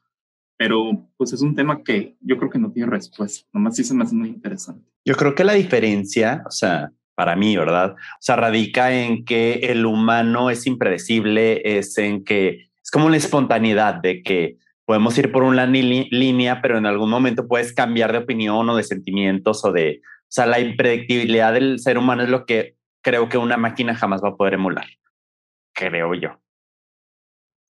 Pero 0.56 1.10
pues 1.18 1.34
es 1.34 1.42
un 1.42 1.54
tema 1.54 1.84
que 1.84 2.16
yo 2.22 2.38
creo 2.38 2.50
que 2.50 2.58
no 2.58 2.72
tiene 2.72 2.90
respuesta, 2.90 3.46
nomás 3.54 3.76
sí 3.76 3.84
se 3.84 3.94
me 3.94 4.06
hace 4.06 4.16
muy 4.16 4.30
interesante. 4.30 4.90
Yo 5.06 5.16
creo 5.16 5.36
que 5.36 5.44
la 5.44 5.54
diferencia, 5.54 6.44
o 6.48 6.52
sea, 6.52 6.92
para 7.14 7.36
mí, 7.36 7.58
¿verdad? 7.58 7.92
O 7.92 8.22
sea, 8.22 8.38
radica 8.38 8.94
en 8.94 9.26
que 9.26 9.54
el 9.64 9.86
humano 9.86 10.50
es 10.50 10.66
impredecible, 10.66 11.78
es 11.78 11.98
en 11.98 12.24
que 12.24 12.70
es 12.82 12.90
como 12.90 13.10
la 13.10 13.18
espontaneidad 13.18 13.96
de 13.96 14.24
que 14.24 14.58
podemos 14.88 15.18
ir 15.18 15.34
por 15.34 15.44
una 15.44 15.66
línea, 15.66 16.62
pero 16.62 16.78
en 16.78 16.86
algún 16.86 17.10
momento 17.10 17.46
puedes 17.46 17.74
cambiar 17.74 18.14
de 18.14 18.20
opinión 18.20 18.70
o 18.70 18.76
de 18.78 18.84
sentimientos 18.84 19.66
o 19.66 19.74
de, 19.74 20.02
o 20.02 20.30
sea, 20.30 20.46
la 20.46 20.62
impredictibilidad 20.62 21.54
del 21.54 21.78
ser 21.80 21.98
humano 21.98 22.24
es 22.24 22.30
lo 22.30 22.46
que 22.46 22.78
creo 23.04 23.28
que 23.28 23.38
una 23.38 23.58
máquina 23.58 23.94
jamás 23.94 24.24
va 24.24 24.30
a 24.30 24.38
poder 24.38 24.54
emular. 24.54 24.88
Creo 25.74 26.14
yo. 26.14 26.40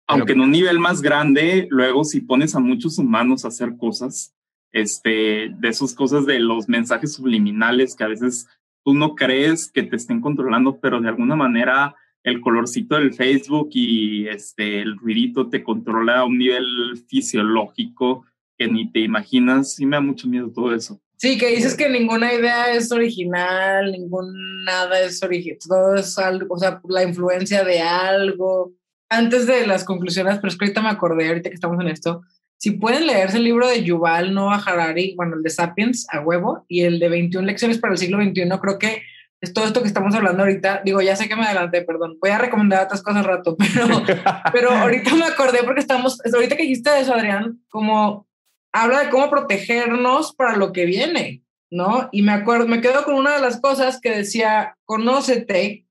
Aunque 0.08 0.34
en 0.34 0.42
un 0.42 0.50
nivel 0.50 0.78
más 0.78 1.00
grande, 1.00 1.66
luego 1.70 2.04
si 2.04 2.20
pones 2.20 2.54
a 2.54 2.60
muchos 2.60 2.98
humanos 2.98 3.46
a 3.46 3.48
hacer 3.48 3.78
cosas, 3.78 4.36
este, 4.72 5.48
de 5.56 5.68
esas 5.68 5.94
cosas 5.94 6.26
de 6.26 6.38
los 6.38 6.68
mensajes 6.68 7.14
subliminales 7.14 7.96
que 7.96 8.04
a 8.04 8.08
veces 8.08 8.46
tú 8.84 8.92
no 8.92 9.14
crees 9.14 9.72
que 9.72 9.82
te 9.82 9.96
estén 9.96 10.20
controlando, 10.20 10.80
pero 10.80 11.00
de 11.00 11.08
alguna 11.08 11.34
manera 11.34 11.96
el 12.27 12.41
colorcito 12.41 12.97
del 12.97 13.14
Facebook 13.14 13.70
y 13.72 14.27
este, 14.27 14.83
el 14.83 14.99
ruidito 14.99 15.49
te 15.49 15.62
controla 15.62 16.18
a 16.18 16.24
un 16.24 16.39
nivel 16.39 16.66
fisiológico 17.09 18.27
que 18.59 18.66
ni 18.66 18.91
te 18.91 18.99
imaginas. 18.99 19.79
Y 19.79 19.87
me 19.87 19.97
da 19.97 20.01
mucho 20.01 20.27
miedo 20.27 20.51
todo 20.53 20.74
eso. 20.74 21.01
Sí, 21.18 21.39
que 21.39 21.55
dices 21.55 21.77
que 21.77 21.89
ninguna 21.89 22.35
idea 22.35 22.74
es 22.74 22.91
original, 22.91 23.93
ningún 23.93 24.64
nada 24.64 25.01
es 25.01 25.22
original, 25.22 25.59
todo 25.66 25.95
es 25.95 26.18
algo, 26.18 26.55
o 26.55 26.59
sea, 26.59 26.81
la 26.89 27.05
influencia 27.05 27.64
de 27.64 27.81
algo. 27.81 28.74
Antes 29.09 29.47
de 29.47 29.64
las 29.66 29.85
conclusiones, 29.85 30.37
pero 30.39 30.49
es 30.49 30.59
que 30.59 30.64
ahorita 30.64 30.83
me 30.83 30.89
acordé, 30.89 31.29
ahorita 31.29 31.49
que 31.49 31.55
estamos 31.55 31.81
en 31.81 31.89
esto, 31.89 32.22
si 32.59 32.72
pueden 32.72 33.07
leerse 33.07 33.37
el 33.37 33.45
libro 33.45 33.68
de 33.68 33.85
Yuval 33.85 34.35
Noah 34.35 34.62
Harari, 34.66 35.14
bueno, 35.14 35.37
el 35.37 35.45
de 35.45 35.51
Sapiens 35.51 36.07
a 36.11 36.20
huevo, 36.20 36.64
y 36.68 36.81
el 36.83 36.99
de 36.99 37.09
21 37.09 37.47
lecciones 37.47 37.79
para 37.79 37.93
el 37.93 37.99
siglo 37.99 38.20
XXI, 38.20 38.49
creo 38.61 38.79
que 38.81 39.03
es 39.41 39.53
todo 39.53 39.66
esto 39.66 39.82
que 39.82 39.89
estamos 39.89 40.14
hablando 40.14 40.43
ahorita. 40.43 40.82
Digo, 40.84 41.01
ya 41.01 41.16
sé 41.16 41.28
que 41.28 41.37
me 41.37 41.45
adelanté, 41.45 41.82
perdón. 41.82 42.18
Voy 42.20 42.30
a 42.30 42.39
recomendar 42.39 42.84
otras 42.84 43.03
cosas 43.03 43.20
al 43.20 43.26
rato, 43.37 43.57
pero, 43.74 44.03
pero 44.53 44.70
ahorita 44.70 45.14
me 45.14 45.24
acordé 45.26 45.59
porque 45.64 45.80
estamos, 45.80 46.18
ahorita 46.32 46.57
que 46.57 46.62
dijiste 46.62 46.91
eso, 46.99 47.14
Adrián, 47.14 47.61
como 47.68 48.26
habla 48.72 49.01
de 49.01 49.11
cómo 49.11 49.30
protegernos 49.30 50.34
para 50.34 50.57
lo 50.57 50.72
que 50.72 50.84
viene, 50.84 51.43
¿no? 51.70 52.09
Y 52.12 52.22
me 52.22 52.32
acuerdo, 52.32 52.66
me 52.66 52.80
quedo 52.80 53.05
con 53.05 53.14
una 53.14 53.34
de 53.34 53.41
las 53.41 53.61
cosas 53.61 54.01
que 54.01 54.11
decía, 54.11 54.76
conócete 54.84 55.87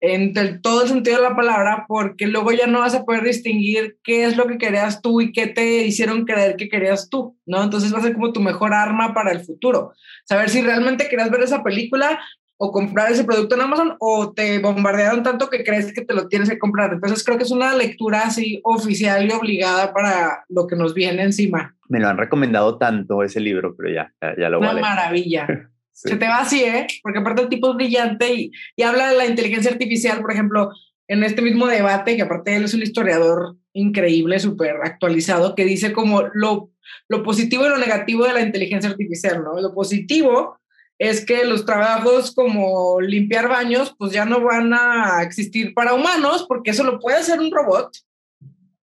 en 0.00 0.36
el- 0.36 0.60
todo 0.60 0.82
el 0.82 0.88
sentido 0.88 1.18
de 1.18 1.22
la 1.28 1.36
palabra, 1.36 1.84
porque 1.86 2.26
luego 2.26 2.50
ya 2.50 2.66
no 2.66 2.80
vas 2.80 2.94
a 2.94 3.04
poder 3.04 3.22
distinguir 3.22 3.98
qué 4.02 4.24
es 4.24 4.36
lo 4.36 4.48
que 4.48 4.58
querías 4.58 5.00
tú 5.00 5.20
y 5.20 5.30
qué 5.30 5.46
te 5.46 5.84
hicieron 5.84 6.24
creer 6.24 6.56
que 6.56 6.68
querías 6.68 7.08
tú, 7.08 7.38
¿no? 7.46 7.62
Entonces 7.62 7.94
va 7.94 7.98
a 7.98 8.02
ser 8.02 8.14
como 8.14 8.32
tu 8.32 8.40
mejor 8.40 8.74
arma 8.74 9.14
para 9.14 9.30
el 9.30 9.44
futuro. 9.44 9.92
Saber 10.24 10.50
si 10.50 10.60
realmente 10.60 11.08
querías 11.08 11.30
ver 11.30 11.42
esa 11.42 11.62
película 11.62 12.20
o 12.64 12.70
comprar 12.70 13.10
ese 13.10 13.24
producto 13.24 13.56
en 13.56 13.60
Amazon 13.62 13.96
o 13.98 14.32
te 14.32 14.60
bombardearon 14.60 15.24
tanto 15.24 15.50
que 15.50 15.64
crees 15.64 15.92
que 15.92 16.04
te 16.04 16.14
lo 16.14 16.28
tienes 16.28 16.48
que 16.48 16.60
comprar. 16.60 16.92
Entonces 16.92 17.24
creo 17.24 17.36
que 17.36 17.42
es 17.42 17.50
una 17.50 17.74
lectura 17.74 18.20
así 18.20 18.60
oficial 18.62 19.26
y 19.26 19.32
obligada 19.32 19.92
para 19.92 20.44
lo 20.48 20.68
que 20.68 20.76
nos 20.76 20.94
viene 20.94 21.24
encima. 21.24 21.74
Me 21.88 21.98
lo 21.98 22.06
han 22.06 22.18
recomendado 22.18 22.78
tanto 22.78 23.24
ese 23.24 23.40
libro, 23.40 23.74
pero 23.76 23.92
ya, 23.92 24.14
ya, 24.22 24.36
ya 24.38 24.48
lo 24.48 24.60
Una 24.60 24.74
leer. 24.74 24.80
maravilla. 24.80 25.46
Sí. 25.92 26.10
Se 26.10 26.16
te 26.16 26.28
va 26.28 26.38
así, 26.38 26.62
¿eh? 26.62 26.86
Porque 27.02 27.18
aparte 27.18 27.42
el 27.42 27.48
tipo 27.48 27.70
es 27.70 27.74
brillante 27.74 28.32
y, 28.32 28.52
y 28.76 28.82
habla 28.84 29.10
de 29.10 29.16
la 29.16 29.26
inteligencia 29.26 29.72
artificial, 29.72 30.20
por 30.20 30.30
ejemplo, 30.30 30.70
en 31.08 31.24
este 31.24 31.42
mismo 31.42 31.66
debate, 31.66 32.14
que 32.14 32.22
aparte 32.22 32.54
él 32.54 32.62
es 32.64 32.74
un 32.74 32.82
historiador 32.82 33.56
increíble, 33.72 34.38
súper 34.38 34.76
actualizado, 34.84 35.56
que 35.56 35.64
dice 35.64 35.92
como 35.92 36.22
lo, 36.32 36.70
lo 37.08 37.22
positivo 37.24 37.66
y 37.66 37.70
lo 37.70 37.78
negativo 37.78 38.24
de 38.24 38.34
la 38.34 38.40
inteligencia 38.40 38.88
artificial, 38.88 39.42
¿no? 39.42 39.60
Lo 39.60 39.74
positivo 39.74 40.60
es 40.98 41.24
que 41.24 41.44
los 41.44 41.64
trabajos 41.66 42.34
como 42.34 43.00
limpiar 43.00 43.48
baños, 43.48 43.94
pues 43.98 44.12
ya 44.12 44.24
no 44.24 44.40
van 44.40 44.72
a 44.72 45.22
existir 45.22 45.74
para 45.74 45.94
humanos, 45.94 46.44
porque 46.48 46.70
eso 46.70 46.84
lo 46.84 46.98
puede 47.00 47.16
hacer 47.18 47.40
un 47.40 47.50
robot, 47.50 47.96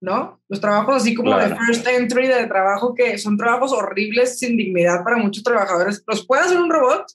¿no? 0.01 0.41
Los 0.49 0.59
trabajos 0.59 0.95
así 0.97 1.13
como 1.15 1.31
Claro. 1.31 1.49
de 1.49 1.55
first 1.65 1.87
entry, 1.87 2.27
de 2.27 2.47
trabajo 2.47 2.93
que 2.93 3.17
son 3.17 3.37
trabajos 3.37 3.71
horribles, 3.71 4.37
sin 4.39 4.57
dignidad 4.57 5.03
para 5.03 5.17
muchos 5.17 5.43
trabajadores, 5.43 6.03
los 6.07 6.25
puede 6.25 6.43
hacer 6.43 6.59
un 6.59 6.69
robot 6.69 7.05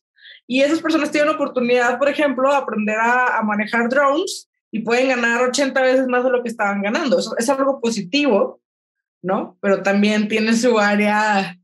y 0.46 0.62
esas 0.62 0.80
personas 0.80 1.10
tienen 1.10 1.30
oportunidad, 1.34 1.98
por 1.98 2.08
ejemplo, 2.08 2.50
de 2.50 2.56
aprender 2.56 2.96
a, 2.98 3.38
a 3.38 3.42
manejar 3.42 3.88
drones 3.88 4.48
y 4.70 4.80
pueden 4.80 5.08
ganar 5.08 5.42
80 5.42 5.80
veces 5.82 6.06
más 6.06 6.24
de 6.24 6.30
lo 6.30 6.42
que 6.42 6.48
estaban 6.48 6.82
ganando. 6.82 7.18
Eso 7.18 7.34
es 7.38 7.48
algo 7.48 7.80
positivo, 7.80 8.60
¿no? 9.22 9.56
Pero 9.60 9.82
también 9.82 10.28
tiene 10.28 10.54
su 10.54 10.78
área 10.78 11.58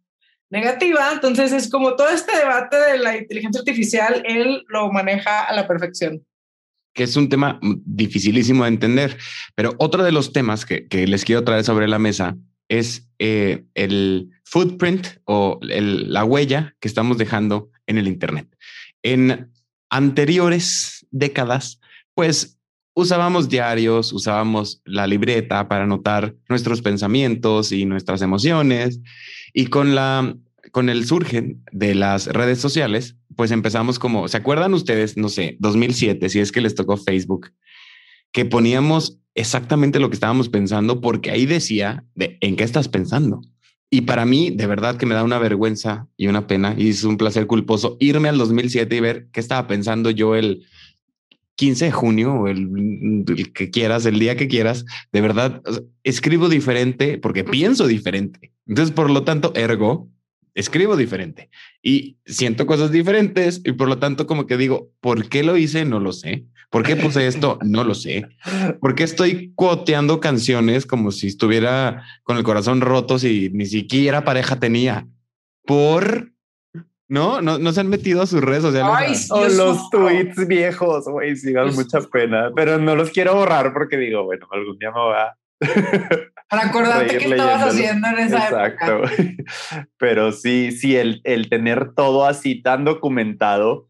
negativa, 0.51 1.13
entonces 1.13 1.53
es 1.53 1.71
como 1.71 1.95
todo 1.97 2.09
este 2.11 2.37
debate 2.37 2.77
de 2.77 2.99
la 2.99 3.17
inteligencia 3.17 3.61
artificial, 3.61 4.23
él 4.27 4.65
lo 4.69 4.91
maneja 4.93 5.45
a 5.45 5.55
la 5.55 5.67
perfección. 5.67 6.25
que 6.93 7.05
es 7.05 7.15
un 7.15 7.29
tema 7.29 7.61
dificilísimo 7.63 8.65
de 8.65 8.71
entender. 8.71 9.17
Pero 9.55 9.75
otro 9.79 10.03
de 10.03 10.11
los 10.11 10.33
temas 10.33 10.67
que, 10.67 10.89
les 11.07 11.25
quiero 11.25 11.45
traer 11.45 11.63
sobre 11.63 11.87
la 11.87 12.01
mesa 12.01 12.37
es 12.69 13.09
eh, 13.21 13.65
el 13.75 14.31
footprint 14.45 15.07
o 15.25 15.61
la 15.63 16.25
huella 16.25 16.75
que 16.81 16.89
estamos 16.89 17.17
dejando 17.17 17.71
en 17.87 17.99
el 17.99 18.09
Internet. 18.09 18.49
En 19.05 19.53
anteriores 19.89 21.07
décadas, 21.13 21.81
pues 22.15 22.60
usábamos 22.95 23.49
diarios, 23.49 24.13
usábamos 24.13 24.83
la 24.85 25.07
libreta 25.07 25.69
para 25.69 25.85
anotar 25.85 26.35
nuestros 26.49 26.83
pensamientos 26.83 27.73
y 27.73 27.85
nuestras 27.85 28.23
emociones. 28.23 29.01
Y 29.53 29.67
con 29.67 29.95
la 29.95 30.37
con 30.73 30.89
el 30.89 31.05
surgen 31.07 31.63
de 31.73 31.95
las 31.95 32.27
redes 32.27 32.61
sociales, 32.61 33.17
pues 33.37 33.51
empezamos 33.51 33.99
como, 33.99 34.29
¿se 34.29 34.37
acuerdan 34.37 34.75
ustedes? 34.75 35.17
No 35.17 35.29
sé, 35.29 35.57
2007, 35.59 36.29
si 36.29 36.41
es 36.41 36.53
que 36.53 36.61
les 36.61 36.75
tocó 36.75 36.97
Facebook, 36.97 37.51
que 38.33 38.45
poníamos 38.45 39.19
exactamente 39.35 40.01
lo 40.01 40.11
que 40.11 40.15
estábamos 40.15 40.49
pensando, 40.49 41.01
porque 41.01 41.31
ahí 41.31 41.47
decía 41.47 42.05
de 42.15 42.39
en 42.41 42.57
qué 42.57 42.65
estás 42.65 42.89
pensando. 42.89 43.41
Y 43.93 44.03
para 44.03 44.25
mí, 44.25 44.51
de 44.51 44.67
verdad 44.67 44.97
que 44.97 45.07
me 45.07 45.15
da 45.15 45.25
una 45.25 45.39
vergüenza 45.39 46.07
y 46.17 46.29
una 46.29 46.47
pena 46.47 46.77
y 46.79 46.91
es 46.91 47.03
un 47.03 47.17
placer 47.17 47.49
culposo 47.49 47.97
irme 47.99 48.29
al 48.29 48.39
2007 48.39 48.95
y 48.95 49.01
ver 49.01 49.29
qué 49.33 49.41
estaba 49.41 49.67
pensando 49.67 50.11
yo 50.11 50.37
el 50.37 50.65
15 51.61 51.85
de 51.85 51.91
junio 51.91 52.33
o 52.33 52.49
el, 52.49 53.27
el 53.29 53.53
que 53.53 53.69
quieras, 53.71 54.07
el 54.07 54.19
día 54.19 54.35
que 54.35 54.49
quieras. 54.49 54.87
De 55.13 55.21
verdad, 55.21 55.61
escribo 56.05 56.49
diferente 56.49 57.19
porque 57.19 57.45
pienso 57.45 57.87
diferente. 57.87 58.55
Entonces, 58.67 58.95
por 58.95 59.11
lo 59.11 59.25
tanto, 59.25 59.53
ergo, 59.55 60.09
escribo 60.55 60.97
diferente 60.97 61.51
y 61.83 62.17
siento 62.25 62.65
cosas 62.65 62.91
diferentes 62.91 63.61
y 63.63 63.73
por 63.73 63.89
lo 63.89 63.99
tanto 63.99 64.27
como 64.27 64.47
que 64.47 64.57
digo, 64.57 64.91
¿por 65.03 65.29
qué 65.29 65.43
lo 65.43 65.59
hice? 65.59 65.85
No 65.85 66.01
lo 66.01 66.13
sé. 66.13 66.47
¿Por 66.71 66.83
qué 66.83 66.97
puse 66.97 67.27
esto? 67.27 67.59
No 67.63 67.85
lo 67.85 67.95
sé. 67.95 68.27
¿Por 68.81 68.95
qué 68.95 69.05
estoy 69.05 69.53
cuoteando 69.55 70.19
canciones 70.19 70.87
como 70.87 71.11
si 71.11 71.27
estuviera 71.27 72.07
con 72.23 72.39
el 72.39 72.43
corazón 72.43 72.81
roto 72.81 73.19
si 73.19 73.51
ni 73.53 73.67
siquiera 73.67 74.25
pareja 74.25 74.59
tenía? 74.59 75.07
Por... 75.67 76.33
No, 77.11 77.43
no, 77.43 77.59
no 77.59 77.73
se 77.73 77.81
han 77.81 77.89
metido 77.89 78.23
a 78.23 78.27
sus 78.27 78.41
redes 78.41 78.63
sociales. 78.63 79.29
o 79.33 79.49
los 79.49 79.91
tweets 79.91 80.47
viejos, 80.47 81.07
güey, 81.07 81.35
sí, 81.35 81.53
dan 81.53 81.75
mucha 81.75 82.01
pena, 82.03 82.53
pero 82.55 82.79
no 82.79 82.95
los 82.95 83.11
quiero 83.11 83.35
borrar 83.35 83.73
porque 83.73 83.97
digo, 83.97 84.23
bueno, 84.23 84.47
algún 84.53 84.79
día 84.79 84.93
me 84.93 85.01
va 85.01 85.37
para 86.49 86.67
acordarte 86.67 87.19
qué 87.19 87.31
estabas 87.31 87.63
haciendo 87.63 88.09
en 88.09 88.19
esa 88.21 88.45
Exacto. 88.45 89.03
Pero 89.99 90.33
sí, 90.33 90.71
sí, 90.73 90.97
el, 90.97 91.21
el 91.25 91.51
tener 91.51 91.93
todo 91.95 92.25
así 92.25 92.63
tan 92.63 92.85
documentado, 92.85 93.89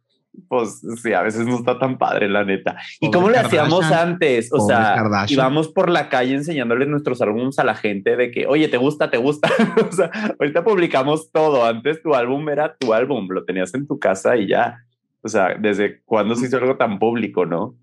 pues 0.48 0.82
sí, 1.02 1.12
a 1.12 1.22
veces 1.22 1.46
no 1.46 1.56
está 1.56 1.78
tan 1.78 1.98
padre, 1.98 2.28
la 2.28 2.44
neta. 2.44 2.76
¿Y 3.00 3.10
cómo 3.10 3.30
le 3.30 3.38
hacíamos 3.38 3.84
antes? 3.90 4.52
O 4.52 4.66
sea, 4.66 4.96
íbamos 5.28 5.68
por 5.68 5.90
la 5.90 6.08
calle 6.08 6.34
enseñándoles 6.34 6.88
nuestros 6.88 7.20
álbumes 7.22 7.58
a 7.58 7.64
la 7.64 7.74
gente 7.74 8.16
de 8.16 8.30
que, 8.30 8.46
oye, 8.46 8.68
¿te 8.68 8.76
gusta? 8.76 9.10
¿Te 9.10 9.18
gusta? 9.18 9.48
o 9.88 9.92
sea, 9.92 10.10
ahorita 10.38 10.64
publicamos 10.64 11.30
todo. 11.32 11.64
Antes 11.64 12.02
tu 12.02 12.14
álbum 12.14 12.48
era 12.48 12.76
tu 12.76 12.92
álbum, 12.92 13.28
lo 13.28 13.44
tenías 13.44 13.74
en 13.74 13.86
tu 13.86 13.98
casa 13.98 14.36
y 14.36 14.48
ya. 14.48 14.84
O 15.22 15.28
sea, 15.28 15.54
¿desde 15.58 16.00
cuándo 16.02 16.34
se 16.34 16.46
hizo 16.46 16.56
algo 16.56 16.76
tan 16.76 16.98
público, 16.98 17.44
no? 17.44 17.76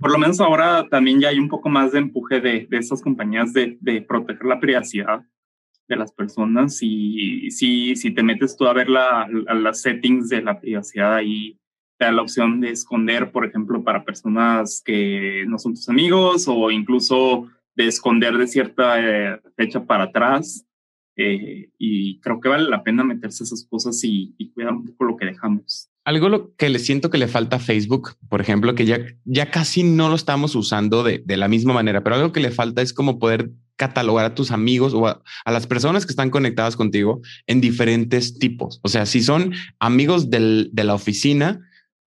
Por 0.00 0.10
lo 0.10 0.18
menos 0.18 0.40
ahora 0.40 0.86
también 0.90 1.20
ya 1.20 1.28
hay 1.28 1.38
un 1.38 1.48
poco 1.48 1.68
más 1.68 1.92
de 1.92 1.98
empuje 1.98 2.40
de, 2.40 2.66
de 2.70 2.78
estas 2.78 3.02
compañías 3.02 3.52
de, 3.52 3.76
de, 3.80 4.00
proteger 4.00 4.46
la 4.46 4.60
privacidad 4.60 5.20
de 5.88 5.96
las 5.96 6.12
personas 6.12 6.78
y 6.80 7.50
si, 7.50 7.94
si 7.94 8.14
te 8.14 8.22
metes 8.22 8.56
tú 8.56 8.66
a 8.66 8.72
ver 8.72 8.88
la, 8.88 9.28
las 9.28 9.82
settings 9.82 10.30
de 10.30 10.40
la 10.40 10.58
privacidad 10.58 11.16
ahí 11.16 11.58
da 11.98 12.12
la 12.12 12.22
opción 12.22 12.60
de 12.60 12.70
esconder, 12.70 13.32
por 13.32 13.44
ejemplo, 13.44 13.82
para 13.82 14.04
personas 14.04 14.82
que 14.84 15.44
no 15.48 15.58
son 15.58 15.74
tus 15.74 15.88
amigos 15.88 16.46
o 16.48 16.70
incluso 16.70 17.48
de 17.74 17.86
esconder 17.86 18.36
de 18.36 18.46
cierta 18.46 19.00
eh, 19.00 19.40
fecha 19.56 19.84
para 19.84 20.04
atrás. 20.04 20.64
Eh, 21.16 21.70
y 21.78 22.20
creo 22.20 22.40
que 22.40 22.48
vale 22.48 22.68
la 22.68 22.84
pena 22.84 23.02
meterse 23.02 23.42
esas 23.42 23.66
cosas 23.68 24.02
y, 24.04 24.34
y 24.38 24.52
cuidar 24.52 24.72
un 24.72 24.84
poco 24.86 25.04
lo 25.04 25.16
que 25.16 25.26
dejamos 25.26 25.90
algo 26.08 26.30
lo 26.30 26.56
que 26.56 26.70
le 26.70 26.78
siento 26.78 27.10
que 27.10 27.18
le 27.18 27.28
falta 27.28 27.56
a 27.56 27.58
Facebook, 27.58 28.16
por 28.30 28.40
ejemplo, 28.40 28.74
que 28.74 28.86
ya, 28.86 28.98
ya 29.26 29.50
casi 29.50 29.82
no 29.82 30.08
lo 30.08 30.14
estamos 30.14 30.54
usando 30.54 31.02
de, 31.02 31.22
de 31.22 31.36
la 31.36 31.48
misma 31.48 31.74
manera, 31.74 32.02
pero 32.02 32.16
algo 32.16 32.32
que 32.32 32.40
le 32.40 32.50
falta 32.50 32.80
es 32.80 32.94
como 32.94 33.18
poder 33.18 33.50
catalogar 33.76 34.24
a 34.24 34.34
tus 34.34 34.50
amigos 34.50 34.94
o 34.94 35.06
a, 35.06 35.22
las 35.44 35.66
personas 35.66 36.06
que 36.06 36.12
están 36.12 36.30
conectadas 36.30 36.76
contigo 36.76 37.20
en 37.46 37.60
diferentes 37.60 38.38
tipos. 38.38 38.80
O 38.82 38.88
sea, 38.88 39.04
si 39.04 39.22
son 39.22 39.52
amigos 39.80 40.30
del, 40.30 40.70
de 40.72 40.84
la 40.84 40.94
oficina, 40.94 41.60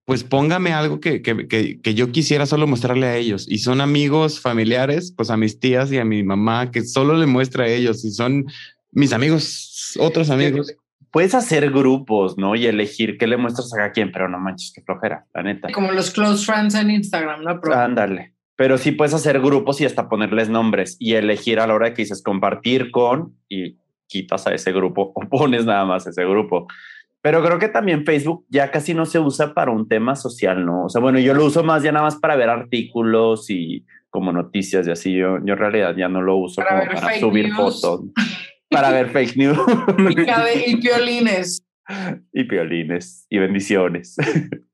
pues 0.04 0.24
póngame 0.24 0.72
algo 0.72 1.00
que, 1.00 1.22
que, 1.22 1.46
que, 1.46 1.80
que, 1.80 1.94
yo 1.94 2.10
quisiera 2.10 2.46
solo 2.46 2.66
mostrarle 2.66 3.06
a 3.06 3.16
ellos. 3.16 3.46
Y 3.48 3.58
son 3.58 3.80
amigos 3.80 4.40
familiares, 4.40 5.12
pues 5.16 5.30
a 5.30 5.36
mis 5.36 5.60
tías 5.60 5.92
y 5.92 5.98
a 5.98 6.04
mi 6.04 6.22
mamá, 6.22 6.70
que 6.70 6.82
solo 6.82 7.16
le 7.16 7.26
muestra 7.26 7.64
a 7.64 7.68
ellos. 7.68 8.04
Y 8.04 8.10
son 8.10 8.46
mis 8.90 9.12
amigos, 9.12 9.94
otros 9.98 10.30
amigos 10.30 10.74
puedes 11.12 11.34
hacer 11.34 11.70
grupos, 11.70 12.36
¿no? 12.36 12.56
Y 12.56 12.66
elegir 12.66 13.18
qué 13.18 13.28
le 13.28 13.36
muestras 13.36 13.72
a 13.78 13.92
quien, 13.92 14.10
pero 14.10 14.28
no 14.28 14.40
manches, 14.40 14.72
qué 14.74 14.82
flojera, 14.82 15.26
la 15.32 15.42
neta. 15.44 15.68
Como 15.72 15.92
los 15.92 16.10
close 16.10 16.44
friends 16.44 16.74
en 16.74 16.90
Instagram, 16.90 17.44
¿no? 17.44 17.60
Ándale. 17.72 18.34
Pero 18.56 18.78
sí 18.78 18.92
puedes 18.92 19.14
hacer 19.14 19.40
grupos 19.40 19.80
y 19.80 19.84
hasta 19.84 20.08
ponerles 20.08 20.48
nombres 20.48 20.96
y 20.98 21.14
elegir 21.14 21.60
a 21.60 21.66
la 21.66 21.74
hora 21.74 21.94
que 21.94 22.02
dices 22.02 22.22
compartir 22.22 22.90
con 22.90 23.36
y 23.48 23.76
quitas 24.08 24.46
a 24.46 24.54
ese 24.54 24.72
grupo 24.72 25.12
o 25.14 25.20
pones 25.28 25.64
nada 25.64 25.84
más 25.84 26.06
ese 26.06 26.24
grupo. 26.24 26.66
Pero 27.22 27.42
creo 27.42 27.58
que 27.58 27.68
también 27.68 28.04
Facebook 28.04 28.44
ya 28.48 28.70
casi 28.72 28.94
no 28.94 29.06
se 29.06 29.20
usa 29.20 29.54
para 29.54 29.70
un 29.70 29.88
tema 29.88 30.16
social, 30.16 30.66
¿no? 30.66 30.86
O 30.86 30.88
sea, 30.88 31.00
bueno, 31.00 31.20
yo 31.20 31.34
lo 31.34 31.44
uso 31.44 31.62
más 31.62 31.84
ya 31.84 31.92
nada 31.92 32.04
más 32.04 32.16
para 32.16 32.34
ver 32.34 32.50
artículos 32.50 33.48
y 33.48 33.86
como 34.10 34.32
noticias 34.32 34.86
y 34.88 34.90
así. 34.90 35.14
Yo, 35.14 35.38
yo 35.44 35.54
en 35.54 35.58
realidad 35.58 35.94
ya 35.96 36.08
no 36.08 36.20
lo 36.20 36.36
uso 36.36 36.62
como 36.68 36.84
para 36.84 37.18
subir 37.20 37.52
fotos. 37.52 38.02
para 38.70 38.90
ver 38.90 39.10
fake 39.10 39.36
news. 39.36 39.58
Y, 40.66 40.76
piolines. 40.76 41.62
Y 42.32 42.44
piolines 42.44 43.26
y 43.28 43.38
bendiciones. 43.38 44.16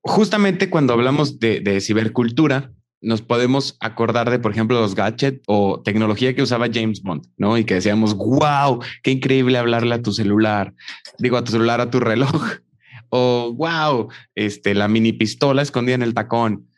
Justamente 0.02 0.70
cuando 0.70 0.92
hablamos 0.92 1.40
de, 1.40 1.60
de, 1.60 1.80
cibercultura, 1.80 2.70
nos 3.00 3.22
podemos 3.22 3.76
acordar 3.80 4.30
de, 4.30 4.38
por 4.38 4.52
ejemplo, 4.52 4.80
los 4.80 4.94
gadgets 4.94 5.42
o 5.46 5.80
tecnología 5.82 6.34
que 6.34 6.42
usaba 6.42 6.68
James 6.72 7.02
Bond, 7.02 7.26
¿no? 7.36 7.56
Y 7.56 7.64
que 7.64 7.74
decíamos, 7.74 8.14
wow, 8.14 8.80
qué 9.02 9.12
increíble 9.12 9.58
hablarle 9.58 9.94
a 9.94 10.02
tu 10.02 10.12
celular, 10.12 10.74
digo, 11.18 11.36
a 11.36 11.44
tu 11.44 11.52
celular, 11.52 11.80
a 11.80 11.90
tu 11.90 12.00
reloj, 12.00 12.54
o 13.10 13.52
wow, 13.54 14.08
este, 14.34 14.74
la 14.74 14.88
mini 14.88 15.12
pistola 15.12 15.62
escondida 15.62 15.94
en 15.94 16.02
el 16.02 16.14
tacón. 16.14 16.68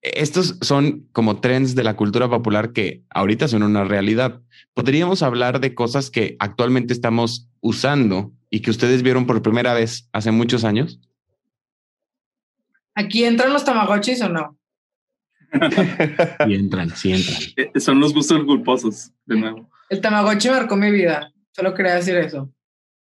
Estos 0.00 0.58
son 0.60 1.08
como 1.12 1.40
trends 1.40 1.74
de 1.74 1.84
la 1.84 1.96
cultura 1.96 2.28
popular 2.28 2.72
que 2.72 3.02
ahorita 3.10 3.48
son 3.48 3.62
una 3.62 3.84
realidad. 3.84 4.40
¿Podríamos 4.74 5.22
hablar 5.22 5.60
de 5.60 5.74
cosas 5.74 6.10
que 6.10 6.36
actualmente 6.38 6.92
estamos 6.92 7.48
usando 7.60 8.32
y 8.48 8.60
que 8.60 8.70
ustedes 8.70 9.02
vieron 9.02 9.26
por 9.26 9.42
primera 9.42 9.74
vez 9.74 10.08
hace 10.12 10.30
muchos 10.30 10.64
años? 10.64 11.00
¿Aquí 12.94 13.24
entran 13.24 13.52
los 13.52 13.64
tamagotchis 13.64 14.22
o 14.22 14.28
no? 14.28 14.57
Sí 15.52 16.54
entran, 16.54 16.90
sí 16.90 17.12
entran. 17.12 17.38
Eh, 17.56 17.80
son 17.80 18.00
los 18.00 18.14
gustos 18.14 18.44
culposos, 18.44 19.12
de 19.26 19.36
nuevo. 19.36 19.70
El 19.88 20.00
tamagotchi 20.00 20.50
marcó 20.50 20.76
mi 20.76 20.90
vida. 20.90 21.32
Solo 21.52 21.74
quería 21.74 21.94
decir 21.94 22.16
eso. 22.16 22.52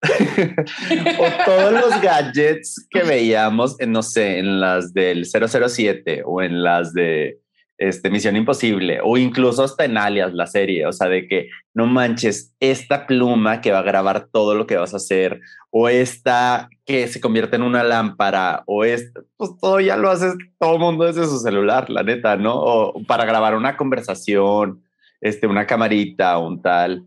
o 0.03 1.45
todos 1.45 1.71
los 1.73 2.01
gadgets 2.01 2.87
que 2.89 3.03
veíamos, 3.03 3.79
en, 3.79 3.91
no 3.91 4.03
sé, 4.03 4.39
en 4.39 4.59
las 4.59 4.93
del 4.93 5.25
007 5.25 6.21
o 6.25 6.41
en 6.41 6.63
las 6.63 6.93
de 6.93 7.39
este, 7.78 8.09
Misión 8.09 8.36
Imposible 8.36 8.99
o 9.03 9.17
incluso 9.17 9.63
hasta 9.63 9.86
en 9.86 9.97
Alias, 9.97 10.34
la 10.34 10.47
serie, 10.47 10.86
o 10.86 10.91
sea, 10.91 11.07
de 11.07 11.28
que 11.28 11.49
no 11.73 11.86
manches 11.86 12.55
esta 12.59 13.07
pluma 13.07 13.61
que 13.61 13.71
va 13.71 13.80
a 13.80 13.84
grabar 13.84 14.28
todo 14.32 14.55
lo 14.55 14.65
que 14.67 14.78
vas 14.78 14.93
a 14.93 14.97
hacer 14.97 15.39
o 15.69 15.89
esta 15.89 16.69
que 16.86 17.07
se 17.07 17.21
convierte 17.21 17.55
en 17.55 17.61
una 17.61 17.84
lámpara 17.84 18.63
o 18.65 18.84
esta, 18.84 19.21
pues 19.38 19.51
todo 19.61 19.80
ya 19.80 19.97
lo 19.97 20.09
haces 20.09 20.36
todo 20.59 20.73
el 20.73 20.80
mundo 20.80 21.05
desde 21.05 21.25
su 21.25 21.39
celular, 21.39 21.89
la 21.89 22.03
neta, 22.03 22.36
¿no? 22.36 22.55
O 22.55 23.03
para 23.03 23.25
grabar 23.25 23.55
una 23.55 23.78
conversación, 23.78 24.84
este, 25.21 25.47
una 25.47 25.67
camarita, 25.67 26.38
un 26.38 26.61
tal 26.61 27.05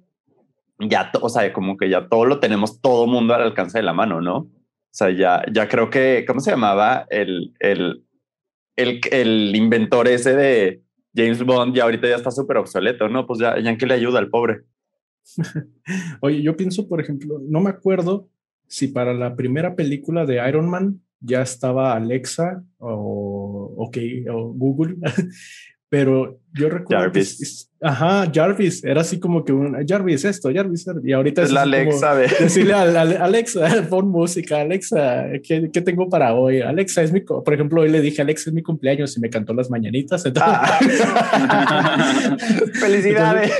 ya, 0.88 1.10
o 1.20 1.28
sea, 1.28 1.52
como 1.52 1.76
que 1.76 1.88
ya 1.88 2.08
todo 2.08 2.24
lo 2.24 2.40
tenemos 2.40 2.80
todo 2.80 3.06
mundo 3.06 3.34
al 3.34 3.42
alcance 3.42 3.78
de 3.78 3.84
la 3.84 3.92
mano, 3.92 4.20
¿no? 4.20 4.36
O 4.36 4.92
sea, 4.92 5.10
ya, 5.10 5.44
ya 5.52 5.68
creo 5.68 5.90
que, 5.90 6.24
¿cómo 6.26 6.40
se 6.40 6.50
llamaba? 6.50 7.06
El, 7.10 7.54
el, 7.60 8.04
el, 8.82 9.56
inventor 9.56 10.08
ese 10.08 10.34
de 10.34 10.82
James 11.14 11.42
Bond 11.44 11.74
ya 11.74 11.84
ahorita 11.84 12.08
ya 12.08 12.16
está 12.16 12.30
súper 12.30 12.58
obsoleto, 12.58 13.08
¿no? 13.08 13.26
Pues 13.26 13.40
ya, 13.40 13.58
ya 13.58 13.76
que 13.76 13.86
le 13.86 13.94
ayuda 13.94 14.18
al 14.18 14.30
pobre. 14.30 14.62
Oye, 16.20 16.42
yo 16.42 16.56
pienso, 16.56 16.88
por 16.88 17.00
ejemplo, 17.00 17.40
no 17.48 17.60
me 17.60 17.70
acuerdo 17.70 18.28
si 18.66 18.88
para 18.88 19.14
la 19.14 19.36
primera 19.36 19.74
película 19.74 20.26
de 20.26 20.46
Iron 20.48 20.68
Man 20.70 21.00
ya 21.20 21.42
estaba 21.42 21.94
Alexa 21.94 22.64
o 22.78 23.90
Google, 24.54 24.96
pero 25.90 26.38
yo 26.52 26.68
recuerdo 26.68 27.04
Jarvis. 27.04 27.70
ajá, 27.80 28.30
Jarvis, 28.32 28.84
era 28.84 29.00
así 29.00 29.18
como 29.18 29.44
que 29.44 29.52
un 29.52 29.76
Jarvis 29.86 30.24
esto, 30.24 30.50
Jarvis, 30.52 30.86
y 31.02 31.12
ahorita 31.12 31.42
es, 31.42 31.50
la 31.50 31.62
Alexa, 31.62 32.14
decirle 32.14 32.74
a, 32.74 32.82
Alexa, 32.82 33.86
pon 33.90 34.08
música, 34.08 34.60
Alexa, 34.60 35.26
¿qué, 35.42 35.68
¿qué, 35.72 35.80
tengo 35.80 36.08
para 36.08 36.34
hoy? 36.34 36.60
Alexa 36.60 37.02
es 37.02 37.12
mi, 37.12 37.20
por 37.20 37.52
ejemplo, 37.52 37.82
hoy 37.82 37.90
le 37.90 38.00
dije 38.00 38.22
Alexa 38.22 38.50
es 38.50 38.54
mi 38.54 38.62
cumpleaños 38.62 39.16
y 39.16 39.20
me 39.20 39.30
cantó 39.30 39.52
las 39.52 39.68
mañanitas. 39.68 40.24
Ah. 40.36 40.78
Felicidades. 42.74 43.52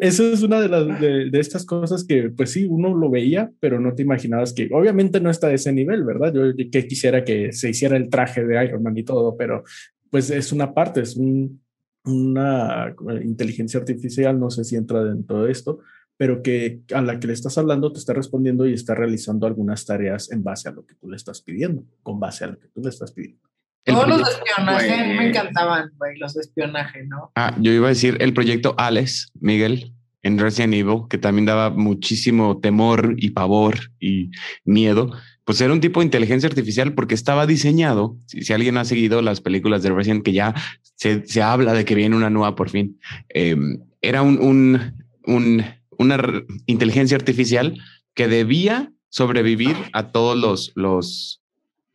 Eso 0.00 0.30
es 0.30 0.42
una 0.42 0.60
de 0.60 0.68
las 0.68 1.00
de, 1.00 1.30
de, 1.30 1.40
estas 1.40 1.64
cosas 1.64 2.04
que, 2.04 2.30
pues 2.36 2.52
sí, 2.52 2.66
uno 2.66 2.94
lo 2.94 3.10
veía, 3.10 3.50
pero 3.60 3.80
no 3.80 3.94
te 3.94 4.02
imaginabas 4.02 4.52
que, 4.52 4.68
obviamente 4.72 5.20
no 5.20 5.30
está 5.30 5.46
a 5.46 5.54
ese 5.54 5.72
nivel, 5.72 6.04
¿verdad? 6.04 6.34
Yo 6.34 6.42
que 6.70 6.86
quisiera 6.86 7.24
que 7.24 7.52
se 7.52 7.70
hiciera 7.70 7.96
el 7.96 8.10
traje 8.10 8.44
de 8.44 8.62
Iron 8.62 8.82
Man 8.82 8.96
y 8.98 9.04
todo, 9.04 9.36
pero 9.38 9.64
pues 10.10 10.30
es 10.30 10.52
una 10.52 10.72
parte, 10.74 11.00
es 11.00 11.16
un, 11.16 11.60
una 12.04 12.94
inteligencia 13.22 13.80
artificial, 13.80 14.38
no 14.38 14.50
sé 14.50 14.64
si 14.64 14.76
entra 14.76 15.02
dentro 15.04 15.42
de 15.44 15.52
esto, 15.52 15.80
pero 16.16 16.42
que 16.42 16.80
a 16.94 17.02
la 17.02 17.18
que 17.20 17.26
le 17.26 17.32
estás 17.34 17.58
hablando 17.58 17.92
te 17.92 17.98
está 17.98 18.12
respondiendo 18.14 18.66
y 18.66 18.72
está 18.72 18.94
realizando 18.94 19.46
algunas 19.46 19.84
tareas 19.84 20.30
en 20.32 20.42
base 20.42 20.68
a 20.68 20.72
lo 20.72 20.86
que 20.86 20.94
tú 20.94 21.10
le 21.10 21.16
estás 21.16 21.42
pidiendo, 21.42 21.84
con 22.02 22.18
base 22.20 22.44
a 22.44 22.48
lo 22.48 22.58
que 22.58 22.68
tú 22.68 22.80
le 22.80 22.88
estás 22.88 23.12
pidiendo. 23.12 23.40
El 23.84 23.94
Todos 23.94 24.08
los 24.08 24.18
de 24.18 24.24
proyecto- 24.24 24.48
espionaje 24.50 25.06
mí 25.08 25.14
me 25.18 25.28
encantaban, 25.28 25.90
güey, 25.96 26.18
los 26.18 26.34
de 26.34 26.40
espionaje, 26.40 27.04
¿no? 27.06 27.30
Ah, 27.36 27.56
yo 27.60 27.70
iba 27.72 27.86
a 27.86 27.90
decir 27.90 28.16
el 28.20 28.32
proyecto 28.34 28.74
Alex, 28.78 29.30
Miguel, 29.40 29.92
en 30.22 30.38
Resident 30.38 30.74
Evil, 30.74 31.02
que 31.08 31.18
también 31.18 31.46
daba 31.46 31.70
muchísimo 31.70 32.58
temor 32.60 33.14
y 33.16 33.30
pavor 33.30 33.76
y 34.00 34.30
miedo. 34.64 35.12
Pues 35.46 35.60
era 35.60 35.72
un 35.72 35.80
tipo 35.80 36.00
de 36.00 36.04
inteligencia 36.06 36.48
artificial 36.48 36.92
porque 36.92 37.14
estaba 37.14 37.46
diseñado. 37.46 38.18
Si, 38.26 38.52
alguien 38.52 38.76
ha 38.76 38.84
seguido 38.84 39.22
las 39.22 39.40
películas 39.40 39.82
de 39.82 39.90
Resident, 39.90 40.24
que 40.24 40.32
ya 40.34 40.54
se, 40.96 41.24
se 41.26 41.40
habla 41.40 41.72
de 41.72 41.84
que 41.86 41.94
viene 41.94 42.16
una 42.16 42.28
nueva 42.30 42.54
por 42.56 42.68
fin, 42.68 42.98
eh, 43.32 43.56
era 44.02 44.22
un, 44.22 44.38
un- 44.40 44.92
un- 45.24 45.64
una 45.98 46.20
inteligencia 46.66 47.16
artificial 47.16 47.78
que 48.14 48.28
debía 48.28 48.92
sobrevivir 49.08 49.76
a 49.92 50.08
todos 50.10 50.36
los, 50.36 50.72
los 50.74 51.40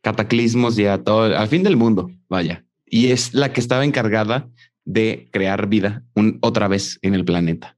cataclismos 0.00 0.78
y 0.78 0.86
a 0.86 1.04
todo, 1.04 1.36
al 1.36 1.48
fin 1.48 1.62
del 1.62 1.76
mundo, 1.76 2.10
vaya. 2.28 2.64
Y 2.86 3.08
es 3.08 3.34
la 3.34 3.52
que 3.52 3.60
estaba 3.60 3.84
encargada 3.84 4.48
de 4.84 5.28
crear 5.30 5.68
vida 5.68 6.02
un- 6.14 6.38
otra 6.40 6.68
vez 6.68 6.98
en 7.02 7.14
el 7.14 7.24
planeta. 7.24 7.76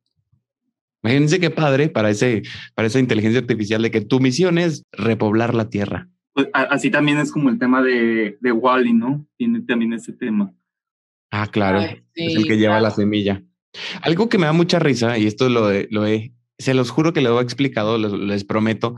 Imagínense 1.04 1.38
qué 1.38 1.50
padre 1.50 1.88
para, 1.90 2.08
ese, 2.10 2.42
para 2.74 2.86
esa 2.88 2.98
inteligencia 2.98 3.40
artificial 3.40 3.82
de 3.82 3.90
que 3.90 4.00
tu 4.00 4.20
misión 4.20 4.56
es 4.58 4.84
repoblar 4.92 5.54
la 5.54 5.68
Tierra. 5.68 6.08
Pues, 6.32 6.48
a- 6.54 6.62
así 6.62 6.90
también 6.90 7.18
es 7.18 7.30
como 7.30 7.50
el 7.50 7.58
tema 7.58 7.82
de, 7.82 8.38
de 8.40 8.52
Wally, 8.52 8.94
¿no? 8.94 9.26
Tiene 9.36 9.60
también 9.60 9.92
ese 9.92 10.12
tema. 10.12 10.52
Ah, 11.30 11.46
claro. 11.50 11.80
Ay, 11.80 12.02
es 12.14 12.36
el 12.36 12.46
que 12.46 12.56
lleva 12.56 12.74
claro. 12.78 12.82
la 12.84 12.90
semilla. 12.90 13.42
Algo 14.02 14.28
que 14.28 14.38
me 14.38 14.46
da 14.46 14.52
mucha 14.52 14.78
risa, 14.78 15.18
y 15.18 15.26
esto 15.26 15.48
lo, 15.48 15.70
he- 15.70 15.88
lo 15.90 16.06
he, 16.06 16.32
se 16.58 16.74
los 16.74 16.90
juro 16.90 17.12
que 17.12 17.20
lo 17.20 17.38
he 17.38 17.42
explicado, 17.42 17.98
les, 17.98 18.12
les 18.12 18.44
prometo, 18.44 18.96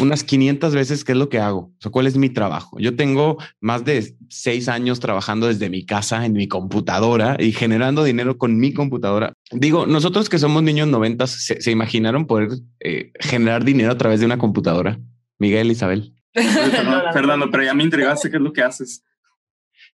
unas 0.00 0.24
500 0.24 0.74
veces 0.74 1.04
qué 1.04 1.12
es 1.12 1.18
lo 1.18 1.28
que 1.28 1.38
hago, 1.38 1.58
o 1.58 1.76
sea, 1.78 1.90
cuál 1.92 2.06
es 2.06 2.16
mi 2.16 2.28
trabajo. 2.28 2.78
Yo 2.80 2.96
tengo 2.96 3.38
más 3.60 3.84
de 3.84 4.16
seis 4.28 4.68
años 4.68 4.98
trabajando 5.00 5.46
desde 5.46 5.70
mi 5.70 5.86
casa, 5.86 6.26
en 6.26 6.32
mi 6.32 6.48
computadora 6.48 7.36
y 7.38 7.52
generando 7.52 8.02
dinero 8.02 8.36
con 8.36 8.56
mi 8.58 8.72
computadora. 8.72 9.32
Digo, 9.52 9.86
nosotros 9.86 10.28
que 10.28 10.38
somos 10.38 10.62
niños 10.62 10.88
noventas, 10.88 11.30
¿se, 11.30 11.60
se 11.60 11.70
imaginaron 11.70 12.26
poder 12.26 12.48
eh, 12.80 13.12
generar 13.20 13.64
dinero 13.64 13.92
a 13.92 13.98
través 13.98 14.20
de 14.20 14.26
una 14.26 14.38
computadora? 14.38 14.98
Miguel, 15.38 15.70
Isabel. 15.70 16.12
Fernando, 17.12 17.48
pero 17.52 17.62
ya 17.62 17.74
me 17.74 17.84
intrigaste 17.84 18.30
qué 18.30 18.36
es 18.36 18.42
lo 18.42 18.52
que 18.52 18.62
haces. 18.62 19.04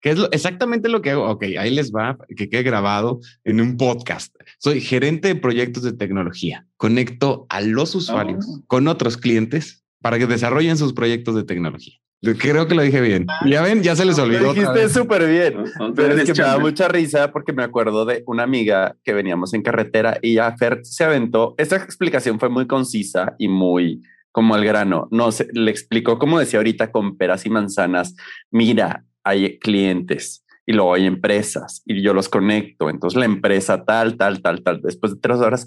¿Qué 0.00 0.10
es 0.10 0.18
lo, 0.18 0.30
exactamente 0.32 0.88
lo 0.88 1.00
que 1.00 1.10
hago? 1.12 1.28
Ok, 1.30 1.44
ahí 1.58 1.70
les 1.70 1.90
va, 1.90 2.18
que 2.36 2.50
quede 2.50 2.62
grabado 2.62 3.20
en 3.44 3.60
un 3.60 3.76
podcast. 3.76 4.34
Soy 4.58 4.80
gerente 4.80 5.28
de 5.28 5.36
proyectos 5.36 5.82
de 5.82 5.92
tecnología. 5.94 6.66
Conecto 6.76 7.46
a 7.48 7.60
los 7.60 7.94
usuarios 7.94 8.44
Oh. 8.46 8.64
con 8.66 8.88
otros 8.88 9.16
clientes 9.16 9.83
para 10.04 10.18
que 10.18 10.26
desarrollen 10.26 10.76
sus 10.76 10.92
proyectos 10.92 11.34
de 11.34 11.44
tecnología. 11.44 11.94
Creo 12.38 12.66
que 12.66 12.74
lo 12.74 12.82
dije 12.82 13.00
bien. 13.00 13.26
Ya 13.46 13.62
ven, 13.62 13.82
ya 13.82 13.96
se 13.96 14.04
les 14.04 14.18
Lo 14.18 14.24
olvidó. 14.24 14.50
otra 14.50 14.60
dijiste 14.74 14.88
súper 14.90 15.26
bien. 15.26 15.64
¿no? 15.78 15.94
Pero 15.94 16.14
es 16.14 16.30
que 16.30 16.42
me 16.42 16.46
da 16.46 16.58
mucha 16.58 16.88
risa 16.88 17.32
porque 17.32 17.54
me 17.54 17.62
acuerdo 17.62 18.04
de 18.04 18.22
una 18.26 18.42
amiga 18.42 18.96
que 19.02 19.14
veníamos 19.14 19.54
en 19.54 19.62
carretera 19.62 20.18
y 20.20 20.34
ya 20.34 20.54
Fer 20.58 20.80
se 20.82 21.04
aventó. 21.04 21.54
Esa 21.56 21.76
explicación 21.76 22.38
fue 22.38 22.50
muy 22.50 22.66
concisa 22.66 23.34
y 23.38 23.48
muy 23.48 24.02
como 24.30 24.54
al 24.54 24.66
grano. 24.66 25.08
No 25.10 25.32
se 25.32 25.48
le 25.54 25.70
explicó, 25.70 26.18
como 26.18 26.38
decía 26.38 26.58
ahorita, 26.58 26.92
con 26.92 27.16
peras 27.16 27.46
y 27.46 27.48
manzanas. 27.48 28.14
Mira, 28.50 29.06
hay 29.22 29.58
clientes 29.58 30.44
y 30.66 30.74
luego 30.74 30.92
hay 30.92 31.06
empresas 31.06 31.82
y 31.86 32.02
yo 32.02 32.12
los 32.12 32.28
conecto. 32.28 32.90
Entonces 32.90 33.18
la 33.18 33.24
empresa 33.24 33.86
tal, 33.86 34.18
tal, 34.18 34.42
tal, 34.42 34.62
tal. 34.62 34.82
Después 34.82 35.14
de 35.14 35.20
tres 35.20 35.38
horas, 35.38 35.66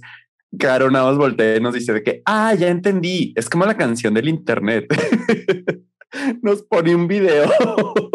Caro 0.57 0.89
nada 0.89 1.05
más 1.05 1.17
voltea 1.17 1.57
y 1.57 1.59
nos 1.59 1.73
dice 1.73 1.93
de 1.93 2.03
que, 2.03 2.21
ah, 2.25 2.53
ya 2.53 2.67
entendí. 2.69 3.33
Es 3.35 3.49
como 3.49 3.65
la 3.65 3.75
canción 3.75 4.13
del 4.13 4.29
internet. 4.29 4.85
nos 6.41 6.63
pone 6.63 6.95
un 6.95 7.07
video. 7.07 7.51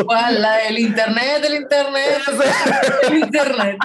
¿Cuál? 0.04 0.40
La 0.40 0.56
del 0.58 0.78
internet, 0.78 1.42
del 1.42 1.54
internet, 1.62 2.22
del 3.08 3.18
internet. 3.18 3.76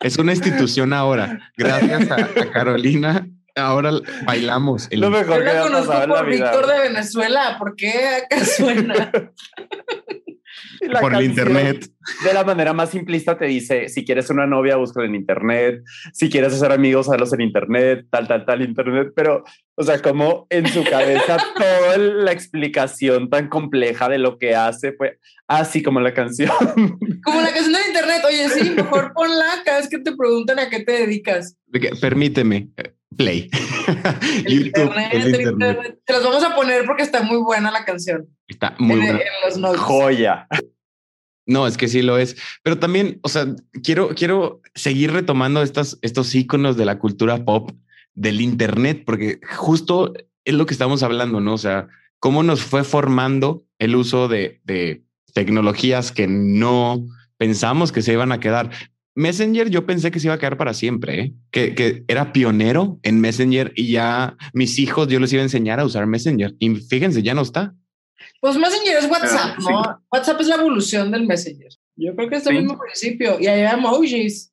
Es 0.00 0.16
una 0.18 0.32
institución 0.32 0.92
ahora. 0.92 1.50
Gracias 1.56 2.10
a, 2.10 2.14
a 2.16 2.50
Carolina. 2.52 3.26
Ahora 3.54 3.90
bailamos. 4.24 4.86
el- 4.90 5.00
Lo 5.00 5.08
Yo 5.10 5.18
mejor 5.18 5.38
que 5.38 5.44
me 5.44 5.52
la 5.52 5.60
ha 5.60 5.62
conozco 5.64 5.86
pasado 5.88 6.04
en 6.04 6.10
la 6.10 6.16
por 6.16 6.26
vida. 6.28 6.50
Víctor 6.52 6.66
de 6.72 6.80
Venezuela. 6.88 7.56
¿Por 7.58 7.74
qué 7.76 7.92
acá 8.24 8.44
suena? 8.44 9.12
La 10.80 11.00
por 11.00 11.14
el 11.14 11.24
internet. 11.24 11.86
De 12.24 12.32
la 12.32 12.44
manera 12.44 12.72
más 12.72 12.90
simplista 12.90 13.36
te 13.36 13.46
dice, 13.46 13.88
si 13.88 14.04
quieres 14.04 14.30
una 14.30 14.46
novia, 14.46 14.76
búscala 14.76 15.06
en 15.06 15.14
internet. 15.14 15.82
Si 16.12 16.30
quieres 16.30 16.54
hacer 16.54 16.72
amigos, 16.72 17.08
hazlos 17.08 17.32
en 17.32 17.42
internet, 17.42 18.06
tal, 18.10 18.26
tal, 18.26 18.44
tal, 18.44 18.62
internet. 18.62 19.12
Pero, 19.14 19.44
o 19.74 19.82
sea, 19.82 20.00
como 20.00 20.46
en 20.50 20.66
su 20.68 20.84
cabeza 20.84 21.36
toda 21.56 21.98
la 21.98 22.32
explicación 22.32 23.28
tan 23.28 23.48
compleja 23.48 24.08
de 24.08 24.18
lo 24.18 24.38
que 24.38 24.54
hace 24.54 24.92
fue 24.92 25.18
así 25.46 25.82
como 25.82 26.00
la 26.00 26.14
canción. 26.14 26.50
Como 27.24 27.40
la 27.40 27.52
canción 27.52 27.72
del 27.72 27.86
internet. 27.88 28.22
Oye, 28.26 28.48
sí, 28.48 28.70
mejor 28.70 29.12
ponla 29.14 29.46
cada 29.64 29.78
vez 29.78 29.88
que 29.88 29.98
te 29.98 30.16
preguntan 30.16 30.58
a 30.58 30.70
qué 30.70 30.80
te 30.80 30.92
dedicas. 30.92 31.56
de 31.66 31.96
Permíteme. 32.00 32.68
Play. 33.16 33.50
El 34.44 34.64
YouTube, 34.64 34.84
internet, 34.84 35.08
el 35.12 35.26
internet. 35.26 35.52
internet. 35.52 35.98
Te 36.04 36.12
las 36.12 36.22
vamos 36.22 36.44
a 36.44 36.54
poner 36.54 36.84
porque 36.84 37.02
está 37.02 37.22
muy 37.22 37.38
buena 37.38 37.70
la 37.70 37.84
canción. 37.84 38.28
Está 38.46 38.74
muy 38.78 38.94
en, 38.94 39.00
bueno. 39.00 39.18
en 39.18 39.48
los 39.48 39.58
notes. 39.58 39.80
Joya. 39.80 40.46
No, 41.46 41.66
es 41.66 41.78
que 41.78 41.88
sí 41.88 42.02
lo 42.02 42.18
es. 42.18 42.36
Pero 42.62 42.78
también, 42.78 43.20
o 43.22 43.28
sea, 43.28 43.46
quiero, 43.82 44.10
quiero 44.14 44.60
seguir 44.74 45.12
retomando 45.12 45.62
estas, 45.62 45.98
estos 46.02 46.34
iconos 46.34 46.76
de 46.76 46.84
la 46.84 46.98
cultura 46.98 47.44
pop 47.44 47.70
del 48.14 48.40
Internet, 48.42 49.04
porque 49.06 49.40
justo 49.56 50.12
es 50.44 50.54
lo 50.54 50.66
que 50.66 50.74
estamos 50.74 51.02
hablando, 51.02 51.40
¿no? 51.40 51.54
O 51.54 51.58
sea, 51.58 51.88
cómo 52.18 52.42
nos 52.42 52.62
fue 52.62 52.84
formando 52.84 53.64
el 53.78 53.96
uso 53.96 54.28
de, 54.28 54.60
de 54.64 55.02
tecnologías 55.32 56.12
que 56.12 56.26
no 56.26 57.06
pensamos 57.38 57.92
que 57.92 58.02
se 58.02 58.12
iban 58.12 58.32
a 58.32 58.40
quedar. 58.40 58.70
Messenger 59.18 59.68
yo 59.68 59.84
pensé 59.84 60.10
que 60.12 60.20
se 60.20 60.28
iba 60.28 60.34
a 60.34 60.38
quedar 60.38 60.56
para 60.56 60.72
siempre, 60.74 61.20
¿eh? 61.20 61.32
que, 61.50 61.74
que 61.74 62.04
era 62.06 62.32
pionero 62.32 63.00
en 63.02 63.20
Messenger 63.20 63.72
y 63.74 63.90
ya 63.90 64.36
mis 64.52 64.78
hijos 64.78 65.08
yo 65.08 65.18
les 65.18 65.32
iba 65.32 65.40
a 65.40 65.44
enseñar 65.44 65.80
a 65.80 65.84
usar 65.84 66.06
Messenger. 66.06 66.54
Y 66.60 66.76
fíjense, 66.76 67.22
ya 67.24 67.34
no 67.34 67.42
está. 67.42 67.74
Pues 68.40 68.56
Messenger 68.56 68.96
es 68.96 69.10
WhatsApp, 69.10 69.58
¿no? 69.58 69.66
sí. 69.66 69.90
WhatsApp 70.12 70.40
es 70.40 70.46
la 70.46 70.54
evolución 70.54 71.10
del 71.10 71.26
Messenger. 71.26 71.68
Yo 71.96 72.14
creo 72.14 72.28
que 72.30 72.36
es 72.36 72.46
el 72.46 72.52
Sí. 72.56 72.62
mismo 72.62 72.78
principio. 72.78 73.40
Y 73.40 73.48
hay 73.48 73.62
emojis. 73.72 74.52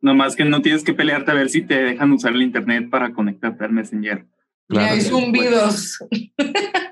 Nomás 0.00 0.34
que 0.34 0.44
no 0.44 0.60
tienes 0.60 0.82
que 0.82 0.94
pelearte 0.94 1.30
a 1.30 1.34
ver 1.34 1.48
si 1.48 1.62
te 1.62 1.80
dejan 1.80 2.10
usar 2.10 2.32
el 2.32 2.42
internet 2.42 2.90
para 2.90 3.12
conectarte 3.14 3.64
al 3.64 3.70
Messenger. 3.72 4.26
Y 4.70 4.78
hay 4.78 4.96
Pues, 4.98 5.08
zumbidos. 5.08 5.98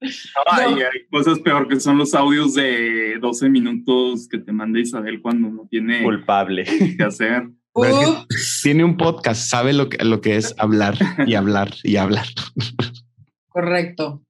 Ay, 0.00 0.74
No. 0.74 0.76
hay 0.76 1.06
cosas 1.10 1.38
peor 1.40 1.68
que 1.68 1.80
son 1.80 1.98
los 1.98 2.14
audios 2.14 2.54
de 2.54 3.18
12 3.20 3.48
minutos 3.48 4.28
que 4.28 4.38
te 4.38 4.52
manda 4.52 4.78
Isabel 4.78 5.20
cuando 5.22 5.48
no 5.50 5.66
tiene 5.70 6.02
Culpable. 6.02 6.64
que 6.96 7.02
hacer. 7.02 7.48
Pero 7.74 8.00
es 8.00 8.06
que 8.06 8.10
Ups, 8.10 8.60
tiene 8.62 8.84
un 8.84 8.96
podcast, 8.96 9.48
sabe 9.48 9.72
lo 9.72 9.88
que, 9.88 10.02
lo 10.04 10.20
que 10.20 10.36
es 10.36 10.54
hablar 10.58 10.96
y 11.26 11.34
hablar 11.34 11.74
y 11.82 11.96
hablar. 11.96 12.26
correcto. 13.48 14.22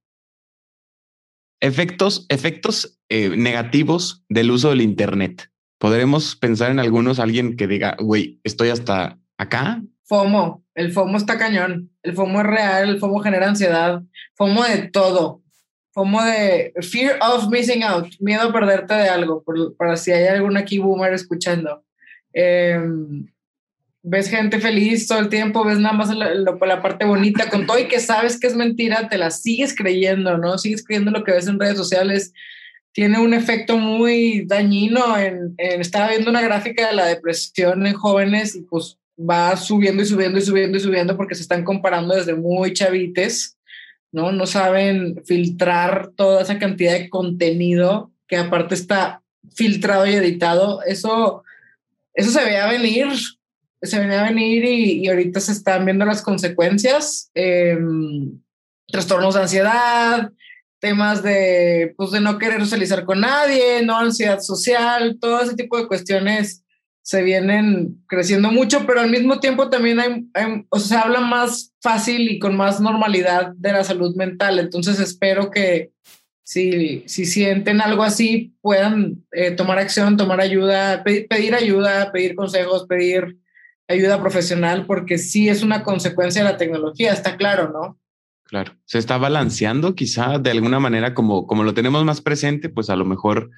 Efectos, 1.60 2.26
efectos 2.28 2.98
eh, 3.08 3.30
negativos 3.36 4.24
del 4.28 4.50
uso 4.50 4.70
del 4.70 4.82
Internet. 4.82 5.50
Podremos 5.78 6.36
pensar 6.36 6.70
en 6.70 6.78
algunos, 6.78 7.18
alguien 7.18 7.56
que 7.56 7.66
diga, 7.66 7.96
güey, 7.98 8.40
estoy 8.44 8.68
hasta 8.68 9.18
acá. 9.38 9.82
FOMO. 10.04 10.64
El 10.74 10.92
FOMO 10.92 11.16
está 11.16 11.38
cañón. 11.38 11.90
El 12.02 12.14
FOMO 12.14 12.40
es 12.40 12.46
real. 12.46 12.88
El 12.90 12.98
FOMO 12.98 13.20
genera 13.20 13.48
ansiedad. 13.48 14.02
FOMO 14.36 14.64
de 14.64 14.88
todo. 14.88 15.42
FOMO 15.96 16.22
de 16.22 16.72
fear 16.82 17.18
of 17.22 17.48
missing 17.50 17.82
out. 17.82 18.06
Miedo 18.20 18.42
a 18.42 18.52
perderte 18.52 18.92
de 18.94 19.08
algo. 19.08 19.42
Por, 19.42 19.74
para 19.76 19.96
si 19.96 20.12
hay 20.12 20.26
algún 20.26 20.56
aquí 20.58 20.78
boomer 20.78 21.14
escuchando. 21.14 21.82
Em, 22.34 23.26
ves 24.02 24.28
gente 24.28 24.60
feliz 24.60 25.08
todo 25.08 25.18
el 25.20 25.30
tiempo, 25.30 25.64
ves 25.64 25.78
nada 25.78 25.94
más 25.96 26.14
la, 26.14 26.34
la- 26.34 26.56
la 26.60 26.82
parte 26.82 27.06
bonita, 27.06 27.48
con 27.48 27.66
todo 27.66 27.78
y 27.78 27.88
que 27.88 27.98
sabes 27.98 28.38
que 28.38 28.46
es 28.46 28.54
mentira, 28.54 29.08
te 29.08 29.16
la 29.18 29.30
sigues 29.30 29.74
creyendo, 29.74 30.36
¿no? 30.36 30.58
Sigues 30.58 30.84
creyendo 30.84 31.10
lo 31.10 31.24
que 31.24 31.32
ves 31.32 31.48
en 31.48 31.58
redes 31.58 31.78
sociales. 31.78 32.32
Tiene 32.92 33.18
un 33.18 33.32
efecto 33.34 33.78
muy 33.78 34.44
dañino 34.46 35.18
en, 35.18 35.54
en- 35.56 35.80
estaba 35.80 36.08
viendo 36.10 36.30
una 36.30 36.42
gráfica 36.42 36.86
de 36.88 36.94
la 36.94 37.06
depresión 37.06 37.86
en 37.86 37.94
jóvenes 37.94 38.54
y 38.54 38.60
pues 38.60 38.98
va 39.18 39.56
subiendo 39.56 40.02
y 40.02 40.06
subiendo 40.06 40.38
y 40.38 40.42
subiendo 40.42 40.76
y 40.76 40.80
subiendo 40.80 41.16
porque 41.16 41.34
se 41.34 41.40
están 41.42 41.64
comparando 41.64 42.14
desde 42.14 42.34
muy 42.34 42.74
chavites, 42.74 43.55
¿no? 44.16 44.32
No 44.32 44.46
saben 44.46 45.22
filtrar 45.26 46.12
toda 46.16 46.40
esa 46.40 46.58
cantidad 46.58 46.94
de 46.94 47.10
contenido 47.10 48.10
que 48.26 48.38
aparte 48.38 48.74
está 48.74 49.22
filtrado 49.54 50.06
y 50.06 50.14
editado. 50.14 50.82
Eso, 50.84 51.44
eso 52.14 52.30
se 52.30 52.42
veía 52.42 52.66
venir, 52.66 53.08
se 53.82 53.98
venía 54.00 54.22
a 54.24 54.28
venir 54.30 54.64
y, 54.64 55.04
y 55.04 55.08
ahorita 55.08 55.38
se 55.38 55.52
están 55.52 55.84
viendo 55.84 56.06
las 56.06 56.22
consecuencias. 56.22 57.30
eh, 57.34 57.78
trastornos 58.88 59.34
de 59.34 59.40
ansiedad, 59.40 60.32
temas 60.78 61.22
de, 61.22 61.92
pues, 61.98 62.10
de 62.10 62.20
no 62.20 62.38
querer 62.38 62.60
socializar 62.60 63.04
con 63.04 63.20
nadie, 63.20 63.82
no 63.84 63.98
ansiedad 63.98 64.40
social, 64.40 65.18
todo 65.20 65.42
ese 65.42 65.56
tipo 65.56 65.76
de 65.76 65.88
cuestiones 65.88 66.64
se 67.06 67.22
vienen 67.22 68.02
creciendo 68.08 68.50
mucho, 68.50 68.84
pero 68.84 69.00
al 69.00 69.10
mismo 69.10 69.38
tiempo 69.38 69.70
también 69.70 70.00
hay, 70.00 70.26
o 70.70 70.80
sea, 70.80 70.88
se 70.88 71.04
habla 71.04 71.20
más 71.20 71.72
fácil 71.80 72.28
y 72.28 72.40
con 72.40 72.56
más 72.56 72.80
normalidad 72.80 73.52
de 73.54 73.70
la 73.70 73.84
salud 73.84 74.16
mental. 74.16 74.58
Entonces 74.58 74.98
espero 74.98 75.52
que, 75.52 75.92
si, 76.42 77.04
si 77.06 77.24
sienten 77.24 77.80
algo 77.80 78.02
así, 78.02 78.56
puedan 78.60 79.24
eh, 79.30 79.52
tomar 79.52 79.78
acción, 79.78 80.16
tomar 80.16 80.40
ayuda, 80.40 81.04
pedir, 81.04 81.54
ayuda, 81.54 82.10
pedir 82.10 82.34
consejos, 82.34 82.86
pedir 82.88 83.38
ayuda 83.86 84.20
profesional, 84.20 84.84
porque 84.84 85.16
sí 85.16 85.48
es 85.48 85.62
una 85.62 85.84
consecuencia 85.84 86.42
de 86.42 86.50
la 86.50 86.56
tecnología, 86.56 87.12
está 87.12 87.36
claro, 87.36 87.70
¿no? 87.70 88.00
Claro, 88.46 88.72
se 88.84 88.98
está 88.98 89.16
balanceando 89.16 89.94
quizá 89.94 90.40
de 90.40 90.50
alguna 90.50 90.80
manera 90.80 91.14
como, 91.14 91.46
como 91.46 91.62
lo 91.62 91.72
tenemos 91.72 92.04
más 92.04 92.20
presente, 92.20 92.68
pues 92.68 92.90
a 92.90 92.96
lo 92.96 93.04
mejor, 93.04 93.52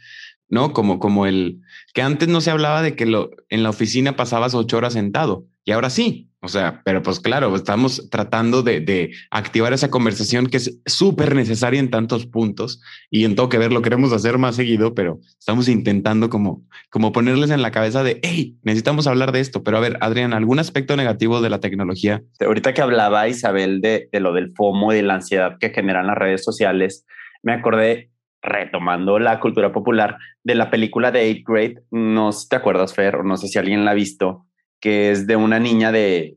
¿no? 0.49 0.73
Como, 0.73 0.99
como 0.99 1.27
el 1.27 1.61
que 1.95 2.03
antes 2.03 2.29
no 2.29 2.41
se 2.41 2.51
hablaba 2.51 2.83
de 2.83 2.97
que 2.97 3.07
lo, 3.07 3.31
en 3.49 3.63
la 3.63 3.71
oficina 3.71 4.17
pasabas 4.17 4.55
ocho 4.55 4.77
horas 4.77 4.95
sentado 4.95 5.47
y 5.69 5.73
ahora 5.73 5.91
sí, 5.91 6.31
o 6.41 6.49
sea, 6.49 6.81
pero 6.83 7.03
pues 7.03 7.21
claro, 7.21 7.55
estamos 7.55 8.09
tratando 8.11 8.63
de, 8.63 9.11
activar 9.31 9.75
esa 9.75 9.91
conversación 9.91 10.47
que 10.47 10.57
es 10.57 10.81
súper 10.87 11.35
necesaria 11.35 11.79
en 11.79 11.91
tantos 11.91 12.25
puntos 12.25 12.81
y 13.11 13.25
en 13.25 13.35
todo 13.35 13.51
que 13.51 13.59
ver 13.59 13.71
lo 13.71 13.83
queremos 13.83 14.15
hacer 14.15 14.39
más 14.39 14.57
seguido, 14.57 14.95
pero 14.95 15.21
estamos 15.39 15.69
intentando 15.69 16.31
como, 16.31 16.65
como 16.89 17.13
ponerles 17.13 17.51
en 17.51 17.61
la 17.61 17.71
cabeza 17.71 18.03
de, 18.03 18.19
hey, 18.23 18.57
necesitamos 18.63 19.07
hablar 19.07 19.31
de 19.33 19.41
esto. 19.41 19.63
Pero 19.63 19.77
a 19.77 19.81
ver, 19.81 19.99
Adrián, 20.01 20.33
¿algún 20.33 20.59
aspecto 20.59 20.97
negativo 20.97 21.43
de 21.43 21.51
la 21.51 21.61
tecnología? 21.61 22.23
Ahorita 22.41 22.73
que 22.73 22.81
hablaba 22.81 23.29
Isabel 23.29 23.83
de, 23.83 24.09
de 24.11 24.21
lo 24.21 24.33
del 24.33 24.55
FOMO 24.55 24.95
y 24.95 24.97
de 24.97 25.03
la 25.03 25.17
ansiedad 25.17 25.59
que 25.61 25.69
generan 25.69 26.07
las 26.07 26.17
redes 26.17 26.45
sociales, 26.45 27.05
me 27.43 27.53
acordé 27.53 28.11
retomando 28.43 29.19
la 29.19 29.41
cultura 29.41 29.73
popular 29.73 30.19
de 30.45 30.55
la 30.55 30.71
película 30.71 31.11
de 31.11 31.23
Eighth 31.23 31.45
Grade. 31.47 31.83
No 31.91 32.33
sé 32.33 32.41
si 32.41 32.49
te 32.49 32.57
acuerdas, 32.57 32.95
Fer, 32.95 33.17
o 33.17 33.23
no 33.23 33.37
sé 33.37 33.49
si 33.49 33.59
alguien 33.59 33.85
la 33.85 33.93
ha 33.93 33.95
visto 33.95 34.47
que 34.81 35.11
es 35.11 35.27
de 35.27 35.37
una 35.37 35.59
niña 35.59 35.93
de, 35.93 36.37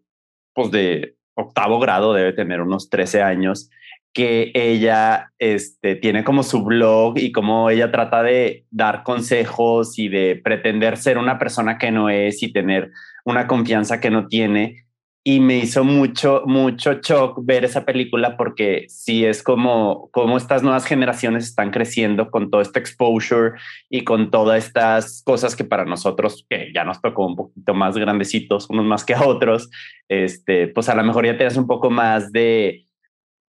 pues 0.53 0.71
de 0.71 1.15
octavo 1.35 1.79
grado, 1.79 2.13
debe 2.13 2.33
tener 2.33 2.61
unos 2.61 2.89
13 2.89 3.21
años, 3.21 3.69
que 4.13 4.51
ella 4.53 5.31
este, 5.39 5.95
tiene 5.95 6.23
como 6.23 6.43
su 6.43 6.63
blog 6.63 7.17
y 7.17 7.31
como 7.31 7.69
ella 7.69 7.91
trata 7.91 8.23
de 8.23 8.65
dar 8.69 9.03
consejos 9.03 9.97
y 9.97 10.09
de 10.09 10.35
pretender 10.43 10.97
ser 10.97 11.17
una 11.17 11.39
persona 11.39 11.77
que 11.77 11.91
no 11.91 12.09
es 12.09 12.43
y 12.43 12.51
tener 12.51 12.91
una 13.23 13.47
confianza 13.47 14.01
que 14.01 14.09
no 14.09 14.27
tiene 14.27 14.85
y 15.23 15.39
me 15.39 15.59
hizo 15.59 15.83
mucho, 15.83 16.43
mucho 16.45 16.93
shock 16.93 17.39
ver 17.43 17.63
esa 17.63 17.85
película 17.85 18.37
porque 18.37 18.85
sí 18.89 19.23
es 19.23 19.43
como, 19.43 20.09
como 20.11 20.35
estas 20.35 20.63
nuevas 20.63 20.85
generaciones 20.85 21.45
están 21.45 21.69
creciendo 21.69 22.31
con 22.31 22.49
todo 22.49 22.61
este 22.61 22.79
exposure 22.79 23.51
y 23.87 24.03
con 24.03 24.31
todas 24.31 24.65
estas 24.65 25.21
cosas 25.23 25.55
que 25.55 25.63
para 25.63 25.85
nosotros, 25.85 26.45
que 26.49 26.71
ya 26.73 26.83
nos 26.83 27.01
tocó 27.01 27.27
un 27.27 27.35
poquito 27.35 27.75
más 27.75 27.97
grandecitos, 27.97 28.67
unos 28.69 28.85
más 28.85 29.05
que 29.05 29.13
a 29.13 29.23
otros, 29.23 29.69
este, 30.09 30.67
pues 30.67 30.89
a 30.89 30.95
lo 30.95 31.03
mejor 31.03 31.25
ya 31.25 31.37
tienes 31.37 31.55
un 31.55 31.67
poco 31.67 31.91
más 31.91 32.31
de, 32.31 32.87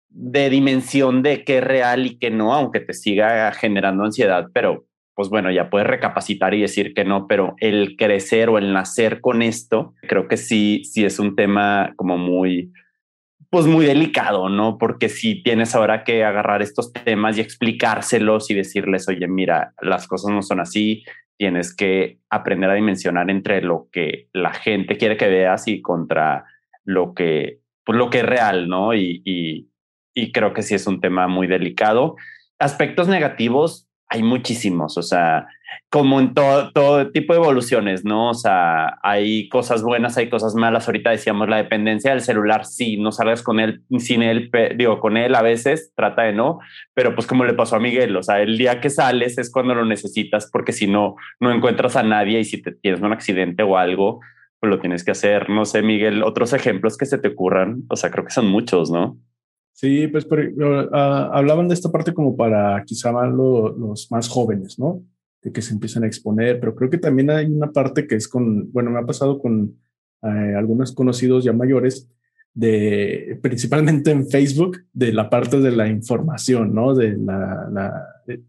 de 0.09 0.49
dimensión 0.49 1.23
de 1.23 1.45
qué 1.45 1.59
es 1.59 1.65
real 1.65 2.07
y 2.07 2.19
qué 2.19 2.31
no, 2.31 2.55
aunque 2.55 2.81
te 2.81 2.95
siga 2.95 3.53
generando 3.53 4.05
ansiedad, 4.05 4.49
pero 4.55 4.88
pues 5.19 5.31
bueno, 5.31 5.51
ya 5.51 5.69
puedes 5.69 5.89
recapacitar 5.89 6.55
y 6.55 6.61
decir 6.61 6.95
que 6.95 7.05
no, 7.05 7.27
pero 7.27 7.57
el 7.59 7.97
crecer 7.97 8.49
o 8.51 8.57
el 8.57 8.73
nacer 8.73 9.21
con 9.21 9.43
esto, 9.43 9.93
creo 10.03 10.29
que 10.29 10.37
sí, 10.37 10.85
sí 10.85 11.05
es 11.05 11.19
un 11.19 11.35
tema 11.35 11.93
como 11.97 12.17
muy, 12.17 12.73
pues 13.51 13.67
muy 13.67 13.85
delicado, 13.85 14.49
¿no? 14.49 14.79
Porque 14.79 15.09
si 15.09 15.43
tienes 15.43 15.75
ahora 15.75 16.05
que 16.05 16.23
agarrar 16.23 16.63
estos 16.63 16.93
temas 16.93 17.37
y 17.37 17.41
explicárselos 17.41 18.49
y 18.49 18.55
decirles, 18.55 19.09
oye, 19.09 19.27
mira, 19.27 19.75
las 19.83 20.07
cosas 20.07 20.31
no 20.31 20.41
son 20.41 20.61
así, 20.61 21.03
tienes 21.37 21.75
que 21.75 22.21
aprender 22.31 22.71
a 22.71 22.75
dimensionar 22.75 23.29
entre 23.29 23.61
lo 23.61 23.89
que 23.91 24.29
la 24.33 24.55
gente 24.55 24.99
quiere 24.99 25.17
que 25.17 25.27
veas 25.27 25.67
y 25.67 25.83
contra 25.83 26.45
lo 26.85 27.13
que, 27.13 27.59
pues 27.85 27.99
lo 27.99 28.09
que 28.09 28.19
es 28.19 28.25
real, 28.25 28.69
¿no? 28.69 28.95
Y, 28.95 29.21
y, 29.25 29.69
y 30.15 30.31
creo 30.31 30.55
que 30.55 30.63
sí 30.63 30.77
es 30.77 30.87
un 30.87 31.01
tema 31.01 31.27
muy 31.27 31.49
delicado. 31.49 32.15
Aspectos 32.61 33.09
negativos, 33.09 33.88
hay 34.09 34.23
muchísimos, 34.23 34.97
o 34.97 35.03
sea, 35.03 35.47
como 35.91 36.21
en 36.21 36.35
todo, 36.35 36.73
todo 36.73 37.11
tipo 37.11 37.33
de 37.33 37.41
evoluciones, 37.41 38.05
¿no? 38.05 38.31
O 38.31 38.35
sea, 38.35 38.99
hay 39.03 39.49
cosas 39.49 39.83
buenas, 39.83 40.17
hay 40.17 40.29
cosas 40.31 40.55
malas. 40.55 40.87
Ahorita 40.87 41.11
decíamos 41.11 41.49
la 41.49 41.59
dependencia 41.59 42.11
del 42.11 42.23
celular, 42.23 42.65
sí, 42.65 42.97
no 42.97 43.13
salgas 43.13 43.43
con 43.43 43.61
él, 43.61 43.83
sin 43.99 44.23
él, 44.23 44.51
digo, 44.77 44.99
con 45.01 45.17
él 45.17 45.35
a 45.35 45.43
veces, 45.43 45.93
trata 45.95 46.23
de 46.23 46.33
no, 46.33 46.59
pero 46.95 47.15
pues 47.15 47.27
como 47.27 47.45
le 47.45 47.55
pasó 47.55 47.77
a 47.77 47.81
Miguel, 47.81 48.17
o 48.17 48.23
sea, 48.23 48.41
el 48.41 48.57
día 48.59 48.81
que 48.81 48.91
sales 48.91 49.39
es 49.39 49.51
cuando 49.51 49.75
lo 49.75 49.85
necesitas, 49.85 50.49
porque 50.51 50.73
si 50.73 50.87
no, 50.87 51.17
no 51.41 51.53
encuentras 51.53 51.97
a 51.97 52.03
nadie 52.03 52.41
y 52.41 52.45
si 52.45 52.63
te 52.63 52.73
tienes 52.73 53.01
un 53.01 53.13
accidente 53.13 53.63
o 53.63 53.77
algo, 53.77 54.21
pues 54.61 54.71
lo 54.71 54.81
tienes 54.81 55.05
que 55.05 55.13
hacer. 55.13 55.51
No 55.51 55.65
sé, 55.65 55.83
Miguel, 55.83 56.23
otros 56.23 56.53
ejemplos 56.53 56.97
que 56.97 57.07
se 57.07 57.19
te 57.19 57.29
ocurran, 57.29 57.85
o 57.89 57.97
sea, 57.97 58.11
creo 58.11 58.25
que 58.25 58.33
son 58.33 58.47
muchos, 58.47 58.91
¿no? 58.91 59.19
Sí, 59.81 60.09
pues 60.09 60.27
ah, 60.91 61.31
hablaban 61.33 61.69
de 61.69 61.75
esta 61.75 61.93
parte 61.93 62.13
como 62.13 62.37
para 62.37 62.83
quizá 62.85 63.13
más 63.13 63.33
los 63.33 64.11
más 64.11 64.29
jóvenes, 64.29 64.77
¿no? 64.77 65.05
De 65.41 65.53
que 65.53 65.63
se 65.63 65.73
empiezan 65.73 66.03
a 66.03 66.09
exponer, 66.09 66.59
pero 66.59 66.75
creo 66.75 66.91
que 66.91 66.99
también 66.99 67.31
hay 67.31 67.47
una 67.47 67.71
parte 67.71 68.09
que 68.09 68.17
es 68.17 68.27
con, 68.27 68.73
bueno, 68.73 68.91
me 68.91 68.99
ha 68.99 69.07
pasado 69.07 69.39
con 69.39 69.77
eh, 70.23 70.55
algunos 70.57 70.91
conocidos 70.91 71.45
ya 71.45 71.53
mayores, 71.53 72.09
de 72.55 73.39
principalmente 73.41 74.11
en 74.11 74.29
Facebook, 74.29 74.79
de 74.93 75.13
la 75.13 75.31
parte 75.31 75.61
de 75.61 75.71
la 75.71 75.87
información, 75.87 76.75
¿no? 76.75 76.93
De 76.93 77.17
la, 77.17 78.05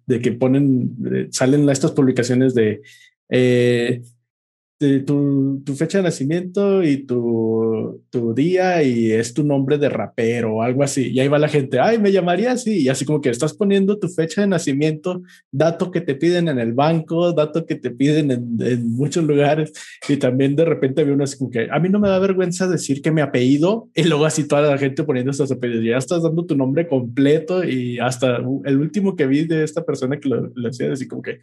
de, 0.08 0.22
que 0.22 0.32
ponen, 0.32 1.30
salen 1.30 1.70
estas 1.70 1.92
publicaciones 1.92 2.56
de 2.56 2.82
eh, 3.30 4.02
tu, 4.80 5.62
tu, 5.66 5.76
fecha 5.76 5.98
de 5.98 6.06
nacimiento 6.06 6.82
y 6.84 7.06
tu, 7.06 8.02
tu, 8.10 8.34
día 8.34 8.82
y 8.82 9.12
es 9.12 9.34
tu 9.34 9.44
nombre 9.44 9.78
de 9.78 9.90
rapero 9.90 10.56
o 10.56 10.62
algo 10.62 10.84
así. 10.84 11.12
Y 11.12 11.20
ahí 11.20 11.28
va 11.28 11.38
la 11.38 11.50
gente, 11.50 11.80
ay, 11.80 12.00
me 12.00 12.14
llamaría 12.14 12.54
así. 12.54 12.84
Y 12.84 12.88
así 12.90 13.04
como 13.04 13.20
que 13.20 13.30
estás 13.30 13.54
poniendo 13.54 14.00
tu 14.00 14.08
fecha 14.08 14.40
de 14.40 14.48
nacimiento, 14.48 15.22
dato 15.52 15.92
que 15.92 16.00
te 16.00 16.16
piden 16.16 16.48
en 16.48 16.60
el 16.60 16.72
banco, 16.72 17.34
dato 17.34 17.66
que 17.66 17.76
te 17.76 17.92
piden 17.92 18.32
en, 18.32 18.58
en 18.62 18.90
muchos 18.94 19.26
lugares. 19.26 19.74
Y 20.08 20.16
también 20.16 20.56
de 20.56 20.64
repente 20.64 21.04
veo 21.04 21.16
uno 21.16 21.26
así 21.26 21.38
como 21.38 21.52
que 21.52 21.68
a 21.70 21.80
mí 21.80 21.90
no 21.90 22.00
me 22.00 22.08
da 22.08 22.20
vergüenza 22.20 22.66
decir 22.66 23.02
que 23.02 23.12
mi 23.12 23.20
apellido 23.20 23.90
y 23.94 24.04
luego 24.04 24.26
así 24.26 24.48
toda 24.48 24.62
la 24.62 24.78
gente 24.78 25.04
poniendo 25.04 25.32
estos 25.32 25.52
apellidos. 25.52 25.84
Ya 25.84 25.98
estás 25.98 26.24
dando 26.24 26.46
tu 26.46 26.56
nombre 26.56 26.88
completo 26.88 27.66
y 27.66 28.00
hasta 28.00 28.38
el 28.38 28.78
último 28.78 29.18
que 29.18 29.28
vi 29.28 29.46
de 29.46 29.66
esta 29.66 29.84
persona 29.84 30.22
que 30.22 30.30
lo, 30.30 30.52
lo 30.56 30.70
hacía 30.70 30.94
así 30.94 31.06
como 31.06 31.22
que 31.22 31.42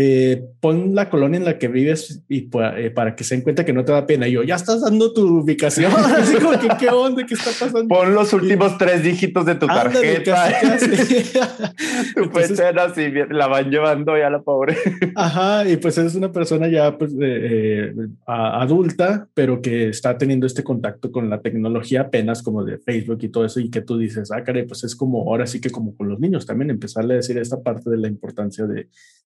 eh, 0.00 0.44
pon 0.60 0.94
la 0.94 1.10
colonia 1.10 1.38
en 1.38 1.44
la 1.44 1.58
que 1.58 1.66
vives 1.66 2.22
y 2.28 2.48
eh, 2.76 2.90
para 2.94 3.16
que 3.16 3.24
se 3.24 3.34
den 3.34 3.42
cuenta 3.42 3.64
que 3.64 3.72
no 3.72 3.84
te 3.84 3.90
da 3.90 4.06
pena. 4.06 4.28
Y 4.28 4.32
yo, 4.32 4.44
ya 4.44 4.54
estás 4.54 4.82
dando 4.82 5.12
tu 5.12 5.40
ubicación. 5.40 5.90
Así 6.16 6.36
como 6.36 6.56
que, 6.56 6.68
¿qué 6.78 6.88
onda? 6.88 7.26
¿Qué 7.26 7.34
está 7.34 7.50
pasando? 7.50 7.88
Pon 7.88 8.14
los 8.14 8.32
últimos 8.32 8.78
tres 8.78 9.02
dígitos 9.02 9.44
de 9.44 9.56
tu 9.56 9.66
tarjeta. 9.66 10.52
tu 12.14 12.30
fecha 12.30 12.72
de 12.72 13.26
la 13.30 13.48
van 13.48 13.70
llevando 13.72 14.16
ya 14.16 14.30
la 14.30 14.40
pobre. 14.40 14.76
Ajá, 15.16 15.68
y 15.68 15.78
pues 15.78 15.98
es 15.98 16.14
una 16.14 16.30
persona 16.30 16.68
ya 16.68 16.96
pues 16.96 17.12
eh, 17.20 17.92
adulta, 18.24 19.26
pero 19.34 19.60
que 19.60 19.88
está 19.88 20.16
teniendo 20.16 20.46
este 20.46 20.62
contacto 20.62 21.10
con 21.10 21.28
la 21.28 21.40
tecnología 21.40 22.02
apenas 22.02 22.44
como 22.44 22.62
de 22.62 22.78
Facebook 22.78 23.18
y 23.22 23.30
todo 23.30 23.44
eso, 23.44 23.58
y 23.58 23.68
que 23.68 23.82
tú 23.82 23.98
dices, 23.98 24.30
ah, 24.30 24.44
caray, 24.44 24.64
pues 24.64 24.84
es 24.84 24.94
como 24.94 25.28
ahora 25.28 25.48
sí 25.48 25.60
que 25.60 25.70
como 25.70 25.96
con 25.96 26.08
los 26.08 26.20
niños 26.20 26.46
también 26.46 26.70
empezarle 26.70 27.14
a 27.14 27.16
decir 27.16 27.36
esta 27.36 27.60
parte 27.60 27.90
de 27.90 27.96
la 27.96 28.06
importancia 28.06 28.64
de 28.64 28.86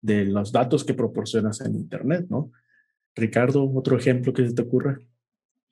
de 0.07 0.25
los 0.25 0.53
datos 0.53 0.85
que 0.85 0.95
proporcionas 0.95 1.61
en 1.61 1.75
Internet, 1.75 2.27
¿no? 2.31 2.53
Ricardo, 3.17 3.69
otro 3.75 3.99
ejemplo 3.99 4.33
que 4.33 4.47
se 4.47 4.55
te 4.55 4.63
ocurra. 4.63 4.99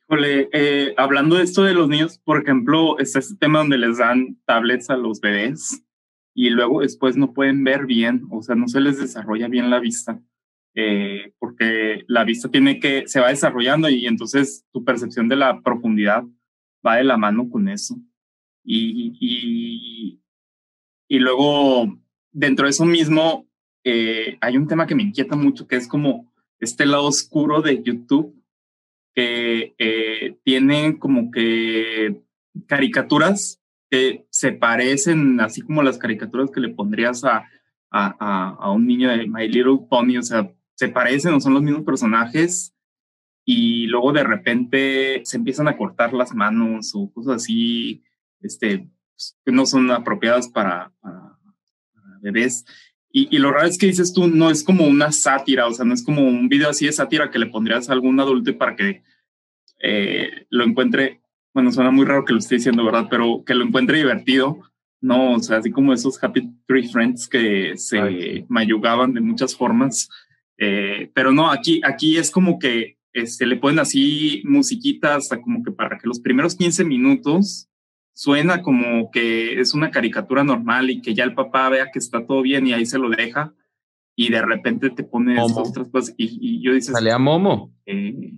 Híjole, 0.03 0.49
eh, 0.53 0.95
hablando 0.97 1.37
de 1.37 1.45
esto 1.45 1.63
de 1.63 1.73
los 1.73 1.89
niños, 1.89 2.19
por 2.19 2.43
ejemplo, 2.43 2.99
está 2.99 3.21
este 3.21 3.37
tema 3.37 3.61
donde 3.61 3.79
les 3.79 3.99
dan 3.99 4.37
tablets 4.45 4.91
a 4.91 4.97
los 4.97 5.21
bebés 5.21 5.83
y 6.35 6.51
luego 6.51 6.81
después 6.81 7.17
no 7.17 7.33
pueden 7.33 7.63
ver 7.63 7.87
bien, 7.87 8.27
o 8.31 8.43
sea, 8.43 8.57
no 8.57 8.67
se 8.67 8.81
les 8.81 8.99
desarrolla 8.99 9.47
bien 9.47 9.71
la 9.71 9.79
vista, 9.79 10.21
eh, 10.75 11.33
porque 11.39 12.05
la 12.09 12.25
vista 12.25 12.51
tiene 12.51 12.81
que, 12.81 13.07
se 13.07 13.21
va 13.21 13.29
desarrollando 13.29 13.89
y 13.89 14.07
entonces 14.07 14.67
tu 14.73 14.85
percepción 14.85 15.29
de 15.29 15.37
la 15.37 15.61
profundidad 15.63 16.25
va 16.85 16.97
de 16.97 17.05
la 17.05 17.17
mano 17.17 17.49
con 17.49 17.69
eso. 17.69 17.97
Y, 18.65 19.17
y, 19.21 20.21
y 21.09 21.19
luego, 21.21 21.99
dentro 22.33 22.65
de 22.65 22.71
eso 22.71 22.85
mismo, 22.85 23.47
eh, 23.85 24.39
hay 24.41 24.57
un 24.57 24.67
tema 24.67 24.87
que 24.87 24.95
me 24.95 25.03
inquieta 25.03 25.37
mucho, 25.37 25.69
que 25.69 25.77
es 25.77 25.87
como 25.87 26.33
este 26.59 26.87
lado 26.87 27.05
oscuro 27.05 27.61
de 27.61 27.83
YouTube, 27.83 28.35
que 29.15 29.75
eh, 29.79 30.39
tiene 30.43 30.99
como 30.99 31.31
que 31.31 32.23
caricaturas 32.67 33.61
que 33.91 34.27
se 34.31 34.53
parecen, 34.53 35.41
así 35.41 35.61
como 35.61 35.83
las 35.83 35.99
caricaturas 35.99 36.51
que 36.51 36.61
le 36.61 36.71
pondrías 36.71 37.25
a, 37.25 37.47
a, 37.91 38.57
a, 38.59 38.71
un 38.73 38.87
niño 38.87 39.11
de 39.11 39.29
My 39.29 39.47
Little 39.47 39.87
Pony, 39.89 40.17
o 40.19 40.23
sea, 40.23 40.51
se 40.75 40.89
parecen 40.89 41.35
o 41.35 41.41
son 41.41 41.55
los 41.55 41.63
mismos 41.63 41.85
personajes 41.85 42.75
y 43.45 43.87
luego 43.87 44.13
de 44.13 44.25
repente 44.25 45.21
se 45.25 45.37
empiezan 45.37 45.69
a 45.69 45.77
cortar 45.77 46.13
las 46.13 46.35
manos 46.35 46.93
o 46.95 47.13
cosas 47.13 47.37
así, 47.37 48.03
este, 48.41 48.89
pues, 49.15 49.39
que 49.45 49.53
no 49.53 49.67
son 49.67 49.91
apropiadas 49.91 50.49
para, 50.49 50.93
para 51.01 51.39
bebés. 52.21 52.65
Y, 53.17 53.39
lo 53.39 53.53
raro 53.53 53.69
es 53.69 53.79
que 53.79 53.87
dices 53.87 54.13
tú, 54.13 54.27
no 54.27 54.51
es 54.51 54.65
como 54.65 54.89
una 54.89 55.13
sátira, 55.13 55.69
o 55.69 55.73
sea, 55.73 55.85
no 55.85 55.95
es 55.95 56.03
como 56.03 56.27
un 56.27 56.49
video 56.49 56.71
así 56.71 56.87
de 56.87 56.91
sátira 56.91 57.31
que 57.31 57.39
le 57.39 57.47
pondrías 57.47 57.89
a 57.89 57.93
algún 57.93 58.19
adulto 58.19 58.59
para 58.59 58.75
que 58.75 59.05
eh, 59.81 60.47
lo 60.51 60.65
encuentre, 60.65 61.21
bueno, 61.55 61.71
suena 61.71 61.93
muy 61.93 62.07
raro 62.07 62.25
que 62.25 62.33
lo 62.33 62.41
esté 62.41 62.57
diciendo, 62.57 62.85
¿verdad? 62.85 63.07
Pero 63.09 63.45
que 63.47 63.55
lo 63.55 63.65
encuentre 63.65 63.99
divertido. 63.99 64.59
No, 65.01 65.35
o 65.35 65.39
sea, 65.39 65.59
así 65.59 65.71
como 65.71 65.93
esos 65.93 66.21
Happy 66.21 66.51
Tree 66.67 66.89
Friends 66.89 67.29
que 67.29 67.75
se 67.77 68.01
Ay, 68.01 68.47
mayugaban 68.49 69.15
de 69.15 69.21
muchas 69.21 69.55
formas. 69.55 70.09
Eh, 70.59 71.13
pero 71.15 71.31
no, 71.31 71.53
aquí, 71.53 71.81
aquí 71.85 72.17
es 72.17 72.33
como 72.33 72.59
que 72.59 72.99
este, 73.13 73.47
le 73.47 73.59
ponen 73.59 73.79
así 73.79 74.43
musiquitas 74.45 75.19
hasta 75.19 75.41
como 75.41 75.63
que 75.63 75.71
para 75.71 75.99
que 75.99 76.09
los 76.09 76.19
primeros 76.19 76.57
15 76.57 76.85
minutos 76.85 77.69
suena 78.15 78.63
como 78.63 79.11
que 79.11 79.61
es 79.61 79.75
una 79.75 79.91
caricatura 79.91 80.45
normal 80.45 80.89
y 80.91 81.03
que 81.03 81.15
ya 81.15 81.25
el 81.25 81.35
papá 81.35 81.69
vea 81.69 81.91
que 81.93 81.99
está 81.99 82.25
todo 82.27 82.41
bien 82.43 82.67
y 82.67 82.73
ahí 82.73 82.87
se 82.87 82.99
lo 82.99 83.11
deja 83.11 83.53
y 84.17 84.31
de 84.31 84.41
repente 84.41 84.91
te 84.91 85.03
pone 85.05 85.41
otras 85.41 85.73
cosas 85.91 86.15
y, 86.17 86.39
y 86.41 86.63
yo 86.65 86.73
dices, 86.73 86.93
Salía 86.95 87.19
Momo. 87.19 87.75
eh, 87.87 88.33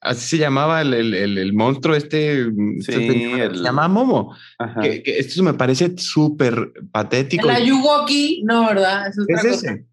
Así 0.00 0.36
se 0.36 0.38
llamaba 0.38 0.80
el, 0.80 0.94
el, 0.94 1.12
el, 1.12 1.36
el 1.38 1.52
monstruo 1.52 1.94
este. 1.94 2.44
Sí, 2.46 2.92
este- 2.92 3.42
el- 3.44 3.56
Se 3.58 3.62
llama 3.62 3.88
Momo. 3.88 4.34
Que, 4.80 5.02
que 5.02 5.18
esto 5.18 5.42
me 5.42 5.52
parece 5.52 5.98
súper 5.98 6.72
patético. 6.90 7.50
El 7.50 7.56
Ayuwoki, 7.56 8.42
no, 8.44 8.66
¿verdad? 8.68 9.08
Es, 9.08 9.18
otra 9.18 9.36
Es 9.36 9.42
cosa. 9.56 9.72
ese. 9.74 9.86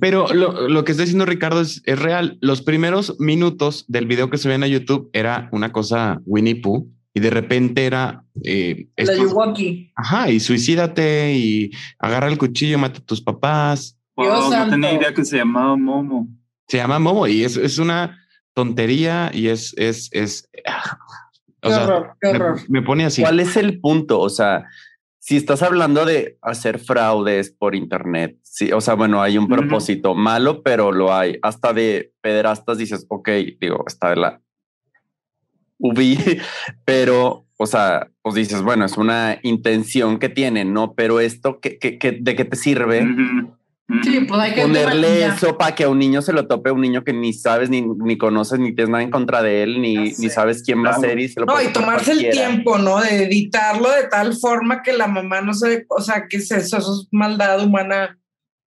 Pero 0.00 0.26
lo, 0.34 0.68
lo 0.68 0.84
que 0.84 0.90
está 0.92 1.04
diciendo 1.04 1.26
Ricardo 1.26 1.60
es, 1.60 1.80
es 1.86 1.98
real. 1.98 2.38
Los 2.40 2.60
primeros 2.60 3.18
minutos 3.20 3.84
del 3.86 4.06
video 4.06 4.30
que 4.30 4.36
subían 4.38 4.64
a 4.64 4.66
YouTube 4.66 5.10
era 5.12 5.48
una 5.52 5.70
cosa 5.70 6.20
Winnie 6.26 6.56
Pooh 6.56 6.90
y 7.16 7.20
de 7.20 7.30
repente 7.30 7.86
era 7.86 8.22
eh, 8.44 8.88
El 8.94 9.08
estos- 9.08 9.18
Ayuwoki. 9.18 9.90
ajá, 9.96 10.30
y 10.30 10.38
suicídate 10.38 11.32
y 11.34 11.70
agarra 11.98 12.28
el 12.28 12.36
cuchillo, 12.36 12.78
mata 12.78 12.98
a 12.98 13.04
tus 13.04 13.22
papás. 13.22 13.98
Dios 14.18 14.44
wow, 14.50 14.50
no 14.50 14.68
tenía 14.70 14.92
idea 14.92 15.14
que 15.14 15.24
se 15.24 15.38
llamaba 15.38 15.76
Momo. 15.76 16.28
Se 16.68 16.76
llama 16.76 16.98
Momo 16.98 17.26
y 17.26 17.42
es, 17.42 17.56
es 17.56 17.78
una 17.78 18.18
tontería 18.52 19.30
y 19.32 19.48
es, 19.48 19.72
es, 19.78 20.10
es, 20.12 20.46
ah, 20.66 20.98
o 21.62 21.68
Qué 21.68 21.74
sea, 21.74 21.84
horror, 21.84 22.16
qué 22.20 22.32
me- 22.32 22.36
horror. 22.38 22.60
Me, 22.68 22.82
pone 22.82 23.04
así. 23.06 23.22
¿Cuál 23.22 23.40
es 23.40 23.56
el 23.56 23.80
punto? 23.80 24.20
O 24.20 24.28
sea, 24.28 24.64
si 25.18 25.36
estás 25.38 25.62
hablando 25.62 26.04
de 26.04 26.36
hacer 26.42 26.78
fraudes 26.78 27.50
por 27.50 27.74
internet, 27.74 28.36
sí, 28.42 28.72
o 28.72 28.80
sea, 28.82 28.92
bueno, 28.92 29.22
hay 29.22 29.38
un 29.38 29.48
propósito 29.48 30.14
malo, 30.14 30.62
pero 30.62 30.92
lo 30.92 31.14
hay. 31.14 31.38
Hasta 31.40 31.72
de 31.72 32.12
pederastas 32.20 32.76
dices, 32.76 33.06
ok, 33.08 33.30
digo, 33.58 33.84
está 33.86 34.10
de 34.10 34.16
la 34.16 34.40
ubi, 35.78 36.18
pero, 36.84 37.46
o 37.56 37.66
sea, 37.66 38.08
pues 38.22 38.34
dices, 38.34 38.62
bueno, 38.62 38.84
es 38.84 38.96
una 38.96 39.38
intención 39.42 40.18
que 40.18 40.28
tienen, 40.28 40.72
¿no? 40.72 40.94
Pero 40.94 41.20
esto, 41.20 41.60
¿qué, 41.60 41.78
qué, 41.78 41.98
qué- 41.98 42.18
de 42.20 42.34
qué 42.36 42.44
te 42.44 42.56
sirve? 42.56 43.06
Sí, 44.02 44.18
pues 44.26 44.40
hay 44.40 44.52
que 44.52 44.62
Ponerle 44.62 45.26
eso 45.26 45.56
para 45.56 45.72
que 45.76 45.84
a 45.84 45.88
un 45.88 46.00
niño 46.00 46.20
se 46.20 46.32
lo 46.32 46.48
tope, 46.48 46.72
un 46.72 46.80
niño 46.80 47.04
que 47.04 47.12
ni 47.12 47.32
sabes, 47.32 47.70
ni, 47.70 47.82
ni 47.82 48.18
conoces, 48.18 48.58
ni 48.58 48.74
tienes 48.74 48.90
nada 48.90 49.04
en 49.04 49.12
contra 49.12 49.42
de 49.42 49.62
él, 49.62 49.80
ni, 49.80 49.94
ni 49.94 50.28
sabes 50.28 50.64
quién 50.64 50.84
va 50.84 50.90
a 50.90 50.98
ser 50.98 51.20
y 51.20 51.28
se 51.28 51.38
lo 51.38 51.46
No, 51.46 51.62
y 51.62 51.68
tomarse 51.72 52.10
el 52.10 52.28
tiempo, 52.30 52.78
¿no? 52.78 53.00
De 53.00 53.22
editarlo 53.22 53.88
de 53.92 54.08
tal 54.08 54.34
forma 54.34 54.82
que 54.82 54.92
la 54.92 55.06
mamá 55.06 55.40
no 55.40 55.54
se, 55.54 55.86
o 55.88 56.00
sea, 56.00 56.26
que 56.28 56.38
es 56.38 56.50
eso, 56.50 56.78
eso 56.78 57.00
es 57.00 57.08
maldad 57.12 57.64
humana. 57.64 58.18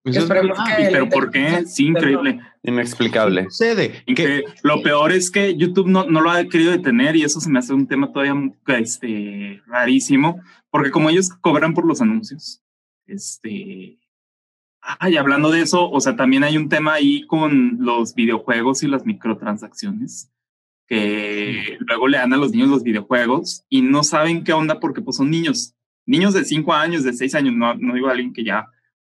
Eso 0.05 0.19
Esperemos 0.21 0.57
que- 0.65 0.83
¿Y 0.83 0.91
pero 0.91 1.09
por 1.09 1.29
qué? 1.29 1.65
Sí, 1.65 1.87
increíble. 1.87 2.39
Inexplicable. 2.63 3.45
sucede. 3.45 4.03
Que- 4.05 4.13
que 4.15 4.43
lo 4.63 4.81
peor 4.81 5.11
es 5.11 5.29
que 5.29 5.55
YouTube 5.55 5.87
no, 5.87 6.05
no 6.05 6.21
lo 6.21 6.29
ha 6.31 6.43
querido 6.45 6.71
detener 6.71 7.15
y 7.15 7.23
eso 7.23 7.39
se 7.41 7.49
me 7.49 7.59
hace 7.59 7.73
un 7.73 7.87
tema 7.87 8.11
todavía 8.11 8.35
este, 8.77 9.61
rarísimo, 9.67 10.41
porque 10.69 10.91
como 10.91 11.09
ellos 11.09 11.29
cobran 11.41 11.73
por 11.73 11.85
los 11.85 12.01
anuncios, 12.01 12.61
este... 13.07 13.97
Ay, 14.81 15.17
hablando 15.17 15.51
de 15.51 15.61
eso, 15.61 15.89
o 15.91 15.99
sea, 15.99 16.15
también 16.15 16.43
hay 16.45 16.55
un 16.55 16.69
tema 16.69 16.93
ahí 16.93 17.27
con 17.27 17.77
los 17.81 18.15
videojuegos 18.15 18.81
y 18.81 18.87
las 18.87 19.05
microtransacciones, 19.05 20.31
que 20.87 21.77
luego 21.81 22.07
le 22.07 22.17
dan 22.17 22.33
a 22.33 22.37
los 22.37 22.51
niños 22.51 22.69
los 22.69 22.83
videojuegos 22.83 23.65
y 23.69 23.81
no 23.81 24.03
saben 24.03 24.43
qué 24.45 24.53
onda 24.53 24.79
porque 24.79 25.01
pues 25.01 25.17
son 25.17 25.29
niños, 25.29 25.75
niños 26.05 26.33
de 26.33 26.45
5 26.45 26.73
años, 26.73 27.03
de 27.03 27.11
6 27.13 27.35
años, 27.35 27.53
no, 27.55 27.75
no 27.75 27.93
digo 27.93 28.07
a 28.07 28.11
alguien 28.11 28.31
que 28.33 28.43
ya 28.45 28.67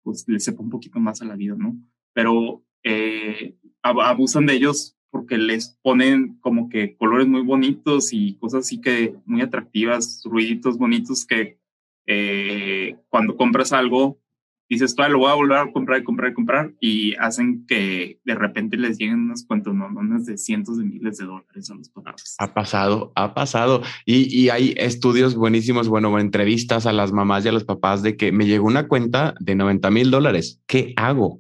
pues 0.08 0.24
le 0.28 0.40
sepa 0.40 0.64
un 0.64 0.70
poquito 0.70 1.02
más 1.02 1.22
a 1.22 1.26
la 1.26 1.36
vida, 1.36 1.56
¿no? 1.58 1.76
Pero 2.14 2.64
eh, 2.84 3.58
ab- 3.84 4.02
abusan 4.06 4.46
de 4.46 4.54
ellos 4.54 4.96
porque 5.10 5.38
les 5.38 5.78
ponen 5.82 6.38
como 6.40 6.70
que 6.70 6.96
colores 6.96 7.28
muy 7.28 7.42
bonitos 7.42 8.14
y 8.14 8.36
cosas 8.38 8.62
así 8.66 8.80
que 8.80 9.16
muy 9.26 9.42
atractivas, 9.42 10.22
ruiditos 10.24 10.78
bonitos 10.78 11.26
que 11.26 11.60
eh, 12.06 12.96
cuando 13.10 13.36
compras 13.36 13.74
algo 13.74 14.22
dices, 14.70 14.96
"Ah, 14.98 15.10
lo 15.10 15.20
voy 15.20 15.32
a 15.32 15.36
volver 15.36 15.58
a 15.58 15.72
comprar 15.72 16.02
y 16.02 16.04
comprar 16.04 16.32
y 16.32 16.34
comprar 16.34 16.74
y 16.80 17.16
hacen 17.16 17.66
que 17.68 18.20
de 18.24 18.36
repente 18.36 18.78
les 18.78 18.98
lleguen 18.98 19.20
unas 19.20 19.46
cuantas 19.46 19.74
no, 19.74 19.90
de 20.20 20.38
cientos 20.38 20.78
de 20.78 20.86
miles 20.86 21.18
de 21.18 21.26
dólares 21.26 21.70
a 21.70 21.76
los 21.76 21.90
papás. 21.90 22.36
Ha 22.40 22.54
pasado, 22.54 23.12
ha 23.16 23.34
pasado. 23.34 23.82
Y, 24.06 24.34
y 24.36 24.50
hay 24.50 24.74
estudios 24.78 25.36
buenísimos, 25.36 25.88
bueno, 25.88 26.18
entrevistas 26.20 26.86
a 26.86 26.94
las 26.94 27.12
mamás 27.12 27.46
y 27.46 27.50
a 27.50 27.52
los 27.52 27.64
papás 27.64 28.04
de 28.04 28.18
que 28.18 28.32
me 28.32 28.46
llegó 28.46 28.68
una 28.68 28.88
cuenta 28.88 29.36
de 29.40 29.56
90 29.56 29.92
mil 29.92 30.12
dólares. 30.12 30.62
¿Qué 30.68 30.94
hago? 30.98 31.40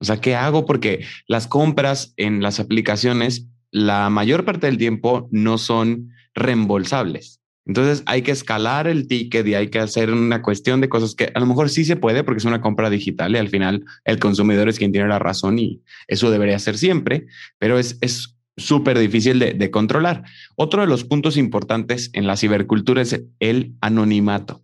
O 0.00 0.04
sea, 0.04 0.20
¿qué 0.20 0.34
hago? 0.34 0.66
Porque 0.66 1.04
las 1.28 1.46
compras 1.46 2.14
en 2.16 2.42
las 2.42 2.58
aplicaciones, 2.58 3.48
la 3.70 4.10
mayor 4.10 4.44
parte 4.44 4.66
del 4.66 4.78
tiempo 4.78 5.28
no 5.30 5.58
son 5.58 6.10
reembolsables. 6.34 7.41
Entonces 7.64 8.02
hay 8.06 8.22
que 8.22 8.32
escalar 8.32 8.88
el 8.88 9.06
ticket 9.06 9.46
y 9.46 9.54
hay 9.54 9.68
que 9.68 9.78
hacer 9.78 10.12
una 10.12 10.42
cuestión 10.42 10.80
de 10.80 10.88
cosas 10.88 11.14
que 11.14 11.30
a 11.32 11.40
lo 11.40 11.46
mejor 11.46 11.70
sí 11.70 11.84
se 11.84 11.96
puede 11.96 12.24
porque 12.24 12.38
es 12.38 12.44
una 12.44 12.60
compra 12.60 12.90
digital 12.90 13.34
y 13.34 13.38
al 13.38 13.48
final 13.48 13.84
el 14.04 14.18
consumidor 14.18 14.68
es 14.68 14.78
quien 14.78 14.92
tiene 14.92 15.08
la 15.08 15.18
razón 15.18 15.58
y 15.58 15.82
eso 16.08 16.30
debería 16.30 16.58
ser 16.58 16.76
siempre, 16.76 17.26
pero 17.58 17.78
es 17.78 17.98
es 18.00 18.36
súper 18.56 18.98
difícil 18.98 19.38
de, 19.38 19.54
de 19.54 19.70
controlar. 19.70 20.24
Otro 20.56 20.82
de 20.82 20.86
los 20.86 21.04
puntos 21.04 21.36
importantes 21.36 22.10
en 22.12 22.26
la 22.26 22.36
cibercultura 22.36 23.02
es 23.02 23.22
el 23.40 23.74
anonimato. 23.80 24.62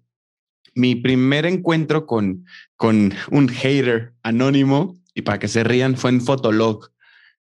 Mi 0.75 0.95
primer 0.95 1.47
encuentro 1.47 2.07
con, 2.07 2.45
con 2.77 3.15
un 3.31 3.49
hater 3.49 4.12
anónimo, 4.23 4.97
y 5.15 5.23
para 5.23 5.39
que 5.39 5.49
se 5.49 5.65
rían, 5.65 5.97
fue 5.97 6.11
en 6.11 6.20
Fotolog. 6.20 6.91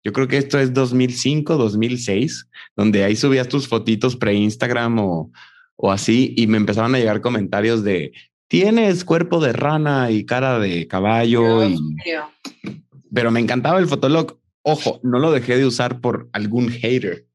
Yo 0.06 0.12
creo 0.12 0.28
que 0.28 0.36
esto 0.36 0.60
es 0.60 0.72
2005, 0.72 1.56
2006, 1.56 2.48
donde 2.76 3.02
ahí 3.02 3.16
subías 3.16 3.48
tus 3.48 3.66
fotitos 3.66 4.14
pre-Instagram 4.14 5.00
o, 5.00 5.32
o 5.74 5.90
así, 5.90 6.32
y 6.36 6.46
me 6.46 6.58
empezaron 6.58 6.94
a 6.94 6.98
llegar 6.98 7.20
comentarios 7.20 7.82
de, 7.82 8.12
tienes 8.46 9.04
cuerpo 9.04 9.40
de 9.40 9.52
rana 9.52 10.12
y 10.12 10.24
cara 10.24 10.60
de 10.60 10.86
caballo, 10.86 11.66
Dios 11.66 11.80
y, 12.04 12.72
pero 13.12 13.32
me 13.32 13.40
encantaba 13.40 13.80
el 13.80 13.88
Fotolog. 13.88 14.38
Ojo, 14.62 15.00
no 15.02 15.18
lo 15.18 15.32
dejé 15.32 15.56
de 15.56 15.66
usar 15.66 16.00
por 16.00 16.28
algún 16.32 16.68
hater, 16.68 17.26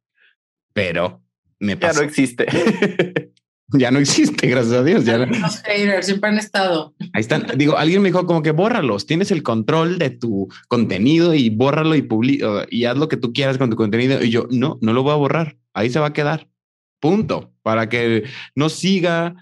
pero 0.72 1.22
me 1.60 1.74
Ya 1.74 1.80
pasó. 1.80 2.00
no 2.00 2.08
existe. 2.08 2.46
ya 3.74 3.92
no 3.92 4.00
existe, 4.00 4.48
gracias 4.48 4.74
a 4.76 4.84
Dios. 4.84 5.06
Ya 5.06 5.18
no- 5.18 5.26
Los 5.40 5.62
haters 5.64 6.06
siempre 6.06 6.30
han 6.30 6.38
estado. 6.38 6.94
Ahí 7.14 7.22
están. 7.22 7.46
Digo, 7.58 7.78
alguien 7.78 8.02
me 8.02 8.10
dijo 8.10 8.26
como 8.26 8.42
que 8.44 8.52
bórralos. 8.52 9.06
Tienes 9.06 9.32
el 9.32 9.44
control 9.44 9.98
de 10.00 10.10
tu 10.10 10.48
contenido 10.68 11.34
y 11.34 11.50
bórralo 11.50 11.96
y 11.96 12.02
publica 12.02 12.66
y 12.70 12.86
haz 12.86 12.98
lo 12.98 13.08
que 13.08 13.18
tú 13.18 13.34
quieras 13.34 13.58
con 13.58 13.70
tu 13.70 13.76
contenido. 13.76 14.24
Y 14.24 14.30
yo, 14.30 14.48
no, 14.52 14.78
no 14.82 14.94
lo 14.94 15.04
voy 15.04 15.14
a 15.14 15.16
borrar. 15.18 15.58
Ahí 15.74 15.90
se 15.90 16.00
va 16.00 16.08
a 16.08 16.14
quedar. 16.14 16.48
Punto. 17.00 17.52
Para 17.64 17.90
que 17.90 18.24
no 18.56 18.70
siga 18.70 19.36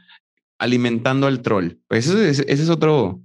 alimentando 0.59 1.27
al 1.27 1.41
troll. 1.41 1.73
Pues 1.87 2.07
ese, 2.07 2.29
es- 2.29 2.39
ese 2.47 2.63
es 2.63 2.69
otro 2.69 3.21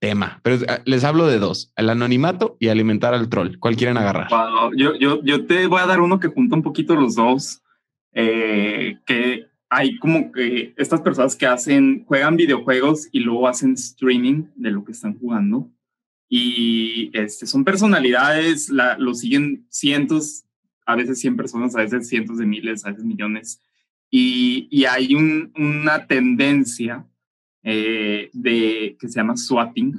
tema. 0.00 0.40
Pero 0.42 0.56
eh, 0.56 0.80
les 0.84 1.02
hablo 1.04 1.26
de 1.26 1.38
dos: 1.38 1.72
el 1.76 1.90
anonimato 1.90 2.56
y 2.60 2.68
alimentar 2.68 3.14
al 3.14 3.28
troll. 3.28 3.56
¿Cuál 3.58 3.76
quieren 3.76 3.96
agarrar? 3.96 4.28
Wow, 4.30 4.72
yo, 4.76 4.94
yo, 4.98 5.22
yo 5.24 5.46
te 5.46 5.66
voy 5.66 5.80
a 5.80 5.86
dar 5.86 6.00
uno 6.00 6.20
que 6.20 6.28
junta 6.28 6.54
un 6.56 6.62
poquito 6.62 6.94
los 6.94 7.14
dos, 7.16 7.62
eh, 8.12 8.98
que 9.06 9.46
hay 9.70 9.98
como 9.98 10.32
que 10.32 10.74
estas 10.76 11.00
personas 11.00 11.36
que 11.36 11.46
hacen, 11.46 12.04
juegan 12.06 12.36
videojuegos 12.36 13.08
y 13.12 13.20
luego 13.20 13.48
hacen 13.48 13.72
streaming 13.74 14.44
de 14.56 14.70
lo 14.70 14.84
que 14.84 14.92
están 14.92 15.18
jugando. 15.18 15.70
Y 16.28 17.10
este, 17.12 17.46
son 17.46 17.64
personalidades, 17.64 18.68
la, 18.68 18.98
lo 18.98 19.14
siguen 19.14 19.66
cientos, 19.70 20.44
a 20.86 20.96
veces 20.96 21.20
100 21.20 21.36
personas, 21.36 21.76
a 21.76 21.80
veces 21.80 22.08
cientos 22.08 22.38
de 22.38 22.46
miles, 22.46 22.84
a 22.84 22.90
veces 22.90 23.04
millones. 23.04 23.60
Y, 24.10 24.68
y 24.70 24.86
hay 24.86 25.14
un, 25.14 25.52
una 25.56 26.06
tendencia 26.06 27.06
eh, 27.62 28.30
de, 28.32 28.96
que 28.98 29.08
se 29.08 29.20
llama 29.20 29.36
swatting, 29.36 29.94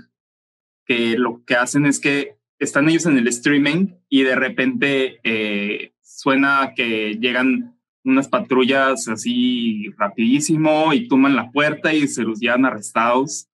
que 0.86 1.18
lo 1.18 1.44
que 1.46 1.56
hacen 1.56 1.86
es 1.86 2.00
que 2.00 2.38
están 2.58 2.90
ellos 2.90 3.06
en 3.06 3.18
el 3.18 3.28
streaming 3.28 3.90
y 4.10 4.24
de 4.24 4.36
repente 4.36 5.20
eh, 5.24 5.94
suena 6.02 6.74
que 6.76 7.18
llegan 7.20 7.79
unas 8.04 8.28
patrullas 8.28 9.08
así 9.08 9.90
rapidísimo 9.98 10.94
y 10.94 11.08
toman 11.08 11.36
la 11.36 11.52
puerta 11.52 11.94
y 11.94 12.08
se 12.08 12.24
los 12.24 12.40
llevan 12.40 12.66
arrestados 12.66 13.50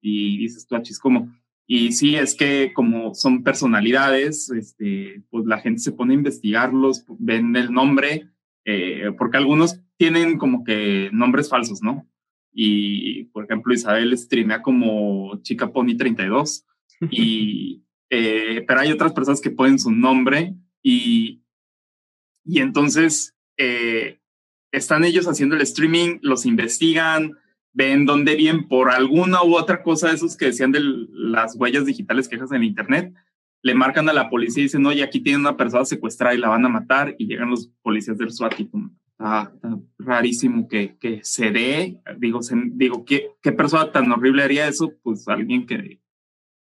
y 0.00 0.38
dices 0.38 0.66
tú, 0.66 0.76
achis, 0.76 0.98
como, 0.98 1.32
y 1.66 1.92
sí, 1.92 2.16
es 2.16 2.34
que 2.34 2.72
como 2.74 3.14
son 3.14 3.42
personalidades, 3.42 4.50
este, 4.50 5.22
pues 5.30 5.46
la 5.46 5.58
gente 5.60 5.80
se 5.80 5.92
pone 5.92 6.14
a 6.14 6.16
investigarlos, 6.16 7.04
ven 7.18 7.54
el 7.56 7.72
nombre, 7.72 8.28
eh, 8.64 9.12
porque 9.18 9.36
algunos 9.36 9.80
tienen 9.96 10.38
como 10.38 10.64
que 10.64 11.10
nombres 11.12 11.48
falsos, 11.48 11.82
¿no? 11.82 12.06
Y, 12.52 13.24
por 13.26 13.44
ejemplo, 13.44 13.72
Isabel 13.72 14.16
streamea 14.16 14.62
como 14.62 15.40
Chica 15.42 15.72
Pony 15.72 15.96
32 15.96 16.66
y, 17.10 17.84
eh, 18.08 18.64
pero 18.66 18.80
hay 18.80 18.90
otras 18.90 19.12
personas 19.12 19.40
que 19.40 19.50
ponen 19.50 19.78
su 19.78 19.90
nombre 19.90 20.54
y, 20.82 21.42
y 22.44 22.60
entonces 22.60 23.36
eh, 23.62 24.18
están 24.72 25.04
ellos 25.04 25.28
haciendo 25.28 25.54
el 25.54 25.60
streaming, 25.62 26.18
los 26.22 26.46
investigan, 26.46 27.36
ven 27.74 28.06
dónde 28.06 28.34
bien 28.34 28.68
por 28.68 28.90
alguna 28.90 29.42
u 29.44 29.54
otra 29.54 29.82
cosa 29.82 30.08
de 30.08 30.14
esos 30.14 30.36
que 30.36 30.46
decían 30.46 30.72
de 30.72 30.80
las 30.82 31.56
huellas 31.56 31.84
digitales 31.84 32.26
que 32.26 32.36
dejas 32.36 32.52
en 32.52 32.64
internet, 32.64 33.14
le 33.62 33.74
marcan 33.74 34.08
a 34.08 34.14
la 34.14 34.30
policía 34.30 34.62
y 34.62 34.64
dicen, 34.64 34.86
oye, 34.86 35.02
aquí 35.02 35.20
tiene 35.20 35.40
una 35.40 35.58
persona 35.58 35.84
secuestrada 35.84 36.34
y 36.34 36.38
la 36.38 36.48
van 36.48 36.64
a 36.64 36.70
matar 36.70 37.14
y 37.18 37.26
llegan 37.26 37.50
los 37.50 37.70
policías 37.82 38.16
del 38.16 38.30
SWAT 38.30 38.60
y 38.60 38.68
como, 38.68 38.90
ah, 39.18 39.50
está 39.54 39.78
rarísimo 39.98 40.66
que, 40.66 40.96
que 40.98 41.20
se 41.22 41.50
dé, 41.50 42.00
digo, 42.16 42.40
digo 42.72 43.04
¿qué, 43.04 43.28
¿qué 43.42 43.52
persona 43.52 43.92
tan 43.92 44.10
horrible 44.10 44.42
haría 44.42 44.68
eso? 44.68 44.94
Pues 45.02 45.28
alguien 45.28 45.66
que 45.66 46.00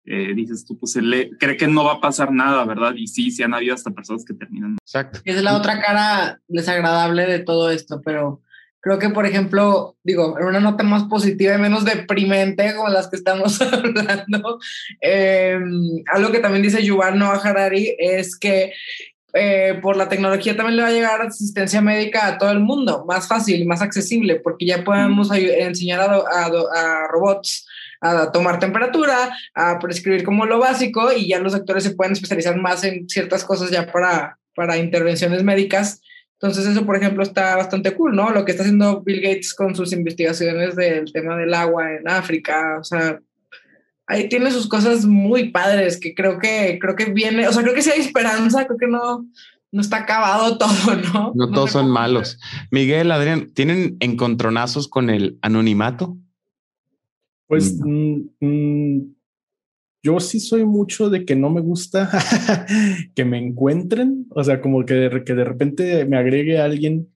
eh, 0.06 0.34
dices 0.36 0.66
tú, 0.66 0.78
pues 0.78 0.96
él 0.96 1.36
cree 1.40 1.58
que 1.58 1.68
no 1.68 1.84
va 1.84 1.94
a 1.94 2.02
pasar 2.02 2.32
nada, 2.32 2.64
¿verdad? 2.66 2.94
Y 2.96 3.08
sí, 3.08 3.32
sí 3.32 3.42
han 3.42 3.54
habido 3.54 3.74
hasta 3.74 3.92
personas 3.92 4.24
que 4.24 4.34
terminan. 4.34 4.78
Exacto. 4.82 5.20
Es 5.26 5.42
la 5.42 5.58
otra 5.58 5.82
cara 5.82 6.40
desagradable 6.48 7.26
de 7.26 7.40
todo 7.40 7.72
esto, 7.72 8.02
pero 8.04 8.42
creo 8.82 9.00
que, 9.00 9.10
por 9.10 9.26
ejemplo, 9.26 9.98
digo, 10.04 10.38
en 10.40 10.46
una 10.46 10.60
nota 10.60 10.84
más 10.84 11.06
positiva 11.06 11.56
y 11.56 11.58
menos 11.58 11.86
deprimente 11.86 12.76
como 12.76 12.90
las 12.90 13.10
que 13.10 13.16
estamos 13.16 13.60
hablando, 13.62 14.60
eh, 15.02 15.60
algo 16.14 16.32
que 16.32 16.40
también 16.40 16.62
dice 16.62 16.84
Yuval 16.84 17.18
Noah 17.18 17.42
Harari 17.44 17.96
es 17.98 18.38
que 18.38 18.74
eh, 19.34 19.80
por 19.82 19.98
la 19.98 20.08
tecnología 20.08 20.56
también 20.56 20.78
le 20.78 20.84
va 20.84 20.90
a 20.90 20.94
llegar 20.94 21.22
asistencia 21.22 21.82
médica 21.82 22.28
a 22.28 22.38
todo 22.38 22.52
el 22.52 22.60
mundo, 22.60 23.06
más 23.08 23.28
fácil 23.28 23.60
y 23.60 23.66
más 23.66 23.82
accesible, 23.82 24.36
porque 24.36 24.68
ya 24.68 24.84
podemos 24.84 25.32
enseñar 25.32 26.02
a, 26.02 26.46
a 26.46 27.08
robots 27.12 27.68
a 28.02 28.32
tomar 28.32 28.60
temperatura, 28.60 29.36
a 29.54 29.80
prescribir 29.80 30.24
como 30.24 30.46
lo 30.46 30.60
básico 30.60 31.12
y 31.14 31.28
ya 31.28 31.40
los 31.40 31.54
doctores 31.54 31.84
se 31.84 31.96
pueden 31.96 32.14
especializar 32.14 32.58
más 32.58 32.84
en 32.84 33.08
ciertas 33.10 33.44
cosas 33.44 33.72
ya 33.72 33.92
para, 33.92 34.38
para 34.56 34.78
intervenciones 34.78 35.44
médicas. 35.44 36.02
Entonces 36.34 36.66
eso, 36.66 36.86
por 36.86 36.98
ejemplo, 36.98 37.24
está 37.24 37.56
bastante 37.56 37.96
cool, 37.96 38.16
¿no? 38.16 38.32
Lo 38.32 38.46
que 38.46 38.52
está 38.52 38.64
haciendo 38.64 39.02
Bill 39.02 39.22
Gates 39.22 39.54
con 39.54 39.76
sus 39.76 39.94
investigaciones 39.94 40.76
del 40.76 41.12
tema 41.12 41.38
del 41.38 41.54
agua 41.54 41.94
en 41.94 42.08
África, 42.10 42.78
o 42.80 42.84
sea, 42.84 43.20
ahí 44.08 44.30
tiene 44.30 44.52
sus 44.52 44.68
cosas 44.68 45.06
muy 45.06 45.50
padres 45.50 46.00
que 46.00 46.14
creo 46.14 46.38
que 46.38 46.78
creo 46.80 46.96
que 46.96 47.06
viene, 47.06 47.48
o 47.48 47.54
sea, 47.54 47.64
creo 47.64 47.74
que 47.74 47.82
sí 47.82 47.90
hay 47.90 48.02
esperanza, 48.02 48.66
creo 48.66 48.78
que 48.78 48.88
no 48.88 49.26
no 49.76 49.82
está 49.82 49.98
acabado 49.98 50.58
todo, 50.60 50.96
¿no? 51.14 51.34
No, 51.36 51.52
todos 51.52 51.72
son 51.72 51.90
malos. 51.90 52.40
Miguel, 52.72 53.12
Adrián, 53.12 53.52
¿tienen 53.54 53.98
encontronazos 54.00 54.88
con 54.88 55.10
el 55.10 55.38
anonimato? 55.42 56.18
Pues 57.48 57.80
mm, 57.80 58.22
mm, 58.40 59.16
yo 60.04 60.20
sí 60.20 60.40
soy 60.40 60.66
mucho 60.66 61.10
de 61.10 61.26
que 61.26 61.36
no 61.36 61.50
me 61.50 61.62
gusta 61.62 62.10
que 63.16 63.26
me 63.26 63.38
encuentren, 63.38 64.28
o 64.30 64.44
sea, 64.44 64.62
como 64.62 64.86
que 64.86 64.94
de, 64.94 65.24
que 65.24 65.34
de 65.34 65.44
repente 65.44 66.06
me 66.06 66.18
agregue 66.18 66.60
a 66.60 66.66
alguien 66.66 67.10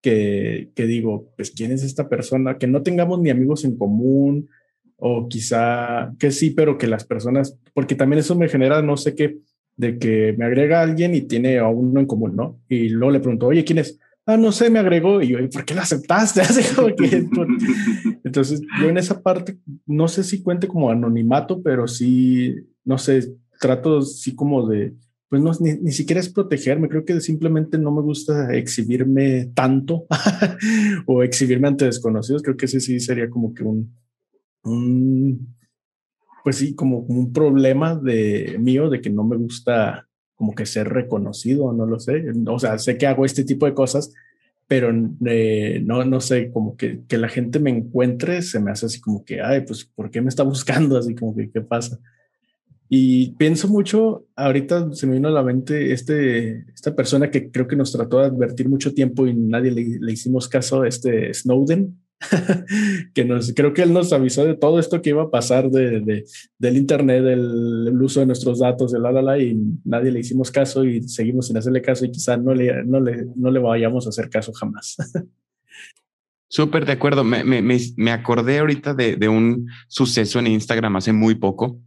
que, 0.00 0.70
que 0.74 0.86
digo, 0.86 1.28
pues, 1.36 1.52
¿quién 1.52 1.72
es 1.72 1.84
esta 1.84 2.08
persona? 2.08 2.58
Que 2.58 2.66
no 2.66 2.82
tengamos 2.82 3.20
ni 3.20 3.30
amigos 3.30 3.64
en 3.64 3.76
común, 3.76 4.48
o 4.96 5.28
quizá 5.28 6.12
que 6.18 6.30
sí, 6.30 6.50
pero 6.50 6.78
que 6.78 6.86
las 6.86 7.04
personas, 7.04 7.56
porque 7.74 7.94
también 7.94 8.20
eso 8.20 8.36
me 8.36 8.48
genera, 8.48 8.82
no 8.82 8.96
sé 8.96 9.14
qué, 9.14 9.38
de 9.76 9.98
que 9.98 10.34
me 10.36 10.44
agrega 10.44 10.82
alguien 10.82 11.14
y 11.14 11.22
tiene 11.22 11.58
a 11.58 11.68
uno 11.68 12.00
en 12.00 12.06
común, 12.06 12.36
¿no? 12.36 12.60
Y 12.68 12.88
luego 12.88 13.12
le 13.12 13.20
pregunto, 13.20 13.46
oye, 13.46 13.64
¿quién 13.64 13.78
es? 13.78 13.98
ah, 14.26 14.36
no 14.36 14.52
sé, 14.52 14.70
me 14.70 14.78
agregó 14.78 15.20
y 15.20 15.28
yo, 15.28 15.38
¿por 15.50 15.64
qué 15.64 15.74
lo 15.74 15.80
aceptaste? 15.80 16.42
Entonces, 18.24 18.62
yo 18.80 18.88
en 18.88 18.98
esa 18.98 19.22
parte, 19.22 19.58
no 19.86 20.08
sé 20.08 20.22
si 20.24 20.42
cuente 20.42 20.68
como 20.68 20.90
anonimato, 20.90 21.62
pero 21.62 21.88
sí, 21.88 22.54
no 22.84 22.98
sé, 22.98 23.34
trato 23.60 24.02
sí 24.02 24.34
como 24.34 24.68
de, 24.68 24.94
pues 25.28 25.42
no, 25.42 25.52
ni, 25.60 25.74
ni 25.74 25.92
siquiera 25.92 26.20
es 26.20 26.28
protegerme, 26.28 26.88
creo 26.88 27.04
que 27.04 27.20
simplemente 27.20 27.78
no 27.78 27.90
me 27.90 28.02
gusta 28.02 28.54
exhibirme 28.54 29.50
tanto 29.54 30.06
o 31.06 31.22
exhibirme 31.22 31.68
ante 31.68 31.86
desconocidos, 31.86 32.42
creo 32.42 32.56
que 32.56 32.66
ese 32.66 32.80
sí 32.80 33.00
sería 33.00 33.28
como 33.28 33.54
que 33.54 33.64
un, 33.64 33.94
un 34.64 35.54
pues 36.42 36.56
sí, 36.56 36.74
como 36.74 36.98
un 36.98 37.32
problema 37.32 37.94
de 37.94 38.56
mío 38.58 38.90
de 38.90 39.00
que 39.00 39.10
no 39.10 39.24
me 39.24 39.36
gusta 39.36 40.08
como 40.34 40.54
que 40.54 40.66
ser 40.66 40.88
reconocido, 40.88 41.72
no 41.72 41.86
lo 41.86 42.00
sé. 42.00 42.24
O 42.48 42.58
sea, 42.58 42.78
sé 42.78 42.98
que 42.98 43.06
hago 43.06 43.24
este 43.24 43.44
tipo 43.44 43.66
de 43.66 43.74
cosas, 43.74 44.12
pero 44.72 44.90
eh, 45.26 45.82
no, 45.84 46.02
no 46.06 46.18
sé, 46.22 46.50
como 46.50 46.78
que, 46.78 47.02
que 47.06 47.18
la 47.18 47.28
gente 47.28 47.58
me 47.58 47.68
encuentre, 47.68 48.40
se 48.40 48.58
me 48.58 48.70
hace 48.70 48.86
así 48.86 49.02
como 49.02 49.22
que, 49.22 49.42
ay, 49.42 49.66
pues, 49.66 49.84
¿por 49.84 50.10
qué 50.10 50.22
me 50.22 50.30
está 50.30 50.44
buscando? 50.44 50.96
Así 50.98 51.14
como 51.14 51.36
que, 51.36 51.50
¿qué 51.50 51.60
pasa? 51.60 51.98
Y 52.88 53.32
pienso 53.32 53.68
mucho, 53.68 54.24
ahorita 54.34 54.94
se 54.94 55.06
me 55.06 55.16
vino 55.16 55.28
a 55.28 55.30
la 55.30 55.42
mente 55.42 55.92
este, 55.92 56.64
esta 56.72 56.96
persona 56.96 57.30
que 57.30 57.50
creo 57.50 57.68
que 57.68 57.76
nos 57.76 57.92
trató 57.92 58.20
de 58.20 58.28
advertir 58.28 58.70
mucho 58.70 58.94
tiempo 58.94 59.26
y 59.26 59.34
nadie 59.34 59.72
le, 59.72 59.98
le 60.00 60.12
hicimos 60.12 60.48
caso, 60.48 60.86
este 60.86 61.34
Snowden, 61.34 62.01
que 63.14 63.24
nos, 63.24 63.52
creo 63.54 63.72
que 63.72 63.82
él 63.82 63.92
nos 63.92 64.12
avisó 64.12 64.44
de 64.44 64.54
todo 64.54 64.78
esto 64.78 65.02
que 65.02 65.10
iba 65.10 65.22
a 65.22 65.30
pasar 65.30 65.70
de, 65.70 66.24
del 66.58 66.76
Internet, 66.76 67.22
del, 67.22 68.00
uso 68.00 68.20
de 68.20 68.26
nuestros 68.26 68.60
datos, 68.60 68.92
de 68.92 69.00
la, 69.00 69.12
la, 69.12 69.22
la, 69.22 69.38
y 69.38 69.56
nadie 69.84 70.10
le 70.10 70.20
hicimos 70.20 70.50
caso 70.50 70.84
y 70.84 71.02
seguimos 71.02 71.48
sin 71.48 71.56
hacerle 71.56 71.82
caso 71.82 72.04
y 72.04 72.10
quizá 72.10 72.36
no 72.36 72.54
le, 72.54 72.84
no 72.84 73.00
le, 73.00 73.26
no 73.34 73.50
le 73.50 73.60
vayamos 73.60 74.06
a 74.06 74.10
hacer 74.10 74.28
caso 74.30 74.52
jamás. 74.52 74.96
Súper 76.48 76.84
de 76.84 76.92
acuerdo. 76.92 77.24
Me, 77.24 77.44
me, 77.44 77.62
me, 77.62 78.10
acordé 78.10 78.58
ahorita 78.58 78.92
de, 78.92 79.16
de, 79.16 79.28
un 79.28 79.68
suceso 79.88 80.38
en 80.38 80.48
Instagram 80.48 80.96
hace 80.96 81.14
muy 81.14 81.34
poco. 81.34 81.80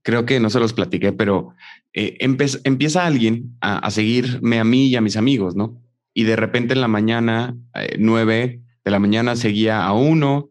Creo 0.00 0.24
que 0.24 0.40
no 0.40 0.48
se 0.48 0.58
los 0.58 0.72
platiqué, 0.72 1.12
pero 1.12 1.50
eh, 1.92 2.16
empieza 2.20 3.04
alguien 3.04 3.56
a, 3.60 3.78
a, 3.78 3.90
seguirme 3.90 4.58
a 4.58 4.64
mí 4.64 4.86
y 4.86 4.96
a 4.96 5.02
mis 5.02 5.16
amigos, 5.16 5.54
¿no? 5.54 5.82
Y 6.14 6.24
de 6.24 6.34
repente 6.34 6.72
en 6.72 6.80
la 6.80 6.88
mañana, 6.88 7.58
eh, 7.74 7.96
nueve, 7.98 8.62
de 8.86 8.92
la 8.92 9.00
mañana 9.00 9.34
seguía 9.34 9.84
a 9.84 9.92
uno, 9.92 10.50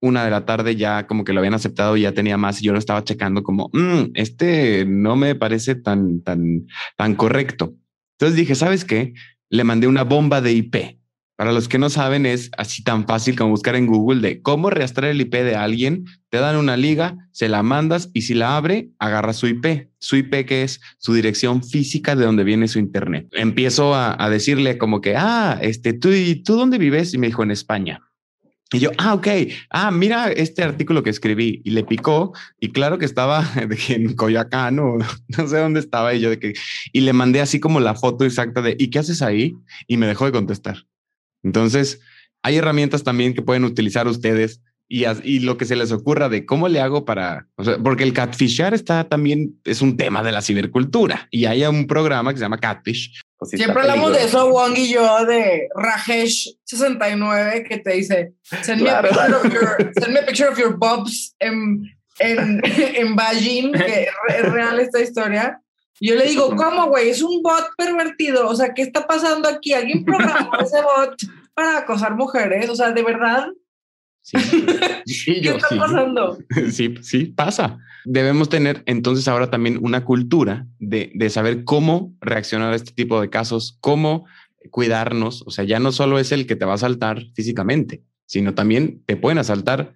una 0.00 0.24
de 0.24 0.30
la 0.30 0.46
tarde 0.46 0.76
ya 0.76 1.06
como 1.06 1.24
que 1.24 1.34
lo 1.34 1.40
habían 1.40 1.52
aceptado 1.52 1.94
y 1.94 2.00
ya 2.00 2.12
tenía 2.12 2.38
más 2.38 2.60
y 2.60 2.64
yo 2.64 2.72
lo 2.72 2.78
estaba 2.78 3.04
checando 3.04 3.42
como, 3.42 3.68
mm, 3.74 4.12
este 4.14 4.86
no 4.86 5.14
me 5.14 5.34
parece 5.34 5.74
tan, 5.74 6.22
tan, 6.22 6.66
tan 6.96 7.14
correcto. 7.14 7.74
Entonces 8.14 8.36
dije, 8.36 8.54
¿sabes 8.54 8.86
qué? 8.86 9.12
Le 9.50 9.62
mandé 9.62 9.86
una 9.86 10.04
bomba 10.04 10.40
de 10.40 10.52
IP. 10.52 10.98
Para 11.36 11.50
los 11.50 11.66
que 11.66 11.78
no 11.78 11.90
saben, 11.90 12.26
es 12.26 12.50
así 12.56 12.84
tan 12.84 13.06
fácil 13.06 13.36
como 13.36 13.50
buscar 13.50 13.74
en 13.74 13.86
Google 13.86 14.20
de 14.20 14.40
cómo 14.40 14.70
rastrear 14.70 15.10
el 15.10 15.20
IP 15.20 15.34
de 15.34 15.56
alguien. 15.56 16.04
Te 16.28 16.38
dan 16.38 16.56
una 16.56 16.76
liga, 16.76 17.16
se 17.32 17.48
la 17.48 17.64
mandas 17.64 18.10
y 18.12 18.22
si 18.22 18.34
la 18.34 18.56
abre, 18.56 18.90
agarra 19.00 19.32
su 19.32 19.48
IP. 19.48 19.88
Su 19.98 20.16
IP 20.16 20.46
que 20.46 20.62
es 20.62 20.80
su 20.98 21.12
dirección 21.12 21.64
física 21.64 22.14
de 22.14 22.24
donde 22.24 22.44
viene 22.44 22.68
su 22.68 22.78
internet. 22.78 23.26
Empiezo 23.32 23.94
a, 23.96 24.30
decirle 24.30 24.78
como 24.78 25.00
que, 25.00 25.16
ah, 25.16 25.58
este, 25.60 25.92
¿tú, 25.92 26.12
¿y 26.12 26.36
tú 26.36 26.54
dónde 26.54 26.78
vives? 26.78 27.14
Y 27.14 27.18
me 27.18 27.26
dijo, 27.26 27.42
en 27.42 27.50
España. 27.50 28.00
Y 28.72 28.78
yo, 28.78 28.90
ah, 28.98 29.14
ok, 29.14 29.28
ah, 29.70 29.90
mira 29.90 30.30
este 30.30 30.62
artículo 30.62 31.02
que 31.02 31.10
escribí 31.10 31.62
y 31.64 31.70
le 31.70 31.84
picó 31.84 32.32
y 32.58 32.70
claro 32.70 32.98
que 32.98 33.04
estaba 33.04 33.44
en 33.88 34.14
Coyacán 34.14 34.78
o 34.78 34.98
no 35.28 35.48
sé 35.48 35.58
dónde 35.58 35.80
estaba 35.80 36.14
y 36.14 36.20
yo 36.20 36.30
de 36.30 36.38
que, 36.38 36.54
y 36.92 37.00
le 37.00 37.12
mandé 37.12 37.40
así 37.40 37.58
como 37.58 37.80
la 37.80 37.94
foto 37.94 38.24
exacta 38.24 38.62
de, 38.62 38.76
¿y 38.78 38.90
qué 38.90 39.00
haces 39.00 39.20
ahí? 39.20 39.54
Y 39.88 39.96
me 39.96 40.06
dejó 40.06 40.26
de 40.26 40.32
contestar. 40.32 40.84
Entonces, 41.44 42.00
hay 42.42 42.56
herramientas 42.56 43.04
también 43.04 43.34
que 43.34 43.42
pueden 43.42 43.64
utilizar 43.64 44.08
ustedes 44.08 44.60
y, 44.86 45.04
y, 45.22 45.40
lo 45.40 45.56
que 45.56 45.64
se 45.64 45.76
les 45.76 45.92
ocurra 45.92 46.28
de 46.28 46.44
cómo 46.44 46.68
le 46.68 46.80
hago 46.80 47.06
para, 47.06 47.48
o 47.56 47.64
sea, 47.64 47.78
porque 47.78 48.04
el 48.04 48.12
catfishar 48.12 48.74
está 48.74 49.08
también, 49.08 49.58
es 49.64 49.80
un 49.80 49.96
tema 49.96 50.22
de 50.22 50.30
la 50.30 50.42
cibercultura 50.42 51.26
y 51.30 51.46
hay 51.46 51.64
un 51.64 51.86
programa 51.86 52.32
que 52.32 52.38
se 52.38 52.44
llama 52.44 52.58
Catfish. 52.58 53.22
Pues 53.38 53.52
Siempre 53.52 53.80
hablamos 53.80 54.12
de 54.12 54.24
eso, 54.24 54.50
Wong 54.50 54.76
y 54.76 54.92
yo, 54.92 55.24
de 55.24 55.68
Rajesh69, 55.74 57.66
que 57.66 57.78
te 57.78 57.94
dice, 57.94 58.34
send, 58.62 58.82
me, 58.82 58.90
a 58.90 59.00
picture 59.00 59.34
of 59.34 59.44
your, 59.44 59.92
send 59.98 60.12
me 60.12 60.20
a 60.20 60.26
picture 60.26 60.48
of 60.48 60.58
your 60.58 60.76
bobs 60.76 61.34
en, 61.40 61.82
en, 62.18 62.60
en 62.64 63.16
Beijing, 63.16 63.72
que 63.72 64.08
es 64.28 64.52
real 64.52 64.78
esta 64.80 65.00
historia. 65.00 65.60
Y 66.00 66.08
yo 66.08 66.16
le 66.16 66.26
digo, 66.26 66.54
¿cómo, 66.56 66.88
güey? 66.88 67.10
Es 67.10 67.22
un 67.22 67.42
bot 67.42 67.70
pervertido. 67.76 68.48
O 68.48 68.54
sea, 68.54 68.74
¿qué 68.74 68.82
está 68.82 69.06
pasando 69.06 69.48
aquí? 69.48 69.72
¿Alguien 69.72 70.04
programó 70.04 70.50
ese 70.60 70.82
bot 70.82 71.16
para 71.54 71.78
acosar 71.78 72.16
mujeres? 72.16 72.68
O 72.68 72.74
sea, 72.74 72.92
¿de 72.92 73.02
verdad? 73.02 73.48
Sí. 74.22 74.36
¿Qué 75.42 75.50
está 75.50 75.68
pasando? 75.76 76.38
Sí, 76.70 76.94
sí, 77.02 77.26
pasa. 77.26 77.78
Debemos 78.04 78.48
tener 78.48 78.82
entonces 78.86 79.28
ahora 79.28 79.50
también 79.50 79.78
una 79.80 80.04
cultura 80.04 80.66
de, 80.78 81.12
de 81.14 81.30
saber 81.30 81.64
cómo 81.64 82.12
reaccionar 82.20 82.72
a 82.72 82.76
este 82.76 82.92
tipo 82.92 83.20
de 83.20 83.30
casos, 83.30 83.78
cómo 83.80 84.26
cuidarnos. 84.70 85.42
O 85.46 85.50
sea, 85.50 85.64
ya 85.64 85.78
no 85.78 85.92
solo 85.92 86.18
es 86.18 86.32
el 86.32 86.46
que 86.46 86.56
te 86.56 86.64
va 86.64 86.72
a 86.72 86.76
asaltar 86.76 87.22
físicamente, 87.34 88.02
sino 88.26 88.54
también 88.54 89.02
te 89.06 89.16
pueden 89.16 89.38
asaltar 89.38 89.94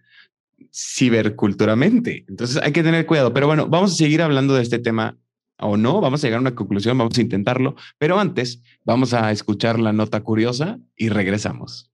ciberculturamente. 0.72 2.24
Entonces 2.28 2.60
hay 2.62 2.72
que 2.72 2.82
tener 2.82 3.06
cuidado. 3.06 3.32
Pero 3.32 3.46
bueno, 3.46 3.66
vamos 3.66 3.92
a 3.92 3.96
seguir 3.96 4.22
hablando 4.22 4.54
de 4.54 4.62
este 4.62 4.78
tema 4.78 5.16
o 5.60 5.76
no, 5.76 6.00
vamos 6.00 6.22
a 6.22 6.26
llegar 6.26 6.38
a 6.38 6.42
una 6.42 6.54
conclusión, 6.54 6.96
vamos 6.98 7.18
a 7.18 7.22
intentarlo, 7.22 7.74
pero 7.98 8.18
antes 8.18 8.62
vamos 8.84 9.14
a 9.14 9.30
escuchar 9.32 9.78
la 9.78 9.92
nota 9.92 10.20
curiosa 10.20 10.78
y 10.96 11.08
regresamos. 11.08 11.90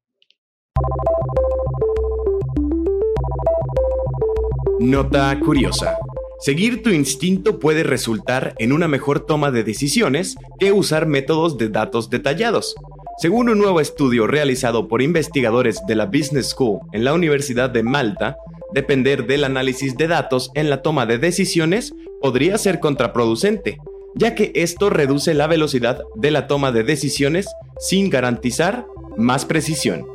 Nota 4.81 5.39
curiosa. 5.41 5.97
Seguir 6.41 6.83
tu 6.83 6.91
instinto 6.91 7.59
puede 7.59 7.85
resultar 7.85 8.55
en 8.59 8.73
una 8.73 8.87
mejor 8.87 9.21
toma 9.21 9.51
de 9.51 9.65
decisiones 9.65 10.37
que 10.59 10.73
usar 10.73 11.07
métodos 11.07 11.57
de 11.57 11.71
datos 11.71 12.11
detallados. 12.11 12.75
Según 13.17 13.49
un 13.49 13.59
nuevo 13.59 13.81
estudio 13.81 14.27
realizado 14.27 14.89
por 14.89 15.01
investigadores 15.01 15.81
de 15.87 15.95
la 15.95 16.07
Business 16.07 16.51
School 16.51 16.81
en 16.93 17.05
la 17.05 17.15
Universidad 17.15 17.71
de 17.71 17.83
Malta, 17.83 18.37
depender 18.75 19.27
del 19.27 19.45
análisis 19.45 19.97
de 19.97 20.09
datos 20.09 20.51
en 20.55 20.69
la 20.69 20.83
toma 20.83 21.07
de 21.07 21.19
decisiones 21.19 21.95
podría 22.21 22.59
ser 22.59 22.81
contraproducente, 22.81 23.79
ya 24.15 24.35
que 24.35 24.53
esto 24.55 24.91
reduce 24.91 25.33
la 25.33 25.47
velocidad 25.47 26.03
de 26.17 26.31
la 26.31 26.47
toma 26.47 26.73
de 26.73 26.83
decisiones 26.83 27.47
sin 27.79 28.11
garantizar 28.11 28.87
más 29.17 29.45
precisión. 29.45 30.07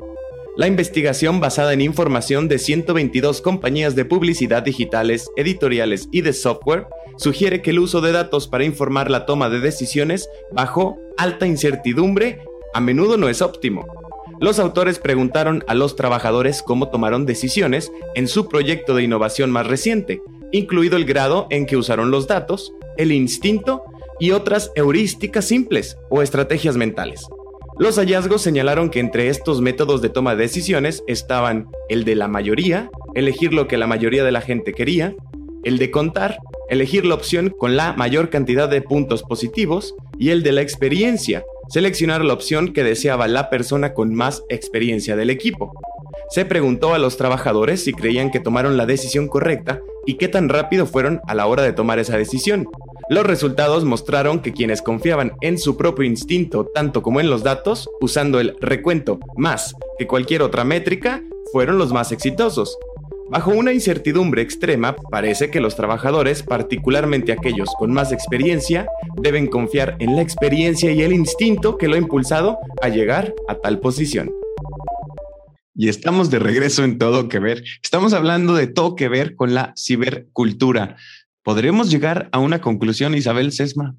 La 0.58 0.68
investigación 0.68 1.40
basada 1.40 1.72
en 1.72 1.80
información 1.80 2.50
de 2.50 2.60
122 2.60 3.42
compañías 3.42 3.96
de 3.96 4.04
publicidad 4.04 4.62
digitales, 4.62 5.30
editoriales 5.38 6.10
y 6.12 6.20
de 6.22 6.34
software 6.34 6.86
sugiere 7.16 7.62
que 7.62 7.70
el 7.70 7.80
uso 7.80 8.02
de 8.02 8.12
datos 8.12 8.50
para 8.50 8.66
informar 8.66 9.10
la 9.10 9.26
toma 9.26 9.50
de 9.50 9.62
decisiones 9.62 10.28
bajo 10.52 10.98
alta 11.18 11.48
incertidumbre 11.48 12.42
a 12.74 12.82
menudo 12.82 13.18
no 13.18 13.30
es 13.30 13.42
óptimo. 13.42 13.86
Los 14.40 14.58
autores 14.60 15.00
preguntaron 15.00 15.66
a 15.68 15.76
los 15.76 15.98
trabajadores 15.98 16.64
cómo 16.64 16.90
tomaron 16.90 17.26
decisiones 17.26 17.92
en 18.16 18.28
su 18.28 18.48
proyecto 18.48 18.96
de 18.96 19.04
innovación 19.04 19.52
más 19.52 19.68
reciente, 19.68 20.22
incluido 20.54 20.96
el 20.96 21.04
grado 21.04 21.48
en 21.50 21.66
que 21.66 21.76
usaron 21.76 22.10
los 22.10 22.28
datos, 22.28 22.74
el 22.98 23.12
instinto 23.12 23.84
y 24.18 24.32
otras 24.32 24.72
heurísticas 24.76 25.46
simples 25.46 25.98
o 26.10 26.22
estrategias 26.22 26.78
mentales. 26.78 27.28
Los 27.78 27.98
hallazgos 27.98 28.42
señalaron 28.42 28.90
que 28.90 29.00
entre 29.00 29.30
estos 29.30 29.62
métodos 29.62 30.02
de 30.02 30.10
toma 30.10 30.36
de 30.36 30.44
decisiones 30.44 31.04
estaban 31.08 31.68
el 31.90 32.06
de 32.06 32.16
la 32.16 32.28
mayoría, 32.28 32.90
elegir 33.16 33.54
lo 33.54 33.68
que 33.68 33.78
la 33.78 33.88
mayoría 33.88 34.24
de 34.24 34.32
la 34.32 34.42
gente 34.42 34.74
quería, 34.74 35.16
el 35.64 35.78
de 35.78 35.92
contar, 35.92 36.40
elegir 36.70 37.06
la 37.06 37.16
opción 37.16 37.54
con 37.58 37.76
la 37.76 37.94
mayor 37.94 38.30
cantidad 38.30 38.70
de 38.70 38.82
puntos 38.82 39.24
positivos, 39.24 39.96
y 40.18 40.30
el 40.30 40.44
de 40.44 40.52
la 40.52 40.62
experiencia, 40.62 41.44
seleccionar 41.70 42.26
la 42.26 42.34
opción 42.34 42.74
que 42.74 42.84
deseaba 42.84 43.28
la 43.28 43.50
persona 43.50 43.94
con 43.94 44.14
más 44.14 44.44
experiencia 44.50 45.16
del 45.16 45.30
equipo. 45.30 45.72
Se 46.30 46.46
preguntó 46.46 46.94
a 46.94 47.00
los 47.00 47.18
trabajadores 47.18 47.84
si 47.84 47.94
creían 47.94 48.32
que 48.32 48.40
tomaron 48.40 48.78
la 48.78 48.86
decisión 48.86 49.28
correcta 49.28 49.82
y 50.06 50.16
qué 50.16 50.28
tan 50.28 50.50
rápido 50.50 50.86
fueron 50.86 51.22
a 51.28 51.36
la 51.36 51.48
hora 51.48 51.64
de 51.64 51.74
tomar 51.74 52.00
esa 52.00 52.18
decisión. 52.18 52.68
Los 53.10 53.26
resultados 53.26 53.86
mostraron 53.86 54.40
que 54.40 54.54
quienes 54.54 54.84
confiaban 54.84 55.34
en 55.42 55.58
su 55.58 55.78
propio 55.78 56.06
instinto 56.06 56.66
tanto 56.74 57.02
como 57.02 57.20
en 57.20 57.30
los 57.30 57.44
datos, 57.44 57.90
usando 58.02 58.40
el 58.40 58.56
recuento 58.62 59.20
más 59.36 59.74
que 59.98 60.06
cualquier 60.06 60.44
otra 60.44 60.64
métrica, 60.64 61.24
fueron 61.52 61.80
los 61.80 61.92
más 61.92 62.12
exitosos. 62.12 62.78
Bajo 63.30 63.52
una 63.52 63.72
incertidumbre 63.72 64.42
extrema, 64.42 64.96
parece 65.12 65.52
que 65.52 65.60
los 65.60 65.76
trabajadores, 65.76 66.42
particularmente 66.42 67.32
aquellos 67.32 67.70
con 67.78 67.94
más 67.94 68.12
experiencia, 68.12 68.88
deben 69.22 69.46
confiar 69.46 69.96
en 70.00 70.16
la 70.16 70.24
experiencia 70.24 70.92
y 70.92 71.04
el 71.04 71.14
instinto 71.14 71.78
que 71.78 71.88
lo 71.88 71.94
ha 71.94 72.00
impulsado 72.00 72.58
a 72.82 72.90
llegar 72.90 73.36
a 73.48 73.56
tal 73.56 73.80
posición. 73.80 74.32
Y 75.76 75.90
estamos 75.90 76.32
de 76.32 76.40
regreso 76.40 76.84
en 76.84 76.98
Todo 76.98 77.30
que 77.30 77.38
Ver. 77.38 77.64
Estamos 77.84 78.14
hablando 78.14 78.56
de 78.56 78.66
todo 78.66 78.96
que 78.96 79.10
ver 79.10 79.36
con 79.36 79.54
la 79.54 79.74
cibercultura. 79.78 80.98
¿Podremos 81.44 81.92
llegar 81.92 82.30
a 82.32 82.40
una 82.40 82.62
conclusión, 82.62 83.14
Isabel 83.14 83.52
Sesma? 83.52 83.96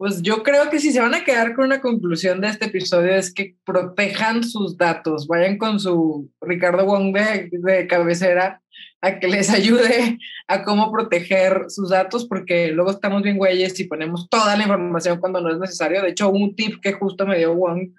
Pues 0.00 0.22
yo 0.22 0.42
creo 0.42 0.70
que 0.70 0.80
si 0.80 0.92
se 0.92 1.00
van 1.02 1.14
a 1.14 1.24
quedar 1.24 1.54
con 1.54 1.66
una 1.66 1.82
conclusión 1.82 2.40
de 2.40 2.48
este 2.48 2.64
episodio 2.64 3.14
es 3.14 3.34
que 3.34 3.56
protejan 3.66 4.42
sus 4.42 4.78
datos, 4.78 5.26
vayan 5.26 5.58
con 5.58 5.78
su 5.78 6.30
Ricardo 6.40 6.86
Wong 6.86 7.14
de, 7.14 7.86
cabecera 7.86 8.62
a 9.02 9.18
que 9.18 9.28
les 9.28 9.50
ayude 9.54 10.18
a 10.48 10.64
cómo 10.64 10.90
proteger 10.90 11.66
sus 11.68 11.90
datos, 11.90 12.24
porque 12.24 12.68
luego 12.68 12.92
estamos 12.92 13.22
bien 13.22 13.36
güeyes 13.36 13.78
y 13.78 13.84
ponemos 13.84 14.26
toda 14.30 14.56
la 14.56 14.62
información 14.62 15.20
cuando 15.20 15.42
no 15.42 15.52
es 15.52 15.58
necesario. 15.58 16.00
De 16.00 16.08
hecho, 16.08 16.30
un 16.30 16.56
tip 16.56 16.80
que 16.80 16.94
justo 16.94 17.26
me 17.26 17.36
dio 17.36 17.54
Wong 17.54 17.90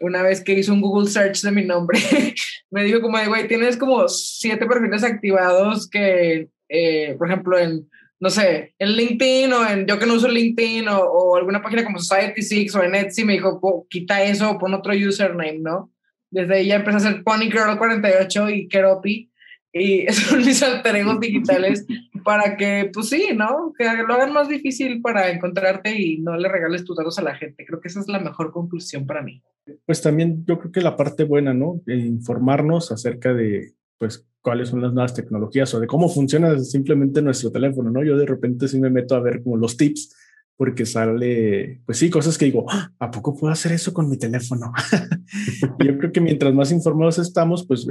una 0.00 0.22
vez 0.22 0.42
que 0.42 0.54
hizo 0.54 0.72
un 0.72 0.80
Google 0.80 1.08
search 1.08 1.42
de 1.42 1.52
mi 1.52 1.64
nombre, 1.64 2.00
me 2.72 2.82
dijo 2.82 3.00
como 3.00 3.18
güey, 3.24 3.46
tienes 3.46 3.76
como 3.76 4.08
siete 4.08 4.66
perfiles 4.66 5.04
activados 5.04 5.88
que, 5.88 6.48
eh, 6.68 7.14
por 7.16 7.28
ejemplo, 7.28 7.56
en 7.56 7.88
no 8.18 8.30
sé, 8.30 8.74
en 8.78 8.92
LinkedIn 8.92 9.52
o 9.52 9.68
en 9.68 9.86
yo 9.86 9.98
que 9.98 10.06
no 10.06 10.14
uso 10.14 10.28
LinkedIn 10.28 10.86
o, 10.88 11.36
alguna 11.36 11.62
página 11.62 11.84
como 11.84 11.98
Society6 11.98 12.74
o 12.74 12.82
en 12.82 12.94
Etsy 12.94 13.24
me 13.24 13.34
dijo, 13.34 13.86
quita 13.90 14.22
eso, 14.22 14.56
pon 14.58 14.74
otro 14.74 14.92
username, 14.94 15.58
¿no? 15.58 15.92
Desde 16.30 16.54
ahí 16.54 16.66
ya 16.68 16.76
empecé 16.76 16.96
a 16.96 17.10
hacer 17.10 17.24
PonyGirl48 17.24 18.56
y 18.56 18.68
Keropi 18.68 19.30
y 19.72 20.06
son 20.12 20.38
mis 20.38 20.62
alter 20.62 21.04
digitales 21.20 21.86
para 22.24 22.56
que, 22.56 22.90
pues 22.92 23.10
sí, 23.10 23.28
¿no? 23.34 23.72
Que 23.78 23.84
lo 23.84 24.14
hagan 24.14 24.32
más 24.32 24.48
difícil 24.48 25.00
para 25.00 25.30
encontrarte 25.30 26.00
y 26.00 26.18
no 26.18 26.36
le 26.36 26.48
regales 26.48 26.84
tus 26.84 26.96
datos 26.96 27.18
a 27.18 27.22
la 27.22 27.36
gente. 27.36 27.64
Creo 27.66 27.80
que 27.80 27.88
esa 27.88 28.00
es 28.00 28.08
la 28.08 28.18
mejor 28.18 28.50
conclusión 28.50 29.06
para 29.06 29.22
mí. 29.22 29.42
Pues 29.84 30.00
también 30.00 30.44
yo 30.46 30.58
creo 30.58 30.72
que 30.72 30.80
la 30.80 30.96
parte 30.96 31.24
buena, 31.24 31.52
¿no? 31.52 31.82
informarnos 31.86 32.90
acerca 32.90 33.34
de, 33.34 33.74
pues, 33.98 34.26
cuáles 34.40 34.68
son 34.68 34.82
las 34.82 34.92
nuevas 34.92 35.14
tecnologías 35.14 35.72
o 35.74 35.80
de 35.80 35.86
cómo 35.86 36.08
funciona 36.08 36.58
simplemente 36.60 37.22
nuestro 37.22 37.50
teléfono, 37.50 37.90
¿no? 37.90 38.04
Yo 38.04 38.16
de 38.16 38.26
repente 38.26 38.68
sí 38.68 38.78
me 38.78 38.90
meto 38.90 39.14
a 39.14 39.20
ver 39.20 39.42
como 39.42 39.56
los 39.56 39.76
tips 39.76 40.14
porque 40.56 40.86
sale, 40.86 41.82
pues 41.84 41.98
sí, 41.98 42.08
cosas 42.08 42.38
que 42.38 42.46
digo, 42.46 42.64
¡Ah! 42.70 42.90
¿a 42.98 43.10
poco 43.10 43.36
puedo 43.36 43.52
hacer 43.52 43.72
eso 43.72 43.92
con 43.92 44.08
mi 44.08 44.16
teléfono? 44.16 44.72
yo 45.84 45.98
creo 45.98 46.12
que 46.12 46.20
mientras 46.20 46.54
más 46.54 46.72
informados 46.72 47.18
estamos, 47.18 47.66
pues 47.66 47.86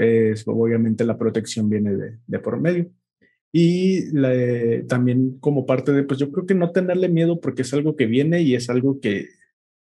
obviamente 0.48 1.06
la 1.06 1.18
protección 1.18 1.70
viene 1.70 1.96
de, 1.96 2.18
de 2.26 2.40
por 2.40 2.60
medio. 2.60 2.90
Y 3.52 4.12
también 4.88 5.38
como 5.40 5.66
parte 5.66 5.94
de, 5.94 6.04
pues 6.04 6.20
yo 6.20 6.30
creo 6.32 6.46
que 6.46 6.56
no 6.56 6.72
tenerle 6.72 7.08
miedo 7.08 7.40
porque 7.40 7.62
es 7.62 7.74
algo 7.74 7.96
que 7.96 8.06
viene 8.06 8.42
y 8.42 8.56
es 8.56 8.70
algo 8.70 9.00
que 9.00 9.30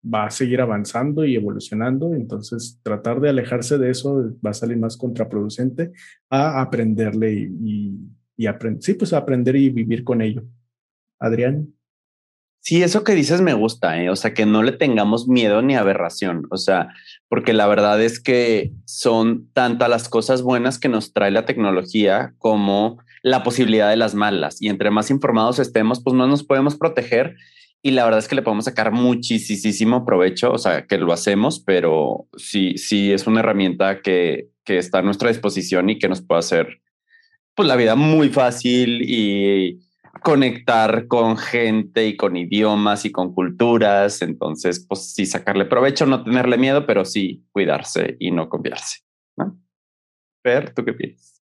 va 0.03 0.26
a 0.26 0.32
seguir 0.32 0.61
avanzando 0.61 1.26
y 1.26 1.36
evolucionando, 1.36 2.14
entonces 2.15 2.80
tratar 2.84 3.19
de 3.19 3.30
alejarse 3.30 3.78
de 3.78 3.91
eso 3.91 4.34
va 4.45 4.52
a 4.52 4.56
salir 4.56 4.78
más 4.78 4.98
contraproducente 4.98 5.91
a 6.30 6.61
aprenderle 6.61 7.34
y, 7.34 7.95
y, 8.36 8.48
aprender, 8.48 8.82
sí, 8.82 8.94
pues 8.95 9.14
aprender 9.14 9.56
y 9.56 9.69
vivir 9.69 10.03
con 10.03 10.22
ello. 10.22 10.44
Adrián. 11.19 11.73
Sí, 12.64 12.84
eso 12.84 13.03
que 13.03 13.15
dices 13.15 13.41
me 13.41 13.53
gusta, 13.53 14.02
¿eh? 14.02 14.10
o 14.10 14.15
sea, 14.15 14.36
que 14.36 14.45
no 14.45 14.61
le 14.61 14.72
tengamos 14.72 15.28
miedo 15.28 15.64
ni 15.64 15.76
aberración, 15.76 16.45
o 16.52 16.57
sea, 16.57 16.90
porque 17.28 17.53
la 17.53 17.65
verdad 17.65 17.99
es 18.02 18.19
que 18.19 18.72
son 18.86 19.49
tantas 19.53 19.90
las 19.90 20.10
cosas 20.10 20.44
buenas 20.44 20.78
que 20.78 20.88
nos 20.88 21.11
trae 21.11 21.32
la 21.32 21.45
tecnología 21.45 22.36
como 22.38 22.99
la 23.23 23.44
posibilidad 23.44 23.90
de 23.90 23.95
las 23.95 24.14
malas. 24.14 24.61
Y 24.61 24.69
entre 24.69 24.91
más 24.91 25.10
informados 25.10 25.60
estemos, 25.60 26.03
pues 26.03 26.15
no 26.15 26.28
nos 26.28 26.44
podemos 26.44 26.76
proteger 26.76 27.36
y 27.83 27.91
la 27.91 28.03
verdad 28.03 28.19
es 28.19 28.27
que 28.27 28.35
le 28.35 28.43
podemos 28.43 28.65
sacar 28.65 28.91
muchísimo 28.91 30.05
provecho, 30.05 30.51
o 30.51 30.57
sea, 30.57 30.85
que 30.85 30.97
lo 30.97 31.11
hacemos, 31.13 31.59
pero 31.59 32.27
sí, 32.37 32.77
sí 32.77 33.11
es 33.11 33.25
una 33.25 33.39
herramienta 33.39 34.01
que, 34.01 34.49
que 34.63 34.77
está 34.77 34.99
a 34.99 35.01
nuestra 35.01 35.29
disposición 35.29 35.89
y 35.89 35.97
que 35.97 36.07
nos 36.07 36.21
puede 36.21 36.39
hacer 36.39 36.81
pues 37.55 37.67
la 37.67 37.75
vida 37.75 37.95
muy 37.95 38.29
fácil 38.29 39.01
y 39.01 39.79
conectar 40.23 41.07
con 41.07 41.37
gente 41.37 42.07
y 42.07 42.15
con 42.15 42.37
idiomas 42.37 43.05
y 43.05 43.11
con 43.11 43.33
culturas. 43.33 44.21
Entonces, 44.21 44.85
pues 44.87 45.13
sí, 45.13 45.25
sacarle 45.25 45.65
provecho, 45.65 46.05
no 46.05 46.23
tenerle 46.23 46.57
miedo, 46.57 46.85
pero 46.85 47.03
sí 47.03 47.45
cuidarse 47.51 48.15
y 48.19 48.31
no 48.31 48.47
confiarse. 48.47 48.99
¿no? 49.37 49.59
Per, 50.43 50.73
¿tú 50.73 50.85
qué 50.85 50.93
piensas? 50.93 51.41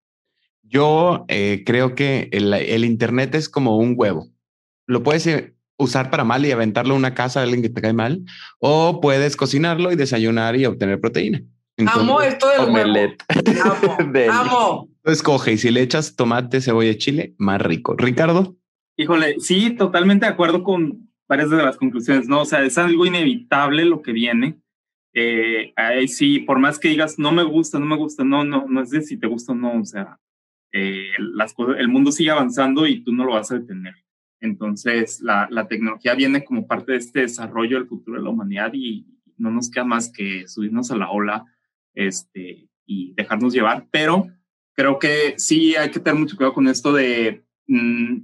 Yo 0.63 1.25
eh, 1.29 1.63
creo 1.65 1.95
que 1.95 2.29
el, 2.33 2.53
el 2.53 2.85
Internet 2.85 3.35
es 3.35 3.49
como 3.49 3.79
un 3.79 3.95
huevo. 3.97 4.29
Lo 4.87 5.03
puedes 5.03 5.56
usar 5.79 6.11
para 6.11 6.25
mal 6.25 6.45
y 6.47 6.53
aventarlo 6.53 6.95
a 6.95 6.99
una 6.99 7.15
casa 7.15 7.41
de 7.41 7.45
alguien 7.45 7.63
que 7.63 7.71
te 7.71 7.81
cae 7.81 7.93
mal, 7.93 8.23
o 8.59 9.01
puedes 9.01 9.37
cocinarlo 9.37 9.93
y 9.93 9.97
desayunar 9.97 10.57
y 10.57 10.67
obtener 10.67 11.01
proteína. 11.01 11.43
amo 11.87 12.21
esto 12.23 12.49
del 12.49 12.61
omelette. 12.61 13.23
Amo, 13.65 14.31
amo. 14.33 14.89
Escoge 15.05 15.53
y 15.53 15.59
si 15.59 15.71
le 15.71 15.83
echas 15.83 16.17
tomate, 16.17 16.61
cebolla 16.61 16.91
y 16.91 16.99
chile, 16.99 17.35
más 17.39 17.61
rico. 17.61 17.95
Ricardo. 17.97 18.57
Híjole, 18.97 19.39
sí, 19.41 19.71
totalmente 19.71 20.27
de 20.27 20.33
acuerdo 20.33 20.63
con 20.63 21.11
varias 21.29 21.51
de 21.51 21.57
las 21.59 21.77
conclusiones, 21.77 22.29
¿no? 22.29 22.43
O 22.43 22.45
sea, 22.45 22.65
es 22.65 22.79
algo 22.79 23.05
inevitable 23.05 23.85
lo 23.85 24.01
que 24.01 24.13
viene. 24.13 24.59
Eh, 25.13 25.73
ahí 25.77 26.09
sí, 26.09 26.41
por 26.41 26.59
más 26.59 26.79
que 26.79 26.89
digas, 26.89 27.19
no 27.19 27.33
me 27.33 27.43
gusta, 27.43 27.79
no 27.79 27.87
me 27.87 27.97
gusta, 27.97 28.25
no, 28.25 28.45
no, 28.45 28.67
no 28.69 28.83
es 28.83 28.91
de 28.91 29.03
si 29.03 29.17
te 29.17 29.27
gusta 29.27 29.53
o 29.53 29.55
no, 29.55 29.81
o 29.81 29.85
sea, 29.85 30.19
eh, 30.73 31.09
las 31.19 31.55
cosas, 31.55 31.77
el 31.79 31.89
mundo 31.89 32.13
sigue 32.13 32.31
avanzando 32.31 32.87
y 32.87 33.03
tú 33.03 33.13
no 33.13 33.25
lo 33.25 33.33
vas 33.33 33.51
a 33.51 33.59
detener. 33.59 33.95
Entonces, 34.41 35.21
la, 35.21 35.49
la, 35.51 35.67
tecnología 35.67 36.15
viene 36.15 36.45
como 36.45 36.67
parte 36.67 36.93
de 36.93 36.99
este 36.99 37.21
desarrollo 37.21 37.79
del 37.79 37.89
futuro 37.89 38.19
de 38.19 38.25
la 38.25 38.31
humanidad 38.31 38.71
y 38.75 39.07
no 39.39 39.51
nos 39.51 39.71
queda 39.71 39.85
más 39.85 40.11
que 40.11 40.47
subirnos 40.47 40.91
a 40.91 40.97
la 40.97 41.11
ola 41.11 41.47
este, 41.95 42.69
y 42.85 43.15
dejarnos 43.15 43.53
llevar. 43.53 43.87
Pero 43.91 44.29
creo 44.75 44.99
que 44.99 45.35
sí 45.39 45.75
hay 45.75 45.91
que 45.91 46.01
tener 46.01 46.21
mucho 46.21 46.37
cuidado 46.37 46.55
con 46.55 46.69
esto 46.69 46.93
de 46.93 47.45
mm, 47.67 48.19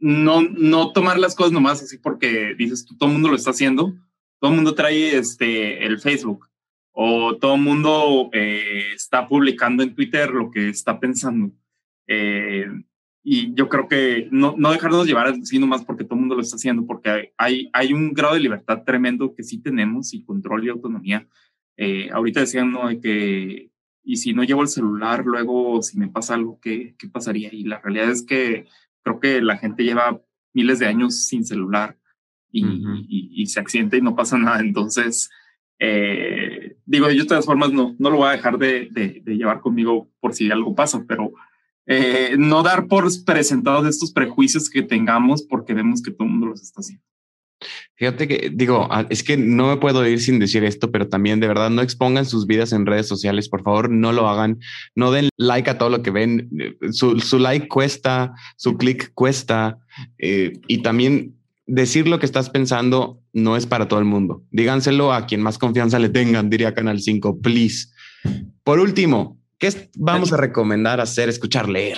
no, 0.00 0.42
no 0.42 0.92
tomar 0.92 1.18
las 1.18 1.34
cosas 1.34 1.52
nomás 1.52 1.82
así 1.82 1.98
porque 1.98 2.54
dices, 2.56 2.86
todo 2.98 3.08
el 3.08 3.14
mundo 3.14 3.28
lo 3.28 3.36
está 3.36 3.50
haciendo. 3.50 3.94
Todo 4.38 4.50
el 4.50 4.56
mundo 4.56 4.74
trae 4.74 5.16
este, 5.16 5.84
el 5.84 6.00
Facebook 6.00 6.48
o 6.92 7.36
todo 7.36 7.54
el 7.54 7.60
mundo 7.60 8.28
eh, 8.32 8.92
está 8.94 9.26
publicando 9.26 9.82
en 9.82 9.94
Twitter 9.94 10.30
lo 10.30 10.50
que 10.50 10.68
está 10.68 10.98
pensando. 10.98 11.52
Eh, 12.06 12.66
y 13.24 13.54
yo 13.54 13.68
creo 13.68 13.86
que 13.86 14.28
no, 14.32 14.54
no 14.58 14.72
dejarnos 14.72 15.06
llevar 15.06 15.28
así 15.28 15.58
nomás 15.58 15.84
porque 15.84 16.02
todo 16.02 16.14
el 16.14 16.20
mundo 16.20 16.34
lo 16.34 16.42
está 16.42 16.56
haciendo, 16.56 16.84
porque 16.86 17.32
hay, 17.36 17.70
hay 17.72 17.92
un 17.92 18.12
grado 18.12 18.34
de 18.34 18.40
libertad 18.40 18.82
tremendo 18.84 19.34
que 19.34 19.44
sí 19.44 19.58
tenemos 19.58 20.12
y 20.12 20.24
control 20.24 20.64
y 20.64 20.70
autonomía. 20.70 21.28
Eh, 21.76 22.10
ahorita 22.12 22.40
decían, 22.40 22.72
¿no? 22.72 22.88
De 22.88 23.00
que, 23.00 23.70
y 24.02 24.16
si 24.16 24.32
no 24.32 24.42
llevo 24.42 24.62
el 24.62 24.68
celular, 24.68 25.24
luego 25.24 25.82
si 25.82 25.98
me 25.98 26.08
pasa 26.08 26.34
algo, 26.34 26.58
¿qué, 26.60 26.96
¿qué 26.98 27.08
pasaría? 27.08 27.48
Y 27.52 27.62
la 27.62 27.80
realidad 27.80 28.10
es 28.10 28.24
que 28.24 28.66
creo 29.02 29.20
que 29.20 29.40
la 29.40 29.56
gente 29.56 29.84
lleva 29.84 30.20
miles 30.52 30.80
de 30.80 30.86
años 30.86 31.24
sin 31.26 31.44
celular 31.44 31.96
y, 32.50 32.64
y, 33.08 33.46
se 33.46 33.60
accidenta 33.60 33.96
y 33.96 34.02
no 34.02 34.16
pasa 34.16 34.36
nada. 34.36 34.60
Entonces, 34.60 35.30
eh, 35.78 36.76
digo, 36.84 37.08
yo 37.10 37.22
de 37.22 37.28
todas 37.28 37.46
formas 37.46 37.72
no, 37.72 37.94
no 37.98 38.10
lo 38.10 38.18
voy 38.18 38.28
a 38.28 38.32
dejar 38.32 38.58
de, 38.58 38.88
de, 38.90 39.22
de 39.24 39.36
llevar 39.36 39.60
conmigo 39.60 40.10
por 40.20 40.34
si 40.34 40.50
algo 40.50 40.74
pasa, 40.74 41.04
pero 41.08 41.32
eh, 41.86 42.36
no 42.38 42.62
dar 42.62 42.86
por 42.86 43.08
presentados 43.24 43.86
estos 43.86 44.12
prejuicios 44.12 44.70
que 44.70 44.82
tengamos 44.82 45.42
porque 45.42 45.74
vemos 45.74 46.02
que 46.02 46.10
todo 46.10 46.24
el 46.24 46.30
mundo 46.32 46.46
los 46.46 46.62
está 46.62 46.80
haciendo. 46.80 47.04
Fíjate 47.94 48.26
que 48.26 48.50
digo, 48.52 48.88
ah, 48.90 49.06
es 49.10 49.22
que 49.22 49.36
no 49.36 49.68
me 49.68 49.76
puedo 49.76 50.06
ir 50.06 50.20
sin 50.20 50.38
decir 50.38 50.64
esto, 50.64 50.90
pero 50.90 51.08
también 51.08 51.40
de 51.40 51.46
verdad 51.46 51.70
no 51.70 51.82
expongan 51.82 52.26
sus 52.26 52.46
vidas 52.46 52.72
en 52.72 52.86
redes 52.86 53.06
sociales, 53.06 53.48
por 53.48 53.62
favor, 53.62 53.90
no 53.90 54.12
lo 54.12 54.28
hagan, 54.28 54.58
no 54.94 55.12
den 55.12 55.28
like 55.36 55.70
a 55.70 55.78
todo 55.78 55.88
lo 55.88 56.02
que 56.02 56.10
ven, 56.10 56.50
su, 56.90 57.20
su 57.20 57.38
like 57.38 57.68
cuesta, 57.68 58.34
su 58.56 58.76
clic 58.76 59.12
cuesta, 59.14 59.78
eh, 60.18 60.52
y 60.66 60.82
también 60.82 61.36
decir 61.66 62.08
lo 62.08 62.18
que 62.18 62.26
estás 62.26 62.50
pensando 62.50 63.20
no 63.32 63.56
es 63.56 63.66
para 63.66 63.88
todo 63.88 64.00
el 64.00 64.04
mundo. 64.04 64.42
Díganselo 64.50 65.12
a 65.12 65.26
quien 65.26 65.42
más 65.42 65.58
confianza 65.58 65.98
le 65.98 66.08
tengan, 66.08 66.50
diría 66.50 66.74
Canal 66.74 67.00
5, 67.00 67.40
please. 67.40 67.88
Por 68.64 68.78
último, 68.78 69.38
¿Qué 69.62 69.90
vamos 69.94 70.32
a 70.32 70.36
recomendar 70.36 71.00
hacer, 71.00 71.28
escuchar, 71.28 71.68
leer? 71.68 71.96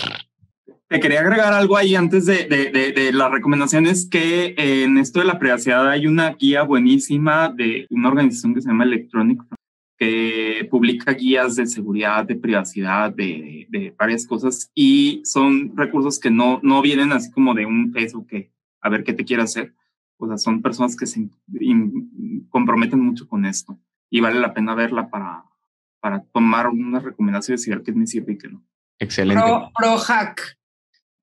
Te 0.86 1.00
quería 1.00 1.20
agregar 1.20 1.54
algo 1.54 1.78
ahí 1.78 1.94
antes 1.94 2.26
de, 2.26 2.44
de, 2.44 2.92
de, 2.92 3.10
las 3.10 3.30
recomendaciones, 3.30 4.06
que 4.06 4.54
en 4.58 4.98
esto 4.98 5.20
de 5.20 5.24
la 5.24 5.38
privacidad 5.38 5.88
hay 5.88 6.06
una 6.06 6.34
guía 6.34 6.62
buenísima 6.62 7.48
de 7.48 7.86
una 7.88 8.10
organización 8.10 8.54
que 8.54 8.60
se 8.60 8.68
llama 8.68 8.84
Electronic, 8.84 9.42
que 9.96 10.68
publica 10.70 11.12
guías 11.12 11.56
de 11.56 11.66
seguridad, 11.66 12.26
de 12.26 12.36
privacidad, 12.36 13.10
de, 13.10 13.66
de 13.70 13.94
varias 13.98 14.26
cosas, 14.26 14.70
y 14.74 15.22
son 15.24 15.74
recursos 15.74 16.18
que 16.18 16.30
no, 16.30 16.60
no 16.62 16.82
vienen 16.82 17.12
así 17.12 17.30
como 17.30 17.54
de 17.54 17.64
un 17.64 17.94
Facebook 17.94 18.26
que 18.26 18.52
a 18.82 18.90
ver 18.90 19.04
qué 19.04 19.14
te 19.14 19.24
quiere 19.24 19.42
hacer. 19.42 19.74
O 20.18 20.26
sea, 20.28 20.36
son 20.36 20.60
personas 20.60 20.96
que 20.96 21.06
se 21.06 21.30
comprometen 22.50 23.00
mucho 23.00 23.26
con 23.26 23.46
esto 23.46 23.78
y 24.10 24.20
vale 24.20 24.38
la 24.38 24.52
pena 24.52 24.74
verla 24.74 25.08
para, 25.08 25.44
para 26.04 26.22
tomar 26.34 26.66
unas 26.66 27.02
recomendaciones 27.02 27.66
y 27.66 27.70
ver 27.70 27.82
qué 27.82 27.90
me 27.90 28.06
sirve 28.06 28.34
y 28.34 28.36
qué 28.36 28.48
no. 28.48 28.62
Excelente. 28.98 29.42
Pro, 29.74 29.96
hack. 29.96 30.58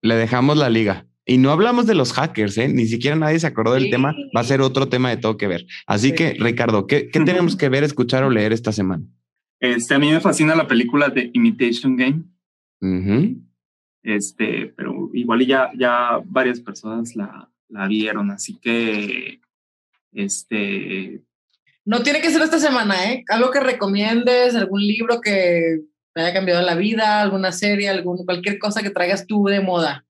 Le 0.02 0.16
dejamos 0.16 0.58
la 0.58 0.72
liga. 0.72 1.06
Y 1.24 1.38
no 1.38 1.52
hablamos 1.52 1.86
de 1.86 1.94
los 1.94 2.14
hackers, 2.14 2.58
¿eh? 2.58 2.68
Ni 2.68 2.88
siquiera 2.88 3.16
nadie 3.16 3.38
se 3.38 3.45
acordó 3.45 3.76
del 3.76 3.91
tema. 3.91 4.16
Va 4.36 4.41
a 4.41 4.44
ser 4.44 4.60
otro 4.60 4.90
tema 4.90 5.12
de 5.12 5.18
todo 5.18 5.38
que 5.38 5.45
ver. 5.45 5.68
Así 5.86 6.16
que, 6.16 6.34
Ricardo, 6.34 6.88
¿qué, 6.88 7.10
qué 7.10 7.20
tenemos 7.20 7.56
que 7.56 7.70
ver, 7.70 7.84
escuchar 7.84 8.24
o 8.24 8.32
leer 8.32 8.53
esta 8.53 8.72
semana? 8.72 9.03
Este, 9.60 9.94
a 9.94 9.99
mí 9.99 10.10
me 10.10 10.20
fascina 10.20 10.56
la 10.56 10.68
película 10.68 11.10
de 11.10 11.30
Imitation 11.32 11.95
Game. 11.95 12.24
Este, 14.02 14.74
pero 14.76 15.12
igual 15.14 15.45
ya, 15.45 15.70
ya 15.78 16.20
varias 16.26 16.60
personas 16.60 17.16
la, 17.16 17.52
la 17.70 17.88
vieron, 17.88 18.32
así 18.32 18.58
que, 18.60 19.41
este, 20.12 21.22
no 21.86 22.03
tiene 22.03 22.22
que 22.22 22.30
ser 22.30 22.41
esta 22.41 22.60
semana, 22.60 23.12
¿eh? 23.12 23.24
Algo 23.30 23.52
que 23.52 23.60
recomiendes, 23.60 24.56
algún 24.56 24.82
libro 24.82 25.22
que 25.22 25.82
te 26.14 26.22
haya 26.22 26.34
cambiado 26.34 26.62
la 26.62 26.76
vida, 26.76 27.22
alguna 27.22 27.52
serie, 27.52 27.90
algún, 27.90 28.26
cualquier 28.26 28.60
cosa 28.60 28.84
que 28.84 28.90
traigas 28.90 29.26
tú 29.26 29.45
de 29.45 29.62
moda. 29.62 30.06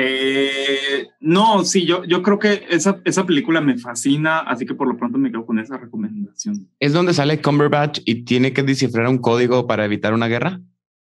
Eh, 0.00 1.08
no, 1.18 1.64
sí, 1.64 1.84
yo, 1.84 2.04
yo 2.04 2.22
creo 2.22 2.38
que 2.38 2.64
esa, 2.70 3.00
esa 3.04 3.26
película 3.26 3.60
me 3.60 3.78
fascina, 3.78 4.38
así 4.38 4.64
que 4.64 4.74
por 4.74 4.86
lo 4.86 4.96
pronto 4.96 5.18
me 5.18 5.30
quedo 5.30 5.44
con 5.44 5.58
esa 5.58 5.76
recomendación. 5.76 6.68
¿Es 6.78 6.92
donde 6.92 7.12
sale 7.12 7.42
Cumberbatch 7.42 8.00
y 8.04 8.22
tiene 8.22 8.52
que 8.52 8.62
descifrar 8.62 9.08
un 9.08 9.18
código 9.18 9.66
para 9.66 9.84
evitar 9.84 10.14
una 10.14 10.28
guerra? 10.28 10.60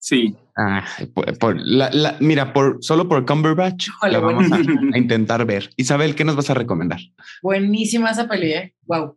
Sí. 0.03 0.37
Ah, 0.57 0.85
por, 1.39 1.57
la, 1.57 2.17
mira, 2.19 2.53
por 2.53 2.79
solo 2.81 3.09
por 3.09 3.25
Cumberbatch 3.25 3.89
la 4.11 4.19
vamos 4.19 4.51
a, 4.51 4.99
intentar 4.99 5.47
ver. 5.47 5.71
Isabel, 5.77 6.17
¿qué 6.17 6.25
nos 6.25 6.35
vas 6.35 6.51
a 6.51 6.55
recomendar? 6.55 6.99
Buenísima 7.41 8.11
esa 8.11 8.29
peli, 8.29 8.53
¿eh? 8.53 8.75
Wow. 8.83 9.17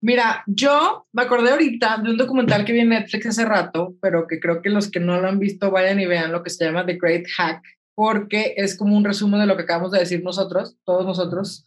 Mira, 0.00 0.44
yo 0.46 1.08
me 1.12 1.22
acordé 1.22 1.50
ahorita 1.50 1.98
de 1.98 2.10
un 2.10 2.16
documental 2.16 2.64
que 2.64 2.72
vi 2.72 2.80
en 2.80 2.90
Netflix 2.90 3.26
hace 3.26 3.44
rato, 3.44 3.96
pero 4.00 4.28
que 4.28 4.38
creo 4.38 4.62
que 4.62 4.70
los 4.70 4.88
que 4.88 5.00
no 5.00 5.20
lo 5.20 5.28
han 5.28 5.40
visto 5.40 5.72
vayan 5.72 5.98
y 5.98 6.06
vean 6.06 6.30
lo 6.30 6.44
que 6.44 6.50
se 6.50 6.64
llama 6.64 6.86
The 6.86 6.96
Great 6.96 7.24
Hack, 7.36 7.62
porque 7.96 8.54
es 8.56 8.78
como 8.78 8.96
un 8.96 9.04
resumen 9.04 9.40
de 9.40 9.46
lo 9.46 9.56
que 9.56 9.64
acabamos 9.64 9.90
de 9.90 9.98
decir 9.98 10.22
nosotros, 10.22 10.76
todos 10.84 11.04
nosotros, 11.04 11.64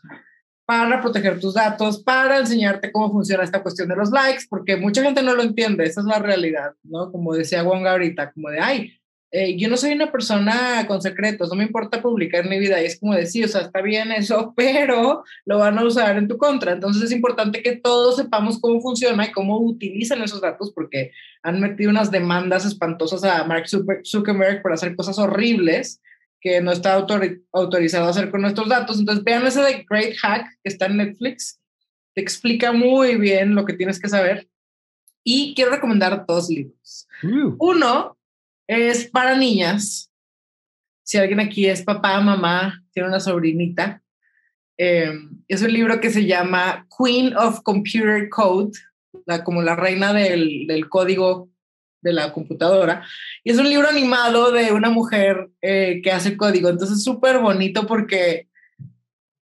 para 0.68 1.02
proteger 1.02 1.40
tus 1.40 1.54
datos, 1.54 2.04
para 2.04 2.40
enseñarte 2.40 2.92
cómo 2.92 3.10
funciona 3.10 3.46
esta 3.46 3.64
cuestión 3.64 3.88
de 3.88 3.96
los 3.96 4.12
likes, 4.12 4.44
porque 4.50 4.76
mucha 4.76 5.02
gente 5.02 5.24
no 5.24 5.34
lo 5.34 5.42
entiende, 5.42 5.86
esa 5.86 6.02
es 6.02 6.06
la 6.06 6.20
realidad, 6.20 6.74
¿no? 6.84 7.10
Como 7.10 7.34
decía 7.34 7.64
Wong 7.64 7.88
ahorita, 7.88 8.34
como 8.34 8.50
de, 8.50 8.60
ay, 8.60 8.94
eh, 9.32 9.58
yo 9.58 9.70
no 9.70 9.78
soy 9.78 9.94
una 9.94 10.12
persona 10.12 10.86
con 10.86 11.02
secretos, 11.02 11.48
no 11.48 11.56
me 11.56 11.64
importa 11.64 12.02
publicar 12.02 12.50
mi 12.50 12.60
vida, 12.60 12.82
y 12.82 12.86
es 12.86 13.00
como 13.00 13.16
decir, 13.16 13.46
o 13.46 13.48
sea, 13.48 13.62
está 13.62 13.82
bien 13.82 14.12
eso, 14.12 14.54
pero 14.58 15.24
lo 15.46 15.58
van 15.58 15.80
a 15.80 15.86
usar 15.86 16.18
en 16.18 16.28
tu 16.28 16.38
contra, 16.38 16.74
entonces 16.74 17.02
es 17.02 17.12
importante 17.14 17.64
que 17.64 17.78
todos 17.78 18.18
sepamos 18.18 18.60
cómo 18.60 18.82
funciona 18.82 19.26
y 19.26 19.32
cómo 19.32 19.58
utilizan 19.62 20.22
esos 20.22 20.42
datos, 20.42 20.74
porque 20.74 21.12
han 21.44 21.62
metido 21.62 21.92
unas 21.92 22.12
demandas 22.12 22.66
espantosas 22.66 23.24
a 23.24 23.46
Mark 23.46 23.68
Zuckerberg 24.04 24.62
por 24.62 24.74
hacer 24.74 24.98
cosas 24.98 25.18
horribles, 25.18 26.02
que 26.40 26.62
no 26.62 26.72
está 26.72 26.94
autorizado 26.94 28.06
a 28.06 28.10
hacer 28.10 28.30
con 28.30 28.42
nuestros 28.42 28.70
datos. 28.70 29.00
Entonces, 29.00 29.24
vean 29.24 29.46
ese 29.46 29.62
de 29.62 29.86
Great 29.90 30.16
Hack 30.18 30.48
que 30.64 30.70
está 30.70 30.86
en 30.86 30.98
Netflix. 30.98 31.60
Te 32.14 32.22
explica 32.22 32.72
muy 32.72 33.18
bien 33.18 33.56
lo 33.56 33.66
que 33.66 33.74
tienes 33.74 34.00
que 34.00 34.10
saber. 34.10 34.48
Y 35.24 35.54
quiero 35.56 35.72
recomendar 35.72 36.26
dos 36.26 36.50
libros. 36.50 37.08
Uh. 37.24 37.56
Uno 37.60 38.18
es 38.68 39.06
para 39.06 39.36
niñas. 39.36 40.12
Si 41.04 41.18
alguien 41.18 41.40
aquí 41.40 41.68
es 41.68 41.82
papá, 41.82 42.20
mamá, 42.22 42.84
tiene 42.92 43.10
una 43.10 43.20
sobrinita. 43.20 44.02
Em, 44.78 45.44
es 45.48 45.62
un 45.62 45.74
libro 45.74 46.00
que 46.00 46.12
se 46.12 46.26
llama 46.26 46.88
Queen 46.98 47.36
of 47.36 47.62
Computer 47.64 48.30
Code, 48.30 48.78
la, 49.26 49.44
como 49.44 49.62
la 49.62 49.76
reina 49.76 50.14
del, 50.14 50.68
del 50.68 50.88
código 50.88 51.50
de 52.02 52.14
la 52.14 52.32
computadora. 52.34 53.04
Y 53.44 53.52
es 53.52 53.58
un 53.58 53.70
libro 53.70 53.88
animado 53.88 54.52
de 54.52 54.72
una 54.72 54.90
mujer 54.90 55.50
eh, 55.62 56.02
que 56.04 56.12
hace 56.12 56.38
código. 56.38 56.70
Entonces 56.70 56.98
es 56.98 57.04
súper 57.04 57.40
bonito 57.40 57.88
porque, 57.88 58.48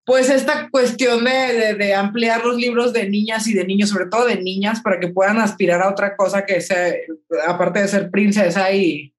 pues, 0.06 0.30
esta 0.30 0.70
cuestión 0.70 1.26
de, 1.26 1.76
de, 1.76 1.94
ampliar 1.94 2.46
los 2.46 2.58
libros 2.58 2.94
de 2.94 3.10
niñas 3.10 3.48
y 3.48 3.54
de 3.54 3.66
niños, 3.66 3.90
sobre 3.90 4.08
todo 4.08 4.26
de 4.26 4.42
niñas, 4.42 4.82
para 4.82 5.00
que 5.00 5.10
puedan 5.10 5.40
aspirar 5.40 5.82
a 5.82 5.90
otra 5.90 6.16
cosa 6.16 6.46
que 6.46 6.62
sea, 6.62 6.94
aparte 7.48 7.82
de 7.82 7.88
ser 7.88 8.12
princesa 8.12 8.72
y 8.72 9.14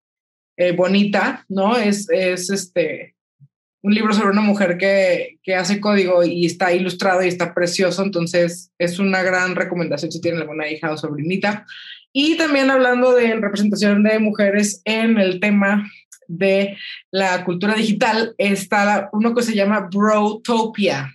eh, 0.57 0.73
bonita, 0.73 1.45
¿no? 1.49 1.77
Es, 1.77 2.09
es 2.11 2.51
este 2.51 3.17
un 3.83 3.95
libro 3.95 4.13
sobre 4.13 4.31
una 4.31 4.41
mujer 4.41 4.79
que, 4.79 5.39
que, 5.45 5.55
hace 5.55 5.81
código 5.81 6.25
y 6.25 6.45
está 6.45 6.73
ilustrado 6.73 7.23
y 7.23 7.29
está 7.29 7.55
precioso, 7.55 8.03
entonces 8.03 8.73
es 8.79 8.99
una 8.99 9.23
gran 9.23 9.55
recomendación 9.55 10.11
si 10.11 10.21
tienen 10.21 10.41
alguna 10.41 10.69
hija 10.69 10.91
o 10.91 10.97
sobrinita. 10.97 11.65
Y 12.19 12.39
también 12.39 12.71
hablando 12.71 13.13
de 13.13 13.35
representación 13.35 14.03
de 14.03 14.19
mujeres 14.19 14.81
en 14.87 15.19
el 15.19 15.39
tema 15.39 15.87
de 16.29 16.79
la 17.11 17.45
cultura 17.45 17.75
digital, 17.75 18.35
está 18.39 19.11
uno 19.13 19.35
que 19.35 19.43
se 19.43 19.55
llama 19.55 19.91
Brotopia, 19.93 21.15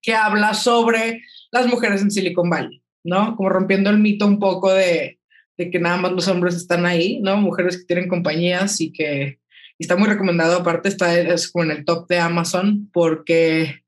que 0.00 0.14
habla 0.14 0.54
sobre 0.54 1.24
las 1.50 1.66
mujeres 1.66 2.00
en 2.00 2.12
Silicon 2.12 2.48
Valley, 2.48 2.80
¿no? 3.02 3.34
Como 3.34 3.48
rompiendo 3.48 3.90
el 3.90 3.98
mito 3.98 4.24
un 4.24 4.38
poco 4.38 4.72
de, 4.72 5.18
de 5.56 5.68
que 5.68 5.80
nada 5.80 5.96
más 5.96 6.12
los 6.12 6.28
hombres 6.28 6.54
están 6.54 6.86
ahí, 6.86 7.18
¿no? 7.18 7.36
Mujeres 7.38 7.78
que 7.78 7.86
tienen 7.86 8.08
compañías 8.08 8.80
y 8.80 8.92
que 8.92 9.40
está 9.80 9.96
muy 9.96 10.06
recomendado, 10.06 10.58
aparte 10.58 10.90
está 10.90 11.18
es 11.18 11.50
como 11.50 11.64
en 11.64 11.72
el 11.72 11.84
top 11.84 12.06
de 12.06 12.20
Amazon 12.20 12.88
porque 12.92 13.82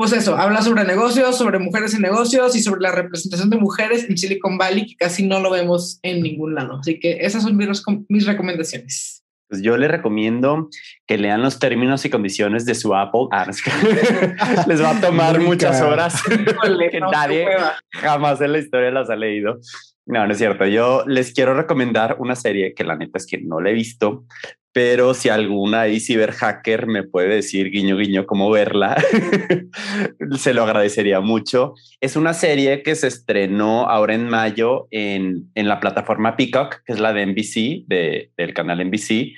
pues 0.00 0.14
eso, 0.14 0.34
habla 0.34 0.62
sobre 0.62 0.84
negocios, 0.84 1.36
sobre 1.36 1.58
mujeres 1.58 1.92
en 1.92 2.00
negocios 2.00 2.56
y 2.56 2.62
sobre 2.62 2.80
la 2.80 2.90
representación 2.90 3.50
de 3.50 3.58
mujeres 3.58 4.08
en 4.08 4.16
Silicon 4.16 4.56
Valley, 4.56 4.86
que 4.86 4.96
casi 4.96 5.26
no 5.26 5.40
lo 5.40 5.50
vemos 5.50 5.98
en 6.02 6.22
ningún 6.22 6.54
lado. 6.54 6.78
Así 6.80 6.98
que 6.98 7.18
esas 7.20 7.42
son 7.42 7.54
mis, 7.54 7.82
mis 8.08 8.24
recomendaciones. 8.24 9.22
Pues 9.50 9.60
yo 9.60 9.76
le 9.76 9.88
recomiendo 9.88 10.70
que 11.06 11.18
lean 11.18 11.42
los 11.42 11.58
términos 11.58 12.02
y 12.06 12.08
condiciones 12.08 12.64
de 12.64 12.76
su 12.76 12.94
Apple. 12.94 13.26
Ah, 13.30 13.44
les 14.66 14.82
va 14.82 14.96
a 14.96 15.00
tomar 15.02 15.38
muchas 15.38 15.82
horas. 15.82 16.22
nadie 17.12 17.46
jamás 17.90 18.40
en 18.40 18.52
la 18.52 18.58
historia 18.58 18.90
las 18.90 19.10
ha 19.10 19.16
leído. 19.16 19.58
No, 20.06 20.26
no 20.26 20.32
es 20.32 20.38
cierto. 20.38 20.64
Yo 20.64 21.04
les 21.06 21.34
quiero 21.34 21.52
recomendar 21.52 22.16
una 22.20 22.36
serie 22.36 22.72
que 22.72 22.84
la 22.84 22.96
neta 22.96 23.18
es 23.18 23.26
que 23.26 23.36
no 23.36 23.60
la 23.60 23.68
he 23.68 23.74
visto, 23.74 24.24
pero 24.72 25.14
si 25.14 25.28
alguna 25.28 25.82
ahí 25.82 25.98
ciberhacker 25.98 26.86
me 26.86 27.02
puede 27.02 27.36
decir 27.36 27.70
guiño 27.70 27.96
guiño 27.96 28.26
cómo 28.26 28.50
verla, 28.50 29.02
se 30.38 30.54
lo 30.54 30.62
agradecería 30.62 31.20
mucho. 31.20 31.74
Es 32.00 32.16
una 32.16 32.34
serie 32.34 32.82
que 32.82 32.94
se 32.94 33.08
estrenó 33.08 33.88
ahora 33.88 34.14
en 34.14 34.28
mayo 34.28 34.86
en, 34.90 35.50
en 35.54 35.68
la 35.68 35.80
plataforma 35.80 36.36
Peacock, 36.36 36.82
que 36.84 36.92
es 36.92 37.00
la 37.00 37.12
de 37.12 37.26
NBC, 37.26 37.86
de, 37.88 38.30
del 38.36 38.54
canal 38.54 38.86
NBC, 38.86 39.32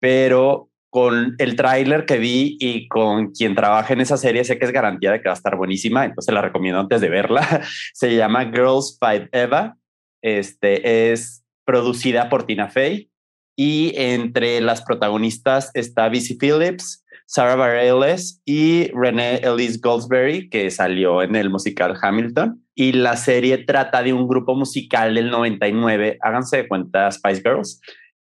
pero 0.00 0.70
con 0.90 1.34
el 1.38 1.56
tráiler 1.56 2.04
que 2.04 2.18
vi 2.18 2.56
y 2.60 2.88
con 2.88 3.32
quien 3.32 3.54
trabaja 3.54 3.92
en 3.92 4.00
esa 4.00 4.16
serie, 4.16 4.44
sé 4.44 4.58
que 4.58 4.64
es 4.64 4.72
garantía 4.72 5.12
de 5.12 5.20
que 5.20 5.28
va 5.28 5.34
a 5.34 5.36
estar 5.36 5.56
buenísima, 5.56 6.04
entonces 6.04 6.32
la 6.32 6.40
recomiendo 6.40 6.80
antes 6.80 7.00
de 7.00 7.08
verla. 7.08 7.62
Se 7.94 8.14
llama 8.14 8.44
Girls 8.44 8.96
Fight 9.00 9.28
Eva. 9.32 9.76
Este 10.22 11.12
es 11.12 11.44
producida 11.64 12.28
por 12.28 12.44
Tina 12.44 12.68
Fey 12.68 13.10
y 13.56 13.92
entre 13.96 14.60
las 14.60 14.82
protagonistas 14.82 15.70
está 15.74 16.08
Busy 16.08 16.36
Phillips, 16.36 17.04
Sarah 17.26 17.56
Bareilles 17.56 18.42
y 18.44 18.90
Renee 18.92 19.40
Elise 19.42 19.80
Goldsberry, 19.82 20.48
que 20.48 20.70
salió 20.70 21.22
en 21.22 21.36
el 21.36 21.50
musical 21.50 21.96
Hamilton. 22.00 22.62
Y 22.74 22.92
la 22.92 23.16
serie 23.16 23.58
trata 23.58 24.02
de 24.02 24.12
un 24.12 24.26
grupo 24.26 24.54
musical 24.54 25.14
del 25.14 25.30
99, 25.30 26.18
háganse 26.20 26.58
de 26.58 26.68
cuenta 26.68 27.10
Spice 27.10 27.42
Girls, 27.42 27.80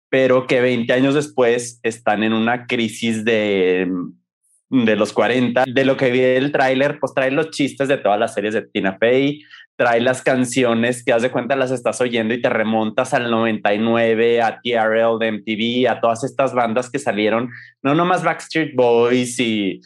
pero 0.10 0.48
que 0.48 0.60
20 0.60 0.92
años 0.92 1.14
después 1.14 1.80
están 1.84 2.24
en 2.24 2.34
una 2.34 2.66
crisis 2.66 3.24
de, 3.24 3.88
de 4.70 4.96
los 4.96 5.14
40. 5.14 5.66
De 5.66 5.86
lo 5.86 5.98
que 5.98 6.12
vi 6.12 6.22
el 6.22 6.52
tráiler, 6.52 7.00
pues 7.00 7.14
trae 7.14 7.32
los 7.32 7.52
chistes 7.52 7.88
de 7.88 7.98
todas 7.98 8.20
las 8.20 8.34
series 8.34 8.56
de 8.56 8.64
Tina 8.64 8.98
Fey, 8.98 9.42
trae 9.80 10.02
las 10.02 10.22
canciones 10.22 11.06
que 11.06 11.14
haz 11.14 11.22
de 11.22 11.32
cuenta 11.32 11.56
las 11.56 11.72
estás 11.72 12.02
oyendo 12.02 12.34
y 12.34 12.42
te 12.42 12.50
remontas 12.50 13.14
al 13.14 13.32
99, 13.32 14.42
a 14.42 14.60
TRL 14.62 15.18
de 15.18 15.32
MTV, 15.32 15.90
a 15.90 16.02
todas 16.02 16.26
estas 16.26 16.54
bandas 16.54 16.90
que 16.90 17.00
salieron, 17.00 17.50
no 17.82 17.96
nomás 17.96 18.22
Backstreet 18.22 18.76
Boys 18.76 19.40
y, 19.40 19.80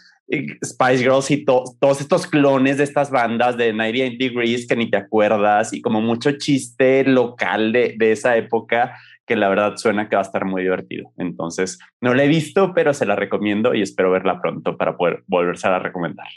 Spice 0.66 0.98
Girls 0.98 1.30
y 1.30 1.46
todos 1.46 2.02
estos 2.02 2.26
clones 2.26 2.80
de 2.80 2.86
estas 2.86 3.12
bandas 3.12 3.56
de 3.56 3.72
98 3.72 4.16
Degrees 4.18 4.68
que 4.68 4.76
ni 4.76 4.90
te 4.90 4.98
acuerdas 4.98 5.74
y 5.74 5.82
como 5.82 6.02
mucho 6.02 6.32
chiste 6.40 7.04
local 7.04 7.72
de, 7.72 7.94
de 7.96 8.14
esa 8.14 8.36
época 8.36 8.98
que 9.28 9.36
la 9.36 9.48
verdad 9.48 9.76
suena 9.76 10.10
que 10.10 10.16
va 10.16 10.24
a 10.24 10.26
estar 10.26 10.44
muy 10.46 10.64
divertido. 10.64 11.12
Entonces, 11.18 11.78
no 12.02 12.16
la 12.16 12.24
he 12.24 12.28
visto, 12.28 12.74
pero 12.74 12.96
se 12.96 13.06
la 13.06 13.16
recomiendo 13.16 13.76
y 13.76 13.84
espero 13.84 14.10
verla 14.10 14.42
pronto 14.42 14.76
para 14.76 14.98
poder 14.98 15.24
volverse 15.28 15.68
a 15.68 15.78
recomendar. 15.78 16.30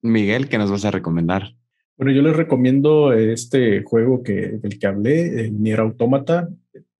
Miguel, 0.00 0.48
¿qué 0.48 0.58
nos 0.58 0.70
vas 0.70 0.84
a 0.84 0.92
recomendar? 0.92 1.54
Bueno, 1.98 2.12
yo 2.12 2.22
les 2.22 2.36
recomiendo 2.36 3.12
este 3.12 3.82
juego 3.82 4.22
que, 4.22 4.60
del 4.62 4.78
que 4.78 4.86
hablé, 4.86 5.40
el 5.40 5.60
Nier 5.60 5.80
Automata. 5.80 6.48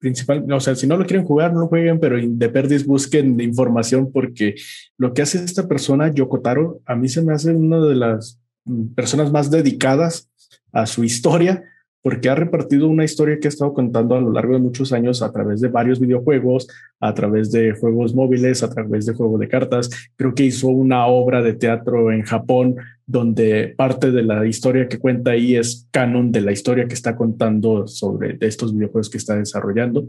Principal, 0.00 0.52
o 0.52 0.60
sea, 0.60 0.74
si 0.74 0.88
no 0.88 0.96
lo 0.96 1.06
quieren 1.06 1.24
jugar, 1.24 1.52
no 1.52 1.60
lo 1.60 1.66
jueguen, 1.68 2.00
pero 2.00 2.16
de 2.20 2.48
perdis 2.48 2.84
busquen 2.84 3.40
información 3.40 4.10
porque 4.12 4.56
lo 4.96 5.14
que 5.14 5.22
hace 5.22 5.42
esta 5.42 5.68
persona, 5.68 6.12
Yokotaro, 6.12 6.80
a 6.84 6.96
mí 6.96 7.08
se 7.08 7.22
me 7.22 7.32
hace 7.32 7.52
una 7.52 7.80
de 7.80 7.94
las 7.94 8.40
mm, 8.64 8.94
personas 8.94 9.30
más 9.30 9.52
dedicadas 9.52 10.30
a 10.72 10.84
su 10.86 11.04
historia 11.04 11.64
porque 12.02 12.28
ha 12.28 12.34
repartido 12.34 12.88
una 12.88 13.04
historia 13.04 13.38
que 13.38 13.48
ha 13.48 13.50
estado 13.50 13.74
contando 13.74 14.14
a 14.16 14.20
lo 14.20 14.32
largo 14.32 14.54
de 14.54 14.60
muchos 14.60 14.92
años 14.92 15.20
a 15.22 15.32
través 15.32 15.60
de 15.60 15.68
varios 15.68 16.00
videojuegos, 16.00 16.68
a 17.00 17.12
través 17.14 17.50
de 17.52 17.72
juegos 17.72 18.14
móviles, 18.14 18.62
a 18.62 18.70
través 18.70 19.06
de 19.06 19.14
juegos 19.14 19.40
de 19.40 19.48
cartas. 19.48 19.90
Creo 20.16 20.34
que 20.34 20.44
hizo 20.44 20.68
una 20.68 21.06
obra 21.06 21.42
de 21.42 21.54
teatro 21.54 22.10
en 22.12 22.22
Japón 22.22 22.76
donde 23.08 23.74
parte 23.74 24.12
de 24.12 24.22
la 24.22 24.46
historia 24.46 24.86
que 24.86 24.98
cuenta 24.98 25.30
ahí 25.30 25.56
es 25.56 25.88
canon 25.90 26.30
de 26.30 26.42
la 26.42 26.52
historia 26.52 26.86
que 26.86 26.92
está 26.92 27.16
contando 27.16 27.86
sobre 27.86 28.36
estos 28.40 28.74
videojuegos 28.74 29.08
que 29.08 29.16
está 29.16 29.34
desarrollando. 29.34 30.06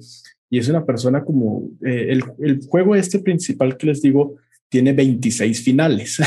Y 0.50 0.60
es 0.60 0.68
una 0.68 0.86
persona 0.86 1.24
como 1.24 1.70
eh, 1.82 2.08
el, 2.10 2.24
el, 2.40 2.60
juego 2.68 2.96
este 2.96 3.20
principal 3.20 3.78
que 3.78 3.88
les 3.88 4.02
digo 4.02 4.36
tiene 4.68 4.92
26 4.92 5.64
finales, 5.64 6.20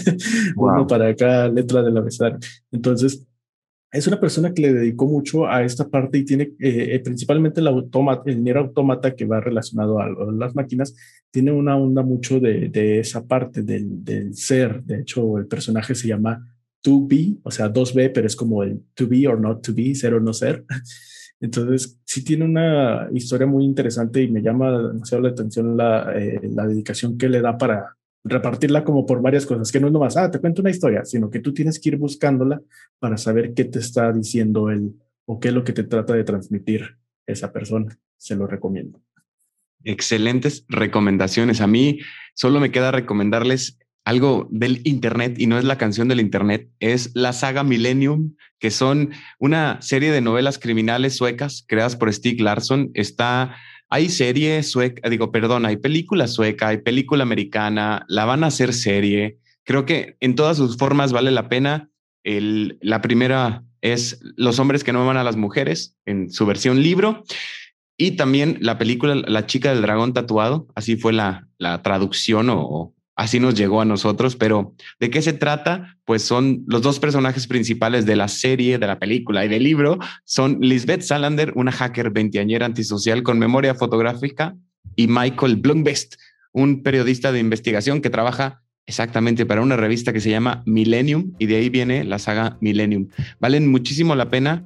uno 0.56 0.86
para 0.86 1.14
cada 1.16 1.48
letra 1.48 1.82
del 1.82 1.96
abecedario. 1.96 2.38
Entonces, 2.70 3.26
es 3.92 4.06
una 4.06 4.20
persona 4.20 4.54
que 4.54 4.62
le 4.62 4.72
dedicó 4.72 5.06
mucho 5.06 5.46
a 5.46 5.64
esta 5.64 5.88
parte 5.88 6.18
y 6.18 6.24
tiene 6.24 6.44
eh, 6.60 6.94
eh, 6.94 7.00
principalmente 7.00 7.60
el 7.60 7.66
automata, 7.66 8.30
el 8.30 8.56
Automata 8.56 9.14
que 9.14 9.24
va 9.24 9.40
relacionado 9.40 10.00
a, 10.00 10.08
las 10.32 10.54
máquinas, 10.54 10.94
tiene 11.30 11.50
una 11.50 11.76
onda 11.76 12.02
mucho 12.02 12.38
de, 12.38 13.00
esa 13.00 13.26
parte 13.26 13.62
del, 13.62 14.04
del, 14.04 14.34
ser. 14.34 14.82
De 14.84 15.00
hecho, 15.00 15.38
el 15.38 15.46
personaje 15.46 15.94
se 15.94 16.08
llama 16.08 16.44
to 16.82 17.06
be, 17.06 17.34
o 17.42 17.50
sea, 17.50 17.72
2B, 17.72 18.12
pero 18.12 18.26
es 18.26 18.36
como 18.36 18.62
el 18.62 18.82
to 18.94 19.08
be 19.08 19.26
or 19.26 19.40
not 19.40 19.62
to 19.62 19.74
be, 19.74 19.94
ser 19.94 20.14
o 20.14 20.20
no 20.20 20.32
ser. 20.32 20.64
Entonces, 21.40 21.98
sí 22.04 22.22
tiene 22.22 22.44
una 22.44 23.08
historia 23.12 23.46
muy 23.46 23.64
interesante 23.64 24.22
y 24.22 24.30
me 24.30 24.42
llama 24.42 24.88
demasiado 24.88 25.22
la 25.22 25.30
atención 25.30 25.76
la, 25.76 26.12
eh, 26.14 26.40
la 26.54 26.66
dedicación 26.66 27.16
que 27.16 27.28
le 27.28 27.40
da 27.40 27.56
para, 27.56 27.96
repartirla 28.24 28.84
como 28.84 29.06
por 29.06 29.22
varias 29.22 29.46
cosas, 29.46 29.72
que 29.72 29.80
no 29.80 29.86
es 29.86 29.92
nomás, 29.92 30.16
ah, 30.16 30.30
te 30.30 30.40
cuento 30.40 30.60
una 30.60 30.70
historia, 30.70 31.04
sino 31.04 31.30
que 31.30 31.40
tú 31.40 31.54
tienes 31.54 31.78
que 31.78 31.90
ir 31.90 31.96
buscándola 31.96 32.60
para 32.98 33.16
saber 33.16 33.54
qué 33.54 33.64
te 33.64 33.78
está 33.78 34.12
diciendo 34.12 34.70
él 34.70 34.94
o 35.24 35.40
qué 35.40 35.48
es 35.48 35.54
lo 35.54 35.64
que 35.64 35.72
te 35.72 35.84
trata 35.84 36.14
de 36.14 36.24
transmitir 36.24 36.98
esa 37.26 37.52
persona. 37.52 37.98
Se 38.16 38.36
lo 38.36 38.46
recomiendo. 38.46 39.00
Excelentes 39.84 40.64
recomendaciones. 40.68 41.60
A 41.60 41.66
mí 41.66 42.00
solo 42.34 42.60
me 42.60 42.70
queda 42.70 42.90
recomendarles 42.90 43.78
algo 44.04 44.48
del 44.50 44.80
Internet 44.84 45.38
y 45.38 45.46
no 45.46 45.58
es 45.58 45.64
la 45.64 45.78
canción 45.78 46.08
del 46.08 46.20
Internet, 46.20 46.70
es 46.80 47.10
la 47.14 47.32
saga 47.32 47.62
Millennium, 47.64 48.34
que 48.58 48.70
son 48.70 49.10
una 49.38 49.80
serie 49.82 50.10
de 50.10 50.20
novelas 50.20 50.58
criminales 50.58 51.16
suecas 51.16 51.64
creadas 51.68 51.96
por 51.96 52.12
Stieg 52.12 52.40
Larsson. 52.40 52.90
Está 52.94 53.56
hay 53.90 54.08
serie 54.08 54.62
sueca, 54.62 55.08
digo, 55.10 55.32
perdón, 55.32 55.66
hay 55.66 55.76
película 55.76 56.28
sueca, 56.28 56.68
hay 56.68 56.78
película 56.78 57.24
americana, 57.24 58.06
la 58.08 58.24
van 58.24 58.44
a 58.44 58.46
hacer 58.46 58.72
serie. 58.72 59.38
Creo 59.64 59.84
que 59.84 60.16
en 60.20 60.36
todas 60.36 60.56
sus 60.56 60.76
formas 60.76 61.12
vale 61.12 61.32
la 61.32 61.48
pena. 61.48 61.90
El, 62.22 62.78
la 62.82 63.02
primera 63.02 63.64
es 63.80 64.20
Los 64.36 64.58
hombres 64.58 64.84
que 64.84 64.92
no 64.92 65.02
aman 65.02 65.16
a 65.16 65.24
las 65.24 65.36
mujeres 65.36 65.96
en 66.06 66.30
su 66.30 66.46
versión 66.46 66.82
libro. 66.82 67.24
Y 67.96 68.12
también 68.12 68.58
la 68.60 68.78
película 68.78 69.14
La 69.14 69.46
chica 69.46 69.74
del 69.74 69.82
dragón 69.82 70.14
tatuado, 70.14 70.68
así 70.74 70.96
fue 70.96 71.12
la, 71.12 71.48
la 71.58 71.82
traducción 71.82 72.48
o, 72.48 72.94
así 73.20 73.38
nos 73.38 73.54
llegó 73.54 73.82
a 73.82 73.84
nosotros, 73.84 74.34
pero 74.34 74.74
¿de 74.98 75.10
qué 75.10 75.20
se 75.20 75.34
trata? 75.34 75.98
Pues 76.06 76.22
son 76.22 76.64
los 76.66 76.80
dos 76.80 76.98
personajes 76.98 77.46
principales 77.46 78.06
de 78.06 78.16
la 78.16 78.28
serie, 78.28 78.78
de 78.78 78.86
la 78.86 78.98
película 78.98 79.44
y 79.44 79.48
del 79.48 79.62
libro, 79.62 79.98
son 80.24 80.56
Lisbeth 80.62 81.02
Salander, 81.02 81.52
una 81.54 81.70
hacker 81.70 82.10
veinteañera 82.12 82.64
antisocial 82.64 83.22
con 83.22 83.38
memoria 83.38 83.74
fotográfica, 83.74 84.56
y 84.96 85.06
Michael 85.06 85.56
Blumberg, 85.56 85.98
un 86.52 86.82
periodista 86.82 87.30
de 87.30 87.40
investigación 87.40 88.00
que 88.00 88.08
trabaja 88.08 88.62
exactamente 88.86 89.44
para 89.44 89.60
una 89.60 89.76
revista 89.76 90.14
que 90.14 90.20
se 90.20 90.30
llama 90.30 90.62
Millennium, 90.64 91.34
y 91.38 91.44
de 91.44 91.56
ahí 91.56 91.68
viene 91.68 92.04
la 92.04 92.18
saga 92.18 92.56
Millennium. 92.62 93.08
Valen 93.38 93.70
muchísimo 93.70 94.14
la 94.14 94.30
pena 94.30 94.64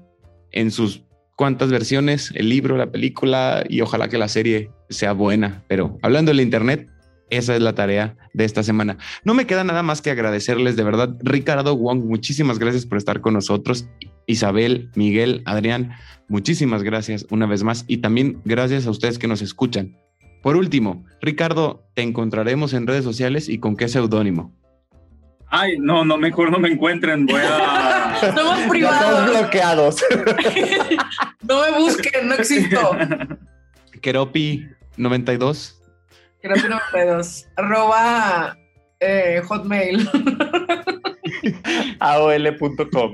en 0.52 0.70
sus 0.70 1.02
cuantas 1.34 1.72
versiones, 1.72 2.30
el 2.36 2.50
libro, 2.50 2.76
la 2.76 2.92
película, 2.92 3.64
y 3.68 3.80
ojalá 3.80 4.08
que 4.08 4.16
la 4.16 4.28
serie 4.28 4.70
sea 4.90 5.12
buena. 5.12 5.64
Pero 5.66 5.98
hablando 6.02 6.30
del 6.30 6.40
Internet, 6.40 6.88
esa 7.30 7.56
es 7.56 7.62
la 7.62 7.74
tarea 7.74 8.16
de 8.32 8.44
esta 8.44 8.62
semana. 8.62 8.98
No 9.24 9.34
me 9.34 9.46
queda 9.46 9.64
nada 9.64 9.82
más 9.82 10.02
que 10.02 10.10
agradecerles 10.10 10.76
de 10.76 10.84
verdad. 10.84 11.16
Ricardo 11.22 11.76
Wong, 11.76 12.04
muchísimas 12.04 12.58
gracias 12.58 12.86
por 12.86 12.98
estar 12.98 13.20
con 13.20 13.34
nosotros. 13.34 13.88
Isabel, 14.26 14.90
Miguel, 14.94 15.42
Adrián, 15.44 15.92
muchísimas 16.28 16.82
gracias 16.82 17.26
una 17.30 17.46
vez 17.46 17.62
más 17.62 17.84
y 17.88 17.98
también 17.98 18.40
gracias 18.44 18.86
a 18.86 18.90
ustedes 18.90 19.18
que 19.18 19.28
nos 19.28 19.42
escuchan. 19.42 19.96
Por 20.42 20.56
último, 20.56 21.04
Ricardo, 21.22 21.86
te 21.94 22.02
encontraremos 22.02 22.74
en 22.74 22.86
redes 22.86 23.04
sociales 23.04 23.48
y 23.48 23.58
con 23.58 23.76
qué 23.76 23.88
seudónimo. 23.88 24.54
Ay, 25.48 25.78
no, 25.78 26.04
no, 26.04 26.18
mejor 26.18 26.50
no 26.50 26.58
me 26.58 26.68
encuentren. 26.68 27.26
Voy 27.26 27.40
a. 27.40 28.16
Somos 28.36 28.58
privados. 28.68 29.30
Bloqueados. 29.30 30.04
no 31.48 31.62
me 31.62 31.78
busquen, 31.78 32.28
no 32.28 32.34
existo. 32.34 32.76
Keropi92. 34.02 35.83
Gerardo92, 36.44 37.46
arroba 37.56 38.58
eh, 39.00 39.40
hotmail. 39.48 40.06
AOL.com. 42.00 43.12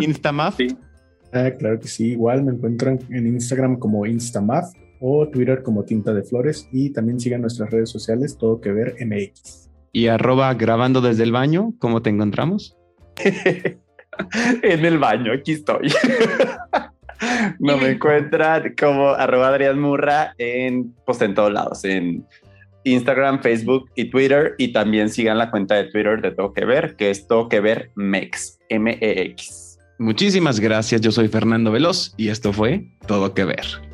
Instamaf. 0.00 0.58
Ah, 1.32 1.52
claro 1.56 1.78
que 1.78 1.86
sí, 1.86 2.12
igual 2.12 2.42
me 2.42 2.50
encuentran 2.50 2.98
en 3.10 3.28
Instagram 3.28 3.78
como 3.78 4.04
Instamaf 4.06 4.72
o 4.98 5.28
Twitter 5.28 5.62
como 5.62 5.84
Tinta 5.84 6.12
de 6.12 6.24
Flores 6.24 6.68
y 6.72 6.90
también 6.90 7.20
sigan 7.20 7.42
nuestras 7.42 7.70
redes 7.70 7.90
sociales 7.90 8.36
Todo 8.38 8.60
Que 8.60 8.72
Ver 8.72 8.96
MX. 9.06 9.70
Y 9.92 10.08
arroba 10.08 10.52
grabando 10.54 11.00
desde 11.00 11.22
el 11.22 11.30
baño, 11.30 11.74
¿cómo 11.78 12.02
te 12.02 12.10
encontramos? 12.10 12.76
en 14.62 14.84
el 14.84 14.98
baño, 14.98 15.32
aquí 15.32 15.52
estoy. 15.52 15.92
no 17.60 17.76
me 17.76 17.90
encuentran 17.90 18.74
como 18.76 19.10
arroba 19.10 19.48
Adrián 19.48 19.80
Murra 19.80 20.34
en, 20.38 20.92
pues 21.06 21.20
en 21.22 21.34
todos 21.34 21.52
lados, 21.52 21.84
en 21.84 22.26
Instagram, 22.84 23.42
Facebook 23.42 23.90
y 23.94 24.10
Twitter. 24.10 24.54
Y 24.58 24.72
también 24.72 25.10
sigan 25.10 25.38
la 25.38 25.50
cuenta 25.50 25.74
de 25.74 25.84
Twitter 25.84 26.22
de 26.22 26.30
Todo 26.30 26.52
Que 26.52 26.64
Ver, 26.64 26.96
que 26.96 27.10
es 27.10 27.26
Todo 27.26 27.48
Que 27.48 27.60
Ver 27.60 27.90
MEX, 27.96 28.58
M-E-X. 28.68 29.78
Muchísimas 29.98 30.60
gracias. 30.60 31.00
Yo 31.00 31.12
soy 31.12 31.28
Fernando 31.28 31.70
Veloz 31.70 32.14
y 32.16 32.28
esto 32.28 32.52
fue 32.52 32.86
Todo 33.06 33.34
Que 33.34 33.44
Ver. 33.44 33.93